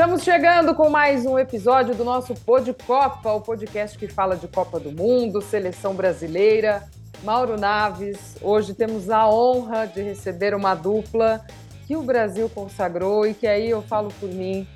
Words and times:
Estamos 0.00 0.22
chegando 0.22 0.74
com 0.74 0.88
mais 0.88 1.26
um 1.26 1.38
episódio 1.38 1.94
do 1.94 2.04
nosso 2.04 2.32
Pod 2.34 2.72
Copa, 2.86 3.34
o 3.34 3.40
podcast 3.42 3.98
que 3.98 4.08
fala 4.08 4.34
de 4.34 4.48
Copa 4.48 4.80
do 4.80 4.90
Mundo, 4.90 5.42
seleção 5.42 5.92
brasileira. 5.92 6.88
Mauro 7.22 7.60
Naves, 7.60 8.34
hoje 8.40 8.72
temos 8.72 9.10
a 9.10 9.28
honra 9.28 9.84
de 9.84 10.00
receber 10.00 10.54
uma 10.54 10.74
dupla 10.74 11.44
que 11.86 11.96
o 11.96 12.02
Brasil 12.02 12.48
consagrou 12.48 13.26
e 13.26 13.34
que 13.34 13.46
aí 13.46 13.68
eu 13.68 13.82
falo 13.82 14.10
por 14.18 14.30
mim, 14.30 14.66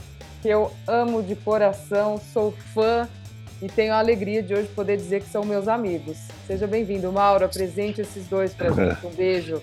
que 0.43 0.49
eu 0.51 0.71
amo 0.87 1.23
de 1.23 1.35
coração, 1.35 2.21
sou 2.31 2.53
fã 2.75 3.09
e 3.63 3.67
tenho 3.67 3.95
a 3.95 4.01
alegria 4.01 4.43
de 4.43 4.53
hoje 4.53 4.69
poder 4.69 4.99
dizer 4.99 5.23
que 5.23 5.31
são 5.31 5.43
meus 5.43 5.69
amigos. 5.69 6.19
Seja 6.47 6.67
bem-vindo, 6.67 7.11
Mauro. 7.11 7.47
Apresente 7.47 8.03
esses 8.03 8.27
dois 8.29 8.53
para 8.53 8.71
gente. 8.73 9.01
Um 9.07 9.11
beijo. 9.11 9.63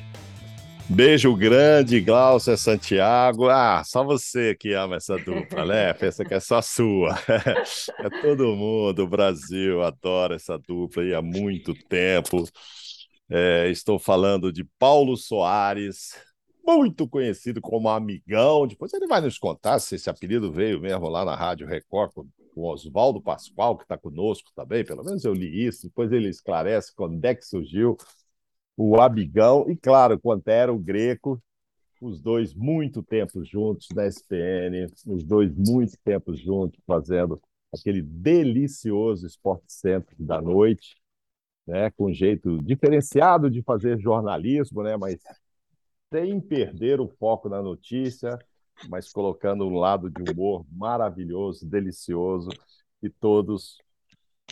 Beijo 0.93 1.33
grande, 1.37 2.01
Glaucia 2.01 2.57
Santiago. 2.57 3.47
Ah, 3.47 3.81
só 3.81 4.03
você 4.03 4.53
que 4.53 4.73
ama 4.73 4.97
essa 4.97 5.17
dupla, 5.17 5.65
né? 5.65 5.93
Pensa 5.95 6.25
que 6.25 6.33
é 6.33 6.39
só 6.39 6.61
sua. 6.61 7.15
É 7.99 8.09
todo 8.21 8.55
mundo, 8.57 9.03
o 9.03 9.07
Brasil 9.07 9.81
adora 9.81 10.35
essa 10.35 10.57
dupla 10.57 11.01
e 11.03 11.13
há 11.13 11.21
muito 11.21 11.73
tempo. 11.87 12.43
É, 13.29 13.69
estou 13.69 13.97
falando 13.97 14.51
de 14.51 14.65
Paulo 14.77 15.15
Soares, 15.15 16.13
muito 16.65 17.07
conhecido 17.07 17.61
como 17.61 17.87
Amigão. 17.87 18.67
Depois 18.67 18.93
ele 18.93 19.07
vai 19.07 19.21
nos 19.21 19.37
contar 19.37 19.79
se 19.79 19.95
esse 19.95 20.09
apelido 20.09 20.51
veio 20.51 20.81
mesmo 20.81 21.07
lá 21.07 21.23
na 21.23 21.35
Rádio 21.35 21.67
Record 21.67 22.11
com 22.11 22.27
o 22.53 22.69
Oswaldo 22.69 23.21
Pascoal, 23.21 23.77
que 23.77 23.83
está 23.83 23.97
conosco 23.97 24.51
também. 24.53 24.83
Pelo 24.83 25.05
menos 25.05 25.23
eu 25.23 25.33
li 25.33 25.65
isso. 25.65 25.87
Depois 25.87 26.11
ele 26.11 26.27
esclarece 26.27 26.93
quando 26.93 27.23
é 27.23 27.33
que 27.33 27.45
surgiu 27.45 27.95
o 28.75 28.99
Abigão 28.99 29.69
e, 29.69 29.75
claro, 29.75 30.19
o 30.23 30.79
Greco, 30.79 31.41
os 32.01 32.19
dois 32.19 32.53
muito 32.53 33.03
tempo 33.03 33.43
juntos 33.43 33.87
na 33.93 34.05
SPN, 34.07 34.87
os 35.05 35.23
dois 35.23 35.53
muito 35.55 35.97
tempo 36.03 36.35
juntos 36.35 36.79
fazendo 36.85 37.39
aquele 37.71 38.01
delicioso 38.01 39.25
Esporte 39.27 39.71
Center 39.71 40.15
da 40.19 40.41
noite, 40.41 40.95
né, 41.65 41.91
com 41.91 42.05
um 42.09 42.13
jeito 42.13 42.57
diferenciado 42.63 43.49
de 43.49 43.61
fazer 43.61 43.99
jornalismo, 43.99 44.81
né, 44.81 44.97
mas 44.97 45.21
sem 46.11 46.41
perder 46.41 46.99
o 46.99 47.07
foco 47.07 47.47
na 47.47 47.61
notícia, 47.61 48.37
mas 48.89 49.11
colocando 49.11 49.65
um 49.65 49.77
lado 49.77 50.09
de 50.09 50.31
humor 50.31 50.65
maravilhoso, 50.71 51.65
delicioso, 51.65 52.49
e 53.01 53.09
todos 53.09 53.77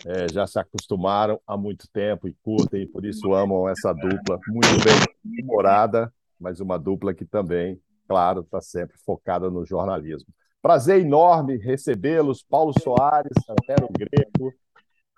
é, 0.06 0.32
já 0.32 0.48
se 0.48 0.60
acostumaram 0.60 1.40
há 1.46 1.58
muito 1.58 1.88
tempo 1.92 2.28
e 2.28 2.36
curtem, 2.42 2.84
e 2.84 2.88
por 2.88 3.06
isso 3.06 3.34
amam 3.34 3.68
essa 3.68 3.94
dupla, 3.94 4.40
muito 4.48 4.84
bem 4.84 5.44
humorada, 5.44 6.14
mas 6.40 6.60
uma 6.60 6.78
dupla 6.78 7.14
que 7.14 7.26
também, 7.26 7.80
claro, 8.08 8.42
está 8.42 8.62
sempre 8.62 8.98
focada 9.06 9.50
no 9.50 9.66
jornalismo. 9.66 10.34
Prazer 10.62 11.02
enorme 11.02 11.58
recebê-los, 11.58 12.44
Paulo 12.44 12.74
Soares, 12.80 13.32
Santero 13.46 13.88
Greco. 13.92 14.54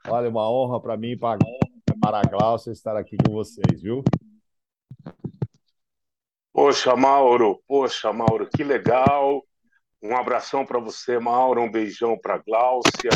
Olha, 0.07 0.29
uma 0.29 0.49
honra 0.49 0.79
para 0.79 0.97
mim 0.97 1.11
e 1.11 1.17
para 1.17 1.37
a 2.01 2.21
Glaucia 2.23 2.71
estar 2.71 2.95
aqui 2.95 3.17
com 3.17 3.33
vocês, 3.33 3.81
viu? 3.81 4.03
Poxa, 6.53 6.95
Mauro, 6.95 7.59
poxa, 7.67 8.11
Mauro, 8.11 8.47
que 8.47 8.63
legal. 8.63 9.43
Um 10.01 10.15
abração 10.15 10.65
para 10.65 10.79
você, 10.79 11.19
Mauro, 11.19 11.61
um 11.61 11.71
beijão 11.71 12.17
para 12.19 12.37
Gláucia, 12.37 13.11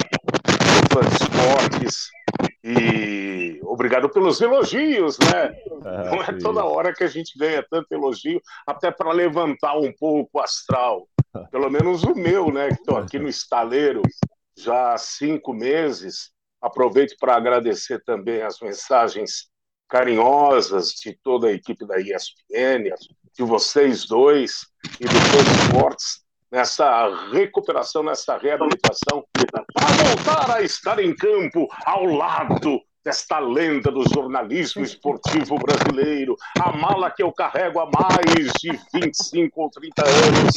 de 1.01 1.13
esportes. 1.13 2.09
E 2.63 3.59
obrigado 3.63 4.09
pelos 4.09 4.41
elogios, 4.41 5.17
né? 5.19 5.55
Ah, 5.85 6.03
Não 6.05 6.23
é 6.23 6.37
toda 6.39 6.65
hora 6.65 6.93
que 6.93 7.03
a 7.03 7.07
gente 7.07 7.37
ganha 7.37 7.65
tanto 7.69 7.91
elogio, 7.91 8.41
até 8.65 8.89
para 8.91 9.11
levantar 9.11 9.77
um 9.77 9.93
pouco 9.93 10.29
o 10.33 10.41
astral. 10.41 11.07
Pelo 11.51 11.69
menos 11.69 12.03
o 12.03 12.15
meu, 12.15 12.51
né? 12.51 12.69
Que 12.69 12.75
estou 12.75 12.97
aqui 12.97 13.19
no 13.19 13.27
estaleiro 13.27 14.01
já 14.57 14.93
há 14.93 14.97
cinco 14.97 15.53
meses. 15.53 16.31
Aproveito 16.61 17.15
para 17.19 17.35
agradecer 17.35 18.01
também 18.03 18.41
as 18.41 18.59
mensagens 18.59 19.47
carinhosas 19.87 20.89
de 20.93 21.17
toda 21.21 21.47
a 21.47 21.51
equipe 21.51 21.85
da 21.85 21.99
ESPN, 21.99 22.89
de 23.33 23.43
vocês 23.43 24.07
dois 24.07 24.65
e 24.99 25.03
do 25.05 25.11
Fã 25.11 25.65
Esportes 25.67 26.24
nessa 26.51 27.29
recuperação, 27.31 28.03
nessa 28.03 28.37
reabilitação, 28.37 29.25
para 29.33 29.87
voltar 30.03 30.55
a 30.55 30.61
estar 30.61 30.99
em 30.99 31.15
campo 31.15 31.67
ao 31.85 32.05
lado 32.05 32.81
desta 33.03 33.37
lenda 33.37 33.91
do 33.91 34.03
jornalismo 34.09 34.83
esportivo 34.83 35.57
brasileiro, 35.59 36.35
a 36.59 36.71
mala 36.71 37.11
que 37.11 37.21
eu 37.21 37.31
carrego 37.31 37.79
há 37.79 37.85
mais 37.85 38.51
de 38.59 38.71
25 38.93 39.61
ou 39.61 39.69
30 39.69 40.03
anos, 40.03 40.53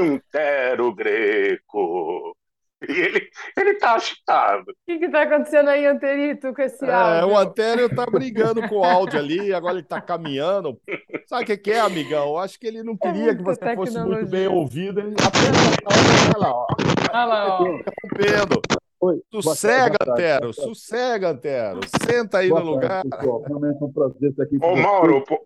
Antero 0.00 0.94
Greco. 0.94 2.37
E 2.86 2.92
ele, 2.92 3.28
ele 3.56 3.74
tá 3.74 3.94
agitado. 3.94 4.70
O 4.70 4.74
que, 4.86 4.98
que 4.98 5.08
tá 5.10 5.22
acontecendo 5.22 5.68
aí, 5.68 5.84
Anterito, 5.84 6.54
com 6.54 6.62
esse 6.62 6.84
é, 6.84 6.92
áudio? 6.92 7.28
o 7.28 7.36
Antério 7.38 7.94
tá 7.94 8.06
brigando 8.06 8.68
com 8.68 8.76
o 8.76 8.84
áudio 8.84 9.18
ali, 9.18 9.52
agora 9.52 9.74
ele 9.74 9.86
tá 9.86 10.00
caminhando. 10.00 10.80
Sabe 11.26 11.42
o 11.42 11.46
que, 11.46 11.56
que 11.56 11.72
é, 11.72 11.80
amigão? 11.80 12.38
Acho 12.38 12.58
que 12.58 12.68
ele 12.68 12.84
não 12.84 12.94
é 12.94 12.96
queria 12.98 13.30
é 13.32 13.34
que 13.34 13.42
você 13.42 13.58
tecnologia. 13.58 14.00
fosse 14.00 14.08
muito 14.08 14.30
bem 14.30 14.46
ouvido. 14.46 15.00
Ele 15.00 15.16
apenas 15.18 16.36
olha 16.36 16.38
lá, 16.38 16.52
ó. 16.52 16.66
Olha 17.10 17.24
lá, 17.24 17.60
ó. 17.60 17.66
Interrompendo. 17.66 18.62
Oi, 19.00 19.22
sossega, 19.32 19.96
Antero, 20.08 20.52
sossega, 20.52 21.30
Antero. 21.30 21.80
Senta 22.04 22.38
aí 22.38 22.48
boa 22.48 22.60
no 22.60 22.70
lugar. 22.72 23.02
Pessoal. 23.04 23.42
Realmente 23.42 23.80
é 23.80 23.84
um 23.84 23.92
prazer 23.92 24.30
estar 24.30 24.42
aqui 24.42 24.58
com 24.58 24.72
Ô, 24.72 24.76
Mauro, 24.76 25.24
pô, 25.24 25.40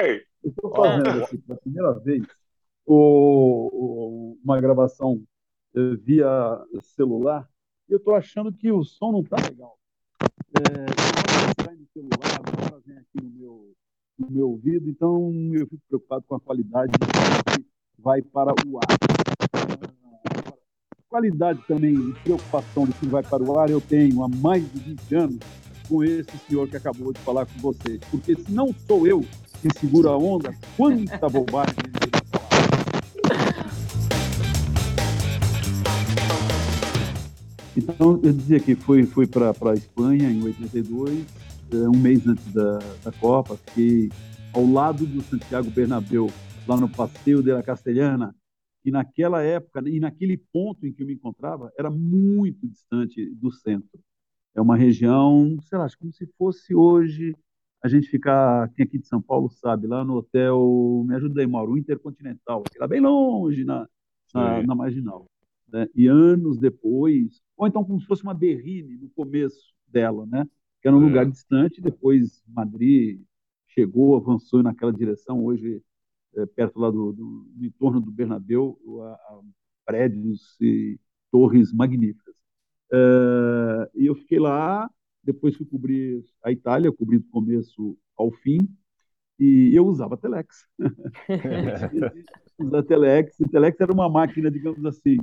aí. 0.00 0.22
Eu 0.42 0.50
estou 0.50 0.70
fazendo 0.74 1.24
aqui 1.24 1.38
pela 1.38 1.58
primeira 1.58 1.92
vez 2.00 2.22
o, 2.86 3.70
o, 3.72 4.38
uma 4.44 4.60
gravação 4.60 5.22
via 6.02 6.26
celular, 6.82 7.48
eu 7.88 7.98
estou 7.98 8.14
achando 8.14 8.52
que 8.52 8.70
o 8.70 8.84
som 8.84 9.12
não 9.12 9.20
está 9.20 9.36
legal. 9.36 9.78
É, 10.54 11.62
sai 11.62 11.74
no 11.74 11.86
celular, 11.92 12.40
agora 12.46 12.80
vem 12.86 12.96
aqui 12.96 13.22
no 13.22 13.30
meu, 13.30 13.74
no 14.18 14.30
meu 14.30 14.50
ouvido, 14.50 14.88
então 14.88 15.32
eu 15.52 15.66
fico 15.66 15.82
preocupado 15.88 16.24
com 16.26 16.36
a 16.36 16.40
qualidade 16.40 16.92
que 16.92 17.64
vai 17.98 18.22
para 18.22 18.52
o 18.66 18.78
ar. 18.78 18.86
Ah, 19.52 20.52
qualidade 21.08 21.60
também, 21.66 22.12
preocupação 22.22 22.86
do 22.86 22.92
que 22.94 23.06
vai 23.06 23.22
para 23.22 23.42
o 23.42 23.58
ar, 23.58 23.68
eu 23.68 23.80
tenho 23.80 24.22
há 24.22 24.28
mais 24.28 24.62
de 24.72 24.80
20 24.80 25.14
anos 25.14 25.38
com 25.88 26.02
esse 26.02 26.36
senhor 26.48 26.68
que 26.68 26.76
acabou 26.76 27.12
de 27.12 27.20
falar 27.20 27.46
com 27.46 27.58
vocês. 27.60 28.00
Porque 28.10 28.34
se 28.34 28.50
não 28.52 28.72
sou 28.72 29.06
eu 29.06 29.20
que 29.60 29.78
segura 29.78 30.10
a 30.10 30.16
onda, 30.16 30.54
quanta 30.76 31.28
bobagem 31.28 31.74
Então, 37.76 38.20
eu 38.22 38.32
dizia 38.32 38.60
que 38.60 38.76
fui, 38.76 39.04
fui 39.04 39.26
para 39.26 39.50
a 39.50 39.74
Espanha 39.74 40.30
em 40.30 40.40
82, 40.42 41.26
é, 41.72 41.88
um 41.88 41.98
mês 41.98 42.24
antes 42.24 42.46
da, 42.52 42.78
da 43.02 43.10
Copa, 43.10 43.56
fiquei 43.56 44.10
ao 44.52 44.64
lado 44.64 45.04
do 45.04 45.20
Santiago 45.22 45.68
Bernabéu, 45.70 46.30
lá 46.68 46.76
no 46.76 46.88
Passeio 46.88 47.42
de 47.42 47.52
la 47.52 47.64
Castelhana, 47.64 48.34
e 48.84 48.92
naquela 48.92 49.42
época, 49.42 49.82
e 49.88 49.98
naquele 49.98 50.36
ponto 50.36 50.86
em 50.86 50.92
que 50.92 51.02
eu 51.02 51.06
me 51.06 51.14
encontrava, 51.14 51.72
era 51.76 51.90
muito 51.90 52.68
distante 52.68 53.34
do 53.34 53.50
centro. 53.50 53.98
É 54.54 54.60
uma 54.60 54.76
região, 54.76 55.56
sei 55.62 55.76
lá, 55.76 55.88
como 55.98 56.12
se 56.12 56.26
fosse 56.38 56.74
hoje 56.76 57.34
a 57.82 57.88
gente 57.88 58.08
ficar, 58.08 58.68
quem 58.74 58.84
aqui 58.84 58.98
de 58.98 59.08
São 59.08 59.20
Paulo 59.20 59.50
sabe, 59.50 59.88
lá 59.88 60.04
no 60.04 60.14
hotel, 60.14 61.04
me 61.06 61.16
ajuda 61.16 61.40
aí, 61.40 61.46
Mauro, 61.46 61.76
Intercontinental, 61.76 62.62
lá 62.78 62.86
bem 62.86 63.00
longe 63.00 63.64
na, 63.64 63.88
na, 64.32 64.62
na 64.62 64.74
Marginal. 64.76 65.26
Né? 65.74 65.88
E 65.92 66.06
anos 66.06 66.56
depois, 66.56 67.42
ou 67.56 67.66
então 67.66 67.84
como 67.84 68.00
se 68.00 68.06
fosse 68.06 68.22
uma 68.22 68.32
berrine 68.32 68.96
no 68.96 69.10
começo 69.10 69.74
dela, 69.88 70.24
né? 70.24 70.46
que 70.80 70.86
era 70.86 70.96
um 70.96 71.02
é. 71.02 71.04
lugar 71.04 71.26
distante, 71.28 71.80
depois 71.80 72.44
Madrid 72.46 73.20
chegou, 73.66 74.14
avançou 74.14 74.62
naquela 74.62 74.92
direção, 74.92 75.44
hoje 75.44 75.82
é, 76.36 76.46
perto 76.46 76.78
lá 76.78 76.92
do, 76.92 77.12
do, 77.12 77.50
no 77.56 77.66
entorno 77.66 78.00
do 78.00 78.12
Bernabéu, 78.12 78.78
a, 79.02 79.14
a 79.14 79.40
prédios 79.84 80.56
e 80.60 80.96
torres 81.32 81.72
magníficas. 81.72 82.36
É, 82.92 83.90
e 83.96 84.06
eu 84.06 84.14
fiquei 84.14 84.38
lá, 84.38 84.88
depois 85.24 85.56
fui 85.56 85.66
cobrir 85.66 86.24
a 86.44 86.52
Itália, 86.52 86.92
cobri 86.92 87.18
do 87.18 87.28
começo 87.30 87.98
ao 88.16 88.30
fim, 88.30 88.58
e 89.40 89.72
eu 89.74 89.84
usava 89.84 90.16
Telex. 90.16 90.68
usava 92.60 92.82
Telex, 92.84 93.40
e 93.40 93.48
Telex 93.48 93.80
era 93.80 93.92
uma 93.92 94.08
máquina, 94.08 94.52
digamos 94.52 94.84
assim, 94.84 95.16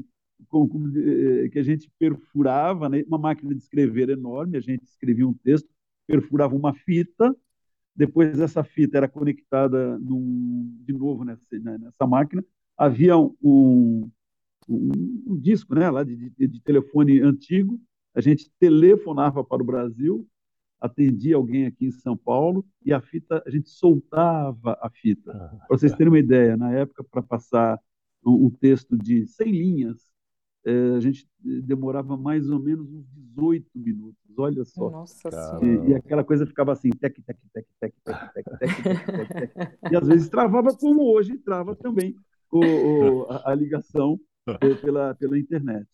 com, 0.47 0.67
com, 0.67 0.91
eh, 0.95 1.49
que 1.49 1.59
a 1.59 1.63
gente 1.63 1.89
perfurava, 1.97 2.89
né? 2.89 3.03
uma 3.07 3.17
máquina 3.17 3.53
de 3.53 3.61
escrever 3.61 4.09
enorme, 4.09 4.57
a 4.57 4.61
gente 4.61 4.83
escrevia 4.83 5.27
um 5.27 5.33
texto, 5.33 5.69
perfurava 6.07 6.55
uma 6.55 6.73
fita, 6.73 7.35
depois 7.95 8.39
essa 8.39 8.63
fita 8.63 8.97
era 8.97 9.07
conectada 9.07 9.97
num, 9.99 10.77
de 10.85 10.93
novo 10.93 11.23
nessa, 11.23 11.43
né, 11.51 11.77
nessa 11.77 12.07
máquina, 12.07 12.43
havia 12.77 13.17
um, 13.17 14.09
um, 14.67 14.91
um 15.27 15.39
disco 15.39 15.75
né, 15.75 15.89
lá 15.89 16.03
de, 16.03 16.29
de, 16.29 16.47
de, 16.47 16.61
telefone 16.61 17.19
antigo, 17.21 17.79
a 18.15 18.21
gente 18.21 18.51
telefonava 18.59 19.43
para 19.43 19.61
o 19.61 19.65
Brasil, 19.65 20.27
atendia 20.79 21.35
alguém 21.35 21.67
aqui 21.67 21.85
em 21.85 21.91
São 21.91 22.17
Paulo 22.17 22.65
e 22.83 22.91
a 22.91 22.99
fita, 22.99 23.43
a 23.45 23.49
gente 23.49 23.69
soltava 23.69 24.77
a 24.81 24.89
fita. 24.89 25.31
Para 25.31 25.77
vocês 25.77 25.93
terem 25.93 26.11
uma 26.11 26.19
ideia, 26.19 26.57
na 26.57 26.73
época, 26.73 27.03
para 27.03 27.21
passar 27.21 27.79
um, 28.25 28.47
um 28.47 28.49
texto 28.49 28.97
de 28.97 29.27
100 29.27 29.51
linhas, 29.51 30.10
a 30.65 30.99
gente 30.99 31.27
demorava 31.41 32.15
mais 32.15 32.49
ou 32.49 32.59
menos 32.59 32.91
uns 32.91 33.05
18 33.13 33.67
minutos, 33.75 34.37
olha 34.37 34.63
só. 34.63 34.89
Nossa 34.89 35.59
e, 35.63 35.89
e, 35.89 35.95
aquela 35.95 36.23
coisa 36.23 36.45
ficava 36.45 36.71
assim, 36.71 36.89
tec, 36.89 37.15
tec, 37.23 37.37
tec, 37.53 37.65
tec, 37.79 37.93
tec, 38.05 38.25
tec, 38.33 38.45
tec, 38.59 39.05
tec, 39.05 39.53
tec, 39.53 39.91
E 39.91 39.95
às 39.95 40.07
vezes 40.07 40.29
travava 40.29 40.75
como 40.75 41.03
hoje 41.11 41.37
trava 41.39 41.75
também 41.75 42.15
o, 42.51 42.59
o 42.59 43.31
a, 43.31 43.51
a, 43.51 43.55
ligação 43.55 44.19
pela, 44.81 45.15
pela 45.15 45.39
internet. 45.39 45.87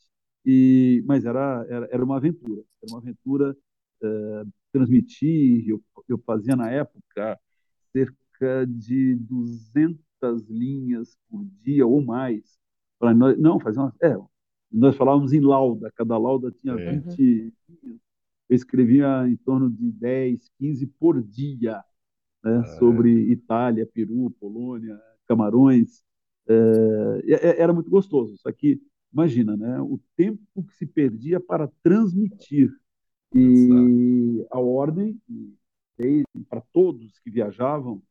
E, 0.46 1.04
mas 1.06 1.25
era, 1.25 1.66
era, 1.70 1.88
era 1.92 2.04
uma 2.04 2.18
aventura, 2.18 2.63
era 2.81 2.92
uma 2.92 3.00
aventura 3.00 3.56
é, 4.02 4.44
transmitir, 4.72 5.70
eu, 5.70 5.81
eu 6.08 6.18
fazia 6.20 6.56
na 6.56 6.70
época 6.70 7.40
cerca 7.92 8.66
de 8.68 9.16
200 9.16 10.02
linhas 10.50 11.18
por 11.30 11.46
dia 11.62 11.86
ou 11.86 12.02
mais. 12.02 12.58
Para 13.00 13.13
nós, 13.13 13.38
não, 13.38 13.60
fazia 13.60 13.81
uma, 13.81 13.96
é, 14.02 14.16
nós 14.72 14.96
falávamos 14.96 15.34
em 15.34 15.40
lauda, 15.40 15.92
cada 15.96 16.18
lauda 16.18 16.52
tinha 16.52 16.74
é. 16.74 17.00
20 17.00 17.54
linhas. 17.69 18.00
Eu 18.50 18.56
escrevia 18.56 19.28
em 19.28 19.36
torno 19.36 19.69
de 19.69 19.92
10, 19.92 20.50
15 20.58 20.88
por 21.00 21.22
dia 21.22 21.84
né, 22.44 22.60
é. 22.60 22.64
sobre 22.78 23.12
Itália, 23.31 23.86
Peru, 23.86 24.30
Polônia, 24.40 25.00
Camarões. 25.28 26.04
É, 26.48 27.62
era 27.62 27.74
muito 27.74 27.90
gostoso. 27.90 28.38
Só 28.38 28.52
que, 28.52 28.81
imagina, 29.12 29.58
né, 29.58 29.81
o 29.81 30.00
tempo 30.16 30.64
que 30.64 30.75
se 30.75 30.86
perdia 30.86 31.40
para 31.40 31.70
transmitir 31.84 32.72
e 33.36 34.46
a 34.50 34.60
ordem, 34.60 35.20
para 36.48 36.62
todos 36.72 37.20
que 37.20 37.30
viajavam 37.30 38.02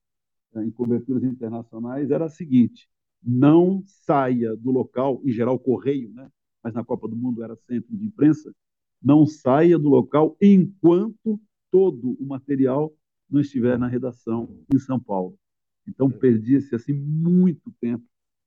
né, 0.52 0.64
em 0.64 0.70
coberturas 0.70 1.24
internacionais, 1.24 2.10
era 2.10 2.26
a 2.26 2.30
seguinte: 2.30 2.90
não 3.22 3.82
saia 3.86 4.54
do 4.54 4.70
local, 4.70 5.22
em 5.24 5.32
geral 5.32 5.58
correio, 5.58 6.12
né? 6.12 6.30
Mas 6.66 6.74
na 6.74 6.84
Copa 6.84 7.06
do 7.06 7.14
Mundo 7.14 7.44
era 7.44 7.54
centro 7.54 7.96
de 7.96 8.04
imprensa, 8.04 8.52
não 9.00 9.24
saia 9.24 9.78
do 9.78 9.88
local 9.88 10.36
enquanto 10.42 11.40
todo 11.70 12.16
o 12.18 12.26
material 12.26 12.92
não 13.30 13.40
estiver 13.40 13.78
na 13.78 13.86
redação 13.86 14.48
em 14.74 14.76
São 14.76 14.98
Paulo. 14.98 15.38
Então 15.86 16.10
perdia-se 16.10 16.74
assim 16.74 16.92
muito 16.92 17.72
tempo 17.80 18.02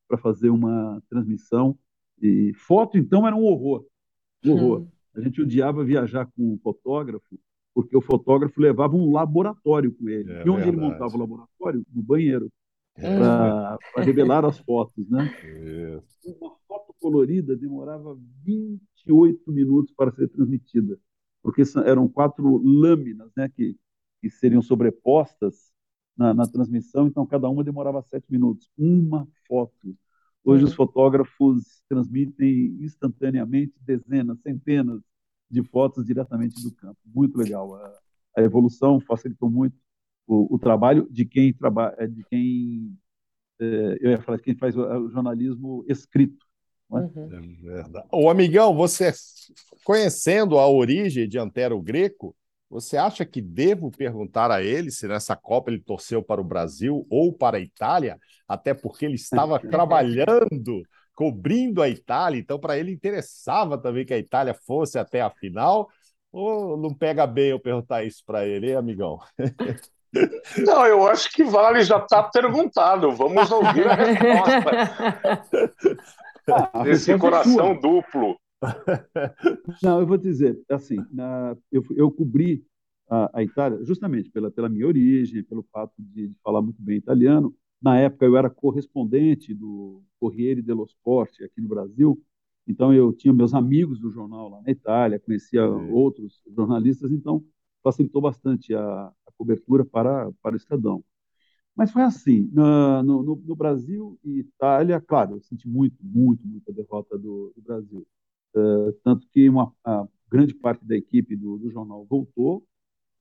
para 0.05 0.17
fazer 0.17 0.49
uma 0.49 1.01
transmissão 1.09 1.79
e 2.21 2.51
foto 2.55 2.97
então 2.97 3.25
era 3.25 3.33
um 3.33 3.45
horror, 3.45 3.85
um 4.43 4.51
horror. 4.51 4.81
Hum. 4.81 4.87
A 5.15 5.21
gente 5.21 5.41
odiava 5.41 5.85
viajar 5.85 6.25
com 6.25 6.55
um 6.55 6.59
fotógrafo, 6.59 7.39
porque 7.73 7.95
o 7.95 8.01
fotógrafo 8.01 8.59
levava 8.59 8.97
um 8.97 9.13
laboratório 9.13 9.93
com 9.93 10.09
ele. 10.09 10.29
É, 10.29 10.45
e 10.45 10.49
onde 10.49 10.63
verdade. 10.63 10.67
ele 10.67 10.77
montava 10.77 11.15
o 11.15 11.19
laboratório? 11.19 11.85
No 11.89 12.03
banheiro, 12.03 12.51
é. 12.97 13.17
para 13.17 14.03
revelar 14.03 14.43
as 14.43 14.59
fotos. 14.59 15.09
Né? 15.09 15.33
Uma 16.25 16.55
foto 16.67 16.88
colorida 16.99 17.55
demorava 17.55 18.17
28 18.43 19.51
minutos 19.51 19.93
para 19.93 20.11
ser 20.11 20.27
transmitida, 20.29 20.99
porque 21.41 21.63
eram 21.85 22.07
quatro 22.07 22.57
lâminas 22.57 23.31
né, 23.35 23.49
que, 23.49 23.75
que 24.21 24.29
seriam 24.29 24.61
sobrepostas 24.61 25.71
na, 26.15 26.33
na 26.33 26.45
transmissão, 26.45 27.07
então 27.07 27.25
cada 27.25 27.47
uma 27.49 27.63
demorava 27.63 28.01
sete 28.01 28.25
minutos. 28.29 28.69
Uma 28.77 29.27
foto. 29.47 29.95
Hoje 30.43 30.65
os 30.65 30.71
uhum. 30.71 30.75
fotógrafos 30.75 31.81
transmitem 31.87 32.77
instantaneamente 32.81 33.73
dezenas, 33.81 34.39
centenas 34.41 35.01
de 35.49 35.63
fotos 35.63 36.05
diretamente 36.05 36.61
do 36.61 36.73
campo. 36.75 36.99
Muito 37.05 37.37
legal. 37.37 37.73
A, 37.75 37.99
a 38.37 38.41
evolução 38.41 38.99
facilitou 38.99 39.49
muito 39.49 39.75
o, 40.27 40.55
o, 40.55 40.59
trabalho 40.59 41.07
de 41.09 41.25
quem 41.25 41.53
trabalha, 41.53 42.07
de 42.07 42.23
quem 42.25 42.97
é, 43.59 43.97
eu 44.01 44.11
ia 44.11 44.21
falar 44.21 44.37
de 44.37 44.43
quem 44.43 44.55
faz 44.55 44.77
o, 44.77 44.81
o 44.81 45.09
jornalismo 45.09 45.83
escrito. 45.87 46.45
É? 46.91 46.95
Uhum. 46.95 47.29
É 47.31 47.71
verdade. 47.71 48.07
O 48.11 48.29
amigão, 48.29 48.75
você 48.75 49.11
conhecendo 49.83 50.57
a 50.57 50.67
origem 50.67 51.27
de 51.27 51.37
Antero 51.37 51.81
Greco, 51.81 52.35
você 52.69 52.97
acha 52.97 53.25
que 53.25 53.41
devo 53.41 53.89
perguntar 53.89 54.51
a 54.51 54.61
ele 54.61 54.91
se 54.91 55.07
nessa 55.07 55.35
Copa 55.35 55.71
ele 55.71 55.81
torceu 55.81 56.21
para 56.21 56.39
o 56.39 56.43
Brasil 56.43 57.07
ou 57.09 57.33
para 57.33 57.57
a 57.57 57.61
Itália? 57.61 58.17
Até 58.47 58.73
porque 58.73 59.05
ele 59.05 59.15
estava 59.15 59.57
trabalhando, 59.59 60.83
cobrindo 61.15 61.81
a 61.81 61.89
Itália, 61.89 62.39
então 62.39 62.59
para 62.59 62.77
ele 62.77 62.91
interessava 62.91 63.77
também 63.77 64.05
que 64.05 64.13
a 64.13 64.19
Itália 64.19 64.53
fosse 64.53 64.99
até 64.99 65.21
a 65.21 65.29
final. 65.29 65.89
Ou 66.31 66.77
não 66.77 66.93
pega 66.93 67.25
bem 67.25 67.49
eu 67.49 67.59
perguntar 67.59 68.03
isso 68.03 68.23
para 68.23 68.45
ele, 68.45 68.69
hein, 68.69 68.75
amigão? 68.75 69.19
Não, 70.57 70.87
eu 70.87 71.07
acho 71.07 71.31
que 71.31 71.43
vale, 71.43 71.83
já 71.83 71.97
está 71.97 72.23
perguntado. 72.23 73.11
Vamos 73.11 73.51
ouvir 73.51 73.87
a 73.87 73.93
resposta. 73.93 75.45
Ah, 76.51 76.83
Esse 76.87 77.17
coração 77.17 77.67
é 77.67 77.79
duplo. 77.79 78.37
Não, 79.81 80.01
eu 80.01 80.07
vou 80.07 80.17
dizer, 80.17 80.59
assim, 80.69 80.97
na, 81.11 81.55
eu, 81.71 81.83
eu 81.91 82.11
cobri 82.11 82.65
a, 83.09 83.39
a, 83.39 83.43
Itália 83.43 83.83
justamente 83.83 84.29
pela, 84.29 84.51
pela 84.51 84.69
minha 84.69 84.85
origem, 84.85 85.43
pelo 85.43 85.63
fato 85.71 85.93
de, 85.97 86.27
de, 86.27 86.35
falar 86.43 86.61
muito 86.61 86.81
bem 86.81 86.97
italiano. 86.97 87.55
Na 87.81 87.97
época, 87.97 88.25
eu 88.25 88.35
era 88.35 88.49
correspondente 88.49 89.53
do 89.53 90.03
Corriere 90.19 90.61
dello 90.61 90.83
Sport 90.83 91.41
aqui 91.41 91.61
no 91.61 91.69
Brasil, 91.69 92.21
então 92.67 92.93
eu 92.93 93.13
tinha 93.13 93.33
meus 93.33 93.53
amigos 93.53 93.99
do 93.99 94.11
jornal 94.11 94.49
lá 94.49 94.61
na 94.61 94.71
Itália, 94.71 95.19
conhecia 95.19 95.65
outros 95.67 96.41
jornalistas, 96.55 97.11
então 97.11 97.43
facilitou 97.81 98.21
bastante 98.21 98.75
a, 98.75 98.81
a 99.07 99.31
cobertura 99.37 99.85
para, 99.85 100.29
para 100.41 100.53
o 100.53 100.57
Estadão. 100.57 101.03
Mas 101.79 101.91
foi 101.91 102.01
assim, 102.01 102.49
no, 102.51 103.01
no, 103.01 103.23
no, 103.23 103.55
Brasil 103.55 104.19
e 104.21 104.39
Itália, 104.39 104.99
claro, 104.99 105.37
eu 105.37 105.41
senti 105.41 105.65
muito, 105.65 105.95
muito, 106.03 106.45
muito 106.45 106.69
a 106.69 106.73
derrota 106.73 107.17
do, 107.17 107.53
do 107.55 107.61
Brasil. 107.61 108.05
Uh, 108.53 108.91
tanto 109.01 109.25
que 109.29 109.47
uma 109.47 109.73
grande 110.29 110.53
parte 110.53 110.83
da 110.83 110.97
equipe 110.97 111.37
do, 111.37 111.57
do 111.57 111.71
jornal 111.71 112.05
voltou 112.05 112.67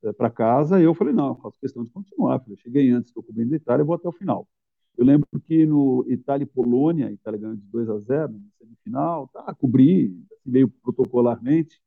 uh, 0.03 0.13
para 0.13 0.29
casa 0.29 0.81
e 0.81 0.83
eu 0.83 0.93
falei, 0.93 1.15
não, 1.15 1.29
eu 1.29 1.35
faço 1.37 1.57
questão 1.61 1.85
de 1.85 1.91
continuar. 1.93 2.41
Falei, 2.41 2.57
cheguei 2.57 2.91
antes, 2.91 3.11
estou 3.11 3.23
cobrindo 3.23 3.55
a 3.55 3.57
Itália, 3.57 3.85
vou 3.85 3.95
até 3.95 4.09
o 4.09 4.13
final. 4.13 4.49
Eu 4.97 5.05
lembro 5.05 5.29
que 5.47 5.65
no 5.65 6.05
Itália 6.09 6.43
e 6.43 6.49
Polônia, 6.49 7.07
a 7.07 7.13
Itália 7.13 7.39
ganhou 7.39 7.55
de 7.55 7.63
2 7.63 7.89
a 7.89 7.99
0 8.01 8.33
no 8.33 8.51
semifinal, 8.59 9.29
tá, 9.29 9.55
cobri 9.55 10.07
assim, 10.33 10.51
meio 10.51 10.69
protocolarmente, 10.69 11.81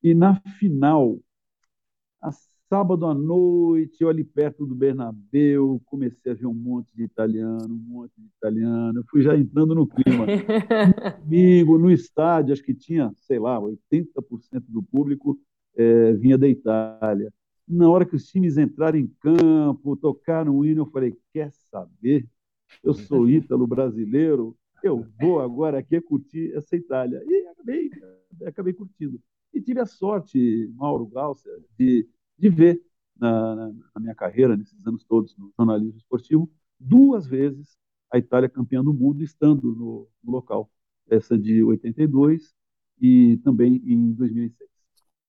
e 0.00 0.14
na 0.14 0.40
final, 0.60 1.18
as 2.20 2.51
Sábado 2.72 3.04
à 3.04 3.12
noite, 3.12 4.00
eu 4.00 4.08
ali 4.08 4.24
perto 4.24 4.64
do 4.64 4.74
Bernabéu, 4.74 5.78
comecei 5.84 6.32
a 6.32 6.34
ver 6.34 6.46
um 6.46 6.54
monte 6.54 6.88
de 6.96 7.02
italiano, 7.02 7.68
um 7.68 7.86
monte 7.86 8.12
de 8.16 8.26
italiano. 8.38 8.98
Eu 8.98 9.04
fui 9.10 9.20
já 9.20 9.36
entrando 9.36 9.74
no 9.74 9.86
clima. 9.86 10.24
Domingo, 11.22 11.76
no 11.76 11.90
estádio, 11.90 12.54
acho 12.54 12.62
que 12.62 12.72
tinha, 12.72 13.12
sei 13.18 13.38
lá, 13.38 13.60
80% 13.60 14.64
do 14.68 14.82
público 14.82 15.38
é, 15.76 16.14
vinha 16.14 16.38
da 16.38 16.48
Itália. 16.48 17.30
Na 17.68 17.90
hora 17.90 18.06
que 18.06 18.16
os 18.16 18.24
times 18.24 18.56
entraram 18.56 18.98
em 18.98 19.06
campo, 19.20 19.94
tocaram 19.94 20.56
o 20.56 20.64
hino, 20.64 20.80
eu 20.80 20.86
falei: 20.86 21.14
quer 21.30 21.52
saber? 21.70 22.26
Eu 22.82 22.94
sou 22.94 23.28
ítalo 23.28 23.66
brasileiro, 23.66 24.56
eu 24.82 25.06
vou 25.20 25.40
agora 25.40 25.78
aqui 25.78 26.00
curtir 26.00 26.54
essa 26.54 26.74
Itália. 26.74 27.22
E 27.26 27.48
acabei, 27.48 27.90
acabei 28.46 28.72
curtindo. 28.72 29.20
E 29.52 29.60
tive 29.60 29.80
a 29.80 29.84
sorte, 29.84 30.72
Mauro 30.74 31.04
Glaucia, 31.04 31.52
de 31.78 32.08
de 32.38 32.48
ver 32.48 32.82
na, 33.16 33.54
na, 33.54 34.00
minha 34.00 34.14
carreira, 34.14 34.56
nesses 34.56 34.86
anos 34.86 35.04
todos 35.04 35.36
no 35.36 35.52
jornalismo 35.56 35.96
esportivo, 35.96 36.50
duas 36.78 37.26
vezes 37.26 37.76
a 38.12 38.18
Itália 38.18 38.48
campeã 38.48 38.82
do 38.82 38.92
mundo 38.92 39.22
estando 39.22 39.74
no, 39.74 40.08
no 40.22 40.32
local. 40.32 40.70
Essa 41.08 41.38
de 41.38 41.62
82 41.62 42.54
e 43.00 43.38
também 43.38 43.82
em 43.84 44.12
2006. 44.12 44.68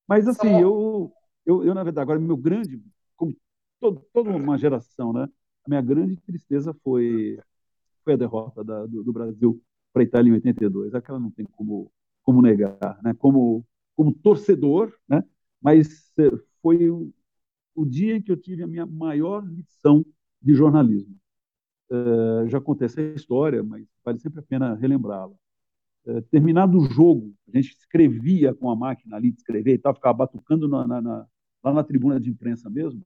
Mas 0.06 0.28
assim, 0.28 0.60
eu, 0.60 1.12
eu, 1.46 1.64
eu 1.64 1.74
na 1.74 1.82
verdade, 1.82 2.02
agora 2.02 2.20
meu 2.20 2.36
grande, 2.36 2.80
como 3.16 3.34
todo, 3.80 4.02
toda 4.12 4.30
uma 4.30 4.58
geração, 4.58 5.12
né? 5.12 5.28
A 5.64 5.68
minha 5.68 5.80
grande 5.80 6.16
tristeza 6.16 6.74
foi, 6.82 7.38
foi 8.04 8.14
a 8.14 8.16
derrota 8.16 8.62
da, 8.62 8.86
do, 8.86 9.02
do, 9.02 9.12
Brasil 9.12 9.60
para 9.92 10.02
a 10.02 10.04
Itália 10.04 10.30
em 10.30 10.34
82. 10.34 10.94
Aquela 10.94 11.18
não 11.18 11.30
tem 11.30 11.46
como, 11.46 11.90
como 12.22 12.42
negar, 12.42 13.00
né? 13.02 13.14
Como, 13.14 13.64
como 13.96 14.12
torcedor, 14.12 14.92
né? 15.08 15.24
Mas 15.60 16.12
foi 16.64 16.88
o, 16.88 17.12
o 17.74 17.84
dia 17.84 18.16
em 18.16 18.22
que 18.22 18.32
eu 18.32 18.38
tive 18.38 18.62
a 18.62 18.66
minha 18.66 18.86
maior 18.86 19.46
lição 19.46 20.02
de 20.40 20.54
jornalismo. 20.54 21.14
Uh, 21.90 22.48
já 22.48 22.58
contei 22.58 22.86
essa 22.86 23.02
história, 23.02 23.62
mas 23.62 23.86
vale 24.02 24.18
sempre 24.18 24.40
a 24.40 24.42
pena 24.42 24.74
relembrá-la. 24.74 25.34
Uh, 26.06 26.22
terminado 26.30 26.78
o 26.78 26.86
jogo, 26.86 27.34
a 27.46 27.58
gente 27.58 27.76
escrevia 27.76 28.54
com 28.54 28.70
a 28.70 28.76
máquina 28.76 29.16
ali 29.16 29.30
de 29.30 29.36
escrever 29.36 29.74
e 29.74 29.78
tal, 29.78 29.94
ficava 29.94 30.16
batucando 30.16 30.66
na, 30.66 30.86
na, 30.86 31.02
na, 31.02 31.26
lá 31.62 31.74
na 31.74 31.84
tribuna 31.84 32.18
de 32.18 32.30
imprensa 32.30 32.70
mesmo. 32.70 33.04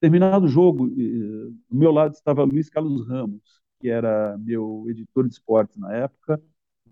Terminado 0.00 0.46
o 0.46 0.48
jogo, 0.48 0.86
uh, 0.86 1.50
do 1.68 1.76
meu 1.76 1.90
lado 1.90 2.12
estava 2.12 2.44
Luiz 2.44 2.70
Carlos 2.70 3.08
Ramos, 3.08 3.60
que 3.80 3.88
era 3.88 4.38
meu 4.38 4.84
editor 4.88 5.26
de 5.26 5.34
esportes 5.34 5.76
na 5.76 5.92
época, 5.92 6.40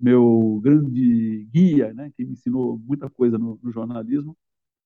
meu 0.00 0.60
grande 0.60 1.46
guia, 1.52 1.94
né, 1.94 2.10
que 2.16 2.24
me 2.24 2.32
ensinou 2.32 2.76
muita 2.78 3.08
coisa 3.08 3.38
no, 3.38 3.60
no 3.62 3.70
jornalismo, 3.70 4.36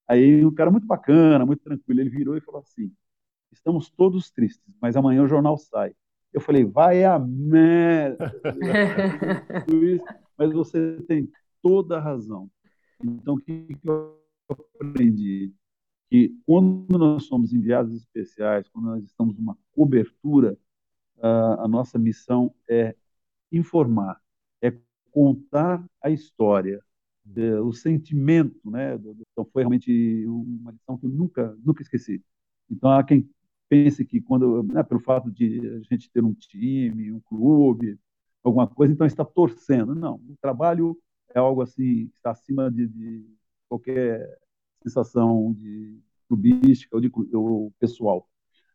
Aí 0.06 0.44
um 0.44 0.54
cara 0.54 0.70
muito 0.70 0.86
bacana, 0.86 1.46
muito 1.46 1.62
tranquilo, 1.62 2.00
ele 2.00 2.10
virou 2.10 2.36
e 2.36 2.40
falou 2.40 2.60
assim: 2.60 2.92
estamos 3.52 3.88
todos 3.90 4.30
tristes, 4.30 4.74
mas 4.80 4.96
amanhã 4.96 5.22
o 5.22 5.28
jornal 5.28 5.56
sai. 5.56 5.94
Eu 6.32 6.40
falei, 6.40 6.64
vai 6.64 7.04
a 7.04 7.16
merda! 7.16 8.34
Mas 10.36 10.52
você 10.52 11.00
tem 11.06 11.30
toda 11.62 11.96
a 11.96 12.00
razão. 12.00 12.50
Então, 13.00 13.34
o 13.34 13.38
que 13.38 13.78
eu 13.84 14.20
aprendi? 14.48 15.54
Que 16.10 16.36
quando 16.44 16.98
nós 16.98 17.24
somos 17.26 17.52
enviados 17.52 17.94
especiais, 17.94 18.68
quando 18.68 18.86
nós 18.86 19.04
estamos 19.04 19.38
numa 19.38 19.56
cobertura, 19.72 20.58
a 21.22 21.68
nossa 21.68 21.98
missão 21.98 22.52
é 22.68 22.96
informar, 23.52 24.20
é 24.60 24.76
contar 25.12 25.84
a 26.02 26.10
história, 26.10 26.82
o 27.64 27.72
sentimento, 27.72 28.70
né? 28.70 28.94
Então 29.32 29.44
foi 29.52 29.62
realmente 29.62 30.24
uma 30.26 30.72
lição 30.72 30.98
que 30.98 31.06
eu 31.06 31.10
nunca 31.10 31.56
nunca 31.64 31.82
esqueci. 31.82 32.22
Então 32.70 32.90
há 32.90 33.02
quem 33.02 33.28
pense 33.68 34.04
que 34.04 34.20
quando, 34.20 34.62
né, 34.64 34.82
pelo 34.82 35.00
fato 35.00 35.30
de 35.30 35.60
a 35.66 35.94
gente 35.94 36.10
ter 36.10 36.22
um 36.22 36.34
time, 36.34 37.12
um 37.12 37.20
clube, 37.20 37.98
alguma 38.42 38.66
coisa, 38.66 38.92
então 38.92 39.06
está 39.06 39.24
torcendo. 39.24 39.94
Não, 39.94 40.16
o 40.16 40.36
trabalho 40.40 40.98
é 41.34 41.38
algo 41.38 41.62
assim 41.62 42.08
que 42.08 42.16
está 42.16 42.30
acima 42.32 42.70
de, 42.70 42.86
de 42.88 43.26
qualquer 43.68 44.38
sensação 44.82 45.52
de 45.54 45.98
clubística 46.28 46.94
ou, 46.96 47.00
de, 47.00 47.10
ou 47.32 47.72
pessoal. 47.78 48.28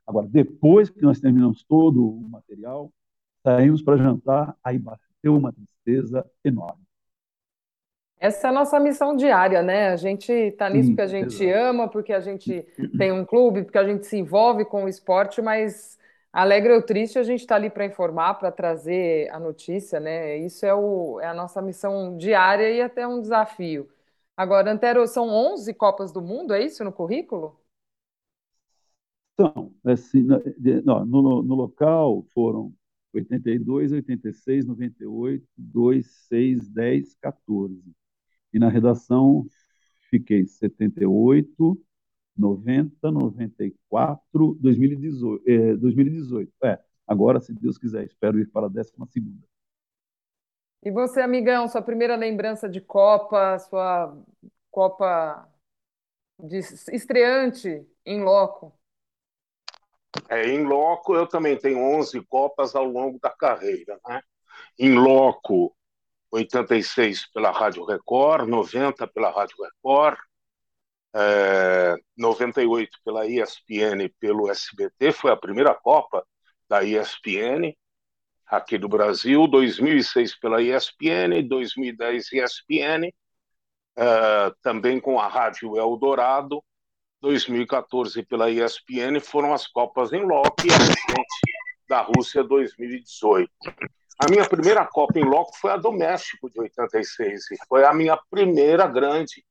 Agora, 0.06 0.28
depois 0.28 0.90
que 0.90 1.02
nós 1.02 1.20
terminamos 1.20 1.64
todo 1.64 2.04
o 2.04 2.30
material, 2.30 2.92
saímos 3.44 3.82
para 3.82 3.98
jantar, 3.98 4.58
aí 4.64 4.80
bateu 4.80 5.36
uma 5.38 5.54
tristeza 5.54 6.26
enorme. 6.44 6.89
Essa 8.20 8.48
é 8.48 8.50
a 8.50 8.54
nossa 8.54 8.80
missão 8.80 9.16
diária, 9.16 9.62
né? 9.62 9.90
A 9.90 9.96
gente 9.96 10.30
está 10.32 10.70
nisso 10.70 10.90
porque 10.90 11.02
a 11.02 11.08
gente 11.08 11.44
exato. 11.44 11.70
ama, 11.70 11.88
porque 11.88 12.12
a 12.12 12.20
gente 12.20 12.68
tem 12.98 13.14
um 13.14 13.24
clube, 13.24 13.64
porque 13.64 13.78
a 13.78 13.86
gente 13.86 14.06
se 14.06 14.18
envolve 14.18 14.66
com 14.66 14.84
o 14.84 14.90
esporte, 14.90 15.42
mas 15.42 15.98
alegre 16.34 16.74
ou 16.74 16.82
triste, 16.82 17.18
a 17.18 17.24
gente 17.24 17.40
está 17.40 17.56
ali 17.56 17.70
para 17.70 17.86
informar, 17.86 18.34
para 18.36 18.52
trazer 18.52 19.30
a 19.32 19.40
notícia, 19.40 20.02
né? 20.02 20.38
Isso 20.38 20.66
é, 20.66 20.74
o, 20.74 21.20
é 21.22 21.28
a 21.28 21.34
nossa 21.34 21.62
missão 21.62 22.18
diária 22.18 22.70
e 22.70 22.82
até 22.82 23.08
um 23.08 23.22
desafio. 23.22 23.90
Agora, 24.36 24.72
Antero, 24.72 25.08
são 25.08 25.30
11 25.30 25.74
Copas 25.74 26.12
do 26.12 26.22
Mundo, 26.22 26.54
é 26.54 26.62
isso 26.62 26.84
no 26.84 26.92
currículo? 26.92 27.58
Então, 29.34 29.74
assim, 29.86 30.24
no, 30.24 31.06
no, 31.06 31.42
no 31.42 31.56
local 31.56 32.22
foram 32.34 32.74
82, 33.14 33.94
86, 33.94 34.66
98, 34.66 35.48
2, 35.58 36.06
6, 36.06 36.68
10, 36.68 37.16
14. 37.16 37.82
E 38.54 38.60
na 38.60 38.70
redação 38.70 39.46
fiquei 40.10 40.46
78, 40.46 41.80
90, 42.36 43.12
94, 43.12 44.58
2018. 44.60 45.44
É, 45.48 45.76
2018. 45.76 46.52
É, 46.64 46.80
agora, 47.06 47.40
se 47.40 47.54
Deus 47.54 47.78
quiser, 47.78 48.06
espero 48.06 48.40
ir 48.40 48.48
para 48.48 48.66
a 48.66 48.70
12 48.70 48.92
segunda. 49.10 49.48
E 50.82 50.92
você, 50.92 51.22
amigão, 51.22 51.68
sua 51.68 51.82
primeira 51.82 52.16
lembrança 52.16 52.70
de 52.70 52.80
Copa, 52.80 53.60
sua 53.60 54.18
Copa 54.72 55.48
de 56.42 56.60
estreante 56.94 57.86
em 58.06 58.24
loco? 58.24 58.74
É, 60.30 60.48
em 60.48 60.64
loco, 60.64 61.16
eu 61.16 61.28
também 61.28 61.58
tenho 61.58 61.80
11 61.80 62.22
Copas 62.26 62.76
ao 62.76 62.86
longo 62.86 63.20
da 63.20 63.30
carreira. 63.30 64.00
Né? 64.08 64.22
Em 64.78 64.96
loco, 64.96 65.76
86 66.32 67.32
pela 67.32 67.52
Rádio 67.52 67.86
Record, 67.86 68.48
90 68.48 69.08
pela 69.08 69.32
Rádio 69.32 69.56
Record, 69.64 70.18
é, 71.14 71.96
98 72.18 72.98
pela 73.04 73.26
ESPN 73.26 74.10
pelo 74.20 74.50
SBT, 74.50 75.12
foi 75.12 75.32
a 75.32 75.38
primeira 75.38 75.74
Copa 75.74 76.26
da 76.68 76.84
ESPN 76.84 77.76
aqui 78.46 78.78
do 78.78 78.88
Brasil, 78.88 79.48
2006 79.48 80.40
pela 80.40 80.62
ESPN, 80.62 81.48
2010 81.48 82.32
ESPN, 82.32 83.12
é, 83.98 84.54
também 84.62 85.00
com 85.00 85.20
a 85.20 85.28
Rádio 85.28 85.78
Eldorado, 85.78 86.64
2014 87.22 88.24
pela 88.24 88.50
ESPN, 88.50 89.20
foram 89.20 89.54
as 89.54 89.68
Copas 89.68 90.14
em 90.14 90.24
loco 90.24 90.56
e 90.66 90.72
a 90.72 91.20
da 91.90 92.02
Rússia 92.02 92.44
2018. 92.44 93.52
A 94.20 94.30
minha 94.30 94.48
primeira 94.48 94.86
Copa 94.86 95.18
em 95.18 95.24
loco 95.24 95.56
foi 95.58 95.72
a 95.72 95.78
do 95.78 95.92
México 95.92 96.50
de 96.50 96.60
86 96.60 97.52
e 97.52 97.58
foi 97.68 97.86
a 97.86 97.94
minha 97.94 98.20
primeira 98.30 98.86
grande 98.86 99.44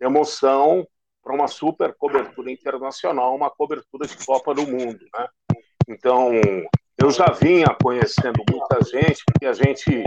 emoção 0.00 0.86
para 1.22 1.34
uma 1.34 1.48
super 1.48 1.94
cobertura 1.96 2.50
internacional, 2.50 3.34
uma 3.34 3.50
cobertura 3.50 4.06
de 4.06 4.16
Copa 4.24 4.54
do 4.54 4.66
Mundo, 4.66 5.00
né? 5.14 5.26
Então, 5.88 6.32
eu 6.98 7.10
já 7.10 7.26
vinha 7.32 7.74
conhecendo 7.82 8.42
muita 8.48 8.82
gente, 8.84 9.22
porque 9.26 9.46
a 9.46 9.52
gente 9.52 10.04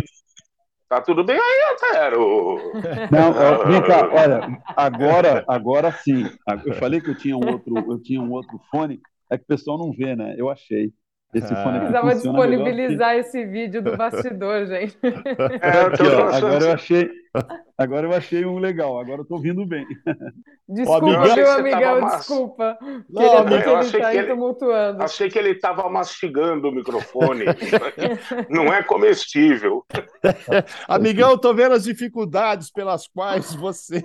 Tá 0.94 1.02
tudo 1.02 1.24
bem 1.24 1.36
aí, 1.36 1.74
Antero? 1.74 2.58
Não, 3.12 3.66
vem 3.66 3.82
cá, 3.82 4.08
olha, 4.14 4.62
agora, 4.76 5.44
agora 5.48 5.92
sim. 5.92 6.30
Eu 6.64 6.76
falei 6.76 7.02
que 7.02 7.10
eu 7.10 7.18
tinha 7.18 7.36
um 7.36 7.52
outro, 7.52 7.76
eu 7.76 8.00
tinha 8.00 8.22
um 8.22 8.32
outro 8.32 8.60
fone, 8.70 9.02
é 9.32 9.36
que 9.36 9.44
o 9.44 9.48
pessoal 9.48 9.80
não 9.80 9.92
vê, 9.92 10.16
né? 10.16 10.36
Eu 10.38 10.52
achei. 10.52 10.94
Esse 11.34 11.52
ah. 11.52 11.64
fone 11.64 11.78
aqui 11.78 11.88
Precisava 11.88 12.16
disponibilizar 12.16 13.16
esse 13.16 13.46
vídeo 13.46 13.82
do 13.82 13.98
bastidor, 13.98 14.66
gente. 14.68 14.98
É, 15.62 15.82
aqui, 15.82 16.04
ó, 16.04 16.30
agora 16.30 16.64
eu 16.64 16.74
achei, 16.74 17.12
agora 17.76 18.08
eu 18.08 18.14
achei 18.14 18.46
um 18.46 18.60
legal. 18.60 19.00
Agora 19.00 19.22
eu 19.22 19.26
tô 19.26 19.36
ouvindo 19.36 19.66
bem. 19.66 19.86
Desculpa, 20.70 21.36
meu 21.36 21.52
amigão, 21.52 22.06
desculpa. 22.06 22.78
Não, 23.10 23.48
ele, 23.48 23.66
eu 23.66 23.78
achei 23.78 24.00
tá 24.00 24.12
que 24.12 24.18
ele, 24.18 24.28
tumultuando. 24.28 25.04
Achei 25.04 25.30
que 25.30 25.40
ele 25.40 25.50
estava 25.52 25.90
mastigando 25.90 26.70
o 26.70 26.72
microfone. 26.72 27.46
Não 28.50 28.72
é 28.72 28.84
comestível. 28.84 29.84
amigão, 30.88 31.38
tô 31.38 31.54
vendo 31.54 31.74
as 31.74 31.84
dificuldades 31.84 32.72
pelas 32.72 33.08
quais 33.08 33.56
você 33.56 34.02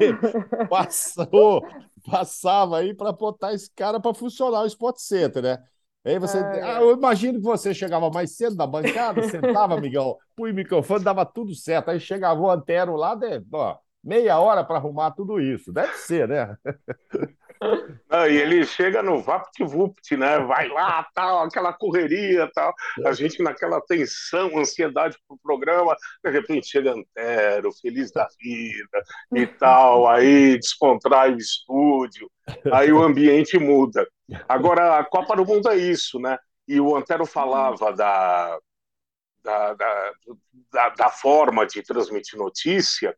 passou, 0.70 1.62
passava 2.10 2.78
aí 2.78 2.94
para 2.94 3.12
botar 3.12 3.52
esse 3.52 3.70
cara 3.74 4.00
para 4.00 4.14
funcionar 4.14 4.62
o 4.62 4.66
Spot 4.66 4.96
Center, 4.96 5.42
né? 5.42 5.58
Aí 6.08 6.18
você. 6.18 6.38
Ah, 6.38 6.80
eu 6.80 6.92
imagino 6.92 7.38
que 7.38 7.44
você 7.44 7.74
chegava 7.74 8.10
mais 8.10 8.36
cedo 8.36 8.56
na 8.56 8.66
bancada, 8.66 9.22
sentava, 9.28 9.74
amigão, 9.74 10.16
punha 10.34 10.52
o 10.52 10.56
microfone, 10.56 11.04
dava 11.04 11.24
tudo 11.26 11.54
certo. 11.54 11.90
Aí 11.90 12.00
chegava 12.00 12.40
o 12.40 12.50
Antero 12.50 12.96
lá, 12.96 13.14
de, 13.14 13.42
ó, 13.52 13.76
meia 14.02 14.38
hora 14.38 14.64
para 14.64 14.76
arrumar 14.76 15.10
tudo 15.10 15.40
isso. 15.40 15.72
Deve 15.72 15.92
ser, 15.94 16.26
né? 16.28 16.56
Não, 18.08 18.26
e 18.26 18.36
ele 18.36 18.64
chega 18.64 19.02
no 19.02 19.20
VaptVupt, 19.20 20.16
né? 20.16 20.38
Vai 20.40 20.68
lá, 20.68 21.06
tal, 21.14 21.42
aquela 21.44 21.72
correria, 21.72 22.50
tal. 22.54 22.72
A 23.04 23.12
gente 23.12 23.42
naquela 23.42 23.80
tensão, 23.80 24.58
ansiedade 24.58 25.16
pro 25.26 25.38
programa, 25.42 25.96
de 26.24 26.30
repente 26.30 26.68
chega 26.68 26.92
Antero, 26.92 27.72
feliz 27.72 28.12
da 28.12 28.26
vida 28.40 29.02
e 29.34 29.46
tal, 29.46 30.08
aí 30.08 30.56
descontrai 30.58 31.32
o 31.34 31.38
estúdio, 31.38 32.30
aí 32.72 32.92
o 32.92 33.02
ambiente 33.02 33.58
muda. 33.58 34.06
Agora, 34.48 34.98
a 34.98 35.04
Copa 35.04 35.36
do 35.36 35.44
Mundo 35.44 35.68
é 35.68 35.76
isso, 35.76 36.18
né? 36.18 36.38
E 36.66 36.80
o 36.80 36.94
Antero 36.96 37.24
falava 37.24 37.92
da, 37.92 38.58
da, 39.42 39.74
da, 39.74 40.12
da, 40.72 40.88
da 40.90 41.10
forma 41.10 41.66
de 41.66 41.82
transmitir 41.82 42.38
notícia, 42.38 43.16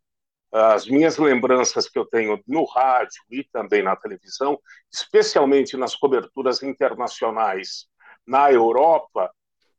as 0.52 0.86
minhas 0.86 1.16
lembranças 1.16 1.88
que 1.88 1.98
eu 1.98 2.04
tenho 2.04 2.42
no 2.46 2.64
rádio 2.64 3.22
e 3.30 3.44
também 3.44 3.82
na 3.82 3.94
televisão, 3.94 4.58
especialmente 4.92 5.76
nas 5.76 5.94
coberturas 5.94 6.62
internacionais 6.62 7.86
na 8.26 8.50
Europa, 8.50 9.32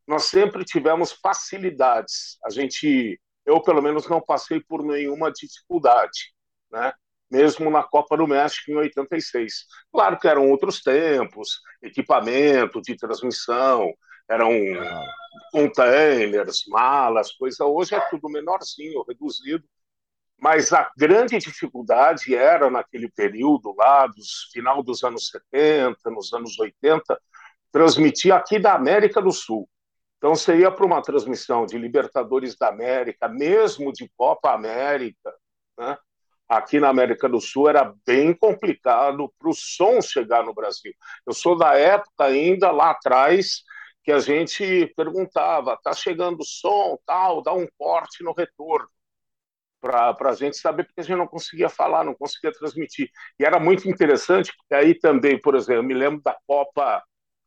nós 0.07 0.25
sempre 0.25 0.63
tivemos 0.63 1.11
facilidades. 1.11 2.37
A 2.45 2.49
gente, 2.49 3.19
eu 3.45 3.61
pelo 3.61 3.81
menos 3.81 4.07
não 4.07 4.21
passei 4.21 4.61
por 4.61 4.83
nenhuma 4.83 5.31
dificuldade, 5.31 6.33
né? 6.71 6.93
Mesmo 7.29 7.69
na 7.69 7.83
Copa 7.83 8.17
do 8.17 8.27
México 8.27 8.71
em 8.71 8.75
86. 8.75 9.65
Claro 9.91 10.19
que 10.19 10.27
eram 10.27 10.49
outros 10.49 10.81
tempos, 10.81 11.61
equipamento 11.81 12.81
de 12.81 12.95
transmissão, 12.97 13.93
eram 14.29 14.51
containers, 15.51 16.63
malas, 16.67 17.31
coisa. 17.33 17.65
Hoje 17.65 17.95
é 17.95 17.99
tudo 18.09 18.29
menorzinho, 18.29 19.03
reduzido 19.07 19.63
mas 20.41 20.73
a 20.73 20.89
grande 20.97 21.37
dificuldade 21.37 22.35
era, 22.35 22.67
naquele 22.67 23.07
período 23.11 23.75
lá, 23.77 24.07
dos 24.07 24.49
final 24.51 24.81
dos 24.81 25.03
anos 25.03 25.27
70, 25.27 26.09
nos 26.09 26.33
anos 26.33 26.57
80, 26.57 27.21
transmitir 27.71 28.33
aqui 28.33 28.57
da 28.57 28.73
América 28.73 29.21
do 29.21 29.31
Sul. 29.31 29.69
Então, 30.17 30.33
você 30.33 30.57
ia 30.57 30.71
para 30.71 30.85
uma 30.85 31.01
transmissão 31.01 31.67
de 31.67 31.77
Libertadores 31.77 32.55
da 32.57 32.69
América, 32.69 33.27
mesmo 33.27 33.93
de 33.93 34.09
Copa 34.17 34.51
América, 34.51 35.31
né? 35.77 35.95
aqui 36.49 36.79
na 36.79 36.89
América 36.89 37.29
do 37.29 37.39
Sul 37.39 37.69
era 37.69 37.93
bem 38.05 38.33
complicado 38.33 39.31
para 39.37 39.49
o 39.49 39.53
som 39.53 40.01
chegar 40.01 40.43
no 40.43 40.55
Brasil. 40.55 40.91
Eu 41.25 41.33
sou 41.33 41.55
da 41.55 41.77
época 41.77 42.25
ainda 42.25 42.71
lá 42.71 42.89
atrás 42.89 43.61
que 44.03 44.11
a 44.11 44.19
gente 44.19 44.91
perguntava, 44.95 45.77
tá 45.83 45.93
chegando 45.93 46.43
som, 46.43 46.97
tal, 47.05 47.43
dá 47.43 47.53
um 47.53 47.67
corte 47.77 48.23
no 48.23 48.33
retorno 48.33 48.89
para 49.81 50.29
a 50.29 50.35
gente 50.35 50.57
saber, 50.57 50.83
porque 50.83 51.01
a 51.01 51.03
gente 51.03 51.17
não 51.17 51.27
conseguia 51.27 51.67
falar, 51.67 52.03
não 52.03 52.13
conseguia 52.13 52.51
transmitir. 52.51 53.09
E 53.39 53.43
era 53.43 53.59
muito 53.59 53.89
interessante, 53.89 54.53
porque 54.55 54.75
aí 54.75 54.93
também, 54.93 55.41
por 55.41 55.55
exemplo, 55.55 55.81
eu 55.81 55.83
me 55.83 55.95
lembro 55.95 56.21
da 56.21 56.37
Copa 56.45 57.03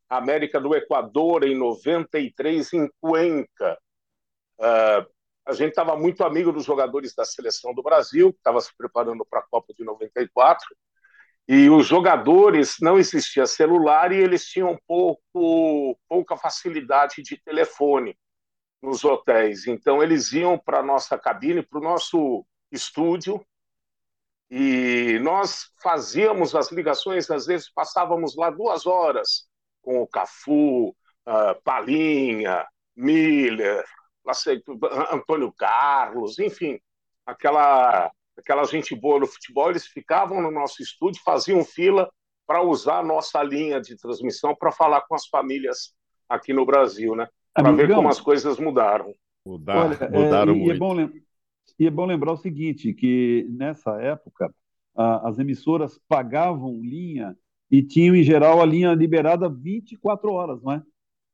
América 0.09 0.59
do 0.59 0.75
Equador 0.75 1.45
em 1.45 1.57
93 1.57 2.73
em 2.73 2.89
Cuenca. 2.99 3.79
Uh, 4.59 5.15
a 5.45 5.53
gente 5.53 5.69
estava 5.69 5.95
muito 5.95 6.23
amigo 6.23 6.51
dos 6.51 6.65
jogadores 6.65 7.15
da 7.15 7.23
seleção 7.23 7.73
do 7.73 7.81
Brasil, 7.81 8.33
que 8.33 8.39
estava 8.39 8.59
se 8.59 8.75
preparando 8.77 9.25
para 9.25 9.39
a 9.39 9.47
Copa 9.49 9.73
de 9.73 9.85
94, 9.85 10.65
e 11.47 11.69
os 11.69 11.85
jogadores 11.85 12.77
não 12.81 12.97
existia 12.97 13.45
celular 13.45 14.11
e 14.11 14.17
eles 14.17 14.45
tinham 14.45 14.77
pouco, 14.87 15.97
pouca 16.09 16.35
facilidade 16.35 17.21
de 17.21 17.37
telefone 17.37 18.17
nos 18.85 19.03
hotéis. 19.03 19.67
Então 19.67 20.01
eles 20.01 20.31
iam 20.31 20.57
para 20.57 20.79
a 20.79 20.83
nossa 20.83 21.17
cabine, 21.17 21.61
para 21.61 21.79
o 21.79 21.83
nosso 21.83 22.45
estúdio, 22.71 23.45
e 24.49 25.19
nós 25.21 25.71
fazíamos 25.81 26.55
as 26.55 26.71
ligações, 26.71 27.29
às 27.31 27.47
vezes 27.47 27.69
passávamos 27.69 28.35
lá 28.35 28.49
duas 28.49 28.85
horas 28.85 29.47
com 29.81 30.01
o 30.01 30.07
Cafu, 30.07 30.89
uh, 30.89 31.61
Palinha, 31.63 32.65
Miller, 32.95 33.83
Antônio 35.11 35.51
Carlos, 35.53 36.39
enfim, 36.39 36.79
aquela, 37.25 38.11
aquela 38.37 38.63
gente 38.65 38.95
boa 38.95 39.19
no 39.19 39.27
futebol, 39.27 39.69
eles 39.69 39.85
ficavam 39.87 40.41
no 40.41 40.51
nosso 40.51 40.81
estúdio, 40.81 41.21
faziam 41.23 41.63
fila 41.63 42.09
para 42.45 42.61
usar 42.61 42.99
a 42.99 43.03
nossa 43.03 43.41
linha 43.43 43.81
de 43.81 43.97
transmissão 43.97 44.55
para 44.55 44.71
falar 44.71 45.01
com 45.01 45.15
as 45.15 45.27
famílias 45.27 45.93
aqui 46.29 46.53
no 46.53 46.65
Brasil, 46.65 47.15
né? 47.15 47.27
Para 47.55 47.71
ver 47.71 47.93
como 47.93 48.09
as 48.09 48.19
coisas 48.19 48.59
mudaram. 48.59 49.13
Mudar, 49.45 49.85
Olha, 49.85 50.09
mudaram 50.09 50.53
é, 50.53 50.55
e, 50.55 50.59
muito. 50.59 50.71
É 50.71 50.77
bom, 50.77 51.09
e 51.79 51.87
é 51.87 51.89
bom 51.89 52.05
lembrar 52.05 52.33
o 52.33 52.37
seguinte, 52.37 52.93
que 52.93 53.47
nessa 53.49 53.99
época 54.01 54.53
a, 54.95 55.29
as 55.29 55.39
emissoras 55.39 55.99
pagavam 56.07 56.81
linha 56.81 57.35
e 57.71 57.81
tinham, 57.81 58.15
em 58.15 58.23
geral, 58.23 58.61
a 58.61 58.65
linha 58.65 58.93
liberada 58.93 59.49
24 59.49 60.31
horas, 60.31 60.61
não 60.61 60.73
é? 60.73 60.83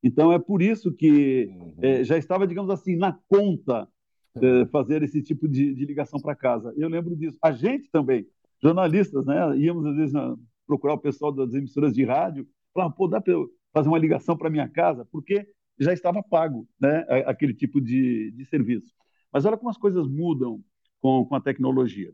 Então, 0.03 0.31
é 0.31 0.39
por 0.39 0.61
isso 0.61 0.91
que 0.91 1.45
uhum. 1.45 1.75
é, 1.81 2.03
já 2.03 2.17
estava, 2.17 2.47
digamos 2.47 2.71
assim, 2.71 2.95
na 2.95 3.17
conta 3.27 3.87
é, 4.35 4.65
fazer 4.67 5.03
esse 5.03 5.21
tipo 5.21 5.47
de, 5.47 5.73
de 5.73 5.85
ligação 5.85 6.19
para 6.19 6.35
casa. 6.35 6.73
Eu 6.77 6.89
lembro 6.89 7.15
disso. 7.15 7.37
A 7.41 7.51
gente 7.51 7.89
também, 7.91 8.25
jornalistas, 8.61 9.25
né? 9.25 9.57
Íamos, 9.57 9.85
às 9.85 9.95
vezes, 9.95 10.13
na, 10.13 10.35
procurar 10.65 10.93
o 10.93 10.99
pessoal 10.99 11.31
das 11.31 11.53
emissoras 11.53 11.93
de 11.93 12.03
rádio, 12.03 12.47
falavam, 12.73 12.95
pô, 12.95 13.07
dá 13.07 13.21
para 13.21 13.33
eu 13.33 13.49
fazer 13.73 13.89
uma 13.89 13.99
ligação 13.99 14.35
para 14.37 14.49
minha 14.49 14.67
casa? 14.67 15.05
Porque 15.11 15.45
já 15.81 15.93
estava 15.93 16.21
pago, 16.21 16.67
né? 16.79 17.05
Aquele 17.25 17.53
tipo 17.53 17.81
de, 17.81 18.31
de 18.31 18.45
serviço. 18.45 18.93
Mas 19.31 19.45
olha 19.45 19.57
como 19.57 19.69
as 19.69 19.77
coisas 19.77 20.07
mudam 20.07 20.63
com, 21.01 21.25
com 21.25 21.35
a 21.35 21.41
tecnologia. 21.41 22.13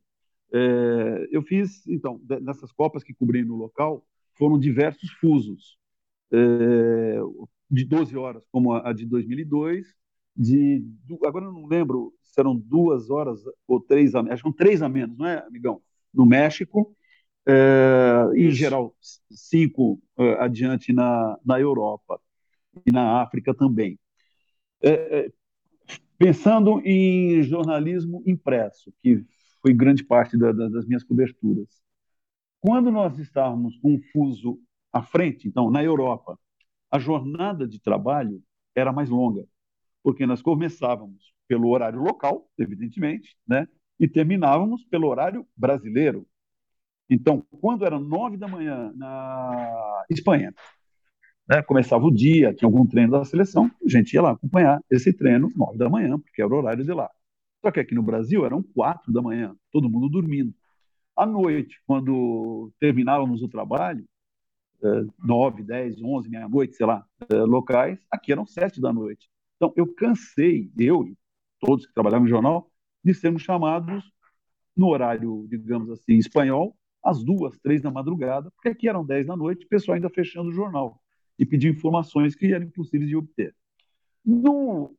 É, 0.53 1.27
eu 1.31 1.41
fiz, 1.41 1.85
então, 1.87 2.21
nessas 2.41 2.71
Copas 2.71 3.03
que 3.03 3.13
cobri 3.13 3.43
no 3.43 3.55
local, 3.55 4.05
foram 4.37 4.57
diversos 4.57 5.11
fusos. 5.11 5.77
É, 6.31 7.19
de 7.69 7.83
12 7.83 8.15
horas, 8.17 8.43
como 8.51 8.73
a, 8.73 8.93
de 8.93 9.05
2002, 9.05 9.87
de, 10.35 10.85
agora 11.25 11.45
eu 11.45 11.51
não 11.51 11.65
lembro 11.65 12.13
se 12.21 12.39
eram 12.39 12.55
duas 12.55 13.09
horas 13.09 13.41
ou 13.67 13.81
três 13.81 14.15
a 14.15 14.21
acho 14.21 14.43
que 14.43 14.53
três 14.53 14.81
a 14.81 14.87
menos, 14.87 15.17
não 15.17 15.25
é, 15.25 15.39
amigão? 15.45 15.81
No 16.13 16.25
México, 16.25 16.95
é, 17.45 18.25
em 18.35 18.51
geral, 18.51 18.95
cinco 19.31 20.01
é, 20.17 20.33
adiante 20.43 20.93
na, 20.93 21.37
na 21.43 21.59
Europa 21.59 22.21
e 22.85 22.91
na 22.91 23.21
África 23.21 23.53
também. 23.53 23.99
É, 24.81 24.89
é, 24.89 25.31
pensando 26.17 26.81
em 26.85 27.41
jornalismo 27.43 28.23
impresso, 28.25 28.93
que 29.01 29.23
foi 29.61 29.73
grande 29.73 30.03
parte 30.03 30.37
da, 30.37 30.51
da, 30.51 30.67
das 30.69 30.85
minhas 30.85 31.03
coberturas, 31.03 31.67
quando 32.59 32.91
nós 32.91 33.17
estávamos 33.19 33.77
com 33.77 33.95
um 33.95 34.01
fuso 34.11 34.59
à 34.91 35.01
frente, 35.01 35.47
então, 35.47 35.69
na 35.69 35.83
Europa, 35.83 36.39
a 36.89 36.99
jornada 36.99 37.67
de 37.67 37.79
trabalho 37.79 38.41
era 38.75 38.91
mais 38.91 39.09
longa, 39.09 39.45
porque 40.03 40.25
nós 40.25 40.41
começávamos 40.41 41.33
pelo 41.47 41.69
horário 41.69 42.01
local, 42.01 42.49
evidentemente, 42.57 43.35
né? 43.47 43.67
e 43.99 44.07
terminávamos 44.07 44.83
pelo 44.85 45.07
horário 45.07 45.47
brasileiro. 45.55 46.27
Então, 47.09 47.43
quando 47.61 47.85
era 47.85 47.99
nove 47.99 48.37
da 48.37 48.47
manhã 48.47 48.91
na 48.95 50.05
Espanha, 50.09 50.53
né, 51.47 51.61
começava 51.61 52.03
o 52.03 52.11
dia, 52.11 52.53
tinha 52.53 52.67
algum 52.67 52.85
treino 52.85 53.11
da 53.11 53.23
seleção, 53.23 53.71
a 53.83 53.89
gente 53.89 54.13
ia 54.13 54.21
lá 54.21 54.31
acompanhar 54.31 54.81
esse 54.91 55.13
treino 55.13 55.49
nove 55.55 55.77
da 55.77 55.89
manhã, 55.89 56.19
porque 56.19 56.41
era 56.41 56.53
o 56.53 56.57
horário 56.57 56.83
de 56.83 56.91
lá. 56.91 57.09
Só 57.61 57.71
que 57.71 57.79
aqui 57.79 57.95
no 57.95 58.03
Brasil 58.03 58.45
eram 58.45 58.61
quatro 58.61 59.11
da 59.13 59.21
manhã, 59.21 59.55
todo 59.71 59.89
mundo 59.89 60.09
dormindo. 60.09 60.53
À 61.15 61.25
noite, 61.25 61.81
quando 61.87 62.71
terminávamos 62.79 63.41
o 63.41 63.47
trabalho, 63.47 64.05
9, 65.23 65.63
10, 65.63 66.01
11, 66.03 66.29
meia-noite, 66.29 66.75
sei 66.75 66.85
lá, 66.85 67.03
eh, 67.29 67.35
locais, 67.35 67.99
aqui 68.11 68.31
eram 68.31 68.45
7 68.45 68.79
da 68.79 68.93
noite. 68.93 69.27
Então, 69.55 69.73
eu 69.75 69.91
cansei, 69.91 70.71
eu 70.77 71.03
e 71.07 71.17
todos 71.59 71.87
que 71.87 71.93
trabalhavam 71.93 72.25
no 72.25 72.29
jornal, 72.29 72.69
de 73.03 73.13
sermos 73.15 73.41
chamados 73.41 74.03
no 74.75 74.89
horário, 74.89 75.47
digamos 75.49 75.89
assim, 75.89 76.17
espanhol, 76.17 76.77
às 77.03 77.23
duas, 77.23 77.57
três 77.57 77.81
da 77.81 77.89
madrugada, 77.89 78.51
porque 78.51 78.69
aqui 78.69 78.87
eram 78.87 79.03
10 79.03 79.25
da 79.25 79.35
noite, 79.35 79.65
o 79.65 79.69
pessoal 79.69 79.95
ainda 79.95 80.09
fechando 80.09 80.49
o 80.49 80.53
jornal 80.53 81.01
e 81.37 81.45
pedindo 81.45 81.75
informações 81.75 82.35
que 82.35 82.53
eram 82.53 82.65
impossíveis 82.65 83.09
de 83.09 83.15
obter. 83.15 83.55
No 84.25 84.95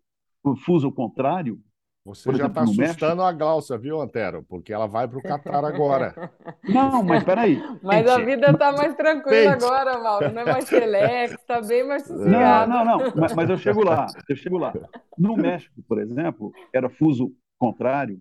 fuso 0.65 0.91
contrário, 0.91 1.61
você 2.09 2.35
já 2.35 2.47
está 2.47 2.63
assustando 2.63 3.17
México... 3.17 3.23
a 3.23 3.33
Glaucia, 3.33 3.77
viu, 3.77 4.01
Antero? 4.01 4.43
Porque 4.49 4.73
ela 4.73 4.87
vai 4.87 5.07
para 5.07 5.19
o 5.19 5.23
Catar 5.23 5.63
agora. 5.63 6.33
Não, 6.65 7.03
mas 7.03 7.23
peraí. 7.23 7.63
Mas 7.83 8.09
a 8.09 8.19
vida 8.19 8.51
está 8.51 8.73
mais 8.73 8.95
tranquila 8.95 9.53
agora, 9.53 9.99
Mauro. 9.99 10.33
Não 10.33 10.41
é 10.41 10.45
mais 10.47 10.65
telex, 10.65 11.33
está 11.35 11.61
bem 11.61 11.87
mais 11.87 12.07
sossegado. 12.07 12.71
Não, 12.71 12.85
não, 12.85 12.99
não. 12.99 13.13
Mas, 13.15 13.35
mas, 13.35 13.51
eu 13.51 13.59
chego 13.59 13.85
lá, 13.85 14.07
eu 14.29 14.37
chego 14.37 14.57
lá. 14.57 14.73
No 15.19 15.37
México, 15.37 15.83
por 15.87 16.01
exemplo, 16.01 16.53
era 16.73 16.89
fuso 16.89 17.31
contrário. 17.59 18.19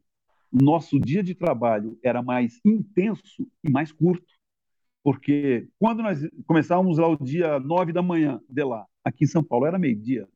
Nosso 0.51 0.99
dia 0.99 1.23
de 1.23 1.33
trabalho 1.33 1.97
era 2.03 2.21
mais 2.21 2.59
intenso 2.65 3.47
e 3.63 3.69
mais 3.69 3.91
curto. 3.91 4.36
Porque 5.07 5.69
quando 5.79 6.03
nós 6.03 6.19
começávamos 6.45 6.97
lá 6.97 7.07
o 7.07 7.15
dia 7.15 7.61
9 7.61 7.93
da 7.93 8.01
manhã 8.01 8.41
de 8.49 8.61
lá, 8.61 8.85
aqui 9.05 9.23
em 9.23 9.27
São 9.27 9.41
Paulo 9.41 9.65
era 9.65 9.79
meio-dia. 9.79 10.27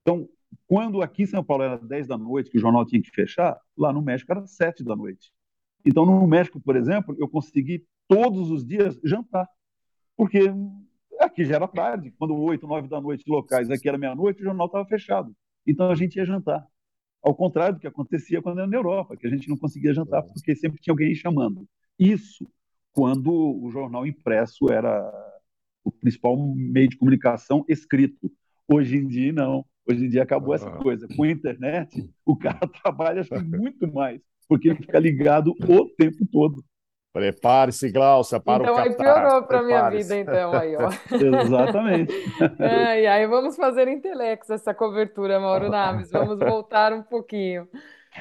Então, 0.00 0.26
quando 0.66 1.02
aqui 1.02 1.24
em 1.24 1.26
São 1.26 1.44
Paulo 1.44 1.62
era 1.62 1.76
10 1.76 2.06
da 2.06 2.16
noite, 2.16 2.48
que 2.48 2.56
o 2.56 2.60
jornal 2.62 2.86
tinha 2.86 3.02
que 3.02 3.10
fechar, 3.10 3.60
lá 3.76 3.92
no 3.92 4.00
México 4.00 4.32
era 4.32 4.46
7 4.46 4.82
da 4.82 4.96
noite. 4.96 5.34
Então, 5.84 6.06
no 6.06 6.26
México, 6.26 6.58
por 6.62 6.76
exemplo, 6.76 7.14
eu 7.18 7.28
consegui 7.28 7.86
todos 8.08 8.50
os 8.50 8.64
dias 8.64 8.98
jantar. 9.04 9.46
Porque 10.16 10.44
aqui 11.20 11.44
já 11.44 11.56
era 11.56 11.68
tarde, 11.68 12.10
quando 12.12 12.34
8, 12.34 12.66
9 12.66 12.88
da 12.88 13.02
noite 13.02 13.28
locais, 13.28 13.70
aqui 13.70 13.86
era 13.86 13.98
meia-noite, 13.98 14.40
o 14.40 14.44
jornal 14.44 14.64
estava 14.64 14.86
fechado. 14.86 15.36
Então 15.66 15.90
a 15.90 15.94
gente 15.94 16.16
ia 16.16 16.24
jantar. 16.24 16.66
Ao 17.22 17.34
contrário 17.34 17.74
do 17.74 17.80
que 17.82 17.86
acontecia 17.86 18.40
quando 18.40 18.60
era 18.60 18.66
na 18.66 18.76
Europa, 18.78 19.14
que 19.14 19.26
a 19.26 19.30
gente 19.30 19.46
não 19.46 19.58
conseguia 19.58 19.92
jantar 19.92 20.22
porque 20.22 20.56
sempre 20.56 20.80
tinha 20.80 20.94
alguém 20.94 21.14
chamando. 21.14 21.68
Isso 21.98 22.50
quando 22.92 23.32
o 23.32 23.70
jornal 23.70 24.06
impresso 24.06 24.70
era 24.70 25.10
o 25.84 25.90
principal 25.90 26.36
meio 26.36 26.88
de 26.88 26.96
comunicação 26.96 27.64
escrito. 27.68 28.30
Hoje 28.68 28.96
em 28.96 29.06
dia, 29.06 29.32
não. 29.32 29.64
Hoje 29.88 30.06
em 30.06 30.08
dia 30.08 30.22
acabou 30.22 30.54
essa 30.54 30.70
coisa. 30.70 31.08
Com 31.16 31.24
a 31.24 31.30
internet, 31.30 32.08
o 32.24 32.36
cara 32.36 32.60
trabalha 32.82 33.22
muito 33.44 33.92
mais, 33.92 34.20
porque 34.48 34.68
ele 34.68 34.78
fica 34.78 34.98
ligado 34.98 35.52
o 35.68 35.88
tempo 35.96 36.24
todo. 36.30 36.64
Prepare-se, 37.12 37.92
Glaucia, 37.92 38.40
para 38.40 38.62
então, 38.62 38.74
o 38.74 38.76
Catar. 38.76 38.90
Então 38.90 39.06
aí 39.06 39.14
piorou 39.14 39.42
para 39.42 39.58
a 39.58 39.62
minha 39.62 39.90
vida, 39.90 40.16
então, 40.16 40.54
aí, 40.54 40.74
ó. 40.76 40.88
Exatamente. 41.42 42.14
É, 42.58 43.02
e 43.02 43.06
aí 43.06 43.26
vamos 43.26 43.54
fazer 43.54 43.86
em 43.86 44.00
Telex 44.00 44.48
essa 44.48 44.72
cobertura, 44.72 45.38
Mauro 45.38 45.68
Naves. 45.70 46.10
Vamos 46.10 46.38
voltar 46.38 46.90
um 46.94 47.02
pouquinho. 47.02 47.68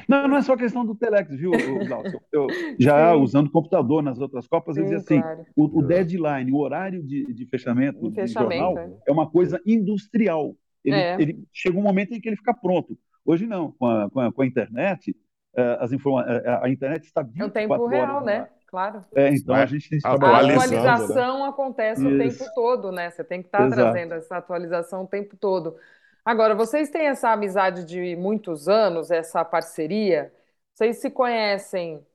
Não, 0.07 0.27
não 0.27 0.37
é 0.37 0.41
só 0.41 0.55
questão 0.55 0.85
do 0.85 0.95
Telex, 0.95 1.29
viu, 1.35 1.51
Glaucio? 1.87 2.21
Eu, 2.31 2.47
já 2.79 3.13
Sim. 3.13 3.21
usando 3.21 3.51
computador 3.51 4.01
nas 4.01 4.19
outras 4.19 4.47
Copas, 4.47 4.77
eu 4.77 4.83
dizia 4.83 4.99
assim, 4.99 5.21
claro. 5.21 5.45
o, 5.55 5.79
o, 5.79 5.81
deadline, 5.83 6.51
o 6.51 6.57
horário 6.57 7.03
de, 7.03 7.33
de 7.33 7.45
fechamento, 7.45 8.09
do 8.09 8.27
jornal 8.27 8.77
é. 8.77 8.89
é 9.07 9.11
uma 9.11 9.29
coisa 9.29 9.61
industrial. 9.65 10.55
Ele, 10.83 10.95
é. 10.95 11.21
ele, 11.21 11.43
chega 11.53 11.77
um 11.77 11.81
momento 11.81 12.13
em 12.13 12.21
que 12.21 12.29
ele 12.29 12.37
fica 12.37 12.53
pronto. 12.53 12.97
Hoje 13.25 13.45
não, 13.45 13.71
com 13.73 13.85
a, 13.85 14.09
com 14.09 14.19
a, 14.19 14.31
com 14.31 14.41
a 14.41 14.45
internet, 14.45 15.11
uh, 15.55 15.79
as 15.79 15.91
informa 15.91 16.23
uh, 16.23 16.63
a 16.63 16.69
internet 16.69 17.03
está 17.03 17.21
24 17.21 17.43
É 17.43 17.47
o 17.47 17.51
tempo 17.51 17.87
real, 17.87 18.23
né? 18.23 18.47
Claro. 18.71 19.01
É, 19.13 19.29
então 19.29 19.53
a 19.53 19.65
gente 19.65 19.89
tem 19.89 19.99
que 19.99 20.07
A 20.07 20.13
atualização 20.13 21.39
né? 21.39 21.49
acontece 21.49 22.01
Isso. 22.01 22.15
o 22.15 22.17
tempo 22.17 22.53
todo, 22.55 22.91
né? 22.91 23.11
Você 23.11 23.21
tem 23.21 23.41
que 23.41 23.49
estar 23.49 23.69
tá 23.69 23.75
trazendo 23.75 24.13
essa 24.13 24.37
atualização 24.37 25.03
o 25.03 25.07
tempo 25.07 25.35
todo. 25.35 25.75
Agora, 26.23 26.53
vocês 26.55 26.89
têm 26.89 27.07
essa 27.07 27.31
amizade 27.31 27.83
de 27.85 28.15
muitos 28.15 28.67
anos, 28.67 29.09
essa 29.11 29.43
parceria? 29.43 30.33
Vocês 30.73 30.97
se 30.97 31.09
conhecem 31.09 32.05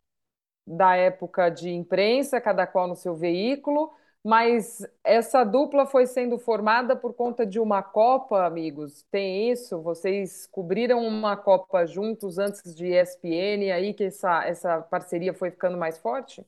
da 0.67 0.97
época 0.97 1.51
de 1.51 1.71
imprensa, 1.71 2.41
cada 2.41 2.67
qual 2.67 2.89
no 2.89 2.97
seu 2.97 3.15
veículo, 3.17 3.93
mas 4.25 4.87
essa 5.05 5.45
dupla 5.45 5.87
foi 5.87 6.07
sendo 6.07 6.39
formada 6.39 6.97
por 6.97 7.15
conta 7.15 7.47
de 7.47 7.61
uma 7.61 7.83
Copa, 7.83 8.45
amigos. 8.45 9.03
Tem 9.11 9.51
isso? 9.51 9.81
Vocês 9.83 10.47
cobriram 10.49 11.07
uma 11.07 11.37
Copa 11.37 11.87
juntos 11.87 12.39
antes 12.39 12.75
de 12.75 12.87
ESPN, 12.89 13.73
aí 13.73 13.95
que 13.95 14.05
essa, 14.05 14.45
essa 14.45 14.83
parceria 14.83 15.35
foi 15.35 15.51
ficando 15.51 15.79
mais 15.79 15.99
forte? 15.99 16.45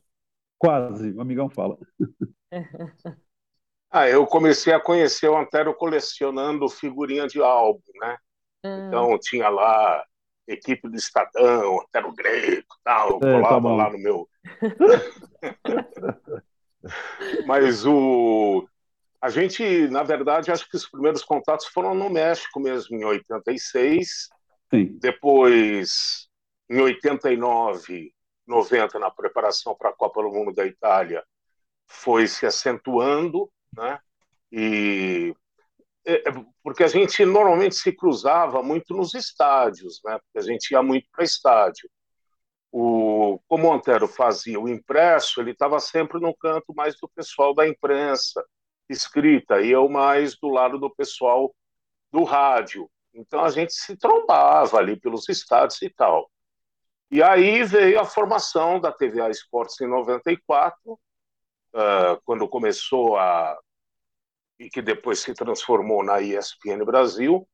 Quase, 0.59 1.13
o 1.13 1.21
amigão 1.21 1.49
fala. 1.49 1.79
Ah, 3.91 4.09
eu 4.09 4.27
comecei 4.27 4.73
a 4.73 4.81
conhecer 4.81 5.29
o 5.29 5.37
Antero 5.37 5.75
colecionando 5.75 6.69
figurinha 6.69 7.27
de 7.27 7.41
álbum, 7.41 7.81
né? 8.01 8.17
Hum. 8.65 8.89
Então 8.89 9.19
tinha 9.19 9.49
lá 9.49 10.05
equipe 10.47 10.89
do 10.89 10.97
Estadão, 10.97 11.81
Antero 11.81 12.13
Greco, 12.13 12.77
tal, 12.83 13.17
é, 13.17 13.21
colava 13.21 13.69
tá 13.69 13.75
lá 13.75 13.91
no 13.91 13.99
meu. 13.99 14.29
Mas 17.47 17.85
o 17.85 18.67
a 19.21 19.31
gente, 19.31 19.89
na 19.89 20.05
verdade, 20.05 20.51
acho 20.51 20.69
que 20.69 20.77
os 20.77 20.89
primeiros 20.89 21.25
contatos 21.25 21.67
foram 21.67 21.93
no 21.93 22.09
México 22.09 22.61
mesmo, 22.61 22.97
em 22.97 23.05
86. 23.05 24.29
Sim. 24.71 24.97
Depois, 25.01 26.29
em 26.71 26.81
89, 26.81 28.13
90, 28.47 28.99
na 28.99 29.11
preparação 29.11 29.75
para 29.75 29.91
a 29.91 29.95
Copa 29.95 30.23
do 30.23 30.31
Mundo 30.31 30.55
da 30.55 30.65
Itália, 30.65 31.25
foi 31.87 32.29
se 32.29 32.47
acentuando, 32.47 33.51
né? 33.77 33.99
E 34.51 35.35
é, 36.07 36.29
é, 36.29 36.33
porque 36.63 36.83
a 36.85 36.89
gente 36.89 37.25
normalmente 37.25 37.75
se 37.77 37.93
cruzava 37.93 38.63
muito 38.63 38.95
nos 38.95 39.15
estádios, 39.15 40.01
né? 40.05 40.19
Porque 40.19 40.39
a 40.39 40.53
gente 40.53 40.71
ia 40.71 40.83
muito 40.83 41.07
para 41.13 41.25
estádio. 41.25 41.89
O, 42.73 43.41
como 43.49 43.69
o 43.69 43.73
Antero 43.73 44.09
fazia 44.09 44.61
o 44.61 44.69
impresso, 44.69 45.41
ele 45.41 45.53
estava 45.53 45.79
sempre 45.81 46.21
no 46.21 46.35
canto 46.35 46.75
mais 46.75 46.97
do 47.01 47.09
pessoal 47.09 47.55
da 47.55 47.67
imprensa 47.69 48.45
escrita, 48.89 49.61
e 49.61 49.71
eu 49.71 49.89
mais 49.89 50.37
do 50.39 50.49
lado 50.49 50.79
do 50.79 50.91
pessoal 50.95 51.55
do 52.13 52.25
rádio. 52.25 52.91
Então 53.13 53.45
a 53.45 53.51
gente 53.51 53.73
se 53.75 53.97
trombava 53.97 54.79
ali 54.79 54.99
pelos 54.99 55.29
estádios 55.29 55.83
e 55.83 55.91
tal. 55.91 56.31
E 57.11 57.23
aí 57.23 57.65
veio 57.65 58.01
a 58.01 58.05
formação 58.05 58.81
da 58.81 58.93
TVA 58.93 59.31
Esportes 59.31 59.81
em 59.81 59.87
94, 59.89 60.99
uh, 61.75 62.21
quando 62.25 62.49
começou 62.49 63.17
a. 63.17 63.59
e 64.59 64.69
que 64.69 64.83
depois 64.83 65.21
se 65.21 65.35
transformou 65.35 66.05
na 66.05 66.21
ESPN 66.21 66.85
Brasil. 66.85 67.49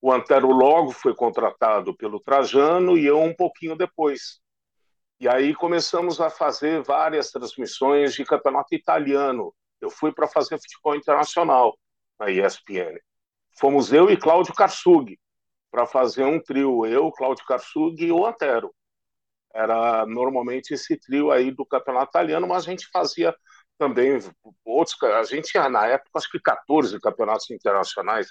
O 0.00 0.12
Antero 0.12 0.48
logo 0.48 0.92
foi 0.92 1.14
contratado 1.14 1.96
pelo 1.96 2.20
Trajano 2.20 2.96
e 2.96 3.06
eu 3.06 3.20
um 3.20 3.34
pouquinho 3.34 3.76
depois. 3.76 4.40
E 5.20 5.28
aí 5.28 5.52
começamos 5.54 6.20
a 6.20 6.30
fazer 6.30 6.82
várias 6.84 7.32
transmissões 7.32 8.14
de 8.14 8.24
campeonato 8.24 8.72
italiano, 8.72 9.52
eu 9.80 9.90
fui 9.90 10.12
para 10.12 10.28
fazer 10.28 10.58
futebol 10.58 10.94
internacional 10.94 11.76
na 12.18 12.30
ESPN. 12.30 12.98
Fomos 13.58 13.92
eu 13.92 14.08
e 14.10 14.16
Cláudio 14.16 14.54
Karsug 14.54 15.18
para 15.70 15.86
fazer 15.86 16.24
um 16.24 16.40
trio, 16.40 16.86
eu, 16.86 17.10
Cláudio 17.12 17.44
Karsug 17.44 18.02
e 18.02 18.12
o 18.12 18.24
Antero. 18.24 18.72
Era 19.54 20.06
normalmente 20.06 20.74
esse 20.74 20.96
trio 20.96 21.30
aí 21.30 21.50
do 21.50 21.64
campeonato 21.64 22.10
italiano, 22.10 22.46
mas 22.46 22.64
a 22.66 22.70
gente 22.70 22.88
fazia 22.92 23.34
também 23.78 24.18
outros. 24.64 24.96
A 25.02 25.22
gente 25.24 25.48
tinha, 25.50 25.68
na 25.68 25.86
época, 25.86 26.10
acho 26.14 26.30
que 26.30 26.40
14 26.40 27.00
campeonatos 27.00 27.50
internacionais 27.50 28.28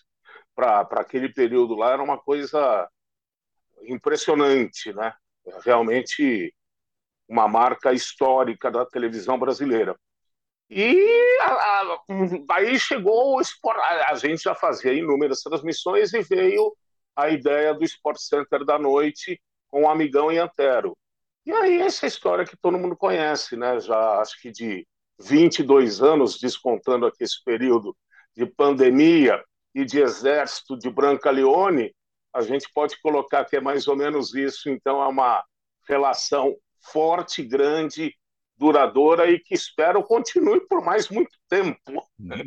para 0.56 0.82
aquele 0.82 1.30
período 1.30 1.76
lá, 1.76 1.94
era 1.94 2.04
uma 2.04 2.18
coisa 2.18 2.90
impressionante, 3.84 4.94
né? 4.94 5.14
Realmente 5.64 6.54
uma 7.28 7.48
marca 7.48 7.94
histórica 7.94 8.72
da 8.72 8.86
televisão 8.86 9.38
brasileira. 9.38 9.96
E 10.70 11.38
a, 11.42 11.52
a, 11.52 12.04
aí 12.52 12.78
chegou 12.80 13.38
o 13.38 13.42
Sport, 13.42 13.78
a, 14.08 14.16
gente 14.16 14.44
já 14.44 14.56
fazia 14.56 14.94
inúmeras 14.94 15.42
transmissões 15.42 16.14
e 16.14 16.22
veio 16.22 16.76
a 17.16 17.30
ideia 17.30 17.74
do 17.74 17.84
Sport 17.84 18.18
Center 18.18 18.66
da 18.66 18.78
noite 18.78 19.42
com 19.70 19.84
o 19.84 19.90
Amigão 19.90 20.32
e 20.32 20.38
Antero. 20.38 20.98
E 21.48 21.52
aí 21.54 21.78
essa 21.80 22.06
história 22.06 22.44
que 22.44 22.58
todo 22.58 22.78
mundo 22.78 22.94
conhece, 22.94 23.56
né? 23.56 23.80
Já 23.80 24.20
acho 24.20 24.38
que 24.42 24.52
de 24.52 24.86
22 25.18 26.02
anos, 26.02 26.38
descontando 26.38 27.06
aqui 27.06 27.24
esse 27.24 27.42
período 27.42 27.96
de 28.36 28.46
pandemia 28.46 29.42
e 29.74 29.86
de 29.86 29.98
exército 29.98 30.78
de 30.78 30.90
Branca 30.90 31.32
Leone, 31.32 31.96
a 32.36 32.42
gente 32.42 32.68
pode 32.74 33.00
colocar 33.02 33.46
que 33.46 33.56
é 33.56 33.62
mais 33.62 33.88
ou 33.88 33.96
menos 33.96 34.36
isso. 34.36 34.70
Então 34.70 35.02
é 35.02 35.08
uma 35.08 35.42
relação 35.88 36.54
forte, 36.92 37.42
grande 37.42 38.14
duradoura 38.58 39.32
e 39.32 39.40
que 39.40 39.56
espero 39.56 40.04
continue 40.04 40.60
por 40.68 40.84
mais 40.84 41.08
muito 41.08 41.32
tempo. 41.48 41.80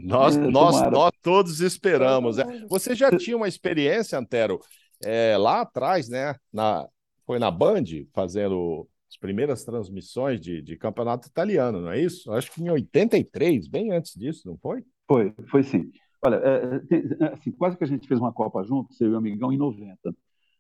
Nós, 0.02 0.36
é, 0.36 0.40
nós, 0.40 0.90
nós 0.90 1.12
todos 1.22 1.62
esperamos. 1.62 2.38
É. 2.38 2.44
Você 2.68 2.94
já 2.94 3.10
tinha 3.16 3.38
uma 3.38 3.48
experiência, 3.48 4.18
Antero, 4.18 4.60
é, 5.02 5.38
lá 5.38 5.62
atrás, 5.62 6.06
né? 6.10 6.34
Na, 6.52 6.86
foi 7.30 7.38
na 7.38 7.48
Band, 7.48 7.84
fazendo 8.12 8.88
as 9.08 9.16
primeiras 9.16 9.62
transmissões 9.64 10.40
de, 10.40 10.60
de 10.60 10.76
campeonato 10.76 11.28
italiano, 11.28 11.80
não 11.80 11.92
é 11.92 12.00
isso? 12.00 12.32
Acho 12.32 12.50
que 12.50 12.60
em 12.60 12.68
83, 12.68 13.68
bem 13.68 13.92
antes 13.92 14.16
disso, 14.16 14.48
não 14.48 14.58
foi? 14.58 14.82
Foi, 15.06 15.32
foi 15.48 15.62
sim. 15.62 15.92
Olha, 16.26 16.42
é, 16.44 17.22
é, 17.22 17.32
assim, 17.32 17.52
quase 17.52 17.78
que 17.78 17.84
a 17.84 17.86
gente 17.86 18.08
fez 18.08 18.18
uma 18.18 18.32
Copa 18.32 18.64
junto, 18.64 18.92
seu 18.94 19.16
amigão, 19.16 19.52
em 19.52 19.56
90. 19.56 19.96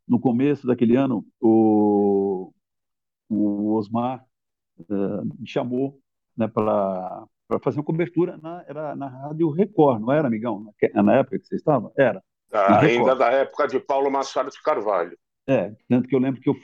No 0.06 0.20
começo 0.20 0.64
daquele 0.64 0.94
ano, 0.94 1.26
o, 1.40 2.52
o 3.28 3.72
Osmar 3.74 4.24
uh, 4.78 5.24
me 5.40 5.48
chamou 5.48 5.98
né, 6.36 6.46
para 6.46 7.26
fazer 7.64 7.80
uma 7.80 7.84
cobertura 7.84 8.38
na, 8.40 8.64
era 8.68 8.94
na 8.94 9.08
Rádio 9.08 9.50
Record, 9.50 10.02
não 10.02 10.12
era, 10.12 10.28
amigão? 10.28 10.72
Na, 10.94 11.02
na 11.02 11.16
época 11.16 11.36
que 11.36 11.48
você 11.48 11.56
estava? 11.56 11.90
Era. 11.98 12.22
Ah, 12.52 12.78
ainda 12.78 13.16
da 13.16 13.28
época 13.28 13.66
de 13.66 13.80
Paulo 13.80 14.08
Machado 14.08 14.50
de 14.50 14.62
Carvalho. 14.62 15.18
É, 15.50 15.74
tanto 15.88 16.08
que 16.08 16.14
eu 16.14 16.20
lembro 16.20 16.40
que 16.40 16.48
eu, 16.48 16.56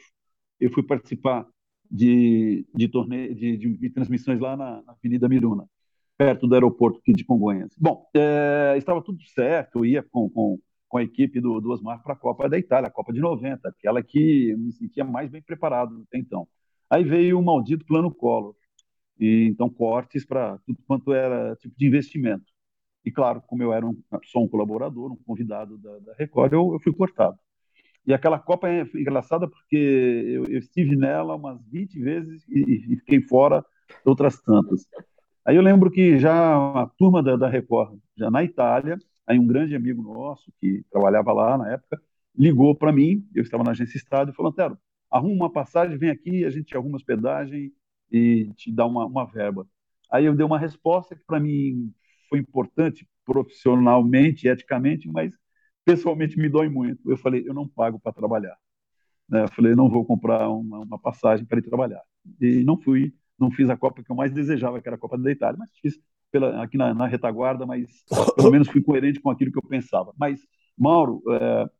eu 0.60 0.70
fui 0.70 0.82
participar 0.84 1.44
de, 1.90 2.64
de, 2.72 2.86
torneio, 2.86 3.34
de, 3.34 3.56
de, 3.56 3.76
de 3.76 3.90
transmissões 3.90 4.38
lá 4.38 4.56
na, 4.56 4.80
na, 4.82 4.92
Avenida 4.92 5.28
Miruna, 5.28 5.68
perto 6.16 6.46
do 6.46 6.54
aeroporto 6.54 7.00
aqui 7.00 7.12
de 7.12 7.24
Congonhas. 7.24 7.74
Bom, 7.76 8.06
é, 8.14 8.74
estava 8.76 9.02
tudo 9.02 9.20
certo, 9.24 9.80
eu 9.80 9.84
ia 9.84 10.04
com, 10.04 10.30
com, 10.30 10.60
com 10.88 10.98
a 10.98 11.02
equipe 11.02 11.40
do, 11.40 11.60
do 11.60 11.70
Osmar 11.70 12.00
para 12.00 12.12
a 12.12 12.16
Copa 12.16 12.48
da 12.48 12.56
Itália, 12.56 12.86
a 12.86 12.92
Copa 12.92 13.12
de 13.12 13.20
90, 13.20 13.68
aquela 13.68 14.00
que 14.04 14.50
eu 14.50 14.58
me 14.58 14.72
sentia 14.72 15.04
mais 15.04 15.30
bem 15.30 15.42
preparado 15.42 16.04
até 16.06 16.18
então. 16.18 16.46
Aí 16.88 17.02
veio 17.02 17.40
o 17.40 17.42
maldito 17.42 17.84
plano 17.84 18.14
Collor. 18.14 18.54
E, 19.18 19.48
então, 19.50 19.68
cortes 19.68 20.24
para 20.24 20.58
tudo 20.58 20.78
quanto 20.86 21.12
era 21.12 21.56
tipo 21.56 21.74
de 21.76 21.86
investimento. 21.86 22.44
E, 23.04 23.10
claro, 23.10 23.42
como 23.46 23.62
eu 23.62 23.72
era 23.72 23.86
um, 23.86 23.96
só 24.24 24.40
um 24.40 24.48
colaborador, 24.48 25.12
um 25.12 25.16
convidado 25.16 25.78
da, 25.78 25.98
da 26.00 26.14
Record, 26.14 26.52
eu, 26.52 26.72
eu, 26.72 26.80
fui 26.80 26.92
cortado. 26.92 27.38
E 28.06 28.14
aquela 28.14 28.38
Copa 28.38 28.68
é 28.68 28.82
engraçada 28.94 29.48
porque 29.48 29.76
eu, 29.76 30.44
eu 30.44 30.58
estive 30.58 30.94
nela 30.94 31.34
umas 31.34 31.60
20 31.66 32.00
vezes 32.00 32.46
e, 32.48 32.84
e, 32.92 32.96
fiquei 32.98 33.20
fora 33.20 33.64
outras 34.04 34.40
tantas. 34.40 34.86
Aí 35.44 35.56
eu 35.56 35.62
lembro 35.62 35.90
que 35.90 36.18
já 36.18 36.56
a 36.82 36.86
turma 36.86 37.22
da, 37.22 37.36
da 37.36 37.48
Record, 37.48 37.98
já 38.16 38.30
na 38.30 38.44
Itália, 38.44 38.98
aí 39.26 39.38
um 39.38 39.46
grande 39.46 39.74
amigo 39.74 40.02
nosso, 40.02 40.52
que 40.60 40.84
trabalhava 40.90 41.32
lá 41.32 41.58
na 41.58 41.72
época, 41.72 42.00
ligou 42.36 42.74
para 42.76 42.92
mim, 42.92 43.26
eu 43.34 43.42
estava 43.42 43.64
na 43.64 43.72
agência 43.72 43.96
Estado, 43.96 44.30
e 44.30 44.34
falou, 44.34 44.52
Antero, 44.52 44.78
arruma 45.10 45.34
uma 45.34 45.52
passagem, 45.52 45.98
vem 45.98 46.10
aqui, 46.10 46.44
a 46.44 46.50
gente 46.50 46.76
arruma 46.76 46.96
hospedagem 46.96 47.72
e 48.10 48.50
te 48.54 48.72
dá 48.72 48.86
uma, 48.86 49.04
uma 49.04 49.24
verba. 49.26 49.66
Aí 50.10 50.26
eu 50.26 50.34
dei 50.34 50.46
uma 50.46 50.58
resposta 50.58 51.16
que 51.16 51.24
para 51.24 51.40
mim 51.40 51.92
foi 52.28 52.38
importante 52.38 53.08
profissionalmente, 53.24 54.46
eticamente, 54.46 55.08
mas 55.08 55.34
pessoalmente 55.86 56.36
me 56.36 56.48
dói 56.48 56.68
muito. 56.68 57.08
Eu 57.08 57.16
falei, 57.16 57.44
eu 57.46 57.54
não 57.54 57.66
pago 57.66 57.98
para 58.00 58.12
trabalhar. 58.12 58.56
Né? 59.28 59.44
Eu 59.44 59.48
falei, 59.48 59.74
não 59.74 59.88
vou 59.88 60.04
comprar 60.04 60.48
uma, 60.50 60.80
uma 60.80 60.98
passagem 60.98 61.46
para 61.46 61.60
ir 61.60 61.62
trabalhar. 61.62 62.02
E 62.40 62.64
não 62.64 62.76
fui, 62.76 63.14
não 63.38 63.52
fiz 63.52 63.70
a 63.70 63.76
Copa 63.76 64.02
que 64.02 64.10
eu 64.10 64.16
mais 64.16 64.32
desejava, 64.32 64.82
que 64.82 64.88
era 64.88 64.96
a 64.96 64.98
Copa 64.98 65.16
da 65.16 65.30
Itália, 65.30 65.56
mas 65.56 65.70
fiz 65.80 65.96
pela, 66.32 66.60
aqui 66.60 66.76
na, 66.76 66.92
na 66.92 67.06
retaguarda, 67.06 67.64
mas 67.64 67.88
pelo 68.36 68.50
menos 68.50 68.68
fui 68.68 68.82
coerente 68.82 69.20
com 69.20 69.30
aquilo 69.30 69.52
que 69.52 69.58
eu 69.58 69.68
pensava. 69.68 70.12
Mas, 70.18 70.40
Mauro, 70.76 71.22
é, 71.30 71.70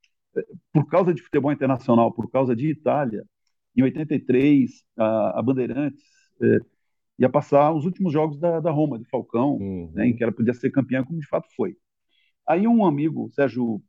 por 0.73 0.87
causa 0.87 1.13
de 1.13 1.21
futebol 1.21 1.51
internacional, 1.51 2.13
por 2.13 2.31
causa 2.31 2.55
de 2.55 2.71
Itália, 2.71 3.25
em 3.77 3.83
83, 3.83 4.71
a, 4.97 5.41
a 5.41 5.43
Bandeirantes 5.43 6.03
é, 6.41 6.59
ia 7.19 7.29
passar 7.29 7.73
os 7.73 7.85
últimos 7.85 8.13
jogos 8.13 8.39
da, 8.39 8.61
da 8.61 8.71
Roma, 8.71 8.99
de 9.01 9.05
Falcão, 9.07 9.57
uhum. 9.57 9.91
né, 9.95 10.07
em 10.07 10.17
que 10.17 10.23
ela 10.23 10.33
podia 10.33 10.55
ser 10.55 10.71
campeã, 10.71 11.05
como 11.05 11.19
de 11.19 11.27
fato 11.27 11.49
foi. 11.57 11.77
Aí 12.47 12.69
um 12.69 12.87
amigo, 12.87 13.29
Sérgio 13.33 13.83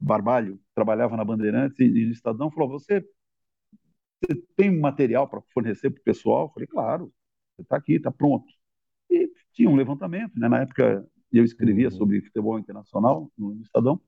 Barbalho, 0.00 0.58
trabalhava 0.74 1.16
na 1.16 1.24
Bandeirantes 1.24 1.78
e, 1.78 1.84
e 1.84 2.06
no 2.06 2.12
Estadão, 2.12 2.50
falou: 2.50 2.68
você, 2.70 3.04
você 4.22 4.42
tem 4.56 4.70
material 4.76 5.28
para 5.28 5.42
fornecer 5.52 5.90
para 5.90 6.00
o 6.00 6.04
pessoal? 6.04 6.46
Eu 6.46 6.48
falei, 6.50 6.66
claro, 6.66 7.12
está 7.58 7.76
aqui, 7.76 7.94
está 7.94 8.10
pronto. 8.10 8.46
E 9.10 9.30
tinha 9.52 9.68
um 9.68 9.76
levantamento, 9.76 10.38
né? 10.38 10.48
na 10.48 10.62
época 10.62 11.06
eu 11.32 11.44
escrevia 11.44 11.88
uhum. 11.88 11.96
sobre 11.96 12.20
futebol 12.22 12.58
internacional 12.58 13.30
no 13.38 13.60
Estadão, 13.62 14.00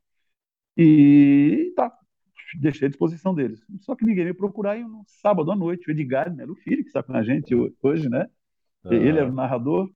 e 0.77 1.73
tá, 1.77 1.93
deixei 2.59 2.87
à 2.87 2.89
disposição 2.89 3.35
deles. 3.35 3.63
Só 3.81 3.95
que 3.95 4.07
ninguém 4.07 4.25
me 4.25 4.35
procurar 4.35 4.77
e 4.77 4.85
no 4.85 5.05
sábado 5.07 5.51
à 5.53 5.57
noite, 5.57 5.89
o 5.89 5.93
Edgar 5.93 6.35
Melo 6.35 6.55
Filho, 6.57 6.83
que 6.83 6.89
está 6.89 7.03
com 7.03 7.15
a 7.15 7.23
gente 7.23 7.55
hoje, 7.83 8.09
né? 8.09 8.29
Uhum. 8.85 8.93
Ele 8.93 9.19
era 9.19 9.29
o 9.29 9.35
narrador, 9.35 9.91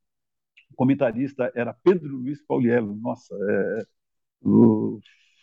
o 0.71 0.75
comentarista 0.77 1.51
era 1.55 1.73
Pedro 1.73 2.17
Luiz 2.17 2.43
Pauliello, 2.43 2.95
nossa, 2.97 3.35
é, 3.35 3.81
é, 3.81 3.87
o, 4.43 5.01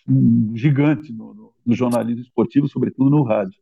um 0.07 0.55
gigante 0.55 1.11
no, 1.13 1.33
no, 1.33 1.53
no, 1.65 1.75
jornalismo 1.75 2.21
esportivo, 2.21 2.67
sobretudo 2.67 3.09
no 3.09 3.23
rádio. 3.23 3.59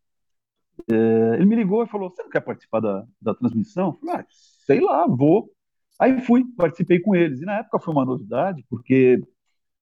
É, 0.90 1.36
ele 1.36 1.46
me 1.46 1.56
ligou 1.56 1.84
e 1.84 1.88
falou: 1.88 2.10
Você 2.10 2.24
não 2.24 2.30
quer 2.30 2.42
participar 2.42 2.80
da, 2.80 3.06
da 3.22 3.34
transmissão? 3.34 3.88
Eu 3.88 3.94
falei: 3.94 4.16
ah, 4.16 4.26
Sei 4.30 4.80
lá, 4.80 5.06
vou. 5.08 5.52
Aí 6.00 6.20
fui, 6.22 6.44
participei 6.58 7.00
com 7.00 7.16
eles. 7.16 7.42
E 7.42 7.46
na 7.46 7.60
época 7.60 7.80
foi 7.80 7.94
uma 7.94 8.06
novidade, 8.06 8.66
porque 8.70 9.22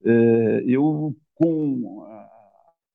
é, 0.04 0.64
eu, 0.66 1.16
com 1.36 2.06
a, 2.06 2.30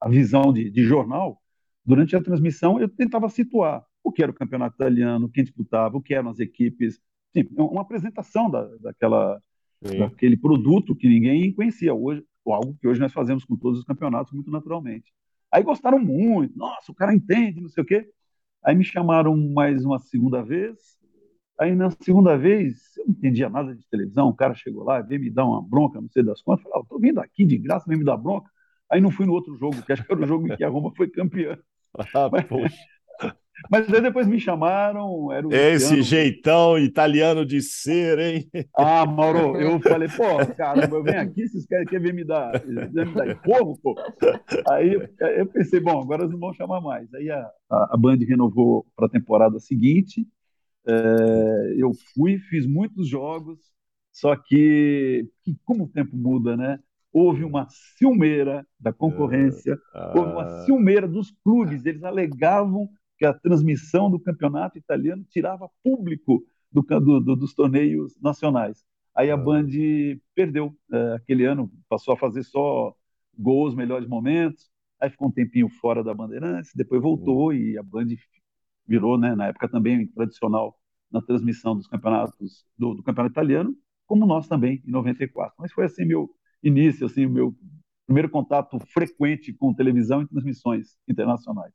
a 0.02 0.08
visão 0.08 0.52
de, 0.52 0.70
de, 0.70 0.82
jornal, 0.84 1.40
durante 1.84 2.14
a 2.14 2.22
transmissão, 2.22 2.78
eu 2.78 2.88
tentava 2.88 3.28
situar 3.28 3.84
o 4.02 4.12
que 4.12 4.22
era 4.22 4.30
o 4.30 4.34
campeonato 4.34 4.74
italiano, 4.74 5.30
quem 5.30 5.44
disputava, 5.44 5.96
o 5.96 6.02
que 6.02 6.14
eram 6.14 6.30
as 6.30 6.38
equipes, 6.38 7.00
enfim, 7.34 7.54
uma 7.56 7.80
apresentação 7.80 8.50
da, 8.50 8.66
daquela, 8.80 9.42
daquele 9.80 10.36
produto 10.36 10.94
que 10.94 11.08
ninguém 11.08 11.52
conhecia 11.52 11.94
hoje, 11.94 12.22
algo 12.52 12.76
que 12.80 12.88
hoje 12.88 13.00
nós 13.00 13.12
fazemos 13.12 13.44
com 13.44 13.56
todos 13.56 13.80
os 13.80 13.84
campeonatos 13.84 14.32
muito 14.32 14.50
naturalmente. 14.50 15.12
Aí 15.50 15.62
gostaram 15.62 15.98
muito, 15.98 16.56
nossa, 16.58 16.90
o 16.90 16.94
cara 16.94 17.14
entende, 17.14 17.60
não 17.60 17.68
sei 17.68 17.82
o 17.82 17.86
quê. 17.86 18.10
Aí 18.64 18.74
me 18.74 18.84
chamaram 18.84 19.36
mais 19.36 19.84
uma 19.84 19.98
segunda 19.98 20.42
vez, 20.42 20.98
Aí 21.58 21.74
na 21.74 21.90
segunda 21.90 22.36
vez, 22.36 22.96
eu 22.96 23.04
não 23.06 23.12
entendia 23.12 23.48
nada 23.48 23.74
de 23.74 23.86
televisão, 23.88 24.28
o 24.28 24.34
cara 24.34 24.54
chegou 24.54 24.82
lá, 24.82 25.00
veio 25.00 25.20
me 25.20 25.30
dar 25.30 25.44
uma 25.44 25.62
bronca, 25.62 26.00
não 26.00 26.08
sei 26.08 26.22
das 26.22 26.42
contas, 26.42 26.64
falei, 26.64 26.80
ah, 26.80 26.86
tô 26.88 26.98
vindo 26.98 27.20
aqui 27.20 27.44
de 27.44 27.56
graça, 27.58 27.84
vem 27.88 27.98
me 27.98 28.04
dar 28.04 28.16
bronca. 28.16 28.50
Aí 28.90 29.00
não 29.00 29.10
fui 29.10 29.24
no 29.24 29.32
outro 29.32 29.56
jogo, 29.56 29.80
que 29.82 29.92
acho 29.92 30.04
que 30.04 30.12
era 30.12 30.20
o 30.20 30.26
jogo 30.26 30.48
em 30.48 30.56
que 30.56 30.64
a 30.64 30.68
Roma 30.68 30.92
foi 30.96 31.08
campeã. 31.08 31.58
Ah, 32.12 32.28
mas, 32.28 32.44
mas 33.70 33.92
aí 33.92 34.00
depois 34.00 34.26
me 34.26 34.40
chamaram. 34.40 35.30
Era 35.32 35.46
Esse 35.74 36.02
jeitão 36.02 36.78
italiano 36.78 37.44
de 37.44 37.62
ser, 37.62 38.18
hein? 38.18 38.50
Ah, 38.76 39.06
Mauro, 39.06 39.56
eu 39.60 39.80
falei, 39.80 40.08
pô, 40.08 40.24
caramba, 40.54 40.96
eu 40.96 41.02
venho 41.02 41.20
aqui, 41.20 41.48
vocês 41.48 41.66
querem, 41.66 41.86
querem 41.86 42.12
me 42.12 42.24
dar, 42.24 42.64
me 42.66 42.88
dar 42.90 43.36
fogo, 43.44 43.78
pô? 43.82 43.94
Aí 44.68 44.92
eu 45.36 45.46
pensei, 45.46 45.80
bom, 45.80 46.00
agora 46.00 46.22
eles 46.22 46.32
não 46.32 46.40
vão 46.40 46.52
chamar 46.52 46.80
mais. 46.80 47.12
Aí 47.14 47.30
a, 47.30 47.50
a 47.70 47.96
Band 47.96 48.18
renovou 48.26 48.86
para 48.96 49.06
a 49.06 49.10
temporada 49.10 49.58
seguinte, 49.58 50.26
é, 50.86 51.74
eu 51.76 51.92
fui, 52.14 52.38
fiz 52.38 52.66
muitos 52.66 53.08
jogos, 53.08 53.58
só 54.12 54.36
que, 54.36 55.26
que, 55.42 55.56
como 55.64 55.84
o 55.84 55.88
tempo 55.88 56.16
muda, 56.16 56.56
né? 56.56 56.78
Houve 57.12 57.44
uma 57.44 57.66
ciumeira 57.68 58.66
da 58.78 58.92
concorrência, 58.92 59.78
ah. 59.94 60.12
houve 60.16 60.32
uma 60.32 60.64
ciumeira 60.64 61.06
dos 61.06 61.30
clubes. 61.44 61.86
Eles 61.86 62.02
alegavam 62.02 62.88
que 63.18 63.24
a 63.24 63.32
transmissão 63.32 64.10
do 64.10 64.18
campeonato 64.18 64.78
italiano 64.78 65.24
tirava 65.28 65.70
público 65.82 66.44
do, 66.70 66.82
do, 66.82 67.36
dos 67.36 67.54
torneios 67.54 68.18
nacionais. 68.20 68.84
Aí 69.14 69.30
a 69.30 69.34
ah. 69.34 69.36
Band 69.36 69.68
perdeu 70.34 70.76
é, 70.92 71.14
aquele 71.14 71.44
ano, 71.44 71.70
passou 71.88 72.14
a 72.14 72.16
fazer 72.16 72.42
só 72.42 72.94
gols, 73.38 73.74
melhores 73.74 74.08
momentos. 74.08 74.68
Aí 75.00 75.10
ficou 75.10 75.28
um 75.28 75.32
tempinho 75.32 75.68
fora 75.68 76.02
da 76.02 76.14
Bandeirantes, 76.14 76.72
depois 76.74 77.00
voltou 77.00 77.46
uhum. 77.46 77.52
e 77.52 77.78
a 77.78 77.82
Band 77.82 78.06
virou, 78.86 79.18
né, 79.18 79.34
na 79.34 79.46
época 79.46 79.68
também 79.68 80.06
tradicional 80.08 80.78
na 81.10 81.22
transmissão 81.22 81.76
dos 81.76 81.86
campeonatos 81.86 82.66
do, 82.76 82.94
do, 82.94 83.02
campeonato 83.02 83.32
italiano, 83.32 83.74
como 84.06 84.26
nós 84.26 84.48
também 84.48 84.82
em 84.84 84.90
94. 84.90 85.54
Mas 85.58 85.72
foi 85.72 85.84
assim 85.84 86.04
meu 86.04 86.28
início, 86.62 87.06
assim 87.06 87.26
o 87.26 87.30
meu 87.30 87.56
primeiro 88.06 88.28
contato 88.28 88.78
frequente 88.92 89.52
com 89.52 89.72
televisão 89.72 90.22
e 90.22 90.26
transmissões 90.26 90.96
internacionais. 91.08 91.72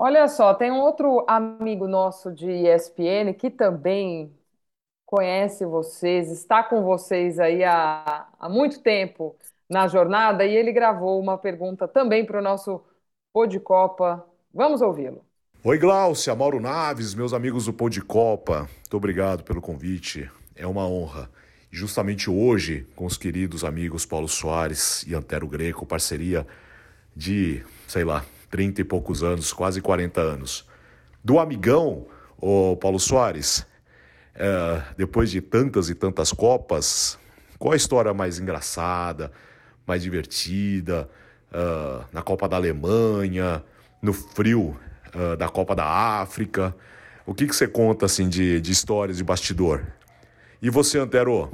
Olha 0.00 0.28
só, 0.28 0.54
tem 0.54 0.70
um 0.70 0.78
outro 0.80 1.24
amigo 1.26 1.88
nosso 1.88 2.32
de 2.32 2.48
ESPN 2.48 3.34
que 3.36 3.50
também 3.50 4.32
conhece 5.04 5.66
vocês, 5.66 6.30
está 6.30 6.62
com 6.62 6.84
vocês 6.84 7.40
aí 7.40 7.64
há, 7.64 8.28
há 8.38 8.48
muito 8.48 8.80
tempo 8.80 9.36
na 9.68 9.88
jornada 9.88 10.44
e 10.44 10.54
ele 10.54 10.70
gravou 10.70 11.20
uma 11.20 11.36
pergunta 11.36 11.88
também 11.88 12.24
para 12.24 12.38
o 12.38 12.42
nosso 12.42 12.80
Pô 13.32 13.44
de 13.44 13.58
Copa. 13.58 14.24
Vamos 14.54 14.82
ouvi-lo. 14.82 15.24
Oi, 15.64 15.78
Glaucia, 15.78 16.32
Mauro 16.32 16.60
Naves, 16.60 17.12
meus 17.12 17.32
amigos 17.32 17.64
do 17.64 17.72
Pô 17.72 17.88
de 17.88 18.00
Copa. 18.00 18.68
Muito 18.76 18.96
obrigado 18.96 19.42
pelo 19.42 19.60
convite. 19.60 20.30
É 20.54 20.64
uma 20.64 20.86
honra. 20.86 21.28
Justamente 21.72 22.30
hoje, 22.30 22.86
com 22.94 23.04
os 23.04 23.16
queridos 23.16 23.64
amigos 23.64 24.06
Paulo 24.06 24.28
Soares 24.28 25.02
e 25.08 25.14
Antero 25.16 25.48
Greco, 25.48 25.84
parceria 25.84 26.46
de, 27.16 27.64
sei 27.88 28.04
lá, 28.04 28.24
30 28.50 28.80
e 28.80 28.84
poucos 28.84 29.22
anos, 29.22 29.52
quase 29.52 29.80
40 29.80 30.20
anos. 30.20 30.66
Do 31.22 31.38
amigão, 31.38 32.06
o 32.38 32.76
Paulo 32.76 32.98
Soares, 32.98 33.66
é, 34.34 34.82
depois 34.96 35.30
de 35.30 35.40
tantas 35.40 35.90
e 35.90 35.94
tantas 35.94 36.32
Copas, 36.32 37.18
qual 37.58 37.72
a 37.72 37.76
história 37.76 38.14
mais 38.14 38.38
engraçada, 38.38 39.32
mais 39.86 40.02
divertida? 40.02 41.08
Uh, 41.50 42.04
na 42.12 42.20
Copa 42.20 42.46
da 42.46 42.56
Alemanha, 42.56 43.64
no 44.02 44.12
frio 44.12 44.76
uh, 45.14 45.34
da 45.34 45.48
Copa 45.48 45.74
da 45.74 45.86
África. 46.20 46.76
O 47.24 47.34
que, 47.34 47.46
que 47.46 47.56
você 47.56 47.66
conta 47.66 48.04
assim 48.04 48.28
de, 48.28 48.60
de 48.60 48.70
histórias 48.70 49.16
de 49.16 49.24
bastidor? 49.24 49.82
E 50.60 50.68
você, 50.68 50.98
Antero, 50.98 51.50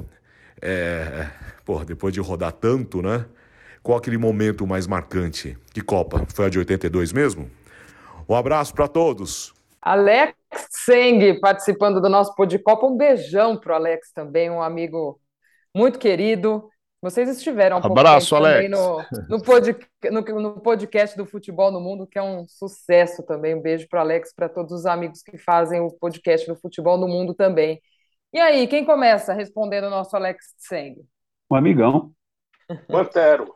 é, 0.61 1.29
pô, 1.63 1.83
depois 1.85 2.13
de 2.13 2.19
rodar 2.19 2.51
tanto, 2.51 3.01
né? 3.01 3.25
Qual 3.85 3.99
aquele 3.99 4.17
momento 4.17 4.65
mais 4.65 4.87
marcante? 4.87 5.55
Que 5.71 5.79
Copa? 5.79 6.25
Foi 6.33 6.47
a 6.47 6.49
de 6.49 6.57
82 6.57 7.13
mesmo? 7.13 7.51
Um 8.27 8.33
abraço 8.33 8.73
para 8.73 8.87
todos. 8.87 9.53
Alex 9.79 10.33
Seng 10.71 11.39
participando 11.39 12.01
do 12.01 12.09
nosso 12.09 12.33
Pô 12.33 12.47
de 12.47 12.57
Copa. 12.57 12.87
Um 12.87 12.97
beijão 12.97 13.55
pro 13.55 13.75
Alex 13.75 14.11
também, 14.11 14.49
um 14.49 14.59
amigo 14.59 15.21
muito 15.71 15.99
querido. 15.99 16.67
Vocês 16.99 17.29
estiveram 17.29 17.77
um 17.77 17.85
Abraço, 17.85 18.35
Alex. 18.35 18.71
No, 18.71 19.05
no, 19.29 19.43
pod, 19.43 19.77
no, 20.11 20.21
no, 20.21 20.59
podcast 20.61 21.15
do 21.15 21.27
Futebol 21.27 21.69
no 21.71 21.79
Mundo, 21.79 22.07
que 22.07 22.17
é 22.17 22.23
um 22.23 22.47
sucesso 22.47 23.21
também. 23.21 23.53
Um 23.53 23.61
beijo 23.61 23.87
para 23.87 24.01
Alex, 24.01 24.33
para 24.33 24.49
todos 24.49 24.71
os 24.71 24.87
amigos 24.87 25.21
que 25.21 25.37
fazem 25.37 25.79
o 25.79 25.91
podcast 25.91 26.47
do 26.47 26.55
Futebol 26.55 26.97
no 26.97 27.07
Mundo 27.07 27.35
também. 27.35 27.79
E 28.33 28.39
aí, 28.39 28.65
quem 28.65 28.83
começa 28.83 29.31
respondendo 29.31 29.85
o 29.85 29.91
nosso 29.91 30.15
Alex 30.15 30.55
Seng? 30.57 31.05
Um 31.51 31.55
amigão. 31.55 32.11
Pantero. 32.87 33.54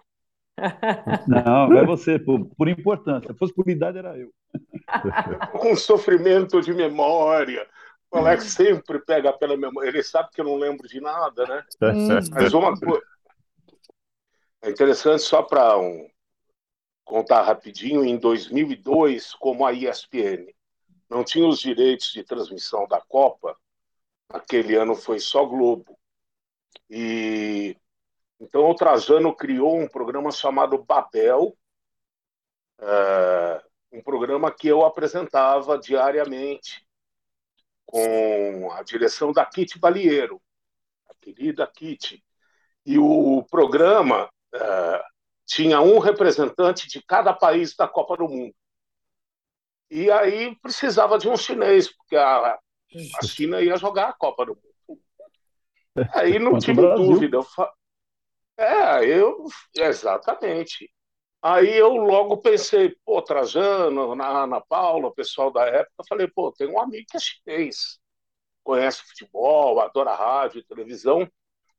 Não, 1.27 1.77
é 1.77 1.85
você, 1.85 2.19
por, 2.19 2.45
por 2.55 2.67
importância. 2.67 3.31
Se 3.31 3.37
fosse 3.37 3.53
por 3.53 3.69
idade, 3.69 3.97
era 3.97 4.17
eu. 4.17 4.31
Com 5.59 5.75
sofrimento 5.75 6.61
de 6.61 6.73
memória. 6.73 7.67
O 8.11 8.17
Alex 8.17 8.45
sempre 8.45 8.99
pega 8.99 9.31
pela 9.31 9.55
memória. 9.55 9.89
Ele 9.89 10.03
sabe 10.03 10.29
que 10.31 10.41
eu 10.41 10.45
não 10.45 10.55
lembro 10.55 10.87
de 10.87 10.99
nada, 10.99 11.45
né? 11.45 11.63
Mas 12.31 12.53
uma 12.53 12.77
coisa. 12.77 13.03
É 14.61 14.69
interessante 14.69 15.21
só 15.21 15.41
para 15.41 15.77
um, 15.77 16.09
contar 17.05 17.41
rapidinho, 17.41 18.03
em 18.03 18.17
2002, 18.17 19.33
como 19.33 19.65
a 19.65 19.73
ESPN 19.73 20.45
não 21.09 21.23
tinha 21.23 21.47
os 21.47 21.59
direitos 21.59 22.11
de 22.13 22.23
transmissão 22.23 22.87
da 22.87 23.01
Copa, 23.01 23.57
aquele 24.29 24.75
ano 24.75 24.95
foi 24.95 25.19
só 25.19 25.43
Globo. 25.43 25.97
E 26.87 27.75
então 28.39 28.69
o 28.69 28.75
Trajano 28.75 29.35
criou 29.35 29.77
um 29.77 29.87
programa 29.87 30.31
chamado 30.31 30.83
Babel, 30.83 31.57
é, 32.79 33.63
um 33.91 34.01
programa 34.01 34.51
que 34.51 34.67
eu 34.67 34.85
apresentava 34.85 35.77
diariamente 35.77 36.87
com 37.85 38.71
a 38.71 38.83
direção 38.83 39.33
da 39.33 39.45
Kitty 39.45 39.79
Balieiro, 39.79 40.41
a 41.09 41.15
querida 41.15 41.65
Kitty. 41.67 42.23
E 42.85 42.97
o 42.97 43.43
programa 43.49 44.29
uh, 44.55 45.03
tinha 45.45 45.81
um 45.81 45.97
representante 45.97 46.87
de 46.87 47.01
cada 47.01 47.33
país 47.33 47.75
da 47.75 47.87
Copa 47.87 48.15
do 48.17 48.27
Mundo. 48.27 48.53
E 49.89 50.09
aí 50.11 50.55
precisava 50.61 51.17
de 51.17 51.27
um 51.27 51.35
chinês, 51.35 51.91
porque 51.91 52.15
a, 52.15 52.53
a 52.53 53.25
China 53.25 53.59
ia 53.59 53.75
jogar 53.75 54.09
a 54.09 54.13
Copa 54.13 54.45
do 54.45 54.53
Mundo. 54.87 55.01
Aí 56.13 56.37
não 56.37 56.59
tive 56.59 56.81
dúvida. 56.95 57.37
Eu 57.37 57.43
fa... 57.43 57.73
É, 58.59 59.05
eu. 59.05 59.47
Exatamente. 59.73 60.91
Aí 61.41 61.77
eu 61.77 61.93
logo 61.95 62.37
pensei, 62.37 62.93
pô, 63.05 63.21
Trajano, 63.21 64.13
na 64.15 64.43
Ana 64.43 64.59
Paula, 64.59 65.07
o 65.07 65.13
pessoal 65.13 65.49
da 65.51 65.65
época, 65.65 66.03
falei, 66.09 66.27
pô, 66.27 66.51
tem 66.51 66.67
um 66.67 66.79
amigo 66.81 67.05
que 67.09 67.15
é 67.15 67.19
chinês, 67.19 67.97
conhece 68.61 69.01
futebol, 69.03 69.79
adora 69.79 70.13
rádio, 70.13 70.65
televisão, 70.65 71.25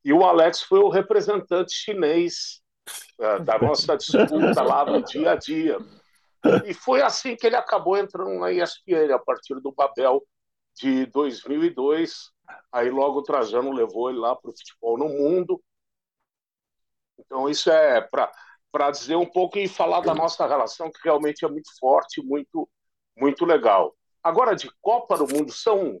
e 0.03 0.11
o 0.11 0.23
Alex 0.25 0.63
foi 0.63 0.79
o 0.79 0.89
representante 0.89 1.73
chinês 1.73 2.63
é, 3.19 3.39
da 3.39 3.59
nossa 3.59 3.95
disputa 3.95 4.63
lá 4.63 4.83
no 4.83 5.03
dia 5.03 5.33
a 5.33 5.35
dia. 5.35 5.77
E 6.65 6.73
foi 6.73 7.03
assim 7.03 7.35
que 7.35 7.45
ele 7.45 7.55
acabou 7.55 7.95
entrando 7.95 8.39
na 8.39 8.51
ESPN, 8.51 9.13
a 9.13 9.19
partir 9.19 9.59
do 9.61 9.71
Babel 9.71 10.23
de 10.75 11.05
2002. 11.05 12.31
Aí 12.71 12.89
logo 12.89 13.19
o 13.19 13.23
Trajano 13.23 13.71
levou 13.71 14.09
ele 14.09 14.17
lá 14.17 14.35
para 14.35 14.49
o 14.49 14.57
futebol 14.57 14.97
no 14.97 15.07
mundo. 15.07 15.61
Então 17.25 17.49
isso 17.49 17.69
é 17.69 18.01
para 18.71 18.91
dizer 18.91 19.15
um 19.15 19.25
pouco 19.25 19.57
e 19.57 19.67
falar 19.67 20.01
da 20.01 20.13
nossa 20.13 20.47
relação, 20.47 20.91
que 20.91 20.99
realmente 21.03 21.45
é 21.45 21.47
muito 21.47 21.69
forte, 21.79 22.21
muito, 22.23 22.69
muito 23.17 23.45
legal. 23.45 23.93
Agora, 24.23 24.55
de 24.55 24.69
Copa 24.81 25.17
do 25.17 25.27
Mundo, 25.27 25.51
são 25.51 25.99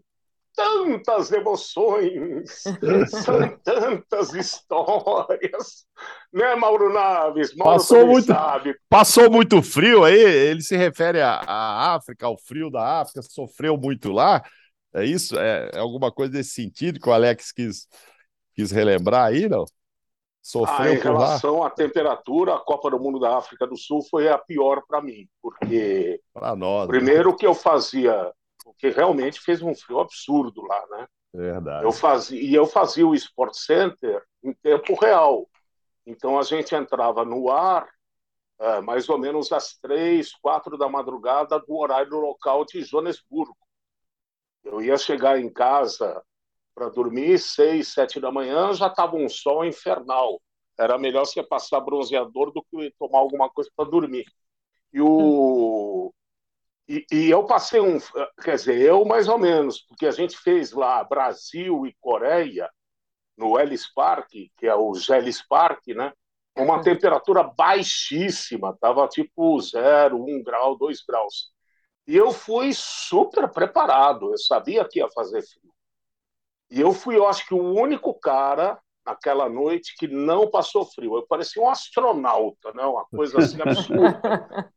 tantas 0.55 1.31
emoções, 1.31 2.63
são 3.09 3.57
tantas 3.63 4.33
histórias, 4.33 5.85
né, 6.31 6.55
Mauro 6.55 6.93
Naves? 6.93 7.55
Mauro 7.55 7.79
passou 7.79 8.05
muito, 8.05 8.27
sabe. 8.27 8.75
passou 8.89 9.31
muito 9.31 9.61
frio 9.61 10.03
aí. 10.03 10.19
Ele 10.19 10.61
se 10.61 10.75
refere 10.75 11.21
à, 11.21 11.95
África, 11.95 12.25
ao 12.25 12.37
frio 12.37 12.69
da 12.69 13.01
África, 13.01 13.21
sofreu 13.21 13.77
muito 13.77 14.11
lá. 14.11 14.43
É 14.93 15.05
isso? 15.05 15.39
É, 15.39 15.71
é 15.73 15.79
alguma 15.79 16.11
coisa 16.11 16.33
desse 16.33 16.51
sentido 16.51 16.99
que 16.99 17.07
o 17.07 17.13
Alex 17.13 17.51
quis, 17.51 17.87
quis 18.53 18.71
relembrar 18.71 19.27
aí, 19.27 19.47
não? 19.47 19.65
Sofreu 20.41 20.91
ah, 20.91 20.95
em 20.95 20.97
relação 20.97 21.59
lá? 21.59 21.67
à 21.67 21.69
temperatura, 21.69 22.55
a 22.55 22.59
Copa 22.59 22.89
do 22.89 22.99
Mundo 22.99 23.19
da 23.19 23.37
África 23.37 23.67
do 23.67 23.77
Sul 23.77 24.01
foi 24.09 24.27
a 24.27 24.37
pior 24.37 24.81
para 24.87 25.01
mim, 25.01 25.27
porque 25.41 26.19
nós, 26.57 26.87
primeiro 26.87 27.29
né? 27.29 27.35
que 27.37 27.45
eu 27.45 27.53
fazia, 27.53 28.33
porque 28.63 28.89
realmente 28.89 29.39
fez 29.39 29.61
um 29.61 29.75
frio 29.75 29.99
absurdo 29.99 30.63
lá, 30.63 30.83
né? 30.89 31.07
Verdade. 31.33 31.85
Eu 31.85 31.91
fazia, 31.91 32.41
e 32.41 32.53
eu 32.53 32.65
fazia 32.65 33.07
o 33.07 33.13
Sport 33.13 33.53
Center 33.53 34.23
em 34.43 34.51
tempo 34.51 34.95
real. 34.95 35.47
Então 36.05 36.39
a 36.39 36.43
gente 36.43 36.73
entrava 36.73 37.23
no 37.23 37.49
ar 37.51 37.87
é, 38.61 38.79
mais 38.79 39.09
ou 39.09 39.17
menos 39.17 39.51
às 39.51 39.75
três, 39.77 40.33
quatro 40.33 40.77
da 40.77 40.87
madrugada 40.87 41.59
do 41.59 41.75
horário 41.77 42.19
local 42.19 42.63
de 42.63 42.83
Joanesburgo. 42.83 43.57
Eu 44.63 44.81
ia 44.81 44.97
chegar 44.97 45.39
em 45.39 45.51
casa 45.51 46.21
para 46.73 46.89
dormir, 46.89 47.39
seis, 47.39 47.89
sete 47.89 48.19
da 48.19 48.31
manhã, 48.31 48.73
já 48.73 48.87
estava 48.87 49.15
um 49.15 49.29
sol 49.29 49.65
infernal. 49.65 50.41
Era 50.77 50.97
melhor 50.97 51.25
você 51.25 51.43
passar 51.43 51.79
bronzeador 51.81 52.51
do 52.51 52.63
que 52.63 52.93
tomar 52.97 53.19
alguma 53.19 53.49
coisa 53.49 53.69
para 53.75 53.89
dormir. 53.89 54.25
E, 54.93 55.01
o... 55.01 56.13
E, 56.87 57.05
e, 57.11 57.29
eu 57.29 57.45
passei 57.45 57.79
um. 57.79 57.99
Quer 58.43 58.55
dizer, 58.55 58.81
eu 58.81 59.05
mais 59.05 59.27
ou 59.27 59.37
menos, 59.37 59.81
porque 59.81 60.05
a 60.05 60.11
gente 60.11 60.37
fez 60.37 60.71
lá 60.71 61.03
Brasil 61.03 61.85
e 61.85 61.95
Coreia, 61.99 62.69
no 63.37 63.59
Ellis 63.59 63.91
Park, 63.93 64.29
que 64.57 64.67
é 64.67 64.75
o 64.75 64.93
Gelis 64.93 65.45
Park, 65.47 65.87
né? 65.87 66.13
Uma 66.57 66.77
uhum. 66.77 66.81
temperatura 66.81 67.43
baixíssima, 67.43 68.71
estava 68.71 69.07
tipo 69.07 69.59
zero, 69.61 70.21
um 70.21 70.43
grau, 70.43 70.77
dois 70.77 71.01
graus. 71.01 71.49
E 72.05 72.15
eu 72.15 72.31
fui 72.31 72.71
super 72.73 73.49
preparado, 73.49 74.31
eu 74.31 74.37
sabia 74.37 74.87
que 74.87 74.99
ia 74.99 75.09
fazer 75.09 75.41
frio. 75.41 75.70
E 76.71 76.79
eu 76.79 76.93
fui, 76.93 77.17
eu 77.17 77.27
acho 77.27 77.45
que 77.45 77.53
o 77.53 77.73
único 77.73 78.13
cara 78.13 78.79
naquela 79.05 79.49
noite 79.49 79.95
que 79.97 80.07
não 80.07 80.49
passou 80.49 80.85
frio. 80.85 81.17
Eu 81.17 81.27
parecia 81.27 81.61
um 81.61 81.69
astronauta, 81.69 82.71
né? 82.73 82.83
uma 82.83 83.05
coisa 83.05 83.39
assim 83.39 83.61
absurda. 83.61 84.21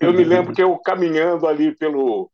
Eu 0.00 0.12
me 0.14 0.24
lembro 0.24 0.54
que 0.54 0.62
eu 0.62 0.76
caminhando 0.78 1.46
ali 1.46 1.76
pelo, 1.76 2.32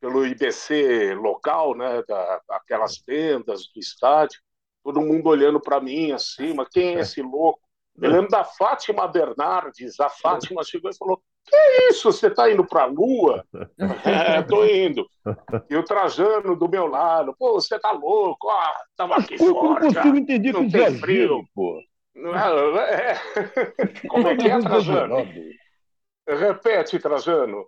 pelo 0.00 0.26
IBC 0.26 1.14
local, 1.14 1.76
né, 1.76 2.02
da, 2.06 2.42
aquelas 2.50 2.98
tendas 2.98 3.68
do 3.72 3.78
estádio, 3.78 4.40
todo 4.82 5.00
mundo 5.00 5.28
olhando 5.28 5.60
para 5.60 5.80
mim 5.80 6.10
assim, 6.10 6.52
mas 6.52 6.68
quem 6.68 6.96
é 6.96 7.00
esse 7.00 7.22
louco? 7.22 7.60
Eu 8.02 8.10
lembro 8.10 8.28
da 8.28 8.44
Fátima 8.44 9.06
Bernardes, 9.06 10.00
a 10.00 10.10
Fátima 10.10 10.64
chegou 10.64 10.90
e 10.90 10.96
falou: 10.96 11.22
Que 11.46 11.56
é 11.56 11.88
isso? 11.90 12.12
Você 12.12 12.28
está 12.28 12.50
indo 12.50 12.64
para 12.64 12.82
a 12.82 12.86
Lua? 12.86 13.44
é, 14.04 14.42
tô 14.42 14.64
indo. 14.64 15.06
E 15.68 15.76
o 15.76 15.84
Trajano 15.84 16.54
do 16.56 16.68
meu 16.68 16.86
lado, 16.86 17.34
pô, 17.38 17.54
você 17.54 17.78
tá 17.78 17.90
louco, 17.92 18.48
ah, 18.48 18.76
tava 18.96 19.16
aqui 19.16 19.34
eu 19.34 19.38
fora. 19.38 19.56
Eu 19.56 19.62
não 19.62 19.94
consigo 19.94 20.16
entender 20.16 20.52
não 20.52 20.68
tem 20.68 20.98
frio. 20.98 21.44
Pô. 21.54 21.80
É, 22.16 23.12
é. 23.12 24.08
Como 24.08 24.28
é 24.28 24.36
que 24.36 24.48
é, 24.48 24.58
Trajano? 24.58 25.16
Repete, 26.28 26.98
Trajano. 26.98 27.66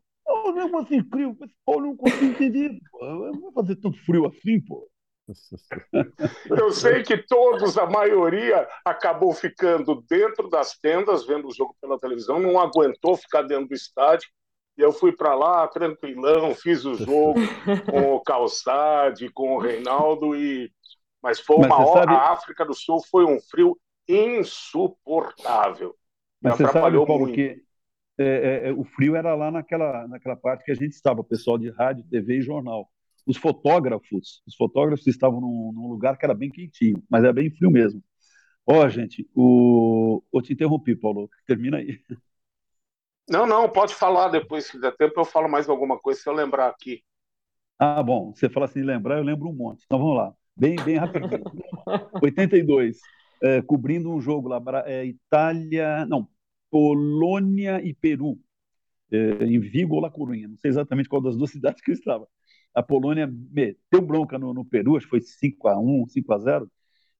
Assim, 0.80 1.02
frio. 1.04 1.36
Pô, 1.64 1.80
não 1.80 1.96
consigo 1.96 2.24
entender. 2.24 2.78
Pô. 2.90 3.04
Não 3.04 3.40
vai 3.40 3.52
fazer 3.52 3.76
tanto 3.76 3.98
frio 4.04 4.26
assim, 4.26 4.60
pô. 4.60 4.88
Eu 6.50 6.72
sei 6.72 7.02
que 7.02 7.16
todos, 7.16 7.78
a 7.78 7.86
maioria, 7.86 8.68
acabou 8.84 9.32
ficando 9.32 10.02
dentro 10.08 10.48
das 10.48 10.76
tendas, 10.78 11.24
vendo 11.24 11.48
o 11.48 11.54
jogo 11.54 11.76
pela 11.80 11.98
televisão, 11.98 12.40
não 12.40 12.58
aguentou 12.58 13.16
ficar 13.16 13.42
dentro 13.42 13.68
do 13.68 13.74
estádio. 13.74 14.28
E 14.76 14.80
eu 14.80 14.90
fui 14.90 15.12
para 15.12 15.34
lá, 15.34 15.68
tranquilão, 15.68 16.54
fiz 16.54 16.84
o 16.84 16.94
jogo 16.94 17.34
com 17.90 18.14
o 18.14 18.20
Calçade, 18.22 19.30
com 19.30 19.54
o 19.54 19.58
Reinaldo, 19.58 20.34
e... 20.34 20.72
mas 21.22 21.40
foi 21.40 21.56
uma 21.56 21.68
Mas 21.68 21.88
hora. 21.88 22.00
Sabe... 22.00 22.14
A 22.14 22.32
África 22.32 22.64
do 22.64 22.74
Sul 22.74 23.02
foi 23.10 23.26
um 23.26 23.38
frio 23.38 23.78
insuportável. 24.08 25.94
Mas 26.40 26.56
você 26.56 26.64
sabe, 26.64 26.96
Paulo, 27.06 27.26
muito. 27.26 27.34
que 27.34 27.62
é, 28.18 28.24
é, 28.24 28.68
é, 28.68 28.72
o 28.72 28.82
frio 28.82 29.14
era 29.14 29.34
lá 29.34 29.50
naquela, 29.50 30.08
naquela 30.08 30.36
parte 30.36 30.64
que 30.64 30.72
a 30.72 30.74
gente 30.74 30.92
estava, 30.92 31.20
o 31.20 31.24
pessoal 31.24 31.58
de 31.58 31.70
rádio, 31.70 32.04
TV 32.10 32.38
e 32.38 32.42
jornal 32.42 32.88
os 33.26 33.36
fotógrafos, 33.36 34.42
os 34.46 34.54
fotógrafos 34.56 35.06
estavam 35.06 35.40
num, 35.40 35.72
num, 35.72 35.88
lugar 35.88 36.16
que 36.16 36.24
era 36.24 36.34
bem 36.34 36.50
quentinho, 36.50 37.02
mas 37.08 37.22
era 37.22 37.32
bem 37.32 37.50
frio 37.50 37.70
mesmo. 37.70 38.02
Ó, 38.66 38.84
oh, 38.84 38.88
gente, 38.88 39.28
o... 39.34 40.22
eu 40.32 40.42
te 40.42 40.52
interrompi, 40.52 40.94
Paulo, 40.94 41.28
termina 41.46 41.78
aí. 41.78 42.00
Não, 43.28 43.46
não, 43.46 43.68
pode 43.68 43.94
falar 43.94 44.28
depois, 44.28 44.66
se 44.66 44.80
der 44.80 44.96
tempo 44.96 45.18
eu 45.18 45.24
falo 45.24 45.48
mais 45.48 45.68
alguma 45.68 45.98
coisa, 45.98 46.20
se 46.20 46.28
eu 46.28 46.32
lembrar 46.32 46.68
aqui. 46.68 47.02
Ah, 47.78 48.02
bom, 48.02 48.32
você 48.32 48.48
fala 48.48 48.66
assim, 48.66 48.82
lembrar, 48.82 49.18
eu 49.18 49.24
lembro 49.24 49.48
um 49.48 49.54
monte. 49.54 49.82
Então 49.84 49.98
vamos 49.98 50.16
lá, 50.16 50.34
bem, 50.56 50.76
bem 50.76 50.96
rapidinho. 50.96 51.42
82, 52.22 52.98
é, 53.42 53.62
cobrindo 53.62 54.10
um 54.10 54.20
jogo 54.20 54.48
lá, 54.48 54.60
é, 54.86 55.04
Itália, 55.04 56.06
não, 56.06 56.28
Polônia 56.70 57.80
e 57.82 57.92
Peru, 57.92 58.38
é, 59.10 59.44
em 59.44 59.58
Vigo 59.58 59.96
ou 59.96 60.00
La 60.00 60.10
Coruña, 60.10 60.48
não 60.48 60.56
sei 60.56 60.70
exatamente 60.70 61.08
qual 61.08 61.20
das 61.20 61.36
duas 61.36 61.50
cidades 61.52 61.82
que 61.82 61.90
eu 61.90 61.94
estava 61.94 62.28
a 62.74 62.82
Polônia 62.82 63.30
meteu 63.50 64.00
bronca 64.00 64.38
no, 64.38 64.54
no 64.54 64.64
Peru, 64.64 64.96
acho 64.96 65.06
que 65.06 65.10
foi 65.10 65.20
5 65.20 65.68
a 65.68 65.78
1 65.78 66.06
5 66.08 66.32
a 66.32 66.38
0 66.38 66.70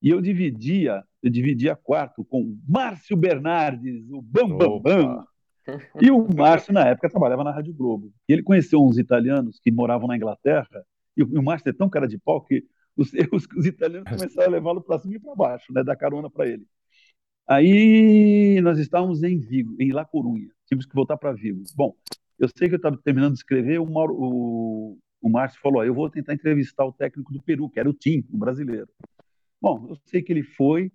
e 0.03 0.11
eu 0.11 0.21
dividia, 0.21 1.05
eu 1.23 1.31
dividia 1.31 1.77
quarto 1.77 2.25
com 2.25 2.59
Márcio 2.69 3.17
Bernardes, 3.17 4.11
o 4.11 4.21
Bambambam. 4.21 4.81
Bam, 4.81 5.17
Bam. 5.17 5.27
E 6.01 6.11
o 6.11 6.27
Márcio, 6.35 6.75
na 6.75 6.89
época, 6.89 7.09
trabalhava 7.09 7.45
na 7.45 7.53
Rádio 7.53 7.73
Globo. 7.73 8.13
E 8.29 8.33
ele 8.33 8.43
conheceu 8.43 8.83
uns 8.83 8.99
italianos 8.99 9.61
que 9.61 9.71
moravam 9.71 10.09
na 10.09 10.17
Inglaterra, 10.17 10.85
e 11.17 11.23
o, 11.23 11.43
Márcio 11.43 11.69
é 11.69 11.73
tão 11.73 11.89
cara 11.89 12.09
de 12.09 12.19
pau 12.19 12.41
que 12.41 12.65
os, 12.97 13.13
os, 13.33 13.47
os 13.57 13.65
italianos 13.65 14.11
começaram 14.11 14.49
a 14.49 14.51
levá-lo 14.51 14.83
para 14.83 14.99
cima 14.99 15.15
e 15.15 15.21
para 15.21 15.35
baixo, 15.37 15.73
né, 15.73 15.85
dar 15.85 15.95
carona 15.95 16.29
para 16.29 16.49
ele. 16.49 16.67
Aí 17.47 18.61
nós 18.61 18.79
estávamos 18.79 19.23
em 19.23 19.39
Vigo, 19.39 19.77
em 19.79 19.93
La 19.93 20.05
Corunha, 20.05 20.49
tivemos 20.67 20.87
que 20.87 20.95
voltar 20.95 21.17
para 21.17 21.33
Vigo. 21.33 21.63
Bom, 21.77 21.95
eu 22.39 22.49
sei 22.57 22.69
que 22.69 22.75
eu 22.75 22.79
estava 22.79 22.97
terminando 22.97 23.35
de 23.35 23.39
escrever, 23.39 23.79
o, 23.79 23.87
Mauro, 23.87 24.15
o, 24.17 24.99
o 25.23 25.31
Márcio 25.31 25.61
falou: 25.61 25.85
eu 25.85 25.95
vou 25.95 26.11
tentar 26.11 26.35
entrevistar 26.35 26.85
o 26.85 26.93
técnico 26.93 27.33
do 27.33 27.41
Peru, 27.41 27.71
que 27.71 27.79
era 27.79 27.89
o 27.89 27.95
Tim, 27.95 28.25
um 28.33 28.39
brasileiro. 28.39 28.89
Bom, 29.61 29.87
eu 29.89 29.97
sei 30.07 30.21
que 30.21 30.33
ele 30.33 30.43
foi, 30.43 30.91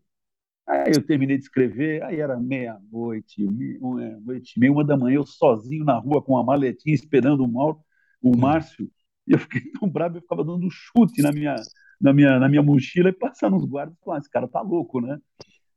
aí 0.67 0.91
eu 0.93 1.01
terminei 1.01 1.37
de 1.37 1.43
escrever, 1.43 2.03
aí 2.03 2.19
era 2.19 2.37
meia-noite, 2.37 3.41
meia-noite, 3.41 4.59
meia, 4.59 4.71
uma 4.71 4.83
da 4.83 4.97
manhã, 4.97 5.15
eu 5.15 5.25
sozinho 5.25 5.85
na 5.85 5.97
rua 5.97 6.21
com 6.21 6.33
uma 6.33 6.43
maletinha 6.43 6.93
esperando 6.93 7.45
o, 7.45 7.47
Mauro, 7.47 7.79
o. 8.21 8.35
Márcio, 8.35 8.91
e 9.25 9.31
eu 9.31 9.39
fiquei 9.39 9.61
tão 9.71 9.89
bravo, 9.89 10.17
eu 10.17 10.21
ficava 10.21 10.43
dando 10.43 10.69
chute 10.69 11.21
na 11.21 11.31
minha, 11.31 11.55
na 11.99 12.11
minha, 12.11 12.37
na 12.37 12.49
minha 12.49 12.61
mochila 12.61 13.09
e 13.09 13.13
passando 13.13 13.55
os 13.55 13.63
guardas 13.63 13.97
falando: 14.03 14.21
esse 14.21 14.29
cara 14.29 14.47
tá 14.47 14.61
louco, 14.61 14.99
né? 14.99 15.17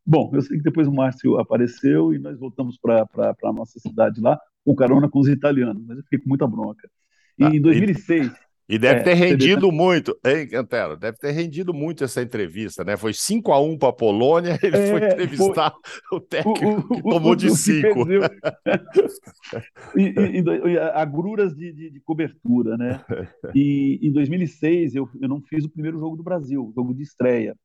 Bom, 0.05 0.31
eu 0.35 0.43
sei 0.43 0.57
que 0.57 0.65
depois 0.65 0.89
o 0.89 0.93
Márcio 0.93 1.39
apareceu 1.39 2.13
e 2.13 2.19
nós 2.19 2.37
voltamos 2.37 2.77
para 2.77 3.07
a 3.45 3.53
nossa 3.53 3.79
cidade 3.79 4.21
lá, 4.21 4.41
com 4.65 4.75
carona 4.75 5.09
com 5.09 5.21
os 5.21 5.29
italianos, 5.29 5.85
mas 5.87 5.99
eu 5.99 6.03
fiquei 6.03 6.19
com 6.19 6.29
muita 6.29 6.49
bronca. 6.49 6.91
Ah, 7.41 7.55
em 7.55 7.61
2006. 7.61 8.29
E, 8.69 8.75
e 8.75 8.79
deve 8.79 9.01
é, 9.01 9.03
ter 9.03 9.15
rendido 9.15 9.73
muito, 9.73 10.17
hein, 10.25 10.47
Cantero? 10.49 10.97
Deve 10.97 11.19
ter 11.19 11.33
rendido 11.33 11.75
muito 11.75 12.05
essa 12.05 12.23
entrevista, 12.23 12.85
né? 12.85 12.97
Foi 12.97 13.13
5 13.13 13.51
a 13.51 13.61
1 13.61 13.77
para 13.77 13.89
a 13.89 13.93
Polônia, 13.93 14.59
ele 14.63 14.77
é, 14.77 14.87
foi 14.87 15.05
entrevistar 15.07 15.75
foi... 16.09 16.19
o 16.19 16.21
técnico 16.21 16.65
o, 16.65 16.79
o, 16.79 16.89
que 16.89 17.03
tomou 17.03 17.33
o, 17.33 17.37
de 17.37 17.51
5. 17.51 17.89
e, 19.99 20.03
e, 20.03 20.41
e, 20.41 20.79
agruras 20.79 21.55
de, 21.55 21.73
de, 21.73 21.91
de, 21.91 22.01
cobertura, 22.01 22.77
né? 22.77 23.05
E 23.57 23.99
em 24.03 24.13
2006 24.13 24.95
eu, 24.95 25.09
eu 25.21 25.29
não 25.29 25.43
fiz 25.43 25.65
o 25.65 25.71
primeiro 25.71 25.99
jogo 25.99 26.17
do 26.17 26.23
Brasil, 26.23 26.73
jogo 26.75 26.95
de 26.95 27.03
estreia, 27.03 27.57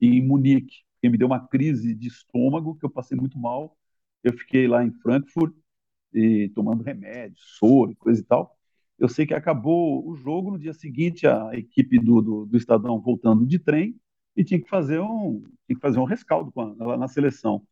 em 0.00 0.24
Munique, 0.24 0.76
que 1.00 1.08
me 1.08 1.18
deu 1.18 1.26
uma 1.26 1.46
crise 1.48 1.92
de 1.94 2.06
estômago, 2.06 2.76
que 2.76 2.86
eu 2.86 2.90
passei 2.90 3.16
muito 3.16 3.38
mal. 3.38 3.76
Eu 4.22 4.32
fiquei 4.32 4.68
lá 4.68 4.84
em 4.84 4.92
Frankfurt, 5.02 5.52
e 6.14 6.50
tomando 6.54 6.82
remédio, 6.82 7.36
soro, 7.58 7.94
coisa 7.96 8.20
e 8.20 8.24
tal. 8.24 8.56
Eu 8.98 9.08
sei 9.08 9.26
que 9.26 9.34
acabou 9.34 10.06
o 10.08 10.14
jogo, 10.14 10.50
no 10.52 10.58
dia 10.58 10.72
seguinte 10.72 11.26
a 11.26 11.50
equipe 11.52 11.98
do, 11.98 12.20
do, 12.22 12.46
do 12.46 12.56
Estadão 12.56 13.00
voltando 13.00 13.46
de 13.46 13.58
trem 13.58 13.96
e 14.36 14.44
tinha 14.44 14.60
que 14.60 14.68
fazer 14.68 15.00
um, 15.00 15.42
tinha 15.66 15.76
que 15.76 15.80
fazer 15.80 15.98
um 15.98 16.04
rescaldo 16.04 16.52
a, 16.58 16.96
na 16.96 17.08
seleção. 17.08 17.66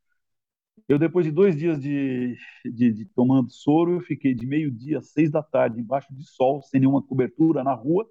Eu, 0.88 0.98
depois 0.98 1.24
de 1.24 1.32
dois 1.32 1.56
dias 1.56 1.80
de, 1.80 2.36
de, 2.64 2.92
de 2.92 3.04
tomando 3.06 3.50
soro, 3.50 3.92
eu 3.92 4.00
fiquei 4.00 4.34
de 4.34 4.46
meio-dia 4.46 4.98
às 4.98 5.10
seis 5.10 5.30
da 5.30 5.42
tarde, 5.42 5.80
embaixo 5.80 6.12
de 6.12 6.24
sol, 6.24 6.62
sem 6.62 6.80
nenhuma 6.80 7.02
cobertura, 7.02 7.62
na 7.62 7.74
rua, 7.74 8.08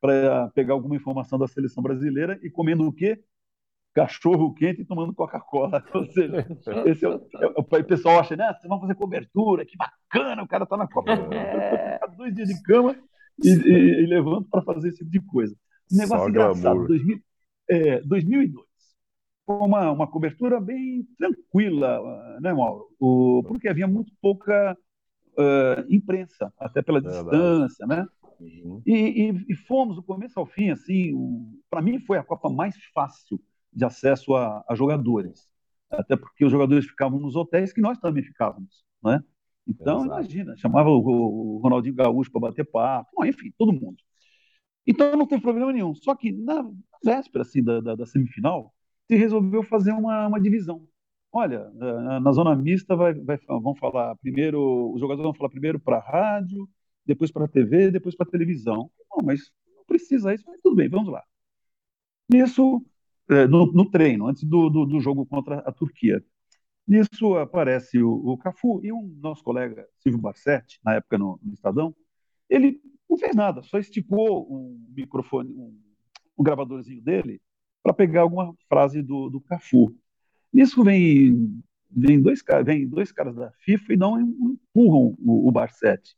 para 0.00 0.48
pegar 0.50 0.74
alguma 0.74 0.96
informação 0.96 1.38
da 1.38 1.46
seleção 1.46 1.82
brasileira 1.82 2.38
e 2.42 2.50
comendo 2.50 2.86
o 2.86 2.92
quê? 2.92 3.22
cachorro 3.94 4.54
quente 4.54 4.82
e 4.82 4.84
tomando 4.84 5.14
Coca-Cola. 5.14 5.84
Esse 6.86 7.04
é 7.04 7.08
o, 7.08 7.14
é, 7.14 7.46
o, 7.56 7.84
pessoal 7.84 8.20
acha, 8.20 8.34
né? 8.36 8.46
Vocês 8.52 8.68
vão 8.68 8.80
fazer 8.80 8.94
cobertura, 8.94 9.64
que 9.64 9.76
bacana, 9.76 10.42
o 10.42 10.48
cara 10.48 10.66
tá 10.66 10.76
na 10.76 10.88
Copa. 10.88 11.12
É. 11.12 11.91
dois 12.16 12.34
dias 12.34 12.48
de 12.48 12.62
cama 12.62 12.96
e, 13.42 13.48
e, 13.48 14.02
e 14.02 14.06
levanto 14.06 14.48
para 14.50 14.62
fazer 14.62 14.88
esse 14.88 14.98
tipo 14.98 15.10
de 15.10 15.20
coisa. 15.20 15.56
Um 15.92 15.96
negócio 15.96 16.24
Só 16.24 16.28
engraçado. 16.28 16.86
2000, 16.86 17.20
é, 17.68 18.00
2002. 18.02 18.66
Foi 19.44 19.56
uma, 19.56 19.90
uma 19.90 20.06
cobertura 20.06 20.60
bem 20.60 21.06
tranquila, 21.18 22.38
né, 22.40 22.52
Mauro? 22.52 22.88
O, 22.98 23.42
porque 23.46 23.68
havia 23.68 23.88
muito 23.88 24.12
pouca 24.20 24.76
uh, 25.32 25.84
imprensa, 25.88 26.52
até 26.58 26.80
pela 26.80 27.00
Verdade. 27.00 27.24
distância, 27.24 27.86
né? 27.86 28.06
Uhum. 28.40 28.82
E, 28.86 29.30
e, 29.30 29.46
e, 29.50 29.54
fomos 29.54 29.96
do 29.96 30.02
começo 30.02 30.38
ao 30.38 30.46
fim, 30.46 30.70
assim, 30.70 31.14
para 31.70 31.82
mim 31.82 32.00
foi 32.00 32.18
a 32.18 32.24
Copa 32.24 32.48
mais 32.50 32.74
fácil 32.92 33.40
de 33.72 33.84
acesso 33.84 34.34
a, 34.34 34.64
a, 34.68 34.74
jogadores, 34.74 35.48
até 35.90 36.16
porque 36.16 36.44
os 36.44 36.50
jogadores 36.50 36.86
ficavam 36.86 37.20
nos 37.20 37.36
hotéis 37.36 37.72
que 37.72 37.80
nós 37.80 37.98
também 37.98 38.22
ficávamos, 38.22 38.84
né? 39.02 39.22
Então, 39.66 40.04
Exato. 40.04 40.20
imagina, 40.20 40.56
chamava 40.56 40.90
o, 40.90 41.58
Ronaldinho 41.58 41.94
Gaúcho 41.94 42.30
para 42.30 42.40
bater 42.40 42.64
papo, 42.64 43.24
enfim, 43.24 43.52
todo 43.56 43.72
mundo. 43.72 43.96
Então 44.86 45.16
não 45.16 45.26
tem 45.26 45.40
problema 45.40 45.72
nenhum. 45.72 45.94
Só 45.94 46.14
que 46.14 46.32
na 46.32 46.68
véspera 47.04 47.42
assim, 47.42 47.62
da, 47.62 47.80
da, 47.80 47.94
da 47.94 48.06
semifinal, 48.06 48.74
se 49.06 49.16
resolveu 49.16 49.62
fazer 49.62 49.92
uma, 49.92 50.26
uma 50.26 50.40
divisão. 50.40 50.86
Olha, 51.32 51.70
na 52.20 52.32
zona 52.32 52.54
mista 52.54 52.94
vai, 52.94 53.14
vai, 53.14 53.38
vão 53.46 53.74
falar 53.74 54.14
primeiro, 54.16 54.92
os 54.92 55.00
jogadores 55.00 55.24
vão 55.24 55.34
falar 55.34 55.48
primeiro 55.48 55.80
para 55.80 55.96
a 55.96 56.00
rádio, 56.00 56.68
depois 57.06 57.30
para 57.30 57.46
a 57.46 57.48
TV, 57.48 57.90
depois 57.90 58.14
para 58.14 58.26
a 58.26 58.30
televisão. 58.30 58.90
Não, 59.10 59.24
mas 59.24 59.50
não 59.74 59.84
precisa 59.86 60.34
isso, 60.34 60.44
mas 60.46 60.60
tudo 60.60 60.76
bem, 60.76 60.90
vamos 60.90 61.10
lá. 61.10 61.22
Nisso, 62.30 62.84
é, 63.30 63.46
no, 63.46 63.66
no 63.72 63.90
treino, 63.90 64.26
antes 64.26 64.44
do, 64.44 64.68
do, 64.68 64.84
do, 64.84 65.00
jogo 65.00 65.24
contra 65.24 65.58
a 65.60 65.72
Turquia. 65.72 66.22
Nisso 66.86 67.36
aparece 67.36 68.02
o, 68.02 68.12
o 68.12 68.36
Cafu 68.36 68.80
e 68.82 68.92
um 68.92 69.16
nosso 69.20 69.42
colega, 69.42 69.86
Silvio 69.98 70.20
Barsetti, 70.20 70.80
na 70.84 70.94
época 70.94 71.16
no, 71.16 71.38
no 71.42 71.54
Estadão, 71.54 71.94
ele 72.50 72.80
não 73.08 73.16
fez 73.16 73.34
nada, 73.34 73.62
só 73.62 73.78
esticou 73.78 74.46
um 74.52 74.84
microfone, 74.94 75.52
um, 75.52 75.78
um 76.36 76.42
gravadorzinho 76.42 77.02
dele 77.02 77.40
para 77.82 77.92
pegar 77.92 78.22
alguma 78.22 78.54
frase 78.68 79.00
do, 79.00 79.28
do 79.30 79.40
Cafu. 79.40 79.94
Nisso 80.52 80.82
vem, 80.82 81.62
vem, 81.90 82.20
dois, 82.20 82.42
vem 82.64 82.86
dois 82.86 83.12
caras 83.12 83.34
da 83.36 83.50
FIFA 83.60 83.92
e 83.92 83.96
não 83.96 84.20
empurram 84.20 85.16
o, 85.18 85.48
o 85.48 85.52
Barsetti. 85.52 86.16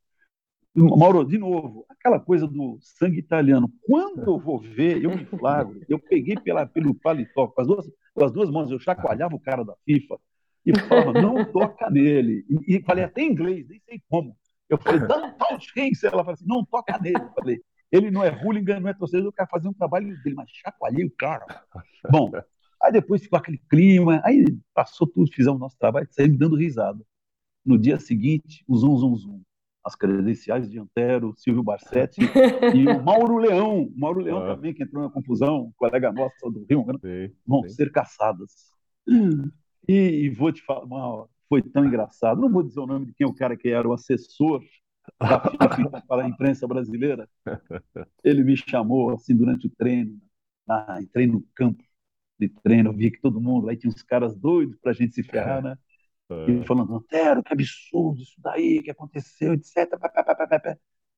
Mauro, 0.75 1.25
de 1.25 1.39
novo, 1.39 1.87
aquela 1.89 2.19
coisa 2.19 2.49
do 2.49 2.79
sangue 2.81 3.19
italiano. 3.19 3.73
Quando 3.83 4.23
eu 4.23 4.39
vou 4.39 4.59
ver, 4.59 5.05
eu 5.05 5.17
me 5.17 5.25
flagro. 5.25 5.81
Eu 5.89 6.01
peguei 6.01 6.35
pela, 6.37 6.67
pelo 6.67 6.95
paletó, 6.97 7.47
com 7.47 7.61
as, 7.61 7.67
duas, 7.67 7.91
com 8.13 8.25
as 8.25 8.33
duas 8.33 8.51
mãos, 8.51 8.71
eu 8.73 8.81
chacoalhava 8.81 9.37
o 9.37 9.41
cara 9.41 9.65
da 9.65 9.77
FIFA 9.85 10.19
e 10.65 10.79
falava, 10.79 11.13
não 11.13 11.45
toca 11.45 11.91
nele. 11.91 12.45
E, 12.49 12.77
e 12.77 12.83
falei 12.83 13.05
até 13.05 13.23
em 13.23 13.33
inglês, 13.33 13.69
nem 13.69 13.81
sei 13.81 14.03
como. 14.09 14.37
Eu 14.69 14.79
falei, 14.79 15.01
don't 15.01 15.37
touch 15.39 15.73
him. 15.77 15.91
Ela 16.03 16.25
falou 16.25 16.33
assim, 16.33 16.47
não 16.47 16.65
toca 16.65 16.99
nele. 16.99 17.21
Eu 17.21 17.33
falei, 17.35 17.61
ele 17.93 18.11
não 18.11 18.25
é 18.25 18.31
hooligan, 18.31 18.81
não 18.81 18.89
é 18.89 18.95
torcedor, 18.95 19.27
eu 19.27 19.33
quero 19.33 19.49
fazer 19.49 19.69
um 19.69 19.73
trabalho 19.73 20.07
dele, 20.23 20.35
mas 20.35 20.51
chacoalhei 20.51 21.05
o 21.05 21.11
cara. 21.17 21.45
Bom, 22.11 22.33
aí 22.83 22.93
depois 22.93 23.23
ficou 23.23 23.39
aquele 23.39 23.59
clima, 23.71 24.21
aí 24.25 24.45
passou 24.75 25.07
tudo, 25.07 25.31
fizemos 25.31 25.57
o 25.57 25.61
nosso 25.61 25.79
trabalho, 25.79 26.09
saímos 26.11 26.39
dando 26.39 26.57
risada. 26.57 27.01
No 27.65 27.79
dia 27.79 27.99
seguinte, 27.99 28.65
o 28.67 28.77
zum, 28.77 28.97
zum, 28.97 29.17
zum. 29.17 29.43
As 29.85 29.95
credenciais 29.95 30.69
de 30.69 30.79
Antero, 30.79 31.35
Silvio 31.37 31.63
Barsetti 31.63 32.21
e 32.75 32.89
o 32.89 33.03
Mauro 33.03 33.37
Leão. 33.37 33.83
O 33.83 33.99
Mauro 33.99 34.21
Leão 34.21 34.39
ah. 34.39 34.55
também, 34.55 34.75
que 34.75 34.83
entrou 34.83 35.03
na 35.03 35.11
confusão, 35.11 35.73
colega 35.77 36.11
nosso 36.11 36.51
do 36.51 36.65
Rio, 36.69 36.85
né? 36.87 37.31
vão 37.47 37.69
ser 37.69 37.93
caçadas. 37.93 38.73
E, 39.89 40.25
e, 40.25 40.31
vou 40.31 40.53
te 40.53 40.63
falar, 40.63 41.27
foi 41.49 41.63
tão 41.63 41.85
engraçado. 41.85 42.41
Não 42.41 42.51
vou 42.51 42.63
dizer 42.63 42.81
o 42.81 42.87
nome 42.87 43.07
de 43.07 43.15
quem 43.15 43.27
é 43.27 43.29
o 43.29 43.35
cara 43.35 43.57
que 43.57 43.69
era 43.69 43.89
o 43.89 43.93
assessor 43.93 44.63
da 45.19 45.41
FIFA 45.41 46.03
para 46.07 46.25
a 46.25 46.29
imprensa 46.29 46.67
brasileira. 46.67 47.29
Ele 48.23 48.43
me 48.43 48.57
chamou 48.57 49.11
assim 49.11 49.37
durante 49.37 49.67
o 49.67 49.71
treino. 49.71 50.19
Ah, 50.69 50.99
entrei 51.01 51.27
no 51.27 51.43
campo 51.55 51.83
de 52.39 52.49
treino, 52.49 52.93
vi 52.93 53.11
que 53.11 53.21
todo 53.21 53.41
mundo, 53.41 53.69
aí 53.69 53.77
tinha 53.77 53.91
uns 53.91 54.03
caras 54.03 54.35
doidos 54.35 54.77
para 54.79 54.91
a 54.91 54.95
gente 54.95 55.15
se 55.15 55.23
ferrar, 55.23 55.63
né? 55.63 55.77
É. 56.31 56.51
E 56.51 56.65
falando, 56.65 56.97
Antero, 56.97 57.43
que 57.43 57.53
absurdo 57.53 58.23
isso 58.23 58.35
daí, 58.39 58.83
que 58.83 58.91
aconteceu, 58.91 59.53
etc. 59.53 59.91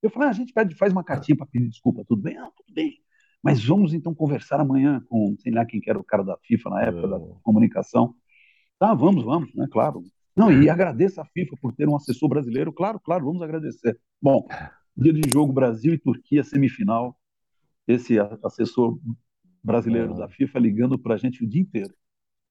Eu 0.02 0.10
falei, 0.10 0.28
ah, 0.28 0.30
a 0.30 0.34
gente 0.34 0.52
pede, 0.52 0.74
faz 0.74 0.92
uma 0.92 1.04
cartinha 1.04 1.36
para 1.36 1.46
pedir 1.46 1.68
desculpa, 1.68 2.04
tudo 2.06 2.22
bem? 2.22 2.36
Ah, 2.36 2.50
tudo 2.56 2.74
bem. 2.74 3.00
Mas 3.42 3.64
vamos 3.64 3.94
então 3.94 4.14
conversar 4.14 4.60
amanhã 4.60 5.00
com, 5.08 5.36
sei 5.38 5.52
lá 5.52 5.64
quem 5.64 5.80
que 5.80 5.88
era 5.88 5.98
o 5.98 6.04
cara 6.04 6.24
da 6.24 6.36
FIFA 6.38 6.70
na 6.70 6.82
época, 6.82 7.08
da 7.08 7.16
é. 7.16 7.20
comunicação. 7.42 8.14
Tá, 8.78 8.92
vamos, 8.94 9.24
vamos, 9.24 9.54
né? 9.54 9.66
Claro. 9.70 10.02
Não, 10.36 10.52
e 10.52 10.68
agradeço 10.68 11.18
a 11.20 11.24
FIFA 11.24 11.56
por 11.60 11.72
ter 11.72 11.88
um 11.88 11.96
assessor 11.96 12.28
brasileiro. 12.28 12.70
Claro, 12.70 13.00
claro, 13.00 13.24
vamos 13.24 13.40
agradecer. 13.40 13.98
Bom, 14.20 14.46
dia 14.94 15.12
de 15.12 15.22
jogo 15.32 15.52
Brasil 15.52 15.94
e 15.94 15.98
Turquia, 15.98 16.44
semifinal. 16.44 17.16
Esse 17.88 18.18
assessor 18.42 18.98
brasileiro 19.62 20.14
da 20.14 20.28
FIFA 20.28 20.58
ligando 20.58 20.98
para 20.98 21.14
a 21.14 21.16
gente 21.16 21.42
o 21.42 21.48
dia 21.48 21.62
inteiro. 21.62 21.94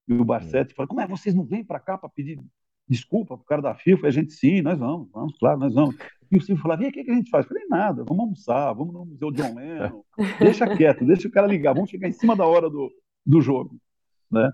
E 0.08 0.14
o 0.14 0.26
Barsetti 0.26 0.74
fala: 0.74 0.88
como 0.88 1.02
é 1.02 1.08
vocês 1.08 1.36
não 1.36 1.46
vêm 1.46 1.64
para 1.64 1.80
cá 1.80 1.98
para 1.98 2.10
pedir 2.10 2.40
desculpa 2.88 3.36
para 3.36 3.44
o 3.44 3.46
cara 3.46 3.62
da 3.62 3.76
FIFA? 3.76 4.06
E 4.06 4.08
a 4.08 4.12
gente, 4.12 4.34
sim, 4.34 4.62
nós 4.62 4.80
vamos, 4.80 5.10
vamos, 5.12 5.38
claro, 5.38 5.60
nós 5.60 5.74
vamos. 5.74 5.96
E 6.32 6.38
o 6.38 6.42
Silvio 6.42 6.62
falava: 6.62 6.84
e 6.84 6.88
o 6.88 6.92
que, 6.92 7.04
que 7.04 7.12
a 7.12 7.16
gente 7.16 7.30
faz? 7.30 7.46
Eu 7.46 7.50
falei: 7.50 7.68
nada, 7.68 8.04
vamos 8.04 8.24
almoçar, 8.24 8.74
vamos 8.74 8.94
no 8.94 9.06
Museu 9.06 9.32
John 9.32 9.54
Lennon, 9.56 10.04
deixa 10.40 10.76
quieto, 10.76 11.06
deixa 11.06 11.28
o 11.28 11.32
cara 11.32 11.46
ligar, 11.46 11.74
vamos 11.74 11.90
chegar 11.90 12.08
em 12.08 12.14
cima 12.14 12.36
da 12.36 12.46
hora 12.46 12.70
do, 12.70 12.92
do 13.26 13.42
jogo. 13.42 13.80
Né? 14.32 14.52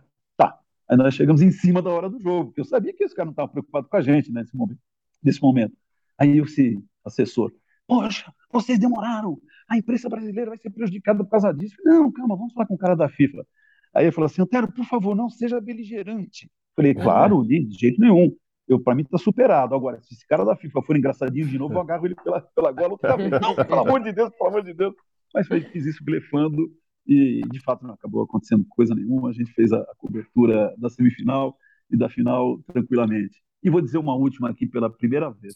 Aí 0.91 0.97
nós 0.97 1.13
chegamos 1.13 1.41
em 1.41 1.51
cima 1.51 1.81
da 1.81 1.89
hora 1.89 2.09
do 2.09 2.19
jogo, 2.19 2.47
porque 2.47 2.59
eu 2.59 2.65
sabia 2.65 2.91
que 2.91 3.05
os 3.05 3.13
caras 3.13 3.27
não 3.27 3.31
estavam 3.31 3.49
preocupados 3.49 3.89
com 3.89 3.95
a 3.95 4.01
gente 4.01 4.29
né, 4.29 4.41
nesse, 4.41 4.57
momento, 4.57 4.79
nesse 5.23 5.41
momento. 5.41 5.73
Aí 6.17 6.37
eu 6.37 6.45
se 6.45 6.83
assessor, 7.05 7.49
poxa, 7.87 8.29
vocês 8.51 8.77
demoraram, 8.77 9.39
a 9.69 9.77
imprensa 9.77 10.09
brasileira 10.09 10.49
vai 10.49 10.57
ser 10.57 10.69
prejudicada 10.69 11.23
por 11.23 11.29
causa 11.29 11.53
disso. 11.53 11.77
Não, 11.85 12.11
calma, 12.11 12.35
vamos 12.35 12.51
falar 12.51 12.65
com 12.65 12.73
o 12.73 12.77
cara 12.77 12.93
da 12.93 13.07
FIFA. 13.07 13.47
Aí 13.93 14.03
ele 14.03 14.11
falou 14.11 14.25
assim, 14.25 14.41
Antero, 14.41 14.69
por 14.69 14.83
favor, 14.83 15.15
não 15.15 15.29
seja 15.29 15.61
beligerante. 15.61 16.51
Falei, 16.75 16.93
claro, 16.93 17.41
de 17.45 17.69
jeito 17.71 18.01
nenhum. 18.01 18.35
Eu, 18.67 18.77
para 18.77 18.93
mim, 18.93 19.03
está 19.03 19.17
superado. 19.17 19.73
Agora, 19.73 20.01
se 20.01 20.13
esse 20.13 20.27
cara 20.27 20.43
da 20.43 20.57
FIFA 20.57 20.81
for 20.81 20.97
engraçadinho 20.97 21.47
de 21.47 21.57
novo, 21.57 21.73
eu 21.73 21.81
agarro 21.81 22.05
ele 22.05 22.15
pela, 22.15 22.41
pela 22.41 22.71
gola 22.73 22.89
outra 22.89 23.15
vez. 23.15 23.29
Não, 23.41 23.55
pelo 23.55 23.79
amor 23.79 24.03
de 24.03 24.11
Deus, 24.11 24.29
pelo 24.31 24.49
amor 24.49 24.63
de 24.63 24.73
Deus. 24.73 24.93
Mas 25.33 25.47
fiz 25.47 25.85
isso 25.85 26.03
blefando 26.03 26.69
e 27.05 27.41
de 27.49 27.59
fato 27.59 27.85
não 27.85 27.93
acabou 27.93 28.23
acontecendo 28.23 28.65
coisa 28.69 28.95
nenhuma. 28.95 29.29
A 29.29 29.33
gente 29.33 29.51
fez 29.53 29.71
a, 29.71 29.85
cobertura 29.97 30.73
da 30.77 30.89
semifinal 30.89 31.57
e 31.89 31.97
da 31.97 32.09
final 32.09 32.59
tranquilamente. 32.63 33.41
E 33.63 33.69
vou 33.69 33.81
dizer 33.81 33.97
uma 33.97 34.15
última 34.15 34.49
aqui 34.49 34.65
pela 34.65 34.89
primeira 34.89 35.29
vez. 35.29 35.55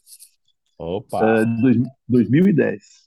Opa! 0.78 1.40
É, 1.40 1.46
dois, 1.62 1.78
2010. 2.08 3.06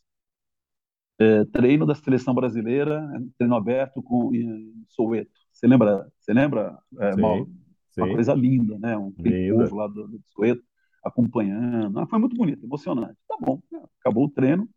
É, 1.20 1.44
treino 1.46 1.84
da 1.84 1.94
seleção 1.94 2.32
brasileira, 2.32 3.06
treino 3.36 3.56
aberto 3.56 4.02
com 4.02 4.34
em 4.34 4.72
Soweto. 4.88 5.32
Você 5.52 5.66
lembra? 5.66 6.06
Você 6.18 6.32
lembra, 6.32 6.78
é, 7.00 7.12
sim, 7.12 7.20
Mauro? 7.20 7.50
Sim. 7.90 8.02
Uma 8.02 8.14
coisa 8.14 8.34
linda, 8.34 8.78
né? 8.78 8.96
Um 8.96 9.10
povo 9.10 9.76
lá 9.76 9.88
do, 9.88 10.06
do 10.06 10.22
Soweto 10.26 10.62
acompanhando. 11.02 11.98
Ah, 11.98 12.06
foi 12.06 12.18
muito 12.18 12.36
bonito, 12.36 12.64
emocionante. 12.64 13.16
Tá 13.28 13.36
bom, 13.40 13.60
acabou 14.00 14.26
o 14.26 14.30
treino. 14.30 14.68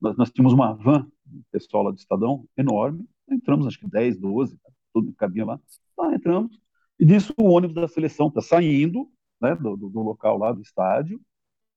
Nós, 0.00 0.16
nós 0.16 0.30
tínhamos 0.30 0.52
uma 0.52 0.74
van 0.74 1.06
pessoal 1.50 1.84
lá 1.84 1.90
do 1.90 1.98
Estadão, 1.98 2.46
enorme. 2.56 3.06
Entramos, 3.28 3.66
acho 3.66 3.78
que 3.78 3.88
10, 3.88 4.18
12, 4.18 4.58
tudo 4.92 5.12
cabia 5.14 5.44
lá. 5.44 5.60
Lá 5.96 6.14
entramos. 6.14 6.58
E 6.98 7.04
disso 7.04 7.34
o 7.38 7.50
ônibus 7.50 7.74
da 7.74 7.88
seleção 7.88 8.28
está 8.28 8.40
saindo 8.40 9.10
né, 9.40 9.54
do, 9.54 9.76
do, 9.76 10.02
local 10.02 10.38
lá 10.38 10.52
do 10.52 10.62
estádio. 10.62 11.20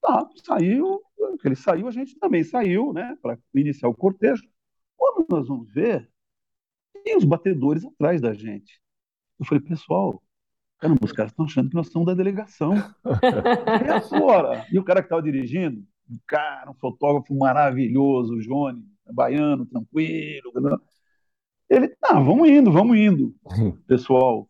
Tá, 0.01 0.27
saiu, 0.45 1.01
ele 1.43 1.55
saiu, 1.55 1.87
a 1.87 1.91
gente 1.91 2.17
também 2.17 2.43
saiu, 2.43 2.93
né, 2.93 3.17
para 3.21 3.37
iniciar 3.53 3.89
o 3.89 3.93
cortejo. 3.93 4.43
Quando 4.95 5.25
nós 5.29 5.47
vamos 5.47 5.71
ver, 5.71 6.09
tem 7.03 7.17
os 7.17 7.25
batedores 7.25 7.85
atrás 7.85 8.21
da 8.21 8.33
gente. 8.33 8.81
Eu 9.39 9.45
falei, 9.45 9.63
pessoal, 9.63 10.21
caramba, 10.79 10.99
os 11.03 11.11
caras 11.11 11.31
estão 11.31 11.45
achando 11.45 11.69
que 11.69 11.75
nós 11.75 11.89
somos 11.89 12.07
da 12.07 12.13
delegação. 12.13 12.73
e 14.13 14.15
agora? 14.15 14.65
E 14.71 14.79
o 14.79 14.83
cara 14.83 15.01
que 15.01 15.07
estava 15.07 15.21
dirigindo, 15.21 15.85
um 16.09 16.17
cara, 16.25 16.71
um 16.71 16.75
fotógrafo 16.75 17.35
maravilhoso, 17.37 18.35
o 18.35 18.41
Johnny, 18.41 18.85
baiano, 19.13 19.65
tranquilo. 19.65 20.51
Ele, 21.69 21.87
tá, 21.89 22.19
vamos 22.19 22.49
indo, 22.49 22.71
vamos 22.71 22.97
indo. 22.97 23.35
Pessoal, 23.87 24.47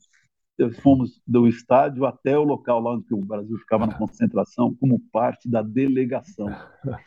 fomos 0.81 1.21
do 1.25 1.47
estádio 1.47 2.05
até 2.05 2.37
o 2.37 2.43
local 2.43 2.79
lá 2.79 2.93
onde 2.93 3.13
o 3.13 3.25
Brasil 3.25 3.57
ficava 3.57 3.87
na 3.87 3.97
concentração, 3.97 4.73
como 4.75 4.99
parte 5.11 5.49
da 5.49 5.61
delegação, 5.61 6.47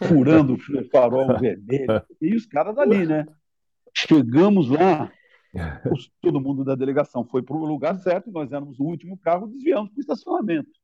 furando 0.08 0.54
o 0.54 0.90
farol 0.90 1.26
vermelho. 1.40 2.02
E 2.20 2.34
os 2.34 2.46
caras 2.46 2.76
ali, 2.78 3.06
né? 3.06 3.26
Chegamos 3.94 4.68
lá, 4.70 5.12
todo 6.22 6.40
mundo 6.40 6.64
da 6.64 6.74
delegação 6.74 7.24
foi 7.24 7.42
para 7.42 7.56
o 7.56 7.66
lugar 7.66 7.98
certo, 7.98 8.30
nós 8.30 8.52
éramos 8.52 8.80
o 8.80 8.84
último 8.84 9.18
carro, 9.18 9.46
desviamos 9.46 9.90
para 9.90 9.98
o 9.98 10.00
estacionamento 10.00 10.81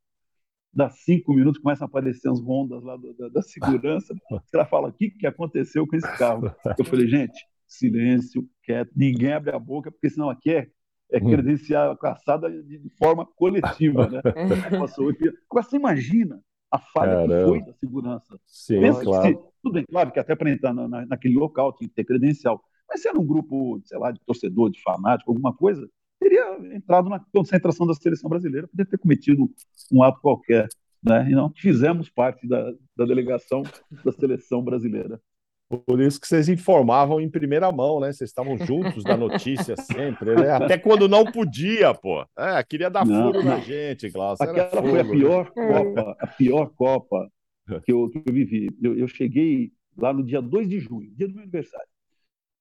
dá 0.73 0.89
cinco 0.91 1.35
minutos, 1.35 1.61
começam 1.61 1.87
a 1.87 1.89
aparecer 1.89 2.29
as 2.29 2.41
rondas 2.41 2.83
lá 2.83 2.97
do, 2.97 3.14
da, 3.14 3.29
da, 3.29 3.43
segurança. 3.43 4.14
O 4.31 4.41
cara 4.53 4.66
fala: 4.66 4.89
o 4.89 4.93
que, 4.93 5.11
que 5.11 5.27
aconteceu 5.27 5.87
com 5.87 5.97
esse 5.97 6.19
carro? 6.19 6.51
Eu 6.79 6.85
falei: 6.85 7.09
gente, 7.09 7.47
silêncio, 7.66 8.49
quieto, 8.62 8.91
ninguém 8.97 9.33
abre 9.33 9.55
a 9.55 9.59
boca, 9.59 9.91
porque 9.91 10.11
senão 10.11 10.31
aqui 10.31 10.51
é, 10.51 10.69
é 11.12 11.19
hum. 11.19 11.31
credenciar 11.31 11.91
a 11.91 11.97
caçada 11.97 12.51
de, 12.51 12.79
de, 12.79 12.91
forma 12.91 13.27
coletiva. 13.27 14.09
Né? 14.09 14.21
Agora 15.51 15.66
você 15.66 15.77
imagina 15.77 16.41
a 16.71 16.79
falha 16.79 17.12
Caramba. 17.12 17.35
que 17.35 17.45
foi 17.45 17.64
da 17.64 17.73
segurança. 17.75 18.41
Sim, 18.47 18.81
Pensa 18.81 19.03
claro. 19.03 19.27
Se, 19.27 19.39
tudo 19.62 19.73
bem, 19.73 19.85
claro 19.89 20.12
que 20.12 20.21
até 20.21 20.37
para 20.37 20.51
entrar 20.51 20.75
na, 20.75 20.87
na, 20.87 21.07
naquele 21.07 21.35
local 21.35 21.73
tinha 21.75 21.89
que 21.89 21.95
ter 21.95 22.05
credencial. 22.05 22.62
Mas 22.89 23.03
se 23.03 23.09
era 23.09 23.19
um 23.19 23.27
grupo, 23.27 23.81
sei 23.85 23.99
lá, 23.99 24.11
de 24.11 24.21
torcedor, 24.21 24.71
de 24.71 24.81
fanático, 24.83 25.31
alguma 25.31 25.55
coisa, 25.55 25.89
teria 26.21 26.59
entrado 26.75 27.09
na 27.09 27.21
concentração 27.33 27.87
da 27.87 27.95
seleção 27.95 28.29
brasileira, 28.29 28.69
poderia 28.69 28.91
ter 28.91 28.99
cometido 28.99 29.51
um 29.93 30.03
ato 30.03 30.21
qualquer, 30.21 30.69
né? 31.03 31.29
E 31.31 31.35
não 31.35 31.51
fizemos 31.51 32.11
parte 32.11 32.47
da, 32.47 32.73
da 32.97 33.05
delegação 33.05 33.62
da 34.05 34.12
seleção 34.12 34.62
brasileira. 34.62 35.21
Por 35.69 36.01
isso 36.01 36.19
que 36.19 36.27
vocês 36.27 36.49
informavam 36.49 37.21
em 37.21 37.29
primeira 37.29 37.71
mão, 37.71 38.01
né? 38.01 38.11
Vocês 38.11 38.31
estavam 38.31 38.57
juntos 38.57 39.05
da 39.05 39.19
notícia 39.19 39.77
sempre, 39.77 40.35
né? 40.35 40.51
Até 40.51 40.79
quando 40.79 41.07
não 41.07 41.31
podia, 41.31 41.93
pô. 41.93 42.25
É, 42.39 42.62
queria 42.64 42.89
dar 42.89 43.05
não, 43.05 43.27
furo 43.27 43.45
não. 43.45 43.51
na 43.51 43.61
gente, 43.61 44.09
Glaucio. 44.09 44.49
Aquela 44.49 44.71
furo, 44.71 44.89
foi 44.89 45.01
a 45.01 45.05
pior 45.05 45.53
né? 45.55 45.69
Copa, 45.69 46.16
a 46.19 46.27
pior 46.27 46.66
Copa 46.75 47.29
que 47.85 47.93
eu, 47.93 48.09
que 48.09 48.23
eu 48.27 48.33
vivi. 48.33 48.69
Eu, 48.83 48.97
eu, 48.97 49.07
cheguei 49.07 49.71
lá 49.95 50.11
no 50.11 50.25
dia 50.25 50.41
2 50.41 50.69
de 50.71 50.81
junho, 50.81 51.11
dia 51.14 51.29
do 51.29 51.35
meu 51.35 51.43
aniversário. 51.43 51.89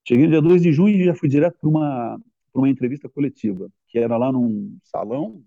Cheguei 0.06 0.26
no 0.26 0.32
dia 0.32 0.42
2 0.42 0.62
de 0.62 0.74
junho 0.74 0.98
e 0.98 1.06
já 1.06 1.16
fui 1.16 1.30
direto 1.30 1.58
para 1.62 1.70
uma, 1.70 2.20
uma 2.60 2.70
entrevista 2.70 3.10
coletiva, 3.10 3.70
que 3.88 4.00
era 4.00 4.18
lá 4.18 4.32
num 4.32 4.78
salão. 4.84 5.44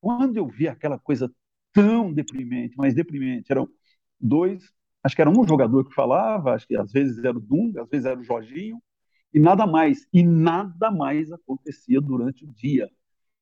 Quando 0.00 0.36
eu 0.36 0.46
vi 0.46 0.68
aquela 0.68 0.98
coisa 0.98 1.32
tão 1.72 2.12
deprimente, 2.12 2.76
mas 2.76 2.94
deprimente, 2.94 3.50
eram 3.50 3.68
dois 4.20 4.72
acho 5.04 5.14
que 5.14 5.20
era 5.20 5.30
um 5.30 5.46
jogador 5.46 5.84
que 5.84 5.94
falava, 5.94 6.54
acho 6.54 6.66
que 6.66 6.74
às 6.76 6.90
vezes 6.90 7.22
era 7.22 7.36
o 7.36 7.40
Dunga, 7.40 7.82
às 7.82 7.90
vezes 7.90 8.06
era 8.06 8.18
o 8.18 8.24
Jorginho, 8.24 8.82
e 9.32 9.38
nada 9.38 9.66
mais. 9.66 10.06
E 10.12 10.22
nada 10.22 10.90
mais 10.90 11.30
acontecia 11.30 12.00
durante 12.00 12.44
o 12.44 12.52
dia. 12.52 12.88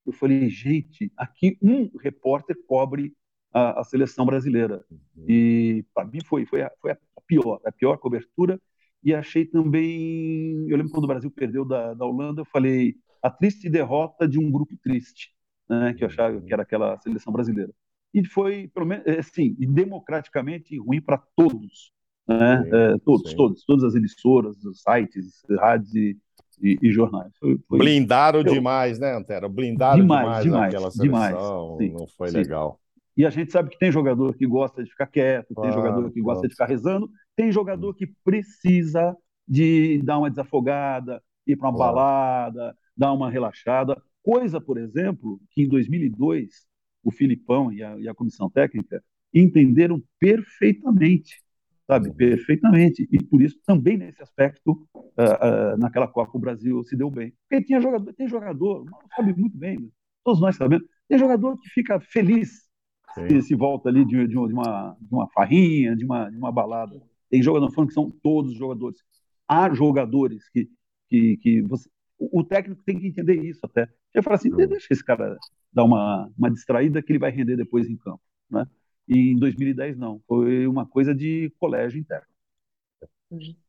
Eu 0.04 0.12
falei, 0.12 0.50
gente, 0.50 1.12
aqui 1.16 1.56
um 1.62 1.88
repórter 1.98 2.56
cobre 2.66 3.14
a, 3.52 3.80
a 3.80 3.84
seleção 3.84 4.26
brasileira. 4.26 4.84
Uhum. 4.90 5.24
E 5.28 5.84
para 5.94 6.04
mim 6.04 6.18
foi, 6.24 6.44
foi, 6.46 6.62
a, 6.62 6.72
foi 6.80 6.90
a 6.90 6.98
pior, 7.26 7.60
a 7.64 7.70
pior 7.70 7.96
cobertura. 7.98 8.60
E 9.04 9.14
achei 9.14 9.44
também. 9.44 10.68
Eu 10.68 10.76
lembro 10.76 10.90
quando 10.92 11.04
o 11.04 11.08
Brasil 11.08 11.30
perdeu 11.30 11.64
da, 11.64 11.94
da 11.94 12.04
Holanda, 12.04 12.40
eu 12.40 12.44
falei 12.46 12.96
a 13.22 13.30
triste 13.30 13.70
derrota 13.70 14.26
de 14.26 14.38
um 14.38 14.50
grupo 14.50 14.76
triste, 14.82 15.30
né, 15.68 15.94
que 15.94 16.02
eu 16.04 16.08
achava 16.08 16.40
que 16.40 16.52
era 16.52 16.62
aquela 16.62 16.98
seleção 16.98 17.32
brasileira 17.32 17.72
e 18.14 18.24
foi, 18.24 18.68
pelo 18.74 18.86
menos, 18.86 19.06
é, 19.06 19.18
assim, 19.18 19.54
democraticamente 19.58 20.78
ruim 20.78 21.00
para 21.00 21.18
todos, 21.34 21.92
né? 22.28 22.62
Sim, 22.62 22.70
é, 22.72 22.98
todos, 23.04 23.30
sim. 23.30 23.36
todos, 23.36 23.64
todas 23.64 23.84
as 23.84 23.94
emissoras, 23.94 24.62
os 24.64 24.82
sites, 24.82 25.42
rádios 25.58 25.94
e, 25.94 26.16
e, 26.60 26.78
e 26.82 26.92
jornais. 26.92 27.32
Foi, 27.38 27.58
foi... 27.66 27.78
Blindaram 27.78 28.40
eu... 28.40 28.44
demais, 28.44 28.98
né, 28.98 29.16
Antero? 29.16 29.48
Blindaram 29.48 30.00
demais, 30.00 30.22
demais, 30.22 30.44
demais 30.44 30.74
aquela 30.74 30.90
seleção, 30.90 31.78
demais, 31.78 32.00
não 32.00 32.06
foi 32.06 32.30
legal. 32.30 32.78
E 33.16 33.26
a 33.26 33.30
gente 33.30 33.52
sabe 33.52 33.70
que 33.70 33.78
tem 33.78 33.92
jogador 33.92 34.34
que 34.34 34.46
gosta 34.46 34.82
de 34.82 34.90
ficar 34.90 35.06
quieto, 35.06 35.54
tem 35.54 35.72
jogador 35.72 36.10
que 36.10 36.20
gosta 36.20 36.46
de 36.46 36.54
ficar 36.54 36.66
rezando, 36.66 37.10
tem 37.36 37.52
jogador 37.52 37.94
que 37.94 38.06
precisa 38.24 39.16
de 39.46 40.00
dar 40.02 40.18
uma 40.18 40.30
desafogada, 40.30 41.22
ir 41.46 41.56
para 41.56 41.68
uma 41.68 41.78
balada, 41.78 42.74
dar 42.96 43.12
uma 43.12 43.30
relaxada. 43.30 44.00
Coisa, 44.22 44.60
por 44.60 44.78
exemplo, 44.78 45.40
que 45.50 45.62
em 45.62 45.68
2002 45.68 46.66
o 47.02 47.10
Filipão 47.10 47.72
e 47.72 47.82
a, 47.82 47.98
e 47.98 48.08
a 48.08 48.14
comissão 48.14 48.48
técnica 48.48 49.02
entenderam 49.34 50.02
perfeitamente, 50.18 51.42
sabe, 51.86 52.08
uhum. 52.08 52.14
perfeitamente. 52.14 53.08
E 53.10 53.22
por 53.22 53.42
isso 53.42 53.58
também 53.66 53.96
nesse 53.96 54.22
aspecto, 54.22 54.86
uh, 54.94 55.74
uh, 55.74 55.78
naquela 55.78 56.06
Copa 56.06 56.36
o 56.36 56.40
Brasil 56.40 56.82
se 56.84 56.96
deu 56.96 57.10
bem. 57.10 57.32
Porque 57.48 57.64
tinha 57.64 57.80
jogador, 57.80 58.12
tem 58.12 58.28
jogador, 58.28 58.84
sabe 59.16 59.34
muito 59.34 59.56
bem, 59.56 59.90
todos 60.24 60.40
nós 60.40 60.56
sabemos, 60.56 60.86
tem 61.08 61.18
jogador 61.18 61.58
que 61.58 61.68
fica 61.70 61.98
feliz 62.00 62.70
se, 63.14 63.42
se, 63.42 63.54
volta 63.54 63.88
ali 63.88 64.04
de, 64.04 64.26
de, 64.26 64.36
uma, 64.36 64.96
de 65.00 65.14
uma 65.14 65.28
farrinha, 65.28 65.94
de 65.94 66.04
uma, 66.04 66.30
de 66.30 66.36
uma 66.36 66.50
balada. 66.50 67.02
Tem 67.28 67.42
jogadores 67.42 67.74
falando 67.74 67.88
que 67.88 67.94
são 67.94 68.10
todos 68.22 68.54
jogadores. 68.54 69.00
Há 69.46 69.72
jogadores 69.74 70.48
que, 70.48 70.70
que, 71.08 71.36
que 71.38 71.62
você, 71.62 71.90
o 72.32 72.44
técnico 72.44 72.82
tem 72.84 72.98
que 72.98 73.06
entender 73.06 73.42
isso 73.42 73.60
até. 73.64 73.88
Eu 74.12 74.22
falo 74.22 74.36
assim, 74.36 74.50
deixa 74.50 74.88
esse 74.90 75.04
cara 75.04 75.36
dar 75.72 75.84
uma, 75.84 76.30
uma 76.36 76.50
distraída 76.50 77.02
que 77.02 77.12
ele 77.12 77.18
vai 77.18 77.30
render 77.30 77.56
depois 77.56 77.88
em 77.88 77.96
campo. 77.96 78.20
Né? 78.50 78.66
E 79.08 79.32
em 79.32 79.38
2010 79.38 79.96
não, 79.96 80.20
foi 80.28 80.66
uma 80.66 80.86
coisa 80.86 81.14
de 81.14 81.52
colégio 81.58 81.98
interno. 81.98 82.26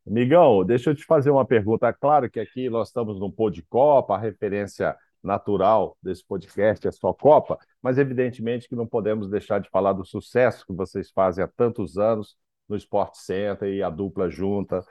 Migão, 0.05 0.65
deixa 0.65 0.89
eu 0.89 0.95
te 0.95 1.05
fazer 1.05 1.29
uma 1.31 1.45
pergunta. 1.45 1.91
Claro 1.93 2.29
que 2.29 2.39
aqui 2.39 2.69
nós 2.69 2.89
estamos 2.89 3.19
num 3.19 3.31
pô 3.31 3.49
de 3.49 3.63
Copa, 3.63 4.15
a 4.15 4.19
referência 4.19 4.95
natural 5.23 5.97
desse 6.03 6.25
podcast 6.25 6.85
é 6.85 6.91
só 6.91 7.13
Copa, 7.13 7.57
mas 7.81 7.97
evidentemente 7.97 8.67
que 8.67 8.75
não 8.75 8.85
podemos 8.85 9.29
deixar 9.29 9.59
de 9.59 9.69
falar 9.69 9.93
do 9.93 10.05
sucesso 10.05 10.65
que 10.65 10.73
vocês 10.73 11.09
fazem 11.11 11.43
há 11.43 11.47
tantos 11.47 11.97
anos 11.97 12.35
no 12.67 12.75
Sport 12.75 13.15
Center 13.15 13.69
e 13.69 13.81
a 13.81 13.89
dupla 13.89 14.29
junta. 14.29 14.83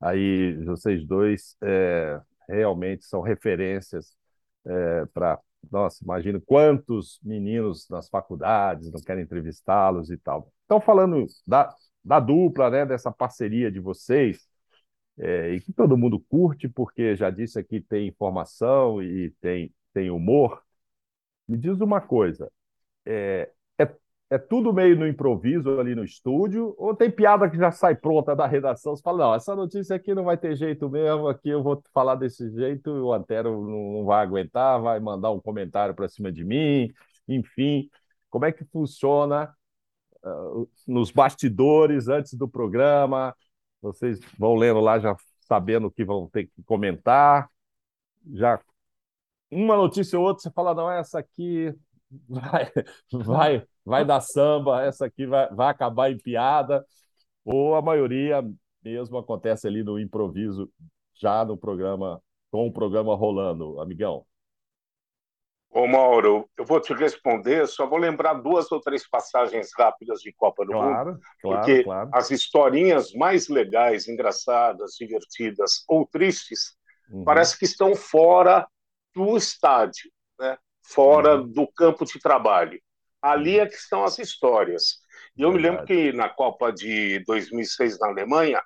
Aí 0.00 0.54
vocês 0.64 1.04
dois 1.04 1.56
é, 1.62 2.20
realmente 2.48 3.04
são 3.04 3.20
referências 3.20 4.16
é, 4.66 5.06
para. 5.06 5.38
Nossa, 5.70 6.02
imagino 6.02 6.40
quantos 6.40 7.20
meninos 7.22 7.88
nas 7.88 8.08
faculdades 8.08 8.90
não 8.90 9.00
querem 9.00 9.22
entrevistá-los 9.22 10.10
e 10.10 10.18
tal. 10.18 10.52
Então, 10.64 10.80
falando 10.80 11.24
da, 11.46 11.72
da 12.04 12.18
dupla, 12.18 12.68
né, 12.68 12.84
dessa 12.84 13.12
parceria 13.12 13.70
de 13.70 13.78
vocês, 13.78 14.48
é, 15.18 15.50
e 15.54 15.60
que 15.60 15.72
todo 15.72 15.96
mundo 15.96 16.20
curte, 16.28 16.68
porque 16.68 17.14
já 17.16 17.30
disse 17.30 17.58
aqui 17.58 17.80
tem 17.80 18.08
informação 18.08 19.02
e 19.02 19.30
tem, 19.40 19.72
tem 19.92 20.10
humor. 20.10 20.62
Me 21.48 21.58
diz 21.58 21.80
uma 21.80 22.00
coisa: 22.00 22.50
é, 23.06 23.50
é 24.32 24.38
tudo 24.38 24.72
meio 24.72 24.98
no 24.98 25.06
improviso 25.06 25.78
ali 25.78 25.94
no 25.94 26.02
estúdio, 26.02 26.74
ou 26.78 26.96
tem 26.96 27.10
piada 27.10 27.50
que 27.50 27.58
já 27.58 27.70
sai 27.70 27.94
pronta 27.94 28.34
da 28.34 28.46
redação? 28.46 28.96
Você 28.96 29.02
fala, 29.02 29.26
não, 29.26 29.34
essa 29.34 29.54
notícia 29.54 29.94
aqui 29.94 30.14
não 30.14 30.24
vai 30.24 30.38
ter 30.38 30.56
jeito 30.56 30.88
mesmo, 30.88 31.28
aqui 31.28 31.50
eu 31.50 31.62
vou 31.62 31.82
falar 31.92 32.14
desse 32.14 32.50
jeito, 32.50 32.90
o 32.90 33.12
Antero 33.12 33.60
não 33.60 34.06
vai 34.06 34.22
aguentar, 34.22 34.80
vai 34.80 34.98
mandar 35.00 35.30
um 35.32 35.38
comentário 35.38 35.94
para 35.94 36.08
cima 36.08 36.32
de 36.32 36.46
mim, 36.46 36.90
enfim. 37.28 37.90
Como 38.30 38.46
é 38.46 38.52
que 38.52 38.64
funciona 38.64 39.54
uh, 40.24 40.66
nos 40.88 41.10
bastidores, 41.10 42.08
antes 42.08 42.32
do 42.32 42.48
programa? 42.48 43.36
Vocês 43.82 44.18
vão 44.38 44.54
lendo 44.54 44.80
lá 44.80 44.98
já 44.98 45.14
sabendo 45.40 45.88
o 45.88 45.90
que 45.90 46.06
vão 46.06 46.26
ter 46.30 46.46
que 46.46 46.62
comentar, 46.64 47.50
já 48.32 48.58
uma 49.50 49.76
notícia 49.76 50.18
ou 50.18 50.24
outra, 50.24 50.42
você 50.42 50.50
fala, 50.50 50.74
não, 50.74 50.90
essa 50.90 51.18
aqui 51.18 51.74
vai, 52.26 52.72
vai, 53.12 53.68
vai 53.84 54.04
dar 54.04 54.20
samba, 54.20 54.84
essa 54.84 55.06
aqui 55.06 55.26
vai, 55.26 55.48
vai 55.50 55.68
acabar 55.68 56.10
em 56.10 56.18
piada, 56.18 56.84
ou 57.44 57.74
a 57.74 57.82
maioria 57.82 58.42
mesmo 58.82 59.18
acontece 59.18 59.66
ali 59.66 59.82
no 59.82 59.98
improviso, 59.98 60.70
já 61.14 61.44
no 61.44 61.56
programa, 61.56 62.20
com 62.50 62.66
o 62.66 62.72
programa 62.72 63.14
rolando, 63.14 63.80
amigão? 63.80 64.24
Ô 65.74 65.86
Mauro, 65.86 66.46
eu 66.58 66.66
vou 66.66 66.78
te 66.80 66.92
responder, 66.92 67.66
só 67.66 67.86
vou 67.86 67.98
lembrar 67.98 68.34
duas 68.34 68.70
ou 68.70 68.78
três 68.78 69.08
passagens 69.08 69.70
rápidas 69.74 70.20
de 70.20 70.30
Copa 70.34 70.66
do 70.66 70.72
claro, 70.72 71.12
Mundo, 71.12 71.20
claro, 71.40 71.60
porque 71.60 71.82
claro. 71.82 72.10
as 72.12 72.30
historinhas 72.30 73.14
mais 73.14 73.48
legais, 73.48 74.06
engraçadas, 74.06 74.92
divertidas 74.98 75.82
ou 75.88 76.06
tristes, 76.06 76.76
uhum. 77.10 77.24
parece 77.24 77.58
que 77.58 77.64
estão 77.64 77.94
fora 77.94 78.66
do 79.14 79.34
estádio, 79.34 80.10
né? 80.38 80.58
fora 80.82 81.40
uhum. 81.40 81.48
do 81.50 81.66
campo 81.66 82.04
de 82.04 82.18
trabalho. 82.20 82.78
Ali 83.22 83.60
é 83.60 83.66
que 83.66 83.76
estão 83.76 84.04
as 84.04 84.18
histórias. 84.18 84.96
E 85.36 85.42
eu 85.42 85.52
me 85.52 85.58
lembro 85.58 85.84
que 85.84 86.12
na 86.12 86.28
Copa 86.28 86.72
de 86.72 87.22
2006 87.24 87.98
na 88.00 88.08
Alemanha, 88.08 88.60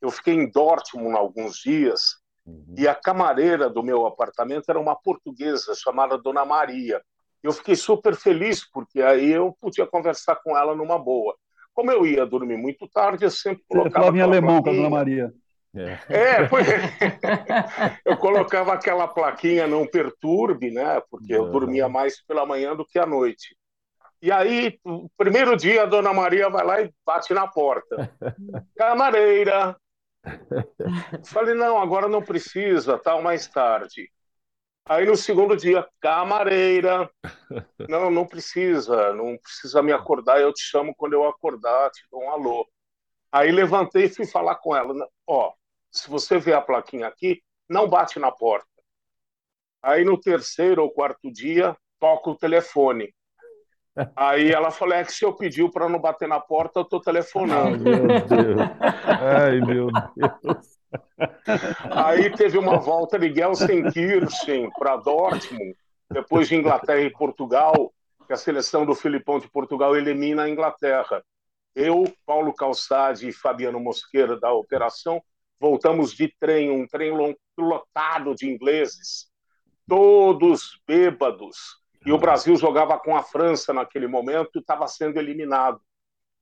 eu 0.00 0.10
fiquei 0.10 0.34
em 0.34 0.50
Dortmund 0.50 1.16
alguns 1.16 1.58
dias 1.58 2.16
uhum. 2.46 2.74
e 2.78 2.86
a 2.86 2.94
camareira 2.94 3.68
do 3.68 3.82
meu 3.82 4.06
apartamento 4.06 4.68
era 4.68 4.78
uma 4.78 4.94
portuguesa 4.94 5.74
chamada 5.74 6.16
Dona 6.16 6.44
Maria. 6.44 7.02
Eu 7.42 7.52
fiquei 7.52 7.76
super 7.76 8.14
feliz 8.14 8.68
porque 8.70 9.02
aí 9.02 9.30
eu 9.30 9.56
podia 9.60 9.86
conversar 9.86 10.36
com 10.36 10.56
ela 10.56 10.74
numa 10.74 10.98
boa. 10.98 11.36
Como 11.74 11.90
eu 11.90 12.06
ia 12.06 12.24
dormir 12.24 12.56
muito 12.56 12.88
tarde, 12.88 13.24
eu 13.24 13.30
sempre 13.30 13.62
colocava. 13.68 13.90
Você 13.90 13.94
falava 13.94 14.16
em 14.16 14.22
alemão 14.22 14.62
com 14.62 14.70
a 14.70 14.72
Dona 14.72 14.90
Maria. 14.90 15.32
É, 15.74 15.98
é 16.08 16.48
foi... 16.48 16.62
eu 18.04 18.16
colocava 18.16 18.72
aquela 18.72 19.06
plaquinha 19.06 19.66
não 19.66 19.86
perturbe, 19.86 20.70
né? 20.70 21.02
Porque 21.10 21.34
eu 21.34 21.50
dormia 21.50 21.88
mais 21.88 22.24
pela 22.24 22.46
manhã 22.46 22.74
do 22.74 22.86
que 22.86 22.98
à 22.98 23.04
noite. 23.04 23.54
E 24.22 24.32
aí, 24.32 24.78
primeiro 25.16 25.56
dia, 25.56 25.82
a 25.82 25.86
dona 25.86 26.12
Maria 26.12 26.48
vai 26.48 26.64
lá 26.64 26.80
e 26.82 26.92
bate 27.04 27.34
na 27.34 27.46
porta. 27.46 28.10
Camareira. 28.76 29.76
Falei, 31.24 31.54
não, 31.54 31.78
agora 31.78 32.08
não 32.08 32.22
precisa, 32.22 32.98
tal, 32.98 33.22
mais 33.22 33.46
tarde. 33.46 34.10
Aí 34.88 35.04
no 35.04 35.16
segundo 35.16 35.56
dia, 35.56 35.86
camareira. 36.00 37.10
Não, 37.88 38.10
não 38.10 38.26
precisa, 38.26 39.12
não 39.14 39.36
precisa 39.38 39.82
me 39.82 39.92
acordar, 39.92 40.40
eu 40.40 40.52
te 40.52 40.62
chamo 40.62 40.94
quando 40.96 41.12
eu 41.12 41.26
acordar, 41.26 41.90
te 41.90 42.04
dou 42.10 42.22
um 42.22 42.30
alô. 42.30 42.66
Aí 43.30 43.52
levantei 43.52 44.04
e 44.04 44.08
fui 44.08 44.26
falar 44.26 44.56
com 44.56 44.74
ela. 44.76 44.94
Ó, 45.26 45.52
se 45.90 46.08
você 46.08 46.38
vê 46.38 46.52
a 46.52 46.60
plaquinha 46.60 47.06
aqui, 47.06 47.42
não 47.68 47.88
bate 47.88 48.18
na 48.18 48.32
porta. 48.32 48.68
Aí 49.82 50.04
no 50.04 50.20
terceiro 50.20 50.82
ou 50.82 50.90
quarto 50.90 51.30
dia, 51.32 51.76
toca 51.98 52.30
o 52.30 52.36
telefone. 52.36 53.14
Aí 54.14 54.52
ela 54.52 54.70
falou: 54.70 54.94
é 54.94 55.04
que 55.04 55.12
se 55.12 55.24
eu 55.24 55.32
pediu 55.32 55.70
para 55.70 55.88
não 55.88 55.98
bater 55.98 56.28
na 56.28 56.40
porta, 56.40 56.80
eu 56.80 56.82
estou 56.82 57.00
telefonando. 57.00 57.84
Ai, 57.88 58.00
meu 58.00 58.26
Deus. 58.26 58.60
Ai, 59.20 59.60
meu 59.60 59.90
Deus. 60.42 60.76
Aí 61.90 62.30
teve 62.30 62.58
uma 62.58 62.78
volta 62.78 63.18
de 63.18 63.34
Gelsenkirchen 63.34 64.70
para 64.78 64.96
Dortmund, 64.96 65.74
depois 66.10 66.48
de 66.48 66.56
Inglaterra 66.56 67.00
e 67.00 67.10
Portugal, 67.10 67.92
que 68.26 68.32
a 68.32 68.36
seleção 68.36 68.84
do 68.84 68.94
Filipão 68.94 69.38
de 69.38 69.48
Portugal 69.48 69.96
elimina 69.96 70.44
a 70.44 70.48
Inglaterra. 70.48 71.22
Eu, 71.74 72.04
Paulo 72.24 72.54
Calçade 72.54 73.28
e 73.28 73.32
Fabiano 73.32 73.78
Mosqueira 73.80 74.38
da 74.38 74.52
operação, 74.52 75.22
voltamos 75.60 76.12
de 76.12 76.32
trem, 76.38 76.70
um 76.70 76.86
trem 76.86 77.12
lotado 77.58 78.34
de 78.34 78.48
ingleses, 78.48 79.30
todos 79.86 80.80
bêbados. 80.86 81.56
E 82.06 82.12
o 82.12 82.18
Brasil 82.18 82.54
jogava 82.56 82.98
com 83.00 83.16
a 83.16 83.22
França 83.22 83.72
naquele 83.72 84.06
momento 84.06 84.52
e 84.54 84.58
estava 84.60 84.86
sendo 84.86 85.18
eliminado 85.18 85.80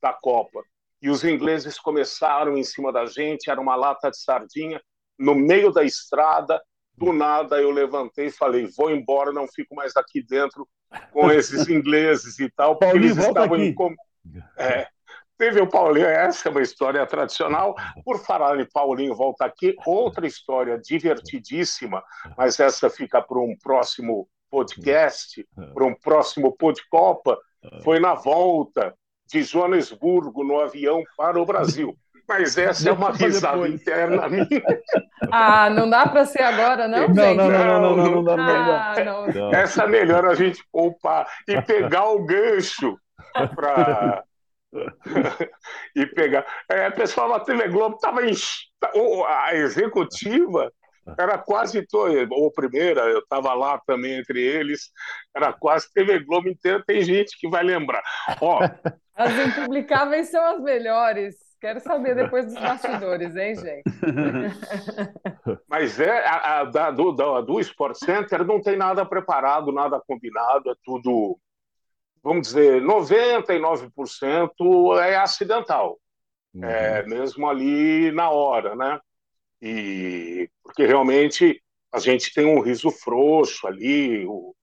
da 0.00 0.12
Copa. 0.12 0.62
E 1.00 1.08
os 1.08 1.24
ingleses 1.24 1.78
começaram 1.78 2.58
em 2.58 2.62
cima 2.62 2.92
da 2.92 3.06
gente, 3.06 3.50
era 3.50 3.60
uma 3.60 3.74
lata 3.74 4.10
de 4.10 4.18
sardinha, 4.18 4.80
no 5.18 5.34
meio 5.34 5.72
da 5.72 5.82
estrada. 5.82 6.60
Do 6.96 7.12
nada 7.12 7.60
eu 7.60 7.70
levantei 7.70 8.26
e 8.26 8.30
falei: 8.30 8.68
vou 8.76 8.90
embora, 8.90 9.32
não 9.32 9.48
fico 9.48 9.74
mais 9.74 9.96
aqui 9.96 10.22
dentro 10.22 10.68
com 11.10 11.30
esses 11.30 11.66
ingleses 11.68 12.38
e 12.38 12.48
tal, 12.50 12.76
porque 12.76 12.92
Paulinho, 12.92 13.12
eles 13.12 13.26
estavam 13.26 13.54
aqui. 13.54 13.74
em. 13.74 14.44
É, 14.56 14.86
Teve 15.36 15.60
o 15.60 15.68
Paulinho, 15.68 16.06
essa 16.06 16.48
é 16.48 16.50
uma 16.50 16.62
história 16.62 17.04
tradicional. 17.06 17.74
Por 18.04 18.24
falar 18.24 18.60
em 18.60 18.68
Paulinho, 18.72 19.16
volta 19.16 19.44
aqui, 19.44 19.74
outra 19.84 20.26
história 20.26 20.78
divertidíssima, 20.78 22.02
mas 22.36 22.60
essa 22.60 22.88
fica 22.88 23.20
para 23.20 23.38
um 23.40 23.56
próximo 23.60 24.28
podcast, 24.54 25.44
para 25.74 25.84
um 25.84 25.94
próximo 25.94 26.56
Podcopa. 26.56 27.36
Foi 27.82 27.98
na 27.98 28.14
volta 28.14 28.94
de 29.28 29.42
Joanesburgo 29.42 30.44
no 30.44 30.60
avião 30.60 31.02
para 31.16 31.40
o 31.40 31.44
Brasil. 31.44 31.96
Mas 32.28 32.56
essa 32.56 32.88
é 32.88 32.92
uma 32.92 33.10
risada 33.10 33.68
interna 33.68 34.28
minha. 34.28 34.46
Ah, 35.32 35.70
não 35.70 35.88
dá 35.88 36.06
para 36.06 36.26
ser 36.26 36.42
agora, 36.42 36.86
não, 36.86 37.08
não, 37.08 37.14
gente? 37.14 37.36
Não, 37.36 37.48
não, 37.48 37.80
não, 37.80 37.96
não, 37.96 38.22
não, 38.22 38.36
não, 38.36 38.44
ah, 38.44 38.94
não, 39.02 39.26
não. 39.26 39.54
Essa 39.54 39.84
é 39.84 39.86
melhor 39.86 40.26
a 40.26 40.34
gente 40.34 40.62
poupar 40.70 41.26
e 41.48 41.60
pegar 41.62 42.10
o 42.10 42.26
gancho 42.26 42.98
para 43.32 44.22
e 45.96 46.06
pegar. 46.06 46.44
É, 46.68 46.90
pessoal 46.90 47.30
da 47.30 47.40
TV 47.40 47.68
Globo 47.68 47.96
estava 47.96 48.24
em. 48.26 48.34
A 49.26 49.54
executiva 49.54 50.70
era 51.18 51.38
quase 51.38 51.86
ou 52.30 52.50
primeira, 52.50 53.02
eu 53.02 53.18
estava 53.18 53.52
lá 53.54 53.80
também 53.86 54.18
entre 54.18 54.40
eles, 54.40 54.90
era 55.34 55.52
quase 55.52 55.92
TV 55.92 56.20
Globo 56.20 56.48
inteira. 56.48 56.82
Tem 56.86 57.02
gente 57.02 57.38
que 57.38 57.48
vai 57.48 57.62
lembrar. 57.62 58.02
Ó, 58.40 58.60
as 59.14 59.46
impublicáveis 59.46 60.30
são 60.30 60.44
as 60.44 60.60
melhores. 60.60 61.36
Quero 61.60 61.80
saber 61.80 62.14
depois 62.14 62.46
dos 62.46 62.54
bastidores, 62.54 63.34
hein, 63.36 63.54
gente? 63.56 63.84
Mas 65.66 65.98
é 65.98 66.26
a, 66.26 66.60
a 66.60 66.64
da, 66.64 66.90
do, 66.90 67.12
da, 67.12 67.40
do 67.40 67.58
Sport 67.60 67.96
Center 67.96 68.44
não 68.44 68.60
tem 68.60 68.76
nada 68.76 69.06
preparado, 69.06 69.72
nada 69.72 70.02
combinado, 70.06 70.70
é 70.70 70.74
tudo 70.84 71.38
vamos 72.24 72.48
dizer, 72.48 72.82
99% 72.82 74.98
é 74.98 75.16
acidental. 75.16 76.00
Uhum. 76.54 76.64
É 76.64 77.06
mesmo 77.06 77.46
ali 77.46 78.10
na 78.12 78.30
hora, 78.30 78.74
né? 78.74 78.98
E 79.64 80.50
porque 80.62 80.84
realmente 80.84 81.62
a 81.90 81.98
gente 81.98 82.34
tem 82.34 82.44
um 82.44 82.60
riso 82.60 82.90
frouxo 82.90 83.66
ali. 83.66 84.26
O... 84.26 84.54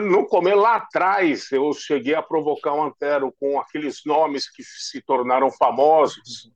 No 0.00 0.26
comer 0.26 0.56
lá 0.56 0.74
atrás, 0.74 1.52
eu 1.52 1.72
cheguei 1.72 2.16
a 2.16 2.22
provocar 2.22 2.74
um 2.74 2.82
antero 2.82 3.32
com 3.38 3.60
aqueles 3.60 4.00
nomes 4.04 4.50
que 4.50 4.64
se 4.64 5.00
tornaram 5.02 5.52
famosos, 5.52 6.50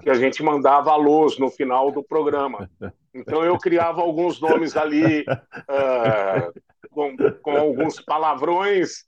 que 0.00 0.08
a 0.08 0.14
gente 0.14 0.44
mandava 0.44 0.92
alôs 0.92 1.38
no 1.38 1.50
final 1.50 1.90
do 1.90 2.04
programa. 2.04 2.70
Então 3.12 3.44
eu 3.44 3.58
criava 3.58 4.00
alguns 4.00 4.40
nomes 4.40 4.76
ali. 4.76 5.22
Uh, 5.22 6.52
com, 6.96 7.14
com 7.42 7.54
alguns 7.54 8.00
palavrões, 8.00 9.04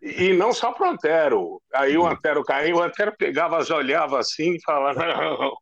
e 0.00 0.32
não 0.32 0.52
só 0.52 0.70
para 0.70 0.86
o 0.86 0.90
Antero. 0.92 1.60
Aí 1.74 1.98
o 1.98 2.06
Antero 2.06 2.44
caiu, 2.44 2.76
o 2.76 2.82
Antero 2.82 3.12
pegava, 3.18 3.64
já 3.64 3.74
olhava 3.74 4.20
assim 4.20 4.52
e 4.52 4.62
falava, 4.62 5.04
não. 5.04 5.52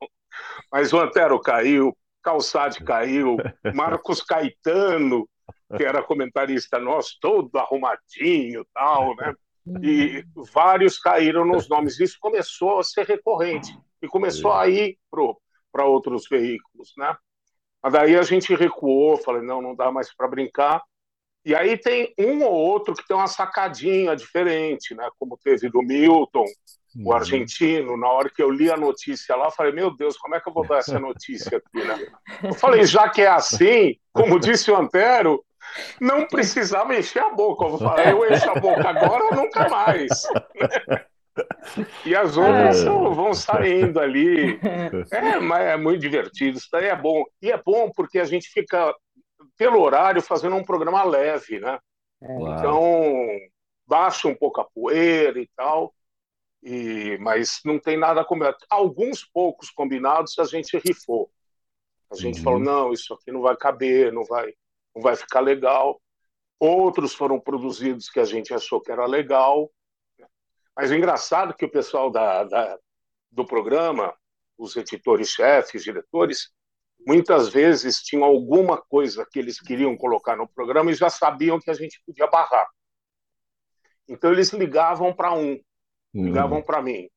Mas 0.70 0.92
o 0.92 0.98
Antero 0.98 1.40
caiu, 1.40 1.96
Calçade 2.22 2.82
caiu, 2.84 3.36
Marcos 3.74 4.22
Caetano, 4.22 5.28
que 5.76 5.84
era 5.84 6.02
comentarista 6.02 6.78
nosso, 6.78 7.16
todo 7.20 7.56
arrumadinho 7.56 8.64
tal, 8.74 9.14
né? 9.16 9.34
E 9.82 10.24
vários 10.52 10.98
caíram 10.98 11.44
nos 11.44 11.68
nomes. 11.68 12.00
Isso 12.00 12.16
começou 12.20 12.78
a 12.78 12.82
ser 12.82 13.06
recorrente 13.06 13.76
e 14.02 14.08
começou 14.08 14.52
a 14.52 14.68
ir 14.68 14.98
para 15.12 15.84
outros 15.84 16.26
veículos, 16.28 16.92
né? 16.96 17.14
Mas 17.82 17.92
daí 17.92 18.16
a 18.16 18.22
gente 18.22 18.54
recuou, 18.54 19.16
falei, 19.16 19.42
não, 19.42 19.62
não 19.62 19.74
dá 19.74 19.90
mais 19.90 20.14
para 20.14 20.28
brincar. 20.28 20.82
E 21.44 21.54
aí 21.54 21.78
tem 21.78 22.12
um 22.18 22.42
ou 22.42 22.52
outro 22.52 22.94
que 22.94 23.06
tem 23.06 23.16
uma 23.16 23.26
sacadinha 23.26 24.14
diferente, 24.14 24.94
né? 24.94 25.08
Como 25.18 25.38
teve 25.42 25.70
do 25.70 25.82
Milton, 25.82 26.40
uhum. 26.40 26.79
O 26.96 27.12
argentino. 27.12 27.96
Na 27.96 28.08
hora 28.08 28.30
que 28.30 28.42
eu 28.42 28.50
li 28.50 28.70
a 28.70 28.76
notícia 28.76 29.36
lá, 29.36 29.50
falei: 29.50 29.72
Meu 29.72 29.94
Deus, 29.94 30.16
como 30.16 30.34
é 30.34 30.40
que 30.40 30.48
eu 30.48 30.52
vou 30.52 30.66
dar 30.66 30.78
essa 30.78 30.98
notícia 31.00 31.58
aqui, 31.58 31.86
né? 31.86 32.06
Eu 32.42 32.54
falei: 32.54 32.84
Já 32.84 33.08
que 33.08 33.22
é 33.22 33.28
assim, 33.28 33.96
como 34.12 34.40
disse 34.40 34.70
o 34.70 34.76
Antero, 34.76 35.44
não 36.00 36.26
precisava 36.26 36.96
encher 36.96 37.22
a 37.22 37.30
boca. 37.30 37.64
Eu 37.64 37.78
falei: 37.78 38.12
Eu 38.12 38.32
encho 38.32 38.50
a 38.50 38.54
boca 38.54 38.88
agora 38.88 39.24
ou 39.24 39.34
nunca 39.34 39.68
mais. 39.68 40.10
E 42.04 42.14
as 42.14 42.36
outras 42.36 42.82
é. 42.82 42.84
vão 42.84 43.32
saindo 43.32 44.00
ali. 44.00 44.58
É, 45.10 45.38
mas 45.38 45.62
é 45.68 45.76
muito 45.76 46.00
divertido. 46.00 46.58
Isso 46.58 46.68
daí 46.70 46.86
é 46.86 46.96
bom. 46.96 47.24
E 47.40 47.50
é 47.50 47.56
bom 47.56 47.90
porque 47.94 48.18
a 48.18 48.24
gente 48.24 48.48
fica 48.48 48.92
pelo 49.56 49.80
horário, 49.80 50.20
fazendo 50.20 50.56
um 50.56 50.64
programa 50.64 51.02
leve, 51.02 51.60
né? 51.60 51.78
Então, 52.22 53.26
baixa 53.86 54.28
um 54.28 54.34
pouco 54.34 54.60
a 54.60 54.64
poeira 54.64 55.40
e 55.40 55.48
tal, 55.56 55.94
e, 56.62 57.16
mas 57.20 57.60
não 57.64 57.78
tem 57.78 57.96
nada 57.96 58.24
combinado. 58.24 58.58
Alguns 58.68 59.24
poucos 59.24 59.70
combinados 59.70 60.38
a 60.38 60.44
gente 60.44 60.78
rifou. 60.78 61.30
A 62.10 62.16
gente 62.16 62.38
uhum. 62.38 62.44
falou, 62.44 62.60
não, 62.60 62.92
isso 62.92 63.14
aqui 63.14 63.30
não 63.30 63.40
vai 63.40 63.56
caber, 63.56 64.12
não 64.12 64.24
vai, 64.24 64.52
não 64.94 65.02
vai 65.02 65.16
ficar 65.16 65.40
legal. 65.40 66.00
Outros 66.58 67.14
foram 67.14 67.40
produzidos 67.40 68.10
que 68.10 68.20
a 68.20 68.24
gente 68.24 68.52
achou 68.52 68.80
que 68.80 68.92
era 68.92 69.06
legal. 69.06 69.70
Mas 70.76 70.90
o 70.90 70.94
engraçado 70.94 71.52
é 71.52 71.54
que 71.54 71.64
o 71.64 71.70
pessoal 71.70 72.10
da, 72.10 72.44
da 72.44 72.78
do 73.30 73.46
programa, 73.46 74.12
os 74.58 74.76
editores-chefes, 74.76 75.84
diretores, 75.84 76.50
muitas 77.06 77.48
vezes 77.48 78.02
tinham 78.02 78.24
alguma 78.24 78.76
coisa 78.76 79.26
que 79.30 79.38
eles 79.38 79.60
queriam 79.60 79.96
colocar 79.96 80.36
no 80.36 80.48
programa 80.48 80.90
e 80.90 80.94
já 80.94 81.08
sabiam 81.08 81.60
que 81.60 81.70
a 81.70 81.74
gente 81.74 82.02
podia 82.04 82.26
barrar. 82.26 82.68
Então 84.08 84.32
eles 84.32 84.52
ligavam 84.52 85.14
para 85.14 85.32
um, 85.32 85.58
ligavam 86.14 86.58
uhum. 86.58 86.64
para 86.64 86.82
mim. 86.82 87.08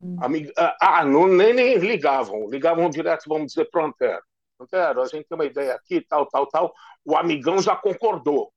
Uhum. 0.00 0.18
ah, 0.80 1.04
não, 1.04 1.26
nem, 1.26 1.54
nem 1.54 1.78
ligavam, 1.78 2.48
ligavam 2.50 2.90
direto, 2.90 3.24
vamos 3.26 3.52
dizer, 3.52 3.68
para 3.70 3.82
o 3.82 3.86
Antero. 3.86 4.22
Antero, 4.60 5.02
a 5.02 5.06
gente 5.06 5.26
tem 5.26 5.36
uma 5.36 5.46
ideia 5.46 5.74
aqui, 5.74 6.00
tal, 6.00 6.26
tal, 6.26 6.46
tal. 6.46 6.74
O 7.04 7.16
amigão 7.16 7.60
já 7.60 7.74
concordou. 7.74 8.52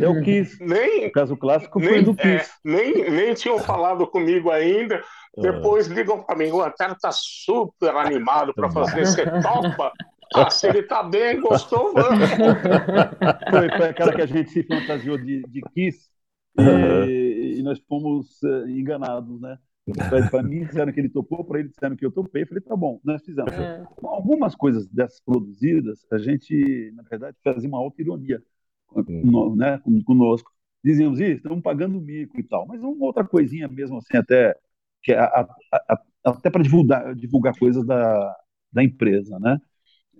Eu 0.00 0.22
quis. 0.24 0.58
Nem, 0.58 1.06
o 1.06 1.12
caso 1.12 1.36
clássico 1.36 1.78
nem, 1.78 1.88
foi 1.88 2.02
do 2.02 2.14
Kiss. 2.14 2.28
É, 2.28 2.44
nem, 2.64 3.10
nem 3.10 3.34
tinham 3.34 3.58
falado 3.58 4.06
comigo 4.06 4.50
ainda. 4.50 5.02
Depois 5.36 5.86
ligam 5.86 6.22
para 6.22 6.36
mim, 6.36 6.50
o 6.50 6.62
Antero 6.62 6.94
está 6.94 7.10
super 7.12 7.94
animado 7.94 8.54
para 8.54 8.70
fazer, 8.70 9.06
você 9.06 9.24
topa? 9.42 9.92
Ah, 10.34 10.50
se 10.50 10.66
ele 10.66 10.80
está 10.80 11.04
bem, 11.04 11.40
gostou, 11.40 11.94
vamos. 11.94 12.28
Foi, 12.30 13.76
foi, 13.76 13.88
aquela 13.88 14.12
que 14.12 14.22
a 14.22 14.26
gente 14.26 14.50
se 14.50 14.64
fantasiou 14.64 15.16
de, 15.16 15.40
de 15.44 15.62
Kiss 15.72 16.10
e, 16.58 17.56
e 17.58 17.62
nós 17.62 17.78
fomos 17.88 18.42
uh, 18.42 18.68
enganados, 18.68 19.40
né? 19.40 19.58
Para 20.30 20.42
mim 20.42 20.64
disseram 20.64 20.92
que 20.92 20.98
ele 20.98 21.08
topou, 21.08 21.44
para 21.44 21.60
ele 21.60 21.68
disseram 21.68 21.94
que 21.94 22.04
eu 22.04 22.10
topei. 22.10 22.42
Eu 22.42 22.46
falei, 22.48 22.62
tá 22.62 22.74
bom, 22.76 23.00
nós 23.04 23.24
fizemos. 23.24 23.52
É. 23.52 23.84
Algumas 24.02 24.54
coisas 24.56 24.88
dessas 24.88 25.20
produzidas, 25.20 26.04
a 26.10 26.18
gente, 26.18 26.92
na 26.94 27.04
verdade, 27.04 27.36
fazia 27.44 27.68
uma 27.68 27.78
auto-ironia 27.78 28.42
uhum. 28.92 29.54
né, 29.54 29.80
conosco. 30.04 30.50
Dizíamos, 30.82 31.20
isso, 31.20 31.36
estamos 31.36 31.62
pagando 31.62 32.00
mico 32.00 32.38
e 32.38 32.42
tal. 32.42 32.66
Mas 32.66 32.82
uma 32.82 33.06
outra 33.06 33.24
coisinha 33.24 33.68
mesmo 33.68 33.98
assim, 33.98 34.16
até 34.16 34.56
que 35.02 35.12
é 35.12 35.18
a, 35.18 35.48
a, 35.72 35.76
a, 35.94 36.02
até 36.24 36.50
para 36.50 36.62
divulgar, 36.62 37.14
divulgar 37.14 37.56
coisas 37.56 37.86
da, 37.86 38.36
da 38.72 38.82
empresa, 38.82 39.38
né? 39.38 39.60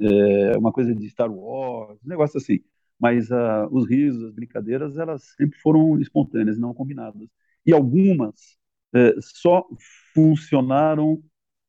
É, 0.01 0.59
uma 0.59 0.73
coisa 0.73 0.95
de 0.95 1.09
Star 1.11 1.31
Wars, 1.33 1.99
um 2.05 2.09
negócio 2.09 2.39
assim. 2.39 2.61
Mas 2.99 3.31
uh, 3.31 3.69
os 3.71 3.89
risos, 3.89 4.25
as 4.25 4.33
brincadeiras, 4.33 4.97
elas 4.97 5.35
sempre 5.37 5.59
foram 5.59 6.01
espontâneas, 6.01 6.59
não 6.59 6.73
combinadas. 6.73 7.29
E 7.65 7.73
algumas 7.73 8.57
é, 8.95 9.15
só 9.21 9.67
funcionaram 10.15 11.23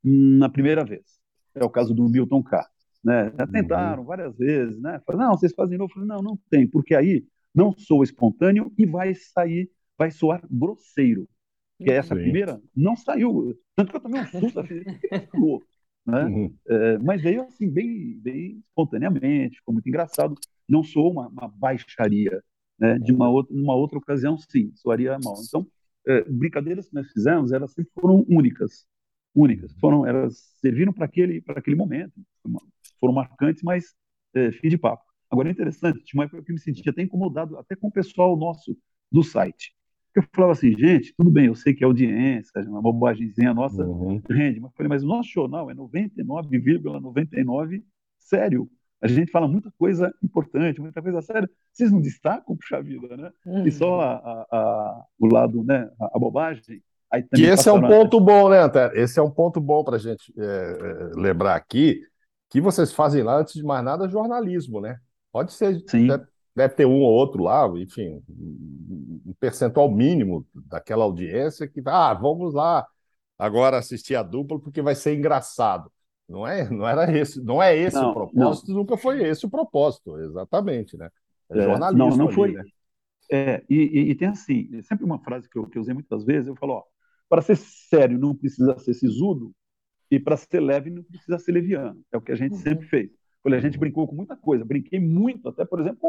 na 0.04 0.48
primeira 0.48 0.86
vez. 0.86 1.20
É 1.54 1.64
o 1.64 1.70
caso 1.70 1.94
do 1.94 2.08
Milton 2.08 2.44
K. 2.44 2.66
Né? 3.04 3.32
Já 3.38 3.46
uhum. 3.46 3.52
tentaram 3.52 4.04
várias 4.06 4.38
vezes, 4.38 4.80
né? 4.80 5.02
Falaram, 5.06 5.30
não, 5.30 5.38
vocês 5.38 5.54
fazem 5.54 5.78
novo. 5.78 5.92
Eu 5.92 5.94
falei, 5.96 6.08
não, 6.08 6.22
não 6.22 6.40
tem, 6.50 6.68
porque 6.68 6.96
aí 6.96 7.26
não 7.54 7.74
sou 7.78 8.04
espontâneo 8.04 8.72
e 8.78 8.86
vai 8.86 9.14
sair, 9.16 9.70
vai 9.98 10.12
soar 10.12 10.42
grosseiro 10.50 11.28
que 11.78 11.92
é 11.92 11.96
essa 11.96 12.16
Sim. 12.16 12.22
primeira, 12.22 12.62
não 12.76 12.96
saiu. 12.96 13.56
Tanto 13.76 13.92
que 13.92 13.98
eu 13.98 14.02
tomei 14.02 14.22
um 14.22 14.28
susto, 14.28 14.60
assim, 14.60 14.82
né? 16.06 16.24
Uhum. 16.26 16.56
É, 16.68 16.98
mas 16.98 17.22
veio 17.22 17.44
assim, 17.44 17.70
bem, 17.70 18.18
bem 18.20 18.64
espontaneamente, 18.68 19.58
ficou 19.58 19.74
muito 19.74 19.88
engraçado. 19.88 20.36
Não 20.68 20.84
sou 20.84 21.12
uma, 21.12 21.28
uma 21.28 21.48
baixaria. 21.48 22.44
Né? 22.80 23.00
De 23.00 23.12
uma 23.12 23.30
outra, 23.30 23.56
numa 23.56 23.76
outra 23.76 23.98
ocasião, 23.98 24.38
sim, 24.38 24.72
soaria 24.76 25.18
mal. 25.24 25.36
Então, 25.48 25.68
é, 26.08 26.24
brincadeiras 26.30 26.88
que 26.88 26.96
nós 26.96 27.12
fizemos, 27.12 27.52
elas 27.52 27.74
sempre 27.74 27.92
foram 28.00 28.26
únicas, 28.30 28.86
únicas. 29.36 29.74
Foram, 29.80 30.06
elas 30.06 30.38
serviram 30.62 30.94
para 30.94 31.06
aquele, 31.06 31.44
aquele 31.48 31.76
momento, 31.76 32.14
foram 33.00 33.14
marcantes, 33.14 33.64
mas 33.64 33.96
é, 34.34 34.52
fim 34.52 34.70
de 34.70 34.78
papo. 34.78 35.04
Agora 35.30 35.50
é 35.50 35.52
interessante, 35.52 36.04
tinha 36.06 36.20
uma 36.20 36.26
época 36.26 36.42
que 36.44 36.52
eu 36.52 36.54
me 36.54 36.62
sentia 36.62 36.92
até 36.92 37.02
incomodado, 37.02 37.58
até 37.58 37.76
com 37.76 37.88
o 37.88 37.92
pessoal 37.92 38.38
nosso 38.38 38.78
do 39.12 39.24
site. 39.24 39.76
Eu 40.16 40.24
falava 40.34 40.54
assim, 40.54 40.76
gente, 40.78 41.14
tudo 41.16 41.30
bem, 41.30 41.46
eu 41.48 41.56
sei 41.56 41.74
que 41.74 41.84
é 41.84 41.86
audiência, 41.86 42.62
uma 42.62 42.82
bobagemzinha 42.82 43.54
nossa 43.54 43.84
uhum. 43.86 44.22
rende, 44.30 44.60
mas 44.60 44.74
falei, 44.74 44.90
mas 44.90 45.04
o 45.04 45.08
nosso 45.08 45.30
jornal 45.30 45.70
é 45.70 45.76
99,99 45.76 47.02
,99 47.02 47.84
sério. 48.18 48.70
A 49.02 49.08
gente 49.08 49.32
fala 49.32 49.48
muita 49.48 49.72
coisa 49.78 50.12
importante, 50.24 50.82
muita 50.82 51.02
coisa 51.02 51.22
séria. 51.22 51.50
Vocês 51.72 51.92
não 51.92 52.02
destacam, 52.02 52.56
puxa 52.56 52.82
vida, 52.82 53.16
né? 53.16 53.32
Uhum. 53.46 53.68
E 53.68 53.72
só 53.72 54.02
a, 54.02 54.14
a, 54.16 54.48
a, 54.52 55.06
o 55.20 55.28
lado, 55.28 55.64
né, 55.64 55.90
a, 56.00 56.18
bobagem. 56.18 56.82
e 57.38 57.44
esse 57.44 57.70
é 57.70 57.72
um 57.72 57.82
ponto 57.82 58.20
bom, 58.20 58.50
né, 58.50 58.60
Antero? 58.60 58.98
Esse 58.98 59.20
é 59.20 59.22
um 59.22 59.30
ponto 59.30 59.62
bom 59.62 59.84
para 59.84 59.98
a 59.98 60.00
gente 60.00 60.34
é, 60.38 60.44
é, 60.44 61.20
lembrar 61.20 61.56
aqui, 61.56 62.02
que 62.50 62.60
vocês 62.60 62.92
fazem 62.92 63.22
lá, 63.22 63.38
antes 63.38 63.54
de 63.54 63.64
mais 63.64 63.84
nada, 63.84 64.10
jornalismo, 64.10 64.82
né? 64.82 64.98
Pode 65.32 65.54
ser, 65.54 65.84
Sim. 65.88 66.08
Deve, 66.08 66.26
deve 66.56 66.74
ter 66.74 66.86
um 66.86 67.02
ou 67.02 67.12
outro 67.12 67.44
lá, 67.44 67.68
enfim, 67.76 68.24
um 68.28 69.34
percentual 69.40 69.92
mínimo 69.92 70.44
daquela 70.56 71.04
audiência 71.04 71.68
que, 71.68 71.84
ah, 71.86 72.16
vamos 72.16 72.54
lá 72.56 72.88
agora 73.38 73.78
assistir 73.78 74.16
a 74.16 74.24
dupla 74.24 74.60
porque 74.60 74.82
vai 74.82 74.96
ser 74.96 75.16
engraçado. 75.16 75.92
Não 76.28 76.46
é, 76.46 76.70
não 76.70 76.88
era 76.88 77.10
esse, 77.18 77.42
não 77.42 77.64
é 77.64 77.76
esse 77.76 77.96
não, 77.96 78.12
o 78.12 78.14
propósito, 78.14 78.68
não. 78.70 78.78
nunca 78.78 78.98
foi 78.98 79.24
esse 79.24 79.46
o 79.46 79.50
propósito, 79.50 80.18
exatamente, 80.20 80.98
né? 80.98 81.10
É, 81.50 81.60
é 81.60 81.64
jornalismo. 81.64 82.10
Não, 82.10 82.18
não 82.18 82.26
ali, 82.28 82.36
foi. 82.36 82.52
Né? 82.54 82.64
É, 83.32 83.64
e, 83.70 83.76
e, 83.76 84.12
e, 84.12 84.16
tem 84.16 84.28
assim, 84.28 84.70
é 84.74 84.82
sempre 84.82 85.06
uma 85.06 85.20
frase 85.20 85.50
que 85.50 85.58
eu, 85.58 85.68
que 85.68 85.78
eu 85.78 85.82
usei 85.82 85.94
muitas 85.94 86.26
vezes, 86.26 86.48
eu 86.48 86.56
falo, 86.56 86.74
ó, 86.74 86.84
para 87.30 87.42
ser 87.42 87.56
sério 87.56 88.18
não 88.18 88.36
precisa 88.36 88.78
ser 88.78 88.94
sisudo, 88.94 89.54
e 90.10 90.20
para 90.20 90.38
ser 90.38 90.60
leve 90.60 90.90
não 90.90 91.04
precisa 91.04 91.38
ser 91.38 91.52
leviano. 91.52 92.02
É 92.12 92.18
o 92.18 92.22
que 92.22 92.32
a 92.32 92.36
gente 92.36 92.54
uhum. 92.54 92.60
sempre 92.60 92.88
fez. 92.88 93.12
a 93.46 93.60
gente 93.60 93.78
brincou 93.78 94.08
com 94.08 94.16
muita 94.16 94.36
coisa, 94.36 94.66
brinquei 94.66 95.00
muito, 95.00 95.48
até, 95.50 95.66
por 95.66 95.80
exemplo, 95.80 96.00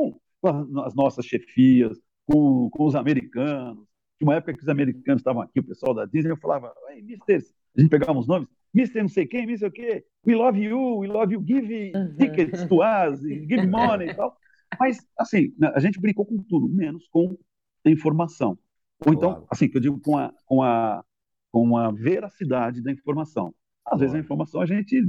com, 0.40 0.80
as 0.80 0.94
nossas 0.94 1.26
chefias, 1.26 1.98
com, 2.26 2.70
com 2.70 2.86
os 2.86 2.94
americanos. 2.94 3.84
Tinha 4.16 4.28
uma 4.28 4.36
época 4.36 4.54
que 4.54 4.62
os 4.62 4.68
americanos 4.68 5.20
estavam 5.20 5.42
aqui, 5.42 5.60
o 5.60 5.64
pessoal 5.64 5.94
da 5.94 6.04
Disney, 6.04 6.30
eu 6.30 6.36
falava, 6.36 6.72
mister, 7.02 7.40
a 7.76 7.80
gente 7.80 7.90
pegava 7.90 8.18
os 8.18 8.26
nomes, 8.26 8.48
Mr. 8.78 9.02
não 9.02 9.08
sei 9.08 9.26
quem, 9.26 9.56
sei 9.56 9.68
o 9.68 9.72
quê, 9.72 10.04
we 10.26 10.34
love 10.34 10.62
you, 10.62 10.98
we 10.98 11.08
love 11.08 11.32
you, 11.32 11.42
give 11.44 11.92
tickets 12.18 12.64
to 12.66 12.76
us, 12.82 13.20
give 13.20 13.66
money 13.66 14.10
e 14.10 14.14
tal. 14.14 14.36
Mas, 14.78 14.98
assim, 15.18 15.52
né, 15.58 15.72
a 15.74 15.80
gente 15.80 16.00
brincou 16.00 16.24
com 16.24 16.42
tudo, 16.44 16.68
menos 16.68 17.08
com 17.08 17.36
a 17.84 17.90
informação. 17.90 18.58
Ou 19.04 19.12
então, 19.12 19.30
claro. 19.30 19.46
assim, 19.50 19.68
que 19.68 19.76
eu 19.76 19.80
digo 19.80 20.00
com 20.00 20.16
a, 20.16 20.32
com, 20.44 20.62
a, 20.62 21.04
com 21.50 21.76
a 21.76 21.90
veracidade 21.90 22.82
da 22.82 22.92
informação. 22.92 23.48
Às 23.84 23.90
claro. 23.90 23.98
vezes 23.98 24.14
a 24.14 24.18
informação 24.18 24.60
a 24.60 24.66
gente 24.66 25.00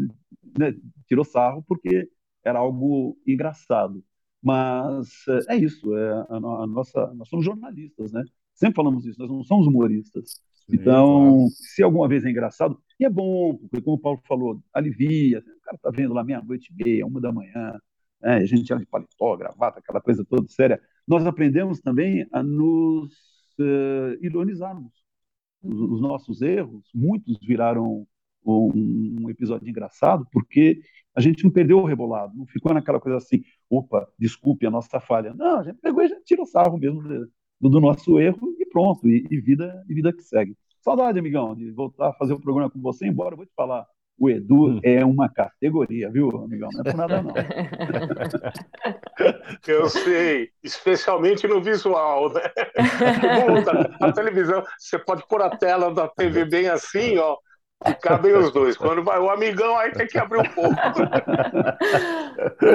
né, 0.57 0.73
tirou 1.07 1.25
sarro 1.25 1.63
porque 1.67 2.09
era 2.43 2.59
algo 2.59 3.17
engraçado. 3.27 4.03
Mas 4.41 5.09
é, 5.49 5.57
isso, 5.57 5.95
é 5.95 6.11
a, 6.29 6.35
a, 6.37 6.67
nossa, 6.67 7.13
nós 7.13 7.27
somos 7.27 7.45
jornalistas, 7.45 8.11
né? 8.13 8.23
Sempre 8.53 8.75
falamos 8.75 9.05
isso, 9.05 9.19
nós 9.19 9.29
não 9.29 9.43
somos 9.43 9.67
humoristas. 9.67 10.41
Então, 10.71 11.37
claro. 11.37 11.49
se 11.49 11.83
alguma 11.83 12.07
vez 12.07 12.23
é 12.23 12.29
engraçado, 12.29 12.81
e 12.99 13.05
é 13.05 13.09
bom, 13.09 13.55
porque 13.55 13.81
como 13.81 13.95
o 13.95 13.99
Paulo 13.99 14.21
falou, 14.27 14.61
alivia, 14.73 15.39
o 15.39 15.61
cara 15.61 15.77
tá 15.77 15.89
vendo 15.89 16.13
lá 16.13 16.23
meia-noite 16.23 16.71
e 16.71 16.83
meia, 16.83 17.05
uma 17.05 17.21
da 17.21 17.31
manhã, 17.31 17.79
né, 18.21 18.35
a 18.35 18.45
gente 18.45 18.71
anda 18.73 18.83
de 18.83 18.89
paletó, 18.89 19.37
gravata, 19.37 19.79
aquela 19.79 20.01
coisa 20.01 20.25
toda 20.25 20.47
séria. 20.49 20.81
Nós 21.07 21.25
aprendemos 21.25 21.79
também 21.79 22.27
a 22.31 22.43
nos 22.43 23.13
uh, 23.59 24.17
ironizarmos. 24.21 24.91
Os, 25.63 25.79
os, 25.79 26.01
nossos 26.01 26.41
erros, 26.41 26.89
muitos 26.93 27.37
viraram 27.41 28.05
um, 28.45 29.21
um, 29.21 29.29
episódio 29.29 29.67
engraçado, 29.67 30.27
porque 30.31 30.81
a 31.15 31.21
gente 31.21 31.43
não 31.43 31.51
perdeu 31.51 31.79
o 31.79 31.85
rebolado, 31.85 32.35
não 32.35 32.45
ficou 32.45 32.73
naquela 32.73 32.99
coisa 32.99 33.17
assim, 33.17 33.43
opa, 33.69 34.07
desculpe 34.17 34.65
a 34.65 34.71
nossa 34.71 34.99
falha. 34.99 35.33
Não, 35.33 35.59
a 35.59 35.63
gente 35.63 35.79
pegou 35.79 36.01
e 36.01 36.05
a 36.05 36.09
gente 36.09 36.23
tirou 36.23 36.45
sarro 36.45 36.77
mesmo 36.77 37.01
do, 37.01 37.69
do 37.69 37.79
nosso 37.79 38.19
erro 38.19 38.55
e 38.59 38.65
pronto, 38.65 39.07
e, 39.07 39.25
e, 39.29 39.39
vida, 39.39 39.83
e 39.89 39.93
vida 39.93 40.13
que 40.13 40.21
segue. 40.23 40.55
Saudade, 40.81 41.19
amigão, 41.19 41.55
de 41.55 41.71
voltar 41.71 42.09
a 42.09 42.13
fazer 42.13 42.33
o 42.33 42.39
programa 42.39 42.69
com 42.69 42.79
você, 42.81 43.05
embora 43.05 43.33
eu 43.33 43.37
vou 43.37 43.45
te 43.45 43.53
falar, 43.55 43.85
o 44.19 44.29
Edu 44.29 44.67
hum. 44.67 44.79
é 44.83 45.03
uma 45.05 45.29
categoria, 45.29 46.09
viu, 46.09 46.29
amigão? 46.29 46.69
Não 46.73 46.81
é 46.81 46.83
por 46.83 46.97
nada, 46.97 47.21
não. 47.21 47.33
Eu 49.67 49.89
sei, 49.89 50.49
especialmente 50.63 51.47
no 51.47 51.61
visual, 51.61 52.33
né? 52.33 52.41
a 53.99 54.11
televisão, 54.11 54.63
você 54.77 54.99
pode 54.99 55.25
pôr 55.27 55.41
a 55.41 55.55
tela 55.55 55.93
da 55.93 56.07
TV 56.07 56.45
bem 56.45 56.67
assim, 56.67 57.17
ó, 57.17 57.37
e 57.87 57.93
cabem 57.93 58.33
os 58.33 58.51
dois. 58.51 58.75
Quando 58.77 59.03
vai 59.03 59.19
o 59.19 59.29
amigão, 59.29 59.77
aí 59.77 59.91
tem 59.91 60.07
que 60.07 60.17
abrir 60.17 60.39
um 60.39 60.53
pouco. 60.53 60.75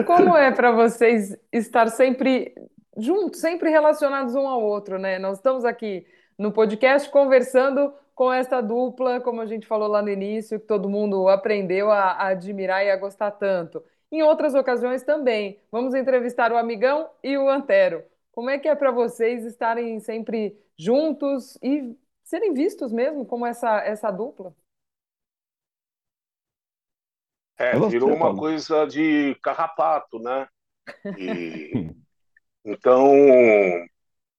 Como 0.07 0.37
é 0.37 0.51
para 0.51 0.73
vocês 0.73 1.37
estar 1.53 1.89
sempre 1.89 2.55
juntos, 2.97 3.41
sempre 3.41 3.71
relacionados 3.71 4.35
um 4.35 4.47
ao 4.47 4.63
outro, 4.63 4.99
né? 4.99 5.19
Nós 5.19 5.37
estamos 5.37 5.65
aqui 5.65 6.07
no 6.39 6.53
podcast 6.53 7.09
conversando 7.11 7.93
com 8.15 8.33
essa 8.33 8.61
dupla, 8.61 9.21
como 9.21 9.41
a 9.41 9.47
gente 9.47 9.67
falou 9.67 9.89
lá 9.89 10.01
no 10.01 10.09
início, 10.09 10.61
que 10.61 10.67
todo 10.67 10.89
mundo 10.89 11.29
aprendeu 11.29 11.91
a, 11.91 12.13
a 12.13 12.27
admirar 12.29 12.85
e 12.85 12.91
a 12.91 12.97
gostar 12.97 13.33
tanto. 13.33 13.83
Em 14.11 14.23
outras 14.23 14.55
ocasiões 14.55 15.03
também. 15.03 15.59
Vamos 15.73 15.95
entrevistar 15.95 16.53
o 16.53 16.57
Amigão 16.57 17.11
e 17.23 17.37
o 17.37 17.49
Antero. 17.49 18.05
Como 18.31 18.51
é 18.51 18.59
que 18.59 18.69
é 18.69 18.75
para 18.75 18.91
vocês 18.91 19.45
estarem 19.45 19.99
sempre 20.01 20.57
juntos 20.77 21.59
e 21.63 21.97
serem 22.23 22.53
vistos 22.53 22.93
mesmo 22.93 23.27
como 23.27 23.47
essa, 23.47 23.79
essa 23.81 24.11
dupla? 24.11 24.55
É, 27.57 27.79
virou 27.89 28.13
uma 28.13 28.37
coisa 28.37 28.85
de 28.87 29.37
carrapato, 29.43 30.19
né? 30.19 30.49
E, 31.17 31.91
então, 32.65 33.13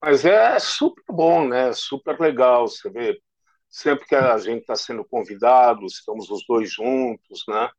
mas 0.05 0.23
é 0.23 0.59
super 0.59 1.03
bom, 1.09 1.47
né? 1.47 1.73
Super 1.73 2.19
legal. 2.19 2.67
Você 2.67 2.91
vê, 2.91 3.19
sempre 3.67 4.05
que 4.05 4.13
a 4.13 4.37
gente 4.37 4.61
está 4.61 4.75
sendo 4.75 5.03
convidado, 5.03 5.83
estamos 5.87 6.29
os 6.29 6.45
dois 6.47 6.71
juntos, 6.71 7.43
né? 7.47 7.71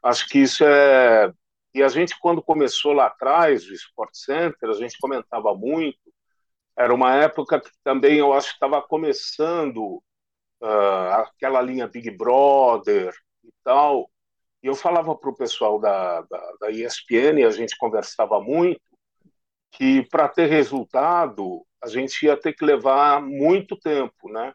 Acho 0.00 0.28
que 0.28 0.38
isso 0.38 0.62
é. 0.64 1.32
E 1.74 1.82
a 1.82 1.88
gente, 1.88 2.16
quando 2.20 2.40
começou 2.40 2.92
lá 2.92 3.06
atrás, 3.06 3.68
o 3.68 3.74
Sport 3.74 4.10
Center, 4.14 4.70
a 4.70 4.74
gente 4.74 4.98
comentava 5.00 5.52
muito. 5.52 5.98
Era 6.76 6.94
uma 6.94 7.16
época 7.16 7.60
que 7.60 7.70
também 7.82 8.18
eu 8.18 8.32
acho 8.32 8.50
que 8.50 8.54
estava 8.54 8.80
começando 8.80 10.00
uh, 10.62 11.10
aquela 11.14 11.60
linha 11.60 11.88
Big 11.88 12.08
Brother 12.12 13.12
e 13.42 13.50
tal. 13.64 14.08
E 14.62 14.68
eu 14.68 14.76
falava 14.76 15.12
para 15.16 15.30
o 15.30 15.36
pessoal 15.36 15.80
da, 15.80 16.20
da, 16.22 16.52
da 16.60 16.70
ESPN, 16.70 17.44
a 17.44 17.50
gente 17.50 17.76
conversava 17.76 18.40
muito, 18.40 18.80
que 19.70 20.06
para 20.08 20.28
ter 20.28 20.46
resultado 20.46 21.64
a 21.82 21.88
gente 21.88 22.26
ia 22.26 22.36
ter 22.36 22.52
que 22.52 22.64
levar 22.64 23.22
muito 23.22 23.76
tempo, 23.76 24.28
né? 24.30 24.52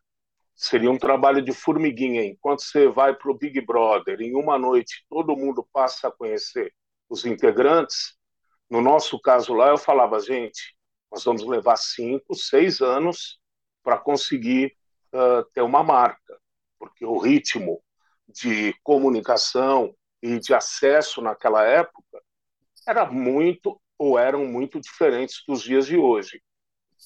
Seria 0.56 0.92
um 0.92 0.98
trabalho 0.98 1.42
de 1.42 1.52
formiguinha. 1.52 2.24
Enquanto 2.24 2.62
você 2.64 2.88
vai 2.88 3.16
para 3.16 3.32
o 3.32 3.38
Big 3.38 3.60
Brother, 3.62 4.22
em 4.22 4.36
uma 4.36 4.58
noite 4.58 5.06
todo 5.10 5.36
mundo 5.36 5.68
passa 5.72 6.08
a 6.08 6.12
conhecer 6.12 6.74
os 7.10 7.26
integrantes. 7.26 8.16
No 8.70 8.82
nosso 8.82 9.20
caso 9.20 9.54
lá, 9.54 9.70
eu 9.70 9.78
falava, 9.78 10.20
gente, 10.20 10.76
nós 11.12 11.24
vamos 11.24 11.46
levar 11.46 11.78
cinco, 11.78 12.34
seis 12.36 12.82
anos 12.82 13.40
para 13.84 13.98
conseguir 13.98 14.76
uh, 15.14 15.44
ter 15.54 15.62
uma 15.62 15.84
marca, 15.84 16.40
porque 16.80 17.06
o 17.06 17.18
ritmo 17.18 17.84
de 18.28 18.74
comunicação 18.82 19.94
e 20.22 20.40
de 20.40 20.54
acesso 20.54 21.22
naquela 21.22 21.64
época 21.64 22.22
era 22.88 23.06
muito 23.06 23.80
ou 23.98 24.18
eram 24.18 24.46
muito 24.46 24.80
diferentes 24.80 25.44
dos 25.48 25.62
dias 25.62 25.86
de 25.86 25.98
hoje. 25.98 26.42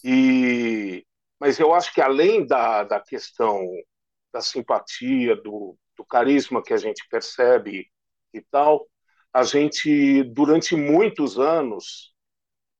E, 0.03 1.05
mas 1.39 1.59
eu 1.59 1.73
acho 1.73 1.93
que 1.93 2.01
além 2.01 2.45
da, 2.45 2.83
da 2.83 2.99
questão 2.99 3.67
da 4.31 4.41
simpatia, 4.41 5.35
do, 5.35 5.77
do 5.95 6.05
carisma 6.05 6.63
que 6.63 6.73
a 6.73 6.77
gente 6.77 7.07
percebe 7.09 7.87
e 8.33 8.41
tal, 8.41 8.87
a 9.33 9.43
gente, 9.43 10.23
durante 10.23 10.75
muitos 10.75 11.39
anos, 11.39 12.13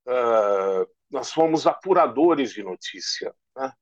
uh, 0.06 0.88
nós 1.10 1.32
fomos 1.32 1.66
apuradores 1.66 2.52
de 2.52 2.62
notícia. 2.62 3.34
Né? 3.56 3.72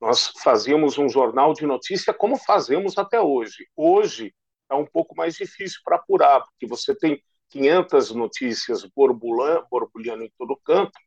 Nós 0.00 0.32
fazíamos 0.42 0.98
um 0.98 1.08
jornal 1.08 1.52
de 1.52 1.66
notícia 1.66 2.12
como 2.12 2.36
fazemos 2.36 2.98
até 2.98 3.20
hoje. 3.20 3.68
Hoje 3.76 4.34
é 4.70 4.74
um 4.74 4.86
pouco 4.86 5.14
mais 5.16 5.34
difícil 5.34 5.80
para 5.84 5.96
apurar, 5.96 6.40
porque 6.42 6.66
você 6.66 6.94
tem 6.96 7.22
500 7.52 8.14
notícias 8.14 8.84
borbulhando, 8.96 10.24
em 10.24 10.32
todo 10.38 10.58
canto, 10.64 10.98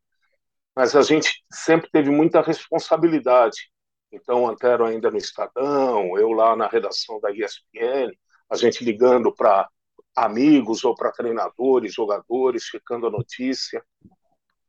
mas 0.75 0.95
a 0.95 1.01
gente 1.01 1.43
sempre 1.51 1.89
teve 1.89 2.11
muita 2.11 2.41
responsabilidade. 2.41 3.71
Então, 4.11 4.47
Antero 4.47 4.85
ainda 4.85 5.09
no 5.09 5.17
Estadão, 5.17 6.17
eu 6.17 6.31
lá 6.31 6.55
na 6.55 6.67
redação 6.67 7.19
da 7.19 7.31
ESPN, 7.31 8.11
a 8.49 8.55
gente 8.55 8.83
ligando 8.83 9.33
para 9.33 9.67
amigos 10.15 10.83
ou 10.83 10.93
para 10.95 11.11
treinadores, 11.11 11.93
jogadores, 11.93 12.63
checando 12.63 13.07
a 13.07 13.11
notícia. 13.11 13.83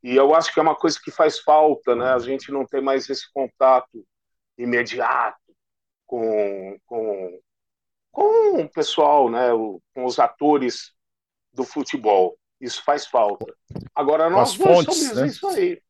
E 0.03 0.17
eu 0.17 0.35
acho 0.35 0.53
que 0.53 0.59
é 0.59 0.63
uma 0.63 0.75
coisa 0.75 0.99
que 1.03 1.11
faz 1.11 1.41
falta, 1.41 1.95
né? 1.95 2.13
A 2.13 2.19
gente 2.19 2.51
não 2.51 2.65
tem 2.65 2.81
mais 2.81 3.09
esse 3.11 3.31
contato 3.33 4.05
imediato 4.57 5.39
com, 6.07 6.79
com, 6.87 7.41
com 8.11 8.63
o 8.63 8.69
pessoal, 8.69 9.29
né, 9.29 9.51
com 9.95 10.05
os 10.05 10.19
atores 10.19 10.96
do 11.57 11.65
futebol. 11.65 12.39
Isso 12.61 12.83
faz 12.85 13.07
falta. 13.07 13.47
Agora, 13.95 14.31
nós 14.31 14.51
As 14.51 14.59
dois 14.59 14.77
fontes, 14.77 14.99
somos 14.99 15.17
né? 15.17 15.27
isso 15.27 15.49
aí. 15.49 15.83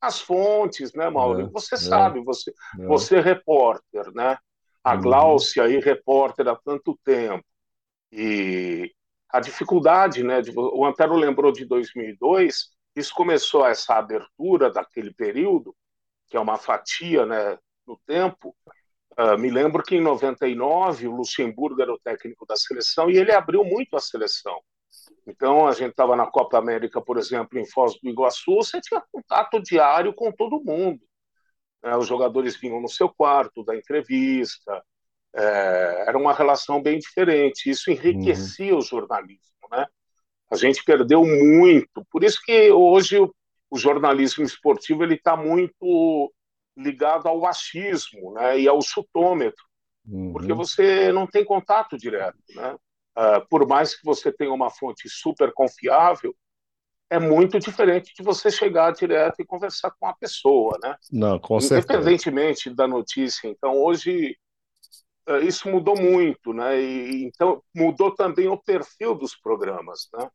As 0.00 0.20
fontes, 0.20 0.92
né, 0.94 1.10
Mauro? 1.10 1.42
É, 1.42 1.46
você 1.48 1.74
é, 1.74 1.78
sabe, 1.78 2.20
você, 2.24 2.50
é. 2.50 2.86
você 2.86 3.16
é 3.16 3.20
repórter, 3.20 4.10
né? 4.14 4.38
A 4.82 4.94
uhum. 4.94 5.00
Gláucia 5.00 5.64
aí, 5.64 5.78
repórter 5.78 6.48
há 6.48 6.56
tanto 6.56 6.98
tempo. 7.04 7.44
E 8.10 8.92
a 9.28 9.38
dificuldade, 9.40 10.24
né? 10.24 10.40
De, 10.40 10.52
o 10.56 10.84
Antero 10.84 11.14
lembrou 11.14 11.52
de 11.52 11.64
2002, 11.64 12.70
isso 12.96 13.14
começou 13.14 13.64
essa 13.66 13.94
abertura 13.94 14.70
daquele 14.70 15.14
período, 15.14 15.74
que 16.28 16.36
é 16.36 16.40
uma 16.40 16.58
fatia, 16.58 17.24
né, 17.24 17.58
no 17.86 17.98
tempo. 18.06 18.54
Uh, 19.18 19.38
me 19.38 19.50
lembro 19.50 19.82
que 19.82 19.94
em 19.94 20.00
99 20.00 21.06
o 21.06 21.16
Luxemburgo 21.16 21.80
era 21.80 21.92
o 21.92 21.98
técnico 21.98 22.46
da 22.46 22.56
seleção 22.56 23.10
e 23.10 23.16
ele 23.16 23.32
abriu 23.32 23.64
muito 23.64 23.96
a 23.96 24.00
seleção. 24.00 24.58
Então, 25.26 25.66
a 25.66 25.72
gente 25.72 25.90
estava 25.90 26.16
na 26.16 26.26
Copa 26.26 26.58
América, 26.58 27.00
por 27.00 27.18
exemplo, 27.18 27.58
em 27.58 27.66
Foz 27.66 27.98
do 28.00 28.08
Iguaçu, 28.08 28.54
você 28.56 28.80
tinha 28.80 29.02
contato 29.12 29.60
diário 29.62 30.12
com 30.14 30.32
todo 30.32 30.62
mundo. 30.62 31.00
É, 31.82 31.96
os 31.96 32.06
jogadores 32.06 32.56
vinham 32.56 32.80
no 32.80 32.88
seu 32.88 33.08
quarto, 33.08 33.64
da 33.64 33.76
entrevista, 33.76 34.82
é, 35.34 36.04
era 36.06 36.18
uma 36.18 36.32
relação 36.32 36.82
bem 36.82 36.98
diferente. 36.98 37.70
Isso 37.70 37.90
enriquecia 37.90 38.72
uhum. 38.72 38.78
o 38.78 38.82
jornalismo. 38.82 39.68
Né? 39.70 39.86
A 40.50 40.56
gente 40.56 40.84
perdeu 40.84 41.24
muito. 41.24 42.04
Por 42.10 42.22
isso 42.22 42.40
que 42.44 42.70
hoje 42.70 43.18
o, 43.18 43.34
o 43.70 43.78
jornalismo 43.78 44.44
esportivo 44.44 45.02
ele 45.02 45.14
está 45.14 45.36
muito 45.36 46.32
ligado 46.76 47.28
ao 47.28 47.44
achismo 47.46 48.32
né? 48.34 48.60
e 48.60 48.68
ao 48.68 48.80
chutômetro, 48.80 49.64
uhum. 50.06 50.32
porque 50.32 50.52
você 50.52 51.12
não 51.12 51.26
tem 51.26 51.44
contato 51.44 51.96
direto. 51.96 52.38
Né? 52.54 52.76
Uh, 53.18 53.46
por 53.48 53.66
mais 53.66 53.94
que 53.94 54.04
você 54.04 54.32
tenha 54.32 54.52
uma 54.52 54.70
fonte 54.70 55.08
super 55.08 55.52
confiável, 55.52 56.34
é 57.10 57.18
muito 57.18 57.58
diferente 57.58 58.14
de 58.14 58.22
você 58.22 58.50
chegar 58.50 58.92
direto 58.92 59.40
e 59.40 59.46
conversar 59.46 59.90
com 59.90 60.06
a 60.06 60.14
pessoa, 60.14 60.78
né? 60.82 60.96
Não, 61.10 61.38
com 61.38 61.60
certeza. 61.60 61.94
Independentemente 61.94 62.70
da 62.70 62.88
notícia. 62.88 63.48
Então, 63.48 63.76
hoje, 63.76 64.36
uh, 65.28 65.36
isso 65.38 65.68
mudou 65.68 65.94
muito, 65.94 66.54
né? 66.54 66.80
E, 66.80 67.24
então, 67.24 67.62
mudou 67.74 68.14
também 68.14 68.48
o 68.48 68.56
perfil 68.56 69.14
dos 69.14 69.36
programas, 69.36 70.08
né? 70.14 70.30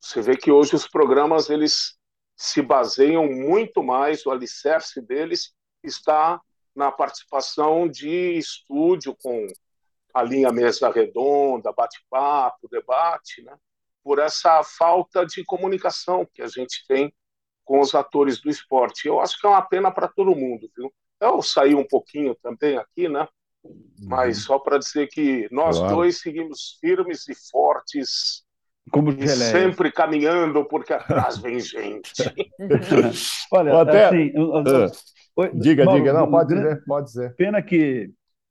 Você 0.00 0.22
vê 0.22 0.36
que 0.36 0.52
hoje 0.52 0.76
os 0.76 0.86
programas, 0.86 1.50
eles 1.50 1.96
se 2.36 2.62
baseiam 2.62 3.26
muito 3.26 3.82
mais, 3.82 4.24
o 4.24 4.30
alicerce 4.30 5.00
deles 5.00 5.52
está 5.82 6.40
na 6.74 6.92
participação 6.92 7.88
de 7.88 8.36
estúdio 8.36 9.16
com 9.20 9.46
a 10.16 10.22
linha 10.22 10.50
mesa 10.50 10.90
redonda, 10.90 11.72
bate-papo, 11.72 12.68
debate, 12.70 13.42
né? 13.42 13.54
por 14.02 14.18
essa 14.18 14.62
falta 14.64 15.26
de 15.26 15.44
comunicação 15.44 16.26
que 16.32 16.40
a 16.40 16.46
gente 16.46 16.86
tem 16.88 17.12
com 17.66 17.80
os 17.80 17.94
atores 17.94 18.40
do 18.40 18.48
esporte. 18.48 19.08
Eu 19.08 19.20
acho 19.20 19.38
que 19.38 19.46
é 19.46 19.50
uma 19.50 19.60
pena 19.60 19.90
para 19.90 20.08
todo 20.08 20.34
mundo, 20.34 20.70
viu? 20.74 20.90
Eu 21.20 21.42
saí 21.42 21.74
um 21.74 21.86
pouquinho 21.86 22.34
também 22.42 22.78
aqui, 22.78 23.10
né? 23.10 23.28
Mas 24.00 24.44
só 24.44 24.58
para 24.58 24.78
dizer 24.78 25.08
que 25.08 25.48
nós 25.50 25.76
claro. 25.76 25.96
dois 25.96 26.18
seguimos 26.18 26.78
firmes 26.80 27.28
e 27.28 27.34
fortes, 27.50 28.42
como 28.90 29.10
e 29.10 29.28
sempre 29.28 29.92
caminhando, 29.92 30.64
porque 30.64 30.94
atrás 30.94 31.36
vem 31.36 31.60
gente. 31.60 32.22
Olha, 33.52 33.82
Até... 33.82 34.06
assim, 34.06 34.32
uh, 34.38 35.50
diga, 35.52 35.84
Mauro, 35.84 36.00
diga, 36.00 36.12
não, 36.14 36.30
pode 36.30 36.54
dizer, 36.54 36.84
pode 36.86 37.06
dizer. 37.06 37.34
Pena 37.34 37.60
que 37.60 38.10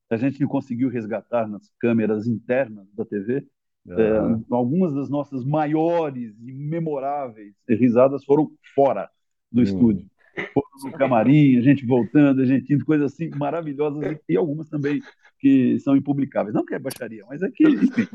a 0.09 0.17
gente 0.17 0.39
não 0.39 0.47
conseguiu 0.47 0.89
resgatar 0.89 1.47
nas 1.47 1.69
câmeras 1.79 2.27
internas 2.27 2.87
da 2.93 3.05
TV. 3.05 3.45
É, 3.87 4.17
algumas 4.49 4.95
das 4.95 5.09
nossas 5.09 5.45
maiores 5.45 6.35
e 6.41 6.51
memoráveis 6.51 7.53
risadas 7.69 8.25
foram 8.25 8.49
fora 8.73 9.07
do 9.51 9.59
uhum. 9.59 9.63
estúdio. 9.63 10.05
Foram 10.53 10.67
no 10.83 10.91
camarim, 10.91 11.57
a 11.57 11.61
gente 11.61 11.85
voltando, 11.85 12.41
a 12.41 12.45
gente 12.45 12.73
indo, 12.73 12.83
coisas 12.83 13.13
assim 13.13 13.29
maravilhosas 13.29 14.17
e 14.27 14.35
algumas 14.35 14.67
também 14.69 15.01
que 15.39 15.79
são 15.79 15.95
impublicáveis. 15.95 16.53
Não 16.53 16.65
que 16.65 16.73
é 16.73 16.79
baixaria, 16.79 17.23
mas 17.29 17.41
é 17.41 17.49
que, 17.49 17.63
enfim. 17.63 18.07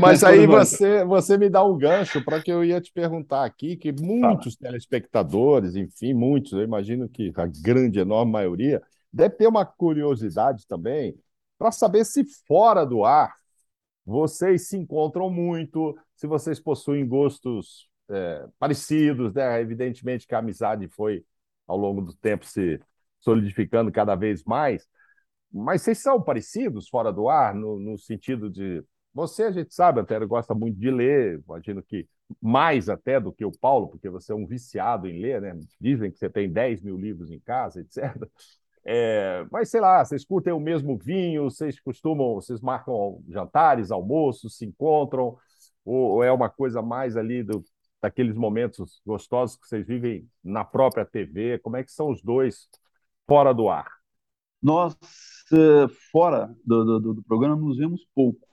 Mas 0.00 0.22
aí 0.24 0.46
você, 0.46 1.04
você 1.04 1.36
me 1.36 1.50
dá 1.50 1.64
um 1.64 1.76
gancho 1.76 2.24
para 2.24 2.40
que 2.40 2.50
eu 2.50 2.64
ia 2.64 2.80
te 2.80 2.92
perguntar 2.92 3.44
aqui, 3.44 3.76
que 3.76 3.92
muitos 3.92 4.54
Fala. 4.54 4.70
telespectadores, 4.70 5.74
enfim, 5.74 6.14
muitos, 6.14 6.52
eu 6.52 6.62
imagino 6.62 7.08
que 7.08 7.32
a 7.36 7.46
grande, 7.62 7.98
enorme 7.98 8.32
maioria, 8.32 8.80
deve 9.12 9.34
ter 9.34 9.48
uma 9.48 9.66
curiosidade 9.66 10.66
também 10.66 11.14
para 11.58 11.70
saber 11.72 12.04
se 12.04 12.24
fora 12.46 12.84
do 12.84 13.04
ar 13.04 13.34
vocês 14.06 14.68
se 14.68 14.76
encontram 14.76 15.28
muito, 15.28 15.98
se 16.14 16.28
vocês 16.28 16.60
possuem 16.60 17.06
gostos 17.06 17.88
é, 18.08 18.46
parecidos, 18.56 19.34
né? 19.34 19.60
Evidentemente 19.60 20.26
que 20.28 20.34
a 20.34 20.38
amizade 20.38 20.86
foi, 20.88 21.24
ao 21.66 21.76
longo 21.76 22.00
do 22.00 22.14
tempo, 22.14 22.46
se 22.46 22.80
solidificando 23.18 23.90
cada 23.90 24.14
vez 24.14 24.44
mais, 24.44 24.86
mas 25.52 25.82
vocês 25.82 25.98
são 25.98 26.22
parecidos 26.22 26.88
fora 26.88 27.12
do 27.12 27.28
ar, 27.28 27.54
no, 27.54 27.80
no 27.80 27.98
sentido 27.98 28.48
de. 28.48 28.84
Você, 29.12 29.44
a 29.44 29.50
gente 29.50 29.74
sabe, 29.74 30.00
até 30.00 30.18
gosta 30.26 30.54
muito 30.54 30.78
de 30.78 30.90
ler, 30.90 31.42
imagino 31.48 31.82
que 31.82 32.06
mais 32.40 32.88
até 32.88 33.18
do 33.18 33.32
que 33.32 33.44
o 33.44 33.52
Paulo, 33.52 33.88
porque 33.88 34.10
você 34.10 34.32
é 34.32 34.34
um 34.34 34.46
viciado 34.46 35.08
em 35.08 35.20
ler, 35.20 35.40
né? 35.40 35.58
Dizem 35.80 36.10
que 36.10 36.18
você 36.18 36.28
tem 36.28 36.52
10 36.52 36.82
mil 36.82 36.96
livros 36.96 37.30
em 37.30 37.40
casa, 37.40 37.80
etc. 37.80 38.14
É, 38.88 39.44
mas 39.50 39.68
sei 39.68 39.80
lá, 39.80 40.04
vocês 40.04 40.24
curtem 40.24 40.52
o 40.52 40.60
mesmo 40.60 40.96
vinho, 40.96 41.50
vocês 41.50 41.80
costumam, 41.80 42.34
vocês 42.34 42.60
marcam 42.60 43.20
jantares, 43.28 43.90
almoços, 43.90 44.56
se 44.56 44.64
encontram, 44.64 45.36
ou, 45.84 46.12
ou 46.12 46.22
é 46.22 46.30
uma 46.30 46.48
coisa 46.48 46.80
mais 46.80 47.16
ali 47.16 47.42
do, 47.42 47.64
daqueles 48.00 48.36
momentos 48.36 49.00
gostosos 49.04 49.56
que 49.56 49.66
vocês 49.66 49.84
vivem 49.84 50.28
na 50.42 50.64
própria 50.64 51.04
TV? 51.04 51.58
Como 51.58 51.76
é 51.76 51.82
que 51.82 51.90
são 51.90 52.10
os 52.10 52.22
dois 52.22 52.68
fora 53.26 53.52
do 53.52 53.68
ar? 53.68 53.90
Nós, 54.62 54.96
eh, 55.52 55.88
fora 56.12 56.54
do, 56.64 57.00
do, 57.00 57.14
do 57.14 57.22
programa, 57.24 57.56
nos 57.56 57.78
vemos 57.78 58.06
pouco, 58.14 58.46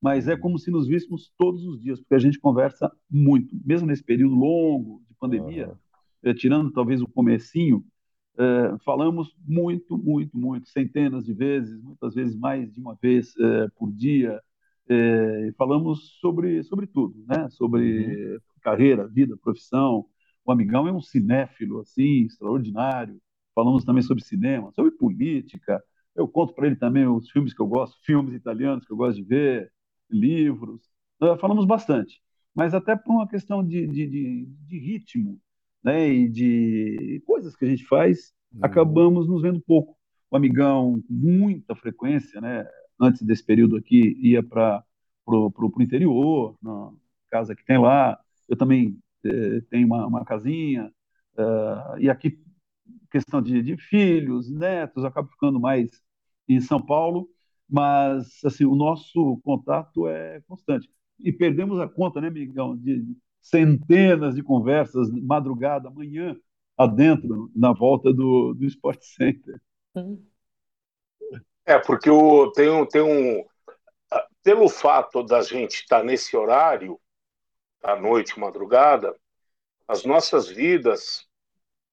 mas 0.00 0.28
é 0.28 0.36
como 0.36 0.56
se 0.56 0.70
nos 0.70 0.86
víssemos 0.86 1.32
todos 1.36 1.64
os 1.66 1.80
dias, 1.80 1.98
porque 1.98 2.14
a 2.14 2.18
gente 2.18 2.38
conversa 2.38 2.90
muito, 3.10 3.54
mesmo 3.64 3.88
nesse 3.88 4.04
período 4.04 4.34
longo 4.36 5.02
de 5.08 5.14
pandemia, 5.16 5.76
uhum. 6.24 6.34
tirando 6.34 6.72
talvez 6.72 7.02
o 7.02 7.08
comecinho, 7.08 7.84
é, 8.40 8.78
falamos 8.84 9.36
muito, 9.46 9.98
muito, 9.98 10.36
muito, 10.36 10.68
centenas 10.70 11.26
de 11.26 11.34
vezes, 11.34 11.78
muitas 11.82 12.14
vezes 12.14 12.34
mais 12.34 12.72
de 12.72 12.80
uma 12.80 12.94
vez 12.94 13.34
é, 13.38 13.68
por 13.76 13.92
dia. 13.92 14.40
É, 14.88 15.52
falamos 15.58 16.18
sobre, 16.20 16.62
sobre 16.64 16.86
tudo, 16.86 17.22
né? 17.28 17.50
Sobre 17.50 18.32
uhum. 18.32 18.38
carreira, 18.62 19.06
vida, 19.06 19.36
profissão. 19.36 20.06
O 20.44 20.50
amigão 20.50 20.88
é 20.88 20.92
um 20.92 21.02
cinéfilo 21.02 21.80
assim 21.80 22.24
extraordinário. 22.24 23.20
Falamos 23.54 23.84
também 23.84 24.02
sobre 24.02 24.24
cinema, 24.24 24.72
sobre 24.72 24.92
política. 24.92 25.82
Eu 26.16 26.26
conto 26.26 26.54
para 26.54 26.66
ele 26.66 26.76
também 26.76 27.06
os 27.06 27.30
filmes 27.30 27.52
que 27.52 27.60
eu 27.60 27.66
gosto, 27.66 27.98
filmes 28.04 28.34
italianos 28.34 28.86
que 28.86 28.92
eu 28.92 28.96
gosto 28.96 29.16
de 29.16 29.22
ver, 29.22 29.70
livros. 30.10 30.80
falamos 31.40 31.66
bastante, 31.66 32.22
mas 32.54 32.74
até 32.74 32.96
por 32.96 33.12
uma 33.12 33.28
questão 33.28 33.64
de, 33.64 33.86
de, 33.86 34.06
de, 34.08 34.46
de 34.46 34.78
ritmo 34.78 35.40
né, 35.82 36.08
e 36.08 36.28
de 36.28 37.22
coisas 37.26 37.56
que 37.56 37.64
a 37.64 37.68
gente 37.68 37.86
faz, 37.86 38.32
uhum. 38.52 38.60
acabamos 38.62 39.28
nos 39.28 39.42
vendo 39.42 39.60
pouco. 39.60 39.96
O 40.30 40.36
amigão, 40.36 41.02
com 41.06 41.12
muita 41.12 41.74
frequência, 41.74 42.40
né, 42.40 42.66
antes 43.00 43.22
desse 43.22 43.44
período 43.44 43.76
aqui, 43.76 44.16
ia 44.20 44.42
para 44.42 44.84
o 45.26 45.72
interior, 45.80 46.56
na 46.62 46.92
casa 47.30 47.54
que 47.54 47.64
tem 47.64 47.78
lá. 47.78 48.18
Eu 48.48 48.56
também 48.56 48.98
eh, 49.24 49.60
tenho 49.70 49.86
uma, 49.86 50.06
uma 50.06 50.24
casinha, 50.24 50.92
uh, 51.38 51.98
e 51.98 52.08
aqui, 52.08 52.38
questão 53.10 53.42
de, 53.42 53.62
de 53.62 53.76
filhos, 53.76 54.50
netos, 54.50 55.04
acabo 55.04 55.28
ficando 55.28 55.60
mais 55.60 55.90
em 56.48 56.60
São 56.60 56.80
Paulo, 56.80 57.28
mas 57.68 58.40
assim, 58.44 58.64
o 58.64 58.74
nosso 58.74 59.40
contato 59.44 60.08
é 60.08 60.40
constante. 60.46 60.88
E 61.18 61.32
perdemos 61.32 61.78
a 61.80 61.88
conta, 61.88 62.20
né, 62.20 62.28
amigão, 62.28 62.76
de, 62.76 63.04
centenas 63.40 64.34
de 64.34 64.42
conversas, 64.42 65.10
madrugada, 65.10 65.90
manhã, 65.90 66.36
adentro, 66.76 67.50
na 67.54 67.72
volta 67.72 68.12
do, 68.12 68.54
do 68.54 68.64
Sport 68.66 69.00
Center. 69.02 69.60
É, 71.64 71.78
porque 71.78 72.10
o, 72.10 72.50
tem, 72.52 72.70
um, 72.70 72.86
tem 72.86 73.02
um. 73.02 73.44
Pelo 74.42 74.68
fato 74.68 75.22
da 75.22 75.42
gente 75.42 75.82
estar 75.82 76.02
nesse 76.02 76.36
horário, 76.36 76.98
à 77.82 77.96
noite, 77.96 78.38
madrugada, 78.38 79.14
as 79.86 80.04
nossas 80.04 80.48
vidas 80.48 81.26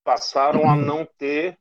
passaram 0.03 0.69
a 0.69 0.75
não 0.75 1.05
ter 1.17 1.59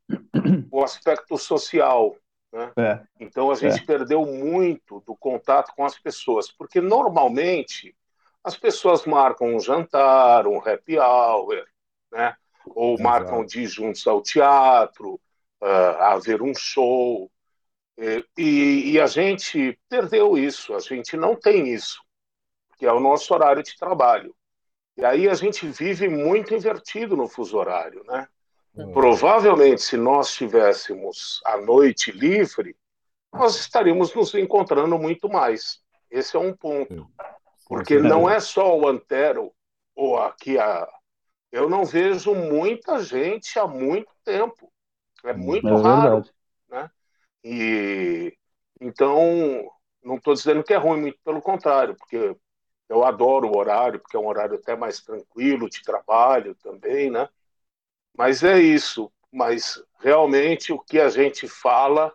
o 0.70 0.84
aspecto 0.84 1.36
social. 1.36 2.16
Né? 2.52 2.72
É. 2.78 3.02
Então 3.18 3.50
a 3.50 3.54
gente 3.54 3.82
é. 3.82 3.84
perdeu 3.84 4.24
muito 4.24 5.02
do 5.06 5.16
contato 5.16 5.72
com 5.74 5.84
as 5.84 5.98
pessoas, 5.98 6.50
porque 6.50 6.80
normalmente 6.80 7.96
as 8.46 8.56
pessoas 8.56 9.04
marcam 9.04 9.56
um 9.56 9.58
jantar, 9.58 10.46
um 10.46 10.58
happy 10.58 10.96
hour, 11.00 11.66
né? 12.12 12.36
ou 12.64 12.94
Exato. 12.94 13.02
marcam 13.02 13.44
de 13.44 13.62
ir 13.62 13.66
juntos 13.66 14.06
ao 14.06 14.22
teatro, 14.22 15.20
uh, 15.60 16.02
haver 16.02 16.40
um 16.40 16.54
show. 16.54 17.28
E, 17.98 18.92
e, 18.92 19.00
a 19.00 19.06
gente 19.08 19.76
perdeu 19.88 20.38
isso, 20.38 20.74
a 20.74 20.78
gente 20.78 21.16
não 21.16 21.34
tem 21.34 21.74
isso, 21.74 22.00
que 22.78 22.86
é 22.86 22.92
o 22.92 23.00
nosso 23.00 23.34
horário 23.34 23.64
de 23.64 23.76
trabalho. 23.76 24.32
E 24.96 25.04
aí 25.04 25.28
a 25.28 25.34
gente 25.34 25.66
vive 25.66 26.08
muito 26.08 26.54
invertido 26.54 27.16
no 27.16 27.26
fuso 27.26 27.56
horário, 27.56 28.04
né? 28.04 28.28
Hum. 28.76 28.92
Provavelmente, 28.92 29.82
se 29.82 29.96
nós 29.96 30.32
tivéssemos 30.32 31.40
a 31.44 31.56
noite 31.56 32.12
livre, 32.12 32.76
nós 33.32 33.56
estaríamos 33.56 34.14
nos 34.14 34.32
encontrando 34.34 34.96
muito 34.96 35.28
mais. 35.28 35.80
Esse 36.08 36.36
é 36.36 36.38
um 36.38 36.54
ponto. 36.54 37.10
Porque 37.66 37.98
não 37.98 38.28
é 38.30 38.38
só 38.38 38.78
o 38.78 38.86
Antero 38.86 39.52
ou 39.94 40.18
aqui 40.18 40.58
a. 40.58 40.88
Eu 41.50 41.68
não 41.68 41.84
vejo 41.84 42.34
muita 42.34 43.02
gente 43.02 43.58
há 43.58 43.66
muito 43.66 44.12
tempo. 44.24 44.72
É 45.24 45.32
hum, 45.32 45.38
muito 45.38 45.68
é 45.68 45.82
raro. 45.82 46.24
Né? 46.68 46.90
E 47.44 48.36
então 48.80 49.68
não 50.02 50.16
estou 50.16 50.34
dizendo 50.34 50.62
que 50.62 50.72
é 50.72 50.76
ruim, 50.76 51.00
muito 51.00 51.18
pelo 51.24 51.42
contrário, 51.42 51.96
porque 51.96 52.36
eu 52.88 53.04
adoro 53.04 53.48
o 53.48 53.58
horário, 53.58 53.98
porque 53.98 54.16
é 54.16 54.20
um 54.20 54.28
horário 54.28 54.54
até 54.56 54.76
mais 54.76 55.00
tranquilo 55.00 55.68
de 55.68 55.82
trabalho 55.82 56.54
também, 56.56 57.10
né? 57.10 57.28
Mas 58.16 58.44
é 58.44 58.60
isso. 58.60 59.10
Mas 59.32 59.82
realmente 59.98 60.72
o 60.72 60.78
que 60.78 61.00
a 61.00 61.08
gente 61.08 61.48
fala 61.48 62.14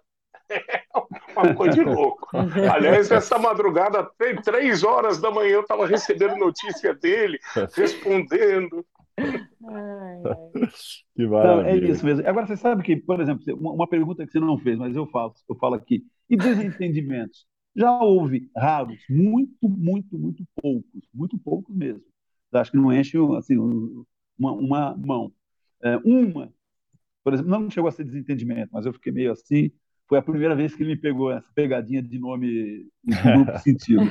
uma 1.36 1.54
coisa 1.54 1.76
de 1.76 1.84
louco. 1.84 2.28
Aliás, 2.74 3.12
essa 3.12 3.38
madrugada, 3.38 4.04
tem 4.18 4.36
três 4.36 4.84
horas 4.84 5.20
da 5.20 5.32
manhã, 5.32 5.54
eu 5.54 5.62
estava 5.62 5.86
recebendo 5.88 6.38
notícia 6.38 6.93
dele, 6.93 7.39
respondendo. 7.76 8.86
Que 11.16 11.24
Então, 11.24 11.62
é 11.62 11.76
isso 11.78 12.04
mesmo. 12.06 12.28
Agora, 12.28 12.47
você 12.47 12.58
sabe 12.58 12.82
que, 12.82 12.95
por 12.95 13.20
exemplo, 13.20 13.43
uma 13.60 13.88
pergunta 13.88 14.26
que 14.26 14.32
você 14.32 14.39
não 14.39 14.58
fez, 14.58 14.80
mas 14.80 14.95
eu 14.95 15.06
faço, 15.08 15.43
eu 15.47 15.56
falo 15.56 15.76
aqui. 15.76 16.04
E 16.30 16.36
desentendimentos? 16.36 17.45
Já 17.76 17.91
houve 18.02 18.49
raros, 18.56 18.99
muito, 19.10 19.70
muito, 19.70 20.18
muito 20.18 20.43
poucos, 20.56 21.08
muito 21.14 21.38
poucos 21.38 21.76
mesmo. 21.76 22.02
Acho 22.52 22.72
que 22.72 22.78
não 22.78 22.91
enche 22.91 23.18
assim, 23.38 23.58
uma, 24.38 24.52
uma 24.54 24.97
mão. 24.97 25.32
É, 25.84 25.97
uma, 25.97 26.52
por 27.24 27.34
exemplo, 27.34 27.52
não 27.52 27.70
chegou 27.70 27.88
a 27.88 27.91
ser 27.91 28.04
desentendimento, 28.04 28.70
mas 28.74 28.86
eu 28.86 28.93
fiquei 28.93 29.12
meio 29.12 29.32
assim. 29.32 29.72
Foi 30.12 30.18
a 30.18 30.22
primeira 30.22 30.53
vez 30.53 30.76
que 30.76 30.84
ele 30.84 30.89
me 30.89 30.97
pegou 30.99 31.32
essa 31.32 31.49
pegadinha 31.55 32.03
de 32.03 32.20
nome 32.20 32.86
duplo 33.01 33.57
sentido. 33.64 34.01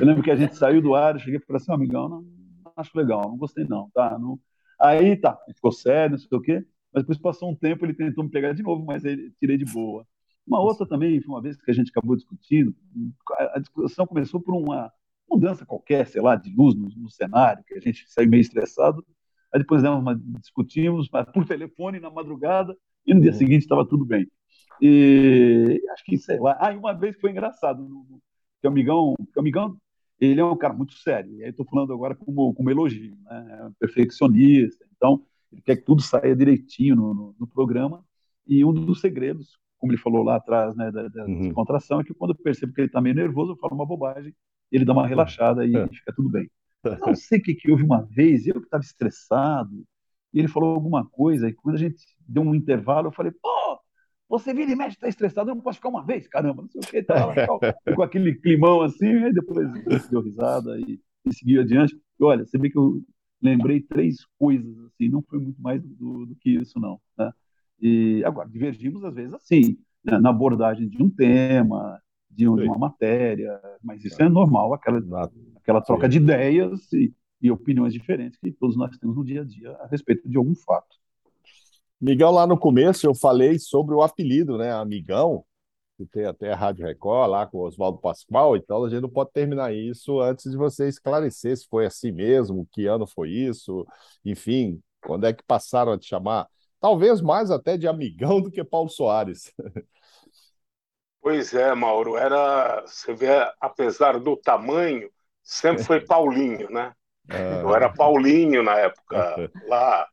Eu 0.00 0.04
lembro 0.04 0.20
que 0.20 0.32
a 0.32 0.34
gente 0.34 0.56
saiu 0.56 0.82
do 0.82 0.96
ar, 0.96 1.14
eu 1.14 1.20
cheguei 1.20 1.36
e 1.36 1.44
falei 1.44 1.62
assim, 1.62 1.70
oh, 1.70 1.74
amigão, 1.74 2.08
não, 2.08 2.22
não, 2.22 2.72
acho 2.76 2.90
legal, 2.98 3.22
não 3.28 3.36
gostei 3.36 3.64
não, 3.64 3.88
tá? 3.94 4.18
Não... 4.18 4.36
Aí 4.80 5.14
tá, 5.16 5.38
ficou 5.54 5.70
sério, 5.70 6.10
não 6.10 6.18
sei 6.18 6.36
o 6.36 6.40
quê, 6.40 6.66
mas 6.92 7.04
depois 7.04 7.18
passou 7.18 7.52
um 7.52 7.54
tempo, 7.54 7.86
ele 7.86 7.94
tentou 7.94 8.24
me 8.24 8.30
pegar 8.30 8.52
de 8.52 8.64
novo, 8.64 8.84
mas 8.84 9.04
aí 9.04 9.30
tirei 9.38 9.56
de 9.56 9.64
boa. 9.64 10.04
Uma 10.44 10.58
outra 10.58 10.84
também, 10.88 11.22
uma 11.24 11.40
vez 11.40 11.56
que 11.56 11.70
a 11.70 11.74
gente 11.74 11.90
acabou 11.90 12.16
discutindo, 12.16 12.74
a 13.54 13.60
discussão 13.60 14.08
começou 14.08 14.40
por 14.40 14.56
uma 14.56 14.90
mudança 15.30 15.64
qualquer, 15.64 16.08
sei 16.08 16.20
lá, 16.20 16.34
de 16.34 16.52
luz 16.52 16.74
no, 16.74 16.88
no 16.96 17.08
cenário, 17.08 17.62
que 17.64 17.74
a 17.74 17.80
gente 17.80 18.04
saiu 18.08 18.28
meio 18.28 18.40
estressado, 18.40 19.06
Aí 19.54 19.60
depois 19.60 19.84
né, 19.84 19.88
discutimos 20.40 21.08
por 21.32 21.46
telefone 21.46 22.00
na 22.00 22.10
madrugada 22.10 22.76
e 23.06 23.14
no 23.14 23.20
dia 23.20 23.30
uhum. 23.30 23.38
seguinte 23.38 23.62
estava 23.62 23.86
tudo 23.86 24.04
bem. 24.04 24.26
E 24.80 25.80
acho 25.92 26.04
que, 26.04 26.16
sei 26.18 26.38
lá. 26.38 26.56
Ah, 26.60 26.72
e 26.72 26.76
uma 26.76 26.92
vez 26.92 27.16
foi 27.20 27.30
engraçado, 27.30 27.86
que 28.60 28.66
o 28.66 28.70
amigão, 28.70 29.14
que 29.32 29.38
amigão, 29.38 29.76
ele 30.20 30.40
é 30.40 30.44
um 30.44 30.56
cara 30.56 30.74
muito 30.74 30.94
sério. 30.94 31.32
E 31.34 31.44
aí 31.44 31.50
estou 31.50 31.66
falando 31.66 31.92
agora 31.92 32.14
como, 32.14 32.54
como 32.54 32.70
elogio, 32.70 33.16
né? 33.24 33.58
É 33.60 33.64
um 33.66 33.72
perfeccionista. 33.72 34.84
Então, 34.96 35.22
ele 35.52 35.62
quer 35.62 35.76
que 35.76 35.84
tudo 35.84 36.02
saia 36.02 36.34
direitinho 36.34 36.96
no, 36.96 37.14
no, 37.14 37.36
no, 37.38 37.46
programa. 37.46 38.04
E 38.46 38.64
um 38.64 38.72
dos 38.72 39.00
segredos, 39.00 39.58
como 39.78 39.92
ele 39.92 40.00
falou 40.00 40.22
lá 40.22 40.36
atrás, 40.36 40.74
né, 40.76 40.90
da, 40.90 41.08
da 41.08 41.24
uhum. 41.24 41.42
descontração, 41.42 42.00
é 42.00 42.04
que 42.04 42.14
quando 42.14 42.32
eu 42.32 42.42
percebo 42.42 42.72
que 42.72 42.80
ele 42.80 42.88
está 42.88 43.00
meio 43.00 43.14
nervoso, 43.14 43.52
eu 43.52 43.56
falo 43.56 43.74
uma 43.74 43.86
bobagem, 43.86 44.34
ele 44.70 44.84
dá 44.84 44.92
uma 44.92 45.06
relaxada 45.06 45.64
e 45.64 45.74
é. 45.74 45.86
fica 45.88 46.12
tudo 46.14 46.28
bem. 46.28 46.50
Não 47.00 47.14
sei 47.14 47.38
o 47.38 47.42
que, 47.42 47.54
que 47.54 47.70
houve 47.70 47.82
uma 47.82 48.02
vez, 48.02 48.46
eu 48.46 48.54
que 48.54 48.66
estava 48.66 48.82
estressado, 48.82 49.84
e 50.32 50.38
ele 50.38 50.48
falou 50.48 50.74
alguma 50.74 51.06
coisa, 51.08 51.48
e 51.48 51.52
quando 51.54 51.76
a 51.76 51.78
gente 51.78 52.04
deu 52.28 52.42
um 52.42 52.54
intervalo, 52.54 53.08
eu 53.08 53.12
falei, 53.12 53.32
pô, 53.32 53.78
você 54.28 54.54
vira 54.54 54.72
e 54.72 54.76
mexe, 54.76 54.96
está 54.96 55.08
estressado, 55.08 55.50
eu 55.50 55.54
não 55.54 55.62
posso 55.62 55.78
ficar 55.78 55.90
uma 55.90 56.04
vez, 56.04 56.26
caramba, 56.26 56.62
não 56.62 56.68
sei 56.68 56.80
o 56.80 56.86
que, 56.86 57.02
tá, 57.02 57.14
com 57.94 58.02
aquele 58.02 58.34
climão 58.34 58.82
assim, 58.82 59.06
aí 59.06 59.32
depois 59.32 59.68
deu 60.10 60.20
risada 60.20 60.78
e, 60.80 61.00
e 61.26 61.34
seguiu 61.34 61.60
adiante. 61.60 61.94
E 61.94 62.24
olha, 62.24 62.44
você 62.44 62.58
vê 62.58 62.70
que 62.70 62.78
eu 62.78 63.02
lembrei 63.40 63.80
três 63.80 64.16
coisas, 64.38 64.78
assim, 64.86 65.08
não 65.08 65.22
foi 65.22 65.38
muito 65.38 65.60
mais 65.60 65.82
do, 65.82 66.26
do 66.26 66.34
que 66.36 66.50
isso, 66.50 66.80
não. 66.80 67.00
Né? 67.18 67.30
E 67.80 68.24
agora, 68.24 68.48
divergimos 68.48 69.04
às 69.04 69.14
vezes 69.14 69.34
assim, 69.34 69.76
né, 70.02 70.18
na 70.18 70.30
abordagem 70.30 70.88
de 70.88 71.02
um 71.02 71.10
tema, 71.10 72.00
de, 72.30 72.48
uma 72.48 72.78
matéria, 72.78 73.60
mas 73.82 74.04
isso 74.04 74.20
é 74.22 74.28
normal, 74.28 74.74
aquela, 74.74 74.98
aquela 75.56 75.80
troca 75.80 76.06
Sim. 76.06 76.10
de 76.10 76.16
ideias 76.16 76.92
e, 76.92 77.14
e 77.40 77.50
opiniões 77.50 77.92
diferentes 77.92 78.38
que 78.38 78.50
todos 78.52 78.76
nós 78.76 78.96
temos 78.98 79.16
no 79.16 79.24
dia 79.24 79.42
a 79.42 79.44
dia 79.44 79.70
a 79.72 79.86
respeito 79.86 80.28
de 80.28 80.36
algum 80.36 80.54
fato. 80.54 80.96
Miguel, 82.04 82.32
lá 82.32 82.46
no 82.46 82.58
começo 82.58 83.06
eu 83.06 83.14
falei 83.14 83.58
sobre 83.58 83.94
o 83.94 84.02
apelido, 84.02 84.58
né? 84.58 84.70
Amigão, 84.70 85.42
que 85.96 86.04
tem 86.04 86.26
até 86.26 86.52
a 86.52 86.54
Rádio 86.54 86.84
Record 86.84 87.30
lá 87.30 87.46
com 87.46 87.56
o 87.56 87.62
Oswaldo 87.62 87.96
Pascoal, 87.98 88.58
então 88.58 88.84
a 88.84 88.90
gente 88.90 89.00
não 89.00 89.08
pode 89.08 89.32
terminar 89.32 89.72
isso 89.72 90.20
antes 90.20 90.50
de 90.50 90.56
você 90.58 90.86
esclarecer 90.86 91.56
se 91.56 91.66
foi 91.66 91.86
assim 91.86 92.12
mesmo, 92.12 92.68
que 92.70 92.84
ano 92.84 93.06
foi 93.06 93.30
isso, 93.30 93.86
enfim, 94.22 94.82
quando 95.02 95.26
é 95.26 95.32
que 95.32 95.42
passaram 95.44 95.92
a 95.92 95.98
te 95.98 96.06
chamar, 96.06 96.46
talvez 96.78 97.22
mais 97.22 97.50
até 97.50 97.78
de 97.78 97.88
amigão 97.88 98.38
do 98.38 98.50
que 98.50 98.62
Paulo 98.62 98.90
Soares. 98.90 99.50
Pois 101.22 101.54
é, 101.54 101.74
Mauro, 101.74 102.18
era, 102.18 102.82
você 102.82 103.14
vê, 103.14 103.30
apesar 103.58 104.20
do 104.20 104.36
tamanho, 104.36 105.08
sempre 105.42 105.82
foi 105.82 105.98
Paulinho, 106.04 106.68
né? 106.70 106.92
É. 107.30 107.62
Eu 107.62 107.74
era 107.74 107.90
Paulinho 107.90 108.62
na 108.62 108.76
época, 108.78 109.50
lá, 109.66 110.06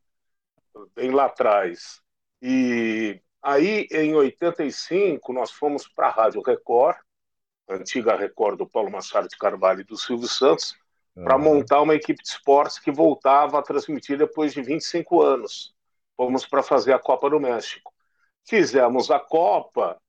bem 0.96 1.12
lá 1.12 1.26
atrás. 1.26 2.02
E 2.42 3.22
aí, 3.42 3.88
em 3.92 4.16
85, 4.16 5.34
nós 5.34 5.52
fomos 5.52 5.88
para 5.88 6.08
a 6.08 6.12
Rádio 6.12 6.42
Record, 6.42 6.98
antiga 7.70 8.16
Record 8.16 8.58
do 8.58 8.68
Paulo 8.68 8.92
Machado 8.92 9.28
de 9.28 9.38
Carvalho 9.38 9.82
e 9.82 9.86
do 9.86 9.98
Silvio 9.98 10.28
Santos, 10.28 10.76
para 11.14 11.38
montar 11.38 11.82
uma 11.82 11.96
equipe 11.96 12.22
de 12.24 12.30
esportes 12.30 12.80
que 12.80 12.92
voltava 12.92 13.60
a 13.60 13.62
transmitir 13.62 14.18
depois 14.18 14.54
de 14.54 14.62
25 14.62 15.22
anos. 15.22 15.74
Fomos 16.16 16.46
para 16.46 16.64
fazer 16.64 16.94
a 16.94 17.00
Copa 17.00 17.30
do 17.30 17.40
México. 17.40 17.94
Fizemos 18.48 19.12
a 19.12 19.20
Copa, 19.20 20.00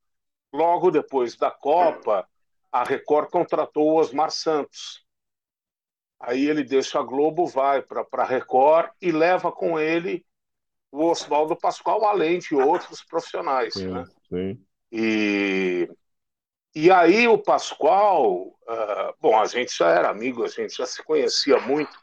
Logo 0.52 0.90
depois 0.90 1.34
da 1.34 1.50
Copa, 1.50 2.28
a 2.70 2.84
Record 2.84 3.30
contratou 3.30 3.88
o 3.88 3.94
Osmar 3.96 4.30
Santos. 4.30 5.02
Aí 6.20 6.46
ele 6.46 6.62
deixa 6.62 7.00
a 7.00 7.02
Globo, 7.02 7.46
vai 7.46 7.80
para 7.80 8.06
a 8.12 8.24
Record 8.24 8.90
e 9.00 9.10
leva 9.10 9.50
com 9.50 9.80
ele 9.80 10.24
o 10.92 11.06
Oswaldo 11.10 11.56
Pascoal, 11.56 12.04
além 12.04 12.38
de 12.38 12.54
outros 12.54 13.02
profissionais. 13.02 13.74
Sim, 13.74 13.88
né? 13.88 14.04
sim. 14.28 14.64
E, 14.92 15.88
e 16.74 16.90
aí 16.90 17.26
o 17.26 17.38
Pascoal, 17.38 18.48
uh, 18.48 19.14
bom, 19.18 19.40
a 19.40 19.46
gente 19.46 19.76
já 19.76 19.88
era 19.88 20.10
amigo, 20.10 20.44
a 20.44 20.48
gente 20.48 20.76
já 20.76 20.86
se 20.86 21.02
conhecia 21.02 21.58
muito. 21.58 21.98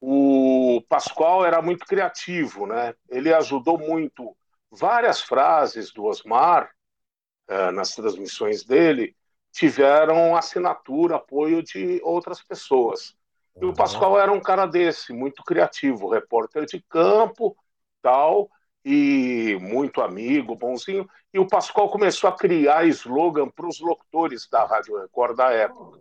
O 0.00 0.82
Pascoal 0.88 1.44
era 1.44 1.62
muito 1.62 1.86
criativo, 1.86 2.66
né? 2.66 2.94
Ele 3.08 3.32
ajudou 3.32 3.78
muito 3.78 4.36
várias 4.70 5.20
frases 5.20 5.92
do 5.92 6.04
Osmar 6.04 6.70
é, 7.46 7.70
nas 7.70 7.94
transmissões 7.94 8.64
dele 8.64 9.14
tiveram 9.54 10.34
assinatura, 10.34 11.16
apoio 11.16 11.62
de 11.62 12.00
outras 12.02 12.42
pessoas. 12.42 13.14
E 13.60 13.64
o 13.64 13.72
Pascoal 13.72 14.18
era 14.18 14.32
um 14.32 14.40
cara 14.40 14.66
desse, 14.66 15.12
muito 15.12 15.44
criativo, 15.44 16.08
repórter 16.08 16.66
de 16.66 16.82
campo, 16.82 17.56
tal, 18.04 18.50
e 18.84 19.56
muito 19.62 20.02
amigo, 20.02 20.54
bonzinho. 20.54 21.08
E 21.32 21.38
o 21.38 21.48
Pascoal 21.48 21.88
começou 21.88 22.28
a 22.28 22.36
criar 22.36 22.84
slogan 22.84 23.48
para 23.48 23.66
os 23.66 23.80
locutores 23.80 24.46
da 24.46 24.64
Rádio 24.66 25.00
Record 25.00 25.34
da 25.34 25.50
época. 25.50 26.00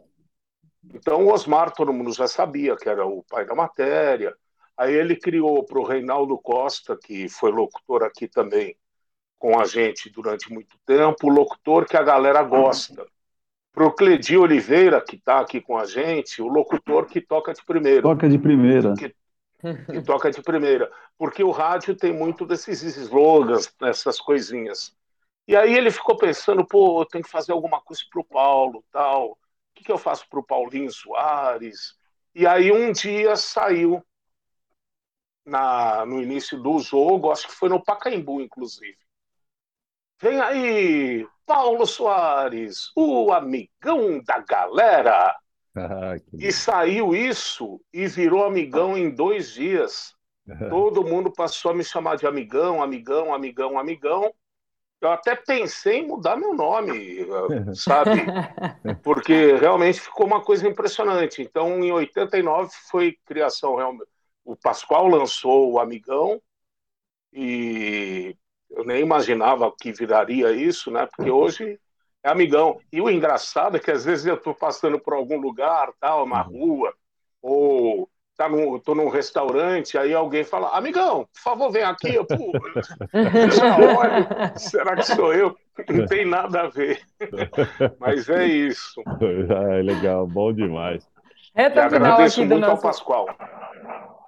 Então, 0.93 1.25
o 1.25 1.31
Osmar, 1.31 1.71
todo 1.71 1.93
mundo 1.93 2.11
já 2.11 2.27
sabia 2.27 2.75
que 2.75 2.89
era 2.89 3.05
o 3.05 3.23
pai 3.23 3.45
da 3.45 3.55
matéria. 3.55 4.35
Aí 4.77 4.93
ele 4.93 5.15
criou 5.15 5.63
para 5.63 5.79
o 5.79 5.85
Reinaldo 5.85 6.37
Costa, 6.37 6.97
que 7.01 7.29
foi 7.29 7.51
locutor 7.51 8.03
aqui 8.03 8.27
também, 8.27 8.75
com 9.39 9.57
a 9.57 9.65
gente 9.65 10.09
durante 10.09 10.51
muito 10.51 10.75
tempo, 10.85 11.27
o 11.27 11.29
locutor 11.29 11.85
que 11.85 11.95
a 11.95 12.03
galera 12.03 12.43
gosta. 12.43 13.05
Para 13.71 13.87
o 13.87 13.91
Cledi 13.91 14.37
Oliveira, 14.37 15.01
que 15.01 15.15
está 15.15 15.39
aqui 15.39 15.61
com 15.61 15.77
a 15.77 15.85
gente, 15.85 16.41
o 16.41 16.47
locutor 16.47 17.05
que 17.05 17.21
toca 17.21 17.53
de 17.53 17.63
primeira. 17.65 18.01
Toca 18.01 18.27
de 18.29 18.37
primeira. 18.37 18.93
Que, 18.93 19.15
que 19.91 20.01
toca 20.01 20.31
de 20.31 20.41
primeira. 20.41 20.91
Porque 21.17 21.43
o 21.43 21.51
rádio 21.51 21.95
tem 21.95 22.13
muito 22.13 22.45
desses 22.45 22.81
slogans, 22.97 23.73
essas 23.81 24.19
coisinhas. 24.19 24.95
E 25.47 25.55
aí 25.55 25.73
ele 25.75 25.91
ficou 25.91 26.17
pensando, 26.17 26.65
pô, 26.65 27.01
eu 27.01 27.05
tenho 27.05 27.23
que 27.23 27.29
fazer 27.29 27.51
alguma 27.51 27.81
coisa 27.81 28.01
para 28.11 28.21
o 28.21 28.25
Paulo, 28.25 28.83
tal. 28.91 29.31
O 29.31 29.37
que, 29.75 29.83
que 29.83 29.91
eu 29.91 29.97
faço 29.97 30.27
para 30.29 30.39
o 30.39 30.45
Paulinho 30.45 30.91
Soares? 30.91 31.95
E 32.33 32.47
aí 32.47 32.71
um 32.71 32.91
dia 32.91 33.35
saiu 33.35 34.03
na, 35.45 36.05
no 36.05 36.21
início 36.21 36.57
do 36.61 36.79
jogo, 36.79 37.31
acho 37.31 37.47
que 37.47 37.53
foi 37.53 37.69
no 37.69 37.83
Pacaembu, 37.83 38.41
inclusive 38.41 38.97
Vem 40.23 40.39
aí, 40.39 41.27
Paulo 41.45 41.85
Soares, 41.85 42.91
o 42.95 43.33
amigão 43.33 44.23
da 44.23 44.39
galera. 44.39 45.35
Ah, 45.75 46.15
e 46.33 46.51
saiu 46.51 47.15
isso 47.15 47.81
e 47.91 48.07
virou 48.07 48.43
amigão 48.43 48.97
em 48.97 49.09
dois 49.09 49.51
dias. 49.51 50.13
Todo 50.69 51.05
mundo 51.05 51.31
passou 51.31 51.71
a 51.71 51.73
me 51.73 51.83
chamar 51.83 52.17
de 52.17 52.27
amigão, 52.27 52.83
amigão, 52.83 53.33
amigão, 53.33 53.79
amigão. 53.79 54.33
Eu 55.01 55.11
até 55.11 55.35
pensei 55.35 55.99
em 55.99 56.07
mudar 56.07 56.35
meu 56.37 56.53
nome, 56.53 57.25
sabe? 57.75 58.11
Porque 59.03 59.55
realmente 59.55 59.99
ficou 59.99 60.25
uma 60.25 60.41
coisa 60.41 60.67
impressionante. 60.67 61.41
Então, 61.41 61.83
em 61.83 61.91
89 61.91 62.71
foi 62.89 63.17
criação 63.25 63.75
realmente. 63.75 64.07
O 64.45 64.55
Pascoal 64.55 65.07
lançou 65.07 65.71
o 65.71 65.79
Amigão 65.79 66.41
e 67.31 68.35
eu 68.69 68.83
nem 68.83 69.01
imaginava 69.01 69.73
que 69.79 69.91
viraria 69.91 70.51
isso, 70.51 70.91
né? 70.91 71.05
Porque 71.05 71.29
hoje 71.31 71.79
é 72.23 72.29
amigão. 72.29 72.79
E 72.91 73.01
o 73.01 73.09
engraçado 73.09 73.77
é 73.77 73.79
que 73.79 73.91
às 73.91 74.05
vezes 74.05 74.25
eu 74.25 74.35
estou 74.35 74.55
passando 74.55 74.97
por 74.97 75.13
algum 75.13 75.37
lugar, 75.37 75.91
tal, 75.99 76.23
uma 76.23 76.47
uhum. 76.47 76.59
rua, 76.59 76.93
ou 77.41 78.09
tá 78.37 78.49
num, 78.49 78.79
tô 78.79 78.95
num 78.95 79.09
restaurante, 79.09 79.97
aí 79.97 80.13
alguém 80.13 80.43
fala, 80.43 80.69
amigão, 80.69 81.27
por 81.33 81.41
favor, 81.41 81.71
vem 81.71 81.83
aqui. 81.83 82.15
Eu, 82.15 82.25
Pô, 82.25 82.51
já 83.51 83.77
olho, 83.77 84.27
será 84.57 84.95
que 84.95 85.03
sou 85.03 85.33
eu? 85.33 85.55
Não 85.89 86.05
tem 86.05 86.25
nada 86.25 86.61
a 86.61 86.67
ver. 86.67 87.01
Mas 87.99 88.29
é 88.29 88.45
isso. 88.45 89.01
É 89.69 89.81
legal, 89.81 90.25
bom 90.25 90.53
demais. 90.53 91.07
Reta 91.55 91.79
e 91.79 91.83
agradeço 91.83 92.39
muito 92.39 92.59
nosso... 92.59 92.71
ao 92.71 92.81
Pascoal. 92.81 93.27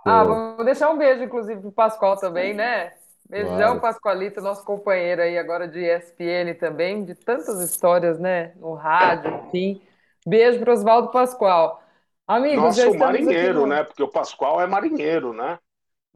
Ah, 0.06 0.24
vamos 0.24 0.66
deixar 0.66 0.92
um 0.92 0.98
beijo, 0.98 1.24
inclusive, 1.24 1.60
para 1.60 1.70
o 1.70 1.72
Pascoal 1.72 2.18
também, 2.18 2.54
né? 2.54 2.94
Beijão, 3.28 3.58
claro. 3.58 3.82
Pascoalito, 3.82 4.42
nosso 4.42 4.64
companheiro 4.64 5.22
aí 5.22 5.38
agora 5.38 5.68
de 5.68 5.80
ESPN 5.80 6.54
também, 6.60 7.04
de 7.04 7.16
tantas 7.16 7.60
histórias, 7.62 8.20
né? 8.20 8.54
No 8.58 8.74
rádio, 8.74 9.42
enfim. 9.48 9.82
Beijo 10.26 10.60
para 10.60 10.74
Oswaldo 10.74 11.12
Pascoal. 11.12 11.82
Amigos, 12.28 12.78
Nosso 12.78 12.98
marinheiro, 12.98 13.62
no... 13.62 13.68
né? 13.68 13.84
Porque 13.84 14.02
o 14.02 14.08
Pascoal 14.08 14.62
é 14.62 14.68
marinheiro, 14.68 15.34
né? 15.34 15.60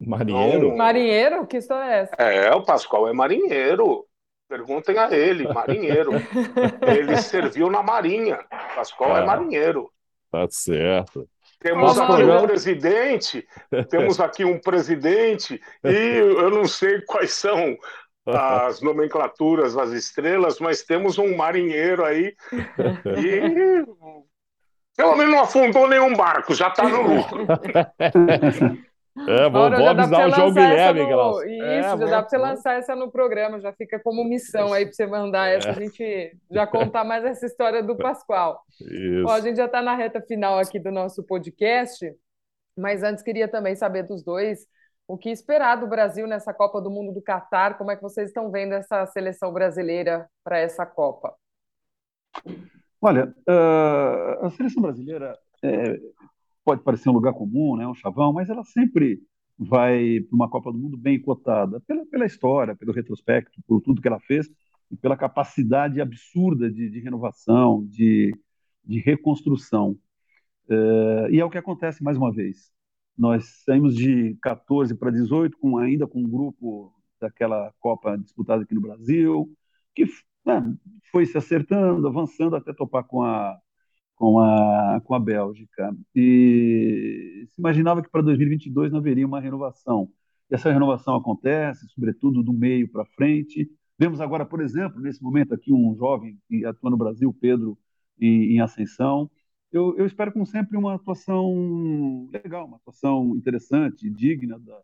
Marinheiro? 0.00 0.66
Então, 0.66 0.76
marinheiro? 0.76 1.46
Que 1.46 1.58
história 1.58 1.92
é 1.92 1.98
essa? 2.00 2.14
É, 2.16 2.54
o 2.54 2.64
Pascoal 2.64 3.08
é 3.08 3.12
marinheiro. 3.12 4.06
Perguntem 4.48 4.98
a 4.98 5.12
ele, 5.12 5.46
marinheiro. 5.52 6.10
ele 6.82 7.16
serviu 7.18 7.70
na 7.70 7.82
Marinha. 7.82 8.40
O 8.50 8.74
Pascoal 8.74 9.16
é, 9.16 9.22
é 9.22 9.24
marinheiro. 9.24 9.92
Tá 10.30 10.46
certo. 10.50 11.28
Temos 11.60 11.98
aqui 11.98 12.24
um 12.24 12.46
presidente, 12.46 13.48
temos 13.90 14.20
aqui 14.20 14.44
um 14.44 14.58
presidente, 14.58 15.60
e 15.84 16.16
eu 16.16 16.50
não 16.50 16.64
sei 16.64 17.02
quais 17.02 17.32
são 17.34 17.76
as 18.26 18.80
nomenclaturas 18.80 19.74
das 19.74 19.90
estrelas, 19.90 20.58
mas 20.58 20.82
temos 20.82 21.18
um 21.18 21.36
marinheiro 21.36 22.04
aí 22.04 22.34
e 23.18 23.84
pelo 24.96 25.16
menos 25.16 25.34
não 25.34 25.42
afundou 25.42 25.88
nenhum 25.88 26.14
barco, 26.14 26.54
já 26.54 26.68
está 26.68 26.88
no 26.88 27.02
lucro. 27.02 27.46
É, 29.28 29.50
vou, 29.50 29.70
vou 29.70 29.88
avisar 29.88 30.28
o 30.28 30.30
João 30.30 30.52
Guilherme, 30.52 31.00
no... 31.00 31.42
Isso, 31.42 31.64
é, 31.64 31.82
já 31.82 31.96
dá 31.96 32.22
para 32.22 32.28
você 32.28 32.38
lançar 32.38 32.78
essa 32.78 32.94
no 32.94 33.10
programa, 33.10 33.60
já 33.60 33.72
fica 33.72 33.98
como 33.98 34.24
missão 34.24 34.72
aí 34.72 34.84
para 34.84 34.94
você 34.94 35.06
mandar 35.06 35.48
essa, 35.48 35.68
é. 35.68 35.70
a 35.72 35.74
gente 35.74 36.36
já 36.50 36.66
contar 36.66 37.04
mais 37.04 37.24
essa 37.24 37.44
história 37.46 37.82
do 37.82 37.96
Pascoal. 37.96 38.62
Isso. 38.80 39.24
Ó, 39.26 39.32
a 39.32 39.40
gente 39.40 39.56
já 39.56 39.66
está 39.66 39.82
na 39.82 39.94
reta 39.94 40.20
final 40.22 40.58
aqui 40.58 40.78
do 40.78 40.90
nosso 40.90 41.24
podcast, 41.24 42.14
mas 42.76 43.02
antes 43.02 43.22
queria 43.22 43.48
também 43.48 43.74
saber 43.74 44.04
dos 44.04 44.22
dois 44.22 44.66
o 45.10 45.18
que 45.18 45.28
esperar 45.28 45.74
do 45.74 45.88
Brasil 45.88 46.24
nessa 46.24 46.54
Copa 46.54 46.80
do 46.80 46.88
Mundo 46.88 47.12
do 47.12 47.20
Catar, 47.20 47.76
como 47.76 47.90
é 47.90 47.96
que 47.96 48.02
vocês 48.02 48.28
estão 48.28 48.48
vendo 48.48 48.74
essa 48.74 49.04
seleção 49.06 49.52
brasileira 49.52 50.30
para 50.44 50.58
essa 50.58 50.86
Copa? 50.86 51.34
Olha, 53.02 53.34
uh, 53.48 54.46
a 54.46 54.50
seleção 54.50 54.80
brasileira 54.80 55.36
é, 55.64 55.98
pode 56.70 56.84
parecer 56.84 57.10
um 57.10 57.14
lugar 57.14 57.32
comum, 57.32 57.76
né, 57.76 57.84
um 57.84 57.94
chavão, 57.94 58.32
mas 58.32 58.48
ela 58.48 58.62
sempre 58.62 59.20
vai 59.58 60.20
para 60.20 60.36
uma 60.36 60.48
Copa 60.48 60.70
do 60.70 60.78
Mundo 60.78 60.96
bem 60.96 61.20
cotada, 61.20 61.80
pela, 61.80 62.06
pela 62.06 62.24
história, 62.24 62.76
pelo 62.76 62.92
retrospecto, 62.92 63.60
por 63.66 63.80
tudo 63.80 64.00
que 64.00 64.06
ela 64.06 64.20
fez 64.20 64.48
e 64.88 64.96
pela 64.96 65.16
capacidade 65.16 66.00
absurda 66.00 66.70
de, 66.70 66.88
de 66.88 67.00
renovação, 67.00 67.84
de, 67.86 68.32
de 68.84 69.00
reconstrução. 69.00 69.98
Uh, 70.68 71.28
e 71.32 71.40
é 71.40 71.44
o 71.44 71.50
que 71.50 71.58
acontece 71.58 72.04
mais 72.04 72.16
uma 72.16 72.32
vez. 72.32 72.70
Nós 73.18 73.64
saímos 73.64 73.96
de 73.96 74.36
14 74.40 74.94
para 74.94 75.10
18, 75.10 75.58
com, 75.58 75.76
ainda 75.76 76.06
com 76.06 76.20
um 76.20 76.30
grupo 76.30 76.94
daquela 77.20 77.74
Copa 77.80 78.16
disputada 78.16 78.62
aqui 78.62 78.76
no 78.76 78.80
Brasil, 78.80 79.50
que 79.92 80.04
né, 80.46 80.72
foi 81.10 81.26
se 81.26 81.36
acertando, 81.36 82.06
avançando 82.06 82.54
até 82.54 82.72
topar 82.72 83.02
com 83.02 83.24
a, 83.24 83.58
com 84.20 84.38
a, 84.38 85.00
com 85.02 85.14
a 85.14 85.18
Bélgica. 85.18 85.96
E 86.14 87.46
se 87.48 87.58
imaginava 87.58 88.02
que 88.02 88.10
para 88.10 88.20
2022 88.20 88.92
não 88.92 88.98
haveria 88.98 89.26
uma 89.26 89.40
renovação. 89.40 90.12
E 90.50 90.54
essa 90.54 90.70
renovação 90.70 91.16
acontece, 91.16 91.88
sobretudo 91.88 92.42
do 92.42 92.52
meio 92.52 92.86
para 92.92 93.06
frente. 93.06 93.70
Vemos 93.98 94.20
agora, 94.20 94.44
por 94.44 94.60
exemplo, 94.60 95.00
nesse 95.00 95.22
momento 95.22 95.54
aqui, 95.54 95.72
um 95.72 95.96
jovem 95.96 96.38
que 96.46 96.66
atua 96.66 96.90
no 96.90 96.98
Brasil, 96.98 97.32
Pedro, 97.40 97.78
em, 98.20 98.56
em 98.56 98.60
ascensão. 98.60 99.30
Eu, 99.72 99.96
eu, 99.96 100.04
espero, 100.04 100.32
como 100.32 100.44
sempre, 100.44 100.76
uma 100.76 100.96
atuação 100.96 102.28
legal, 102.30 102.66
uma 102.66 102.76
atuação 102.76 103.34
interessante, 103.36 104.10
digna 104.10 104.58
da, 104.58 104.80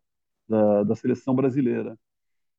da, 0.48 0.82
da 0.84 0.94
seleção 0.96 1.34
brasileira. 1.34 1.98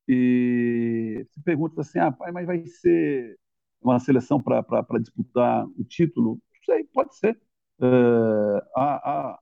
E 0.07 1.25
se 1.31 1.41
pergunta 1.41 1.81
assim, 1.81 1.97
ah, 1.99 2.11
pai, 2.11 2.31
mas 2.31 2.45
vai 2.45 2.63
ser 2.67 3.35
uma 3.81 3.99
seleção 3.99 4.39
para 4.41 4.99
disputar 4.99 5.65
o 5.77 5.83
título? 5.83 6.39
Sei, 6.67 6.83
pode 6.93 7.15
ser. 7.15 7.39
Uh, 7.79 8.57
há, 8.75 9.31
há, 9.31 9.39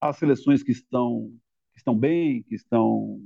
há, 0.00 0.12
seleções 0.12 0.62
que 0.62 0.72
estão, 0.72 1.30
que 1.72 1.78
estão 1.78 1.96
bem, 1.96 2.42
que 2.44 2.54
estão 2.54 3.20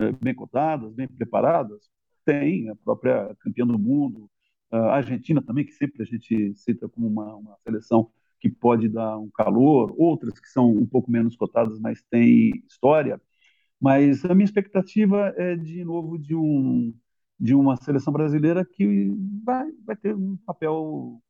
uh, 0.00 0.16
bem 0.20 0.34
cotadas, 0.34 0.92
bem 0.94 1.06
preparadas. 1.08 1.90
Tem 2.24 2.70
a 2.70 2.76
própria 2.76 3.36
campeã 3.40 3.66
do 3.66 3.78
mundo, 3.78 4.30
a 4.70 4.96
Argentina 4.96 5.42
também, 5.42 5.64
que 5.64 5.72
sempre 5.72 6.02
a 6.02 6.06
gente 6.06 6.54
cita 6.54 6.88
como 6.88 7.06
uma, 7.06 7.34
uma 7.36 7.56
seleção 7.64 8.10
que 8.40 8.48
pode 8.48 8.88
dar 8.88 9.18
um 9.18 9.28
calor, 9.30 9.94
outras 9.98 10.38
que 10.40 10.48
são 10.48 10.70
um 10.70 10.86
pouco 10.86 11.10
menos 11.10 11.36
cotadas, 11.36 11.78
mas 11.78 12.02
têm 12.10 12.62
história. 12.66 13.20
Mas 13.80 14.24
a 14.24 14.34
minha 14.34 14.44
expectativa 14.44 15.34
é, 15.36 15.56
de 15.56 15.84
novo, 15.84 16.18
de, 16.18 16.34
um, 16.34 16.94
de 17.38 17.54
uma 17.54 17.76
seleção 17.76 18.12
brasileira 18.12 18.64
que 18.64 19.12
vai, 19.44 19.70
vai 19.84 19.96
ter 19.96 20.14
um 20.14 20.36
papel, 20.38 21.20